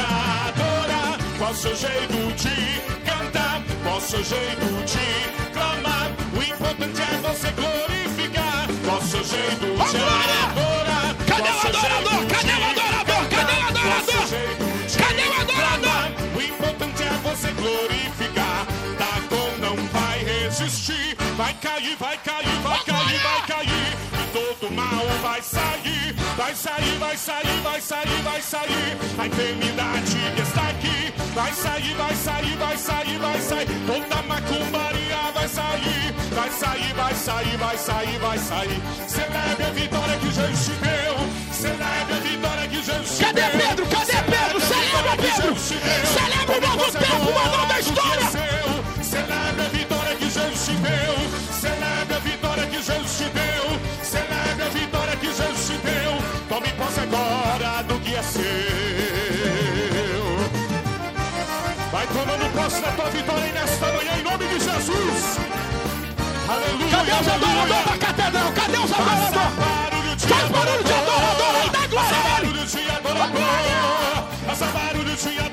adorar? 0.00 1.18
Qual 1.38 1.54
seu 1.54 1.74
jeito 1.76 2.32
de 2.36 2.80
cantar? 3.04 3.62
Qual 3.82 4.00
seu 4.00 4.22
jeito 4.24 4.66
de 4.84 5.52
clamar? 5.52 6.10
O 6.36 6.42
importante 6.42 7.02
é 7.02 7.16
você 7.28 7.50
glorificar. 7.52 8.66
Qual 8.84 9.02
seu 9.02 9.24
jeito 9.24 9.66
de 9.66 9.96
adorar? 9.96 11.14
Cadê 11.26 11.50
o 11.50 11.60
adorador? 11.60 12.26
Cadê 12.28 12.52
o 12.52 12.64
adorador? 12.70 13.28
Cadê 13.28 13.52
o 13.52 13.66
adorador? 13.68 14.24
Cadê 14.98 15.22
o 15.28 15.40
adorador? 15.40 16.02
o 16.36 16.42
importante 16.42 17.02
é 17.02 17.12
você 17.28 17.50
glorificar. 17.52 18.66
Dagon 18.98 19.50
não 19.58 19.76
vai 19.88 20.18
resistir. 20.24 21.16
Vai 21.36 21.54
cair, 21.54 21.96
vai 21.96 22.16
cair, 22.18 22.58
vai 22.62 22.78
cair, 22.84 23.18
vai 23.20 23.46
cair. 23.46 23.96
E 24.12 24.32
todo 24.32 24.70
mal 24.72 25.06
vai 25.22 25.42
sair. 25.42 25.71
Vai 26.52 26.58
sair, 26.58 26.98
vai 26.98 27.16
sair, 27.16 27.60
vai 27.62 27.80
sair, 27.80 28.22
vai 28.22 28.42
sair. 28.42 28.98
A 29.18 29.26
enfermidade 29.26 30.18
está 30.36 30.68
aqui. 30.68 31.14
Vai 31.34 31.50
sair, 31.50 31.94
vai 31.94 32.14
sair, 32.14 32.56
vai 32.58 32.76
sair, 32.76 33.18
vai 33.18 33.40
sair. 33.40 33.66
Toda 33.86 34.22
macumbaria 34.24 35.32
vai 35.32 35.48
sair. 35.48 36.12
Vai 36.34 36.50
sair, 36.50 36.92
vai 36.92 37.14
sair, 37.14 37.56
vai 37.56 37.78
sair, 37.78 38.18
vai 38.18 38.38
sair. 38.38 38.82
Celebre 39.08 39.64
a 39.64 39.70
vitória 39.70 40.18
que 40.18 40.26
Jesus 40.30 40.64
te 40.66 40.72
deu. 40.72 41.16
Celebre 41.52 42.12
a 42.12 42.20
vitória 42.20 42.68
que 42.68 42.82
Jesus 42.82 43.16
te 43.16 43.24
Cadê 43.24 43.40
deu. 43.40 43.50
Pedro? 43.50 43.86
Cadê 43.86 44.12
Pedro? 44.12 44.60
Celebra, 44.60 45.16
Pedro! 45.16 45.56
Celebra 45.56 46.58
o 46.58 46.60
novo 46.60 46.92
tempo, 46.92 47.30
uma 47.30 47.44
nova 47.56 47.80
história! 47.80 48.28
Celebre 49.02 49.64
a 49.64 49.68
vitória 49.70 50.16
que 50.16 50.28
Jesus 50.28 50.66
te 50.66 50.72
deu. 50.72 51.14
Celebre 51.58 52.14
a 52.14 52.18
vitória 52.18 52.66
que 52.66 52.82
Jesus 52.82 53.16
te 53.16 53.24
deu. 53.30 53.91
Agora 57.12 57.82
do 57.82 58.00
que 58.00 58.14
é 58.14 58.22
seu. 58.22 58.42
Vai 61.90 62.06
tomando 62.06 62.50
posse 62.54 62.80
da 62.80 62.90
tua 62.92 63.10
vitória 63.10 63.44
aí 63.44 63.52
nesta 63.52 63.86
manhã, 63.92 64.12
em 64.18 64.22
nome 64.22 64.46
de 64.46 64.54
Jesus. 64.54 65.38
Aleluia. 66.48 66.90
Cadê 66.90 67.12
os 67.12 67.28
adoradores 67.28 67.84
da 67.84 67.98
catedral? 67.98 68.52
Cadê 68.52 68.78
os 68.78 68.92
adoradores? 68.92 70.24
Faz 70.24 70.48
barulho 70.48 70.84
de 70.84 70.92
adorador 70.92 71.54
aí, 71.62 71.70
dá 71.70 71.86
glória 71.86 72.16
a 72.16 72.38
ele! 72.38 72.46
barulho 72.46 72.66
de 72.66 72.90
adorador, 72.90 73.42
faça 74.46 74.66
barulho 74.66 75.16
de 75.16 75.28
adorador, 75.28 75.51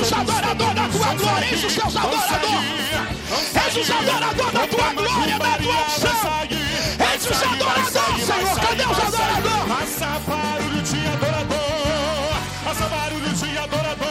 os 0.00 0.12
adoradores 0.12 0.74
da 0.74 0.88
tua 0.88 1.14
glória, 1.14 1.54
enche 1.54 1.66
os 1.66 1.74
teus 1.74 1.96
adoradores! 1.96 2.38
Enche 3.68 3.80
os 3.80 3.90
adoradores 3.90 4.52
da 4.52 4.66
tua 4.66 4.92
glória, 4.94 5.38
da 5.38 5.58
tua 5.58 5.74
unção! 5.86 6.44
Enche 7.14 7.28
os 7.32 7.42
adoradores, 7.42 8.26
Senhor! 8.26 8.60
Cadê 8.60 8.84
os 8.84 8.98
adoradores? 8.98 9.68
Faça 9.68 10.20
barulho 10.28 10.82
de 10.82 11.06
adorador. 11.08 11.58
Faça 12.64 12.86
barulho 12.88 13.32
de 13.34 13.58
adorador. 13.58 14.08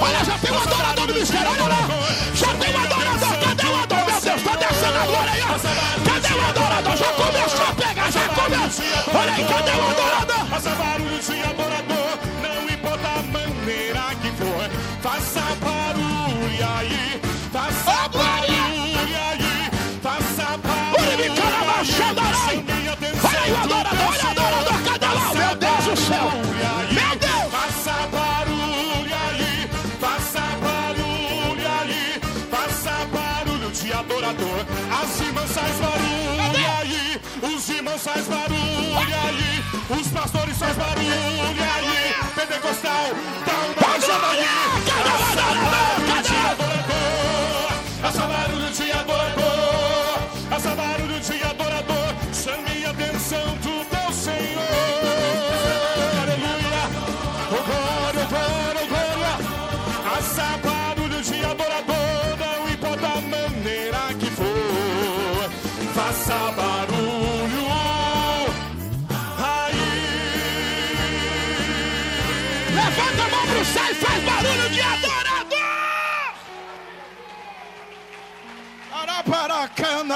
Olha, 0.00 0.24
já 0.24 0.38
tem 0.38 0.52
um 0.52 0.58
adorador 0.62 1.06
no 1.06 1.14
mistério, 1.14 1.50
olha 1.50 1.68
lá! 1.68 1.88
Já 2.34 2.54
tem 2.54 2.74
um 2.74 2.84
adorador, 2.84 3.38
cadê 3.44 3.66
o 3.66 3.76
adorador? 3.76 4.06
Meu 4.06 4.20
Deus, 4.20 4.42
tá 4.42 4.56
descendo 4.56 4.98
a 4.98 5.06
glória 5.06 5.32
aí! 5.32 5.42
ó. 5.42 6.10
Cadê 6.10 6.34
o 6.34 6.48
adorador? 6.48 6.96
Já 6.96 7.12
começou 7.12 7.66
a 7.66 7.74
pegar, 7.74 8.10
já 8.10 8.28
começou! 8.28 8.84
Olha 9.14 9.32
aí, 9.34 9.44
cadê 9.44 9.70
o 9.70 9.90
adorador? 9.90 10.46
Faça 10.50 10.70
barulho 10.70 11.18
de 11.18 11.32
adorador. 11.42 11.65
Os 39.88 40.08
pastores 40.08 40.58
faz 40.58 40.76
barulho 40.76 41.12
aí, 41.12 42.14
pentecostal, 42.34 43.06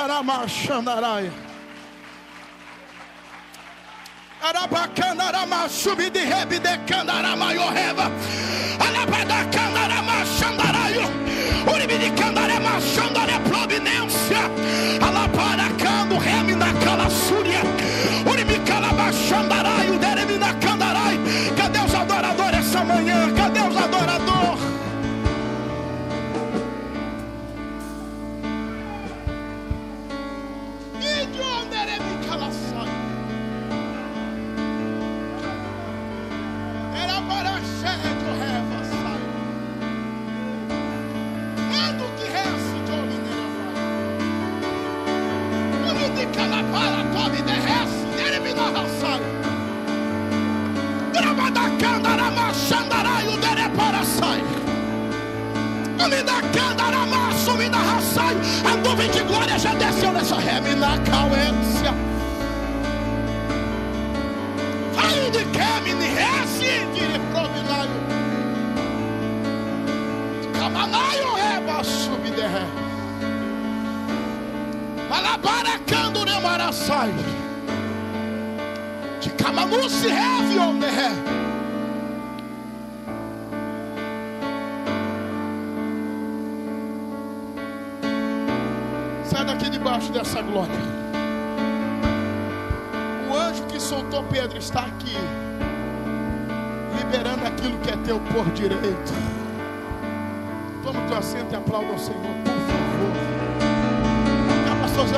Araparacandaramarchandaraia. 0.00 1.32
Arabacandaramachubi 4.42 6.10
de 6.10 6.24
rebe 6.24 6.58
de 6.58 6.80
candaramayorreva. 6.86 8.10
Alabadacandaramachandaraio. 8.80 11.06
Uribi 11.72 11.98
de 11.98 12.10
A 58.64 58.76
nuvem 58.76 59.10
de 59.10 59.22
glória 59.22 59.58
já 59.58 59.74
desceu 59.74 60.12
nessa 60.12 60.36
reme 60.36 60.74
na 60.74 60.98
cauência. 60.98 61.94
Fai 64.94 65.30
de 65.30 65.44
Kemini, 65.46 66.06
resi 66.06 66.86
de 66.94 67.18
provilaio. 67.32 67.90
Manaio 70.72 71.34
reba 71.34 71.82
subderre. 71.84 72.89
Malabaracando 75.10 76.24
ne 76.24 76.38
marasai. 76.40 77.12
De 79.20 79.30
camamusi 79.30 80.06
reve 80.06 80.56
onde 80.56 80.86
é. 80.86 81.10
Sai 89.24 89.44
daqui 89.46 89.68
debaixo 89.68 90.12
dessa 90.12 90.42
glória. 90.42 90.70
O 93.28 93.34
anjo 93.36 93.64
que 93.64 93.80
soltou 93.80 94.22
Pedro 94.30 94.58
está 94.58 94.82
aqui, 94.82 95.16
liberando 96.96 97.48
aquilo 97.48 97.76
que 97.80 97.90
é 97.90 97.96
teu 97.96 98.20
por 98.32 98.48
direito. 98.52 99.12
Toma 100.84 101.00
teu 101.08 101.18
assento 101.18 101.52
e 101.52 101.56
aplauda 101.56 101.88
ao 101.94 101.98
Senhor. 101.98 102.49
Você 105.00 105.14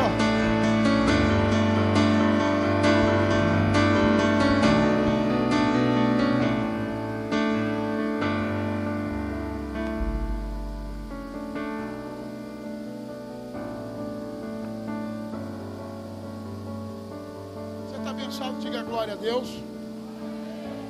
está 17.97 18.11
abençoado? 18.11 18.61
Diga 18.61 18.83
glória 18.85 19.15
a 19.15 19.17
Deus. 19.17 19.49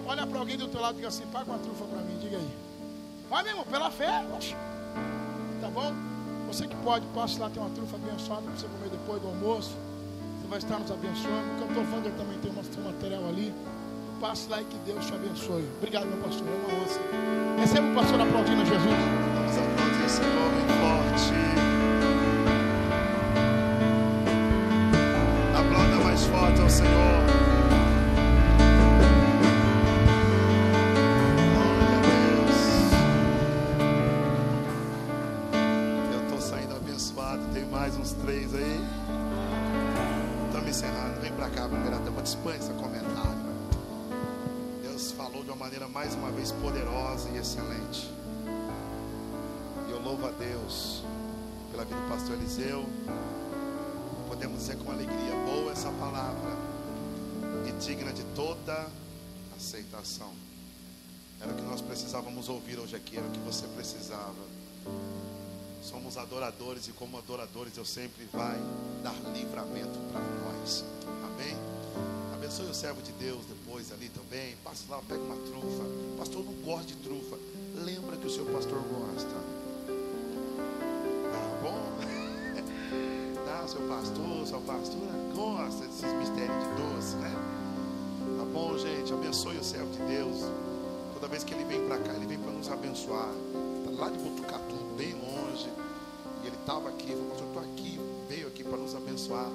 Olha 0.07 0.27
para 0.27 0.39
alguém 0.39 0.59
do 0.59 0.69
teu 0.69 0.83
lado 0.83 0.93
e 0.93 0.97
diga 0.97 1.09
assim: 1.09 1.25
paga 1.33 1.51
uma 1.51 1.59
trufa 1.59 1.87
para 1.87 2.01
mim. 2.03 2.19
Diga 2.21 2.37
aí. 2.37 2.51
Vai 3.31 3.43
mesmo, 3.43 3.65
pela 3.65 3.91
fé. 3.91 4.23
Tá 5.63 5.71
bom? 5.71 6.12
Você 6.53 6.69
que 6.69 6.77
pode, 6.85 7.07
passe 7.15 7.39
lá, 7.41 7.49
tem 7.49 7.63
uma 7.63 7.71
trufa 7.71 7.97
abençoada 7.97 8.43
para 8.43 8.53
você 8.53 8.67
comer 8.67 8.91
depois 8.91 9.23
do 9.23 9.29
almoço. 9.29 9.71
Você 9.71 10.49
vai 10.49 10.59
estar 10.59 10.79
nos 10.79 10.91
abençoando. 10.91 11.49
O 11.57 11.67
cantor 11.67 11.85
Wander 11.91 12.13
também 12.13 12.39
tem 12.41 12.53
um 12.53 12.85
material 12.85 13.27
ali. 13.27 13.55
Passe 14.21 14.51
lá 14.51 14.61
e 14.61 14.65
que 14.67 14.77
Deus 14.85 15.07
te 15.07 15.15
abençoe. 15.15 15.65
Obrigado, 15.79 16.09
meu 16.09 16.19
pastor. 16.19 16.47
É 16.47 16.51
uma 16.51 16.69
honra. 16.79 17.59
Receba 17.59 17.87
o 17.89 17.95
pastor 17.95 18.21
aplaudindo 18.21 18.67
Jesus. 18.67 18.85
Vamos 19.35 19.57
aplaudir 19.57 20.05
esse 20.05 20.21
homem 20.21 20.69
forte. 20.77 21.33
Aplauda 25.59 26.05
mais 26.05 26.23
forte 26.27 26.61
ao 26.61 26.69
Senhor. 26.69 27.42
Três 38.23 38.55
aí. 38.55 38.81
Estamos 40.47 40.71
encerrando. 40.71 41.21
Vem 41.21 41.33
pra 41.33 41.51
cá, 41.51 41.69
primeira 41.69 41.99
tempo. 41.99 42.23
Dispensa 42.23 42.73
comentário. 42.75 43.53
Deus 44.83 45.11
falou 45.13 45.43
de 45.43 45.51
uma 45.51 45.57
maneira 45.57 45.89
mais 45.89 46.15
uma 46.15 46.31
vez 46.31 46.53
poderosa 46.53 47.29
e 47.31 47.39
excelente. 47.39 48.09
E 49.89 49.91
eu 49.91 50.01
louvo 50.01 50.27
a 50.27 50.31
Deus 50.31 51.03
pela 51.73 51.85
vida 51.85 52.01
do 52.01 52.09
pastor 52.09 52.37
Eliseu. 52.37 52.87
Podemos 54.29 54.59
dizer 54.59 54.77
com 54.79 54.93
alegria: 54.93 55.35
boa 55.45 55.73
essa 55.73 55.91
palavra 55.91 56.57
e 57.69 57.73
digna 57.85 58.13
de 58.13 58.23
toda 58.37 58.87
aceitação. 59.57 60.31
Era 61.41 61.51
o 61.51 61.57
que 61.57 61.63
nós 61.63 61.81
precisávamos 61.81 62.49
ouvir 62.49 62.79
hoje 62.79 62.95
aqui, 62.95 63.17
era 63.17 63.27
o 63.27 63.31
que 63.31 63.41
você 63.41 63.67
precisava. 63.67 64.53
Somos 65.83 66.17
adoradores 66.17 66.87
e, 66.87 66.93
como 66.93 67.19
adoradores, 67.19 67.77
eu 67.77 67.85
sempre 67.85 68.25
vai 68.33 68.57
dar 69.03 69.15
livramento 69.35 69.99
para 70.13 70.21
nós. 70.21 70.85
Amém? 71.25 71.57
Abençoe 72.33 72.67
o 72.67 72.75
servo 72.75 73.03
de 73.03 73.11
Deus 73.13 73.45
depois 73.47 73.91
ali 73.91 74.09
também. 74.11 74.55
Passa 74.63 74.85
lá, 74.89 75.03
pega 75.09 75.21
uma 75.21 75.35
trufa. 75.35 75.83
Pastor 76.17 76.45
não 76.45 76.53
gosta 76.65 76.87
de 76.87 76.95
trufa. 76.97 77.37
Lembra 77.85 78.17
que 78.17 78.29
o 78.29 78.31
seu 78.31 78.45
pastor 78.47 78.81
gosta. 78.81 79.35
Tá 81.33 81.61
bom? 81.63 81.83
Tá, 83.45 83.67
seu 83.67 83.81
pastor, 83.89 84.47
sua 84.47 84.61
pastora 84.61 85.13
gosta 85.35 85.85
desses 85.85 86.13
mistérios 86.15 86.63
de 86.63 86.83
doce, 86.83 87.17
né? 87.17 87.35
Tá 88.39 88.45
bom, 88.45 88.79
gente? 88.79 89.13
Abençoe 89.13 89.57
o 89.57 89.65
servo 89.65 89.91
de 89.91 89.99
Deus. 90.05 90.39
Toda 91.15 91.27
vez 91.27 91.43
que 91.43 91.53
ele 91.53 91.65
vem 91.65 91.85
para 91.87 91.99
cá, 91.99 92.13
ele 92.15 92.27
vem 92.27 92.39
para 92.39 92.53
nos 92.53 92.71
abençoar. 92.71 93.31
Tá 93.85 93.91
lá 93.91 94.11
de 94.11 94.19
Botucatu, 94.19 94.77
bem 94.97 95.13
longe. 95.15 95.32
E 95.61 96.47
ele 96.47 96.57
estava 96.57 96.89
aqui, 96.89 97.09
falou, 97.09 97.27
pastor, 97.27 97.47
estou 97.49 97.63
aqui, 97.63 98.01
veio 98.29 98.49
aqui 98.49 98.65
para 98.65 98.79
nos 98.79 98.95
abençoar. 98.95 99.49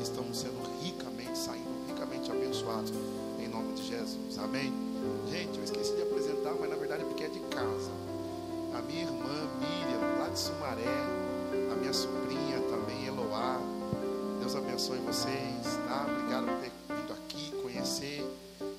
Estamos 0.00 0.38
sendo 0.38 0.60
ricamente, 0.82 1.38
saindo 1.38 1.86
ricamente 1.86 2.30
abençoados. 2.30 2.92
Em 3.38 3.48
nome 3.48 3.74
de 3.74 3.86
Jesus. 3.86 4.38
Amém? 4.38 4.72
Gente, 5.30 5.58
eu 5.58 5.64
esqueci 5.64 5.94
de 5.94 6.02
apresentar, 6.02 6.54
mas 6.58 6.70
na 6.70 6.76
verdade 6.76 7.02
é 7.02 7.06
porque 7.06 7.24
é 7.24 7.28
de 7.28 7.40
casa. 7.40 7.90
A 8.74 8.82
minha 8.82 9.02
irmã 9.02 9.48
Miriam, 9.60 10.18
lá 10.18 10.28
de 10.28 10.38
Sumaré. 10.38 10.82
A 11.70 11.74
minha 11.74 11.92
sobrinha 11.92 12.60
também, 12.70 13.06
Eloá. 13.06 13.60
Deus 14.40 14.56
abençoe 14.56 14.98
vocês, 14.98 15.78
tá? 15.86 16.06
Obrigado 16.08 16.46
por 16.46 16.56
ter 16.60 16.72
vindo 16.88 17.12
aqui, 17.12 17.52
conhecer. 17.62 18.26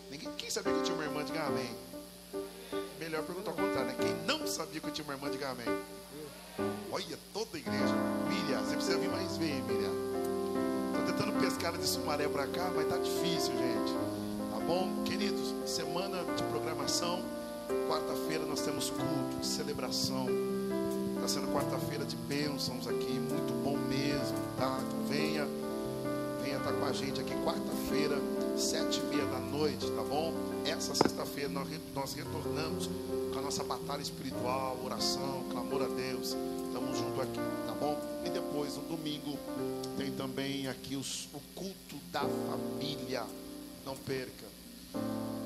Ninguém, 0.09 0.29
quem 0.37 0.49
sabia 0.49 0.73
que 0.73 0.79
eu 0.79 0.83
tinha 0.83 0.95
uma 0.95 1.05
irmã? 1.05 1.23
Diga 1.23 1.43
amém. 1.43 1.69
Melhor 2.99 3.23
pergunta 3.23 3.51
ao 3.51 3.55
contrário, 3.55 3.85
né? 3.85 3.95
Quem 3.99 4.13
não 4.25 4.47
sabia 4.47 4.81
que 4.81 4.87
eu 4.87 4.91
tinha 4.91 5.05
uma 5.05 5.13
irmã? 5.13 5.29
Diga 5.29 5.49
amém. 5.49 5.67
Olha, 6.91 7.17
toda 7.33 7.49
a 7.53 7.57
igreja. 7.57 7.95
Miriam, 8.29 8.63
você 8.63 8.75
precisa 8.75 8.97
vir 8.97 9.09
mais 9.09 9.37
ver, 9.37 9.61
Miriam. 9.63 9.91
Tô 10.93 11.11
tentando 11.11 11.39
pescar 11.39 11.75
de 11.77 11.85
Sumaré 11.85 12.27
para 12.27 12.45
cá, 12.47 12.71
mas 12.75 12.87
tá 12.87 12.97
difícil, 12.97 13.53
gente. 13.57 13.93
Tá 14.51 14.59
bom? 14.65 15.03
Queridos, 15.03 15.53
semana 15.65 16.23
de 16.35 16.43
programação. 16.43 17.21
Quarta-feira 17.87 18.45
nós 18.45 18.61
temos 18.61 18.89
culto 18.89 19.37
de 19.39 19.45
celebração. 19.45 20.27
Está 21.15 21.27
sendo 21.27 21.53
quarta-feira 21.53 22.05
de 22.05 22.15
bênçãos 22.15 22.87
aqui, 22.87 23.13
muito 23.13 23.63
bom 23.63 23.77
mesmo, 23.77 24.37
tá? 24.57 24.79
Então 24.85 25.07
venha, 25.07 25.47
venha 26.43 26.57
estar 26.57 26.73
com 26.73 26.85
a 26.85 26.91
gente 26.91 27.19
aqui 27.21 27.33
quarta-feira, 27.43 28.17
sete 28.57 28.99
e 28.99 29.03
meia 29.03 29.25
da 29.25 29.39
noite, 29.39 29.89
tá 29.91 30.03
bom? 30.03 30.33
Essa 30.65 30.93
sexta-feira 30.93 31.49
nós, 31.49 31.67
nós 31.95 32.13
retornamos 32.13 32.89
com 33.31 33.39
a 33.39 33.41
nossa 33.41 33.63
batalha 33.63 34.01
espiritual, 34.01 34.77
oração, 34.83 35.43
clamor 35.49 35.83
a 35.83 35.87
Deus. 35.87 36.35
Estamos 36.67 36.97
junto 36.97 37.21
aqui, 37.21 37.39
tá 37.67 37.73
bom? 37.79 37.97
E 38.25 38.29
depois, 38.29 38.75
no 38.75 38.83
domingo, 38.83 39.37
tem 39.97 40.11
também 40.11 40.67
aqui 40.67 40.95
os- 40.95 41.27
o 41.33 41.39
culto 41.55 41.95
da 42.11 42.21
família. 42.21 43.23
Não 43.85 43.95
perca. 43.95 44.45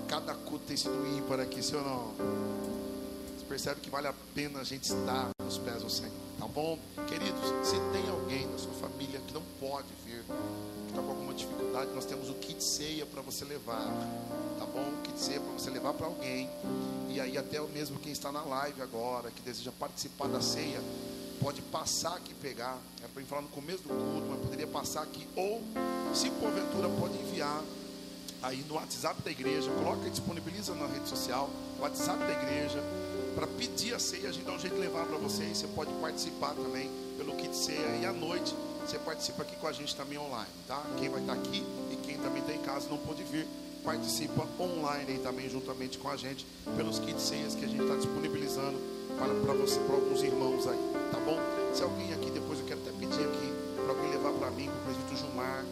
Cada 0.07 0.34
culto 0.34 0.65
tem 0.68 0.78
sido 0.78 1.06
ímpar 1.18 1.40
aqui, 1.40 1.60
ou 1.76 1.82
não? 1.84 2.14
Você 3.38 3.45
percebe 3.48 3.82
que 3.82 3.90
vale 3.90 4.07
a 4.07 4.14
pena 4.36 4.60
a 4.60 4.64
gente 4.64 4.84
estar 4.86 5.32
nos 5.48 5.57
pés 5.57 5.82
do 5.82 5.90
Senhor, 5.90 6.11
tá 6.38 6.45
bom? 6.45 6.78
Queridos, 7.07 7.41
se 7.64 7.80
tem 7.94 8.10
alguém 8.10 8.45
da 8.52 8.57
sua 8.57 8.74
família 8.74 9.18
que 9.26 9.34
não 9.34 9.41
pode 9.61 9.88
vir, 10.06 10.22
que 10.26 10.90
está 10.90 11.02
com 11.02 11.10
alguma 11.10 11.34
dificuldade, 11.34 11.90
nós 11.95 12.03
temos 12.03 12.30
o 12.30 12.34
kit 12.34 12.61
ceia 12.61 13.06
para 13.06 13.22
você 13.22 13.45
levar, 13.45 13.88
tá 14.60 14.65
bom? 14.65 14.82
O 14.82 15.02
kit 15.03 15.18
ceia 15.18 15.40
para 15.40 15.53
você 15.53 15.69
levar 15.69 15.94
para 15.94 16.06
alguém. 16.06 16.49
E 17.10 17.22
aí 17.22 17.38
até 17.38 17.61
mesmo 17.61 17.98
quem 17.98 18.11
está 18.11 18.30
na 18.30 18.41
live 18.44 18.82
agora, 18.82 19.32
que 19.32 19.41
deseja 19.41 19.72
participar 19.80 20.28
da 20.28 20.41
ceia, 20.41 20.82
pode 21.41 21.61
passar 21.61 22.18
aqui 22.18 22.32
e 22.32 22.36
pegar. 22.36 22.78
Era 22.99 23.07
para 23.07 23.22
mim 23.22 23.28
falar 23.28 23.44
no 23.44 23.48
começo 23.48 23.84
do 23.84 23.90
culto, 23.90 24.28
mas 24.30 24.41
poderia 24.41 24.68
passar 24.68 25.03
aqui 25.03 25.26
ou, 25.34 25.64
se 26.14 26.30
porventura, 26.30 26.90
pode 26.99 27.18
enviar 27.19 27.64
aí 28.44 28.65
no 28.68 28.76
WhatsApp 28.76 29.22
da 29.22 29.32
igreja, 29.32 29.72
coloca, 29.72 30.10
disponibiliza 30.10 30.76
na 30.76 30.88
rede 30.88 31.07
social, 31.07 31.49
WhatsApp 31.80 32.19
da 32.19 32.34
igreja, 32.34 32.84
para 33.38 33.45
pedir 33.45 33.93
a 33.93 33.99
ceia, 33.99 34.30
a 34.30 34.31
gente 34.31 34.45
dá 34.45 34.51
um 34.51 34.57
jeito 34.57 34.73
de 34.73 34.80
levar 34.80 35.05
para 35.05 35.18
vocês. 35.18 35.59
Você 35.59 35.68
pode 35.68 35.93
participar 36.01 36.55
também 36.55 36.89
pelo 37.19 37.35
kit 37.35 37.55
ceia 37.55 37.95
e 38.01 38.03
à 38.03 38.11
noite 38.11 38.55
você 38.81 38.97
participa 38.97 39.43
aqui 39.43 39.55
com 39.57 39.68
a 39.68 39.72
gente 39.72 39.95
também 39.95 40.18
online, 40.18 40.49
tá? 40.68 40.81
Quem 40.97 41.07
vai 41.07 41.22
estar 41.22 41.34
aqui 41.34 41.64
e 41.91 41.95
quem 41.97 42.18
também 42.18 42.41
está 42.41 42.51
em 42.51 42.61
casa 42.64 42.89
não 42.89 42.97
pôde 42.97 43.22
vir, 43.23 43.45
participa 43.84 44.43
online 44.59 45.11
aí 45.11 45.19
também 45.19 45.47
juntamente 45.47 45.99
com 45.99 46.09
a 46.09 46.18
gente 46.18 46.47
pelos 46.76 46.97
kits 46.97 47.22
ceias 47.22 47.53
que 47.53 47.64
a 47.64 47.68
gente 47.68 47.84
está 47.84 47.95
disponibilizando 47.95 48.80
para, 49.19 49.31
para 49.35 49.53
você, 49.53 49.80
para 49.81 49.93
alguns 49.93 50.23
irmãos 50.23 50.65
aí, 50.68 50.80
tá 51.11 51.19
bom? 51.19 51.38
Se 51.76 51.84
alguém 51.84 52.11
aqui 52.14 52.31
depois 52.31 52.59
eu 52.59 52.65
quero 52.65 52.80
até 52.80 52.91
pedir 52.93 53.23
aqui 53.23 53.53
para 53.76 53.93
alguém 53.93 54.09
levar 54.09 54.31
para 54.31 54.49
mim, 54.49 54.65
para 54.65 54.80
o 54.80 54.84
presbítero 54.85 55.18
Gilmar, 55.18 55.64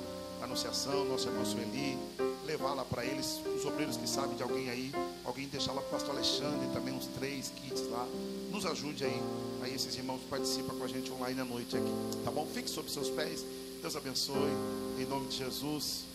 Anunciação, 0.43 1.03
nosso 1.05 1.27
irmão 1.27 1.43
Sueli, 1.43 1.97
levar 2.45 2.75
lá 2.75 2.85
para 2.85 3.03
eles, 3.03 3.41
os 3.57 3.65
obreiros 3.65 3.97
que 3.97 4.07
sabem 4.07 4.37
de 4.37 4.43
alguém 4.43 4.69
aí, 4.69 4.91
alguém 5.25 5.47
deixar 5.47 5.73
lá 5.73 5.81
para 5.81 5.89
o 5.89 5.91
pastor 5.91 6.15
Alexandre 6.15 6.67
também 6.73 6.93
uns 6.93 7.07
três 7.07 7.51
kits 7.55 7.87
lá, 7.89 8.07
nos 8.51 8.65
ajude 8.65 9.05
aí, 9.05 9.21
aí 9.61 9.73
esses 9.73 9.95
irmãos 9.95 10.21
participam 10.29 10.75
com 10.75 10.83
a 10.83 10.87
gente 10.87 11.11
online 11.11 11.41
à 11.41 11.45
noite 11.45 11.75
aqui, 11.75 11.91
tá 12.23 12.31
bom? 12.31 12.45
Fique 12.53 12.69
sobre 12.69 12.91
seus 12.91 13.09
pés, 13.09 13.43
Deus 13.81 13.95
abençoe, 13.95 14.51
em 14.99 15.05
nome 15.05 15.27
de 15.27 15.37
Jesus. 15.37 16.05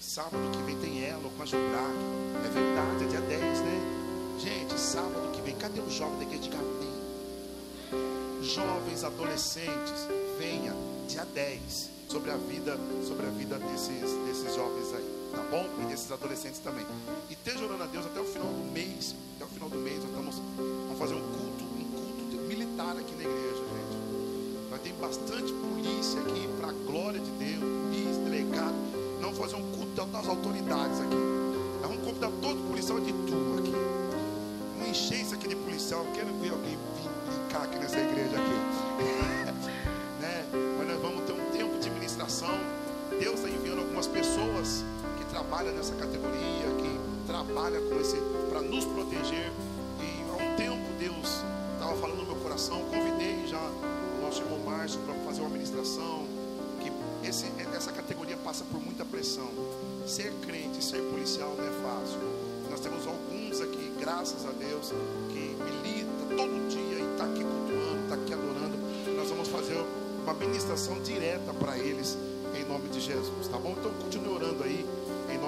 Sábado 0.00 0.50
que 0.52 0.62
vem 0.62 0.78
tem 0.78 1.04
elo 1.04 1.30
com 1.36 1.42
a 1.42 1.46
Jubrac, 1.46 1.94
é 2.44 2.48
verdade, 2.48 3.04
é 3.04 3.08
dia 3.08 3.20
10, 3.20 3.40
né? 3.60 4.38
Gente, 4.38 4.78
sábado 4.78 5.32
que 5.32 5.40
vem, 5.42 5.56
cadê 5.56 5.80
o 5.80 5.90
jovem 5.90 6.18
da 6.18 6.24
igreja 6.24 6.42
de 6.42 6.56
jovens, 8.46 9.04
adolescentes, 9.04 10.06
venha 10.38 10.74
dia 11.08 11.24
10 11.24 11.90
sobre 12.08 12.30
a 12.30 12.36
vida, 12.36 12.78
sobre 13.06 13.26
a 13.26 13.30
vida 13.30 13.58
desses, 13.58 14.12
desses 14.26 14.54
jovens 14.54 14.94
aí, 14.94 15.15
tá 15.36 15.42
bom? 15.50 15.68
E 15.82 15.86
desses 15.86 16.10
adolescentes 16.10 16.58
também. 16.60 16.86
E 17.28 17.34
esteja 17.34 17.62
orando 17.62 17.82
a 17.82 17.86
Deus 17.86 18.06
até 18.06 18.18
o 18.18 18.24
final 18.24 18.48
do 18.48 18.72
mês. 18.72 19.14
Até 19.36 19.44
o 19.44 19.48
final 19.48 19.68
do 19.68 19.76
mês 19.76 19.98
nós 19.98 20.08
estamos, 20.08 20.36
vamos 20.56 20.98
fazer 20.98 21.14
um 21.14 21.20
culto, 21.20 21.64
um 21.64 21.84
culto 21.92 22.36
militar 22.48 22.96
aqui 22.96 23.14
na 23.14 23.22
igreja, 23.22 23.56
gente. 23.56 24.70
Vai 24.70 24.78
ter 24.78 24.92
bastante 24.94 25.52
polícia 25.52 26.20
aqui 26.20 26.48
para 26.58 26.70
a 26.70 26.72
glória 26.72 27.20
de 27.20 27.30
Deus, 27.32 27.60
polícia, 27.60 28.22
delegado. 28.24 28.74
Vamos 29.20 29.38
fazer 29.38 29.56
um 29.56 29.72
culto 29.72 30.06
das 30.06 30.26
autoridades 30.26 31.00
aqui. 31.00 31.16
Nós 31.82 31.90
vamos 31.90 32.04
convidar 32.04 32.30
todo 32.40 32.68
policial 32.68 32.98
de 33.00 33.12
tudo 33.12 33.58
aqui. 33.60 34.88
Encher 34.88 35.20
isso 35.20 35.34
aqui 35.34 35.48
de 35.48 35.56
policial. 35.56 36.02
Eu 36.04 36.12
quero 36.12 36.32
ver 36.38 36.50
alguém 36.50 36.78
brincar 37.26 37.64
aqui 37.64 37.78
nessa 37.78 37.98
igreja 37.98 38.36
aqui. 38.36 39.36
né? 40.22 40.44
Mas 40.78 40.88
nós 40.88 41.02
vamos 41.02 41.26
ter 41.26 41.32
um 41.34 41.50
tempo 41.50 41.78
de 41.78 41.90
ministração. 41.90 42.58
Deus 43.20 43.34
está 43.36 43.50
enviando 43.50 43.80
algumas 43.80 44.06
pessoas 44.06 44.84
que 45.36 45.42
trabalham 45.42 45.74
nessa 45.74 45.94
categoria, 45.94 46.66
que 46.78 47.26
trabalham 47.26 47.82
com 47.88 48.00
esse 48.00 48.16
para 48.48 48.62
nos 48.62 48.84
proteger. 48.84 49.52
E 50.00 50.24
há 50.30 50.34
um 50.34 50.56
tempo 50.56 50.92
Deus 50.98 51.42
estava 51.74 51.94
falando 51.96 52.18
no 52.18 52.26
meu 52.26 52.36
coração. 52.36 52.80
Convidei 52.84 53.46
já 53.46 53.58
o 53.58 54.22
nosso 54.22 54.42
irmão 54.42 54.58
Márcio 54.60 54.98
para 55.00 55.14
fazer 55.26 55.42
uma 55.42 55.50
ministração. 55.50 56.26
Que 56.80 57.28
esse, 57.28 57.46
essa 57.74 57.92
categoria 57.92 58.36
passa 58.38 58.64
por 58.64 58.80
muita 58.80 59.04
pressão. 59.04 59.50
Ser 60.06 60.32
crente, 60.46 60.82
ser 60.82 61.02
policial 61.10 61.54
não 61.56 61.64
é 61.64 61.70
fácil. 61.82 62.18
Nós 62.70 62.80
temos 62.80 63.06
alguns 63.06 63.60
aqui, 63.60 63.92
graças 64.00 64.44
a 64.46 64.52
Deus, 64.52 64.92
que 65.30 65.56
milita 65.64 66.36
todo 66.36 66.68
dia 66.68 66.98
e 66.98 67.12
está 67.12 67.24
aqui 67.24 67.44
cultuando, 67.44 68.02
está 68.04 68.14
aqui 68.14 68.32
adorando. 68.32 68.76
Nós 69.16 69.28
vamos 69.28 69.48
fazer 69.48 69.76
uma 70.22 70.34
ministração 70.34 71.00
direta 71.00 71.52
para 71.54 71.78
eles, 71.78 72.16
em 72.54 72.64
nome 72.64 72.88
de 72.88 73.00
Jesus, 73.00 73.48
tá 73.48 73.58
bom? 73.58 73.74
Então 73.78 73.92
continue 74.02 74.34
orando 74.34 74.64
aí, 74.64 74.84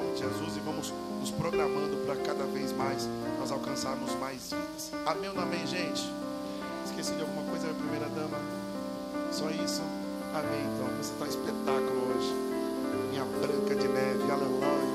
nome 0.09 0.15
de 0.15 0.21
Jesus, 0.21 0.57
e 0.57 0.61
vamos 0.61 0.93
nos 1.21 1.31
programando 1.31 1.97
para 2.07 2.17
cada 2.17 2.45
vez 2.45 2.73
mais 2.73 3.09
nós 3.39 3.53
alcançarmos 3.53 4.15
mais 4.15 4.51
vidas. 4.51 4.91
Amém 5.07 5.29
ou 5.29 5.35
não 5.35 5.43
amém, 5.43 5.67
gente? 5.67 6.11
Esqueci 6.85 7.15
de 7.15 7.23
alguma 7.23 7.43
coisa, 7.51 7.67
minha 7.67 7.79
primeira 7.79 8.09
dama? 8.09 8.39
Só 9.31 9.51
isso? 9.51 9.83
Amém. 10.35 10.65
Então 10.75 10.89
você 10.97 11.13
está 11.13 11.25
um 11.25 11.29
espetáculo 11.29 12.17
hoje. 12.17 12.35
Minha 13.11 13.25
branca 13.25 13.75
de 13.75 13.89
neve, 13.89 14.31
aleluia. 14.31 14.89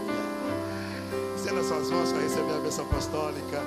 Estenda 1.36 1.60
as 1.62 1.68
suas 1.68 1.90
mãos 1.90 2.12
para 2.12 2.22
receber 2.22 2.54
a 2.54 2.60
bênção 2.60 2.86
apostólica. 2.86 3.62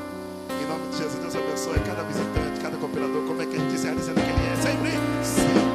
Em 0.50 0.66
nome 0.66 0.88
de 0.90 0.98
Jesus, 0.98 1.18
Deus 1.20 1.36
abençoe 1.36 1.78
cada 1.80 2.02
visitante, 2.02 2.60
cada 2.60 2.76
cooperador. 2.76 3.22
Como 3.26 3.42
é 3.42 3.46
que 3.46 3.56
a 3.56 3.58
gente 3.58 3.74
encerra 3.74 3.96
dizendo 3.96 4.16
que 4.16 4.30
ele 4.30 4.52
é? 4.52 4.56
Sempre, 4.56 4.90
sempre. 5.24 5.65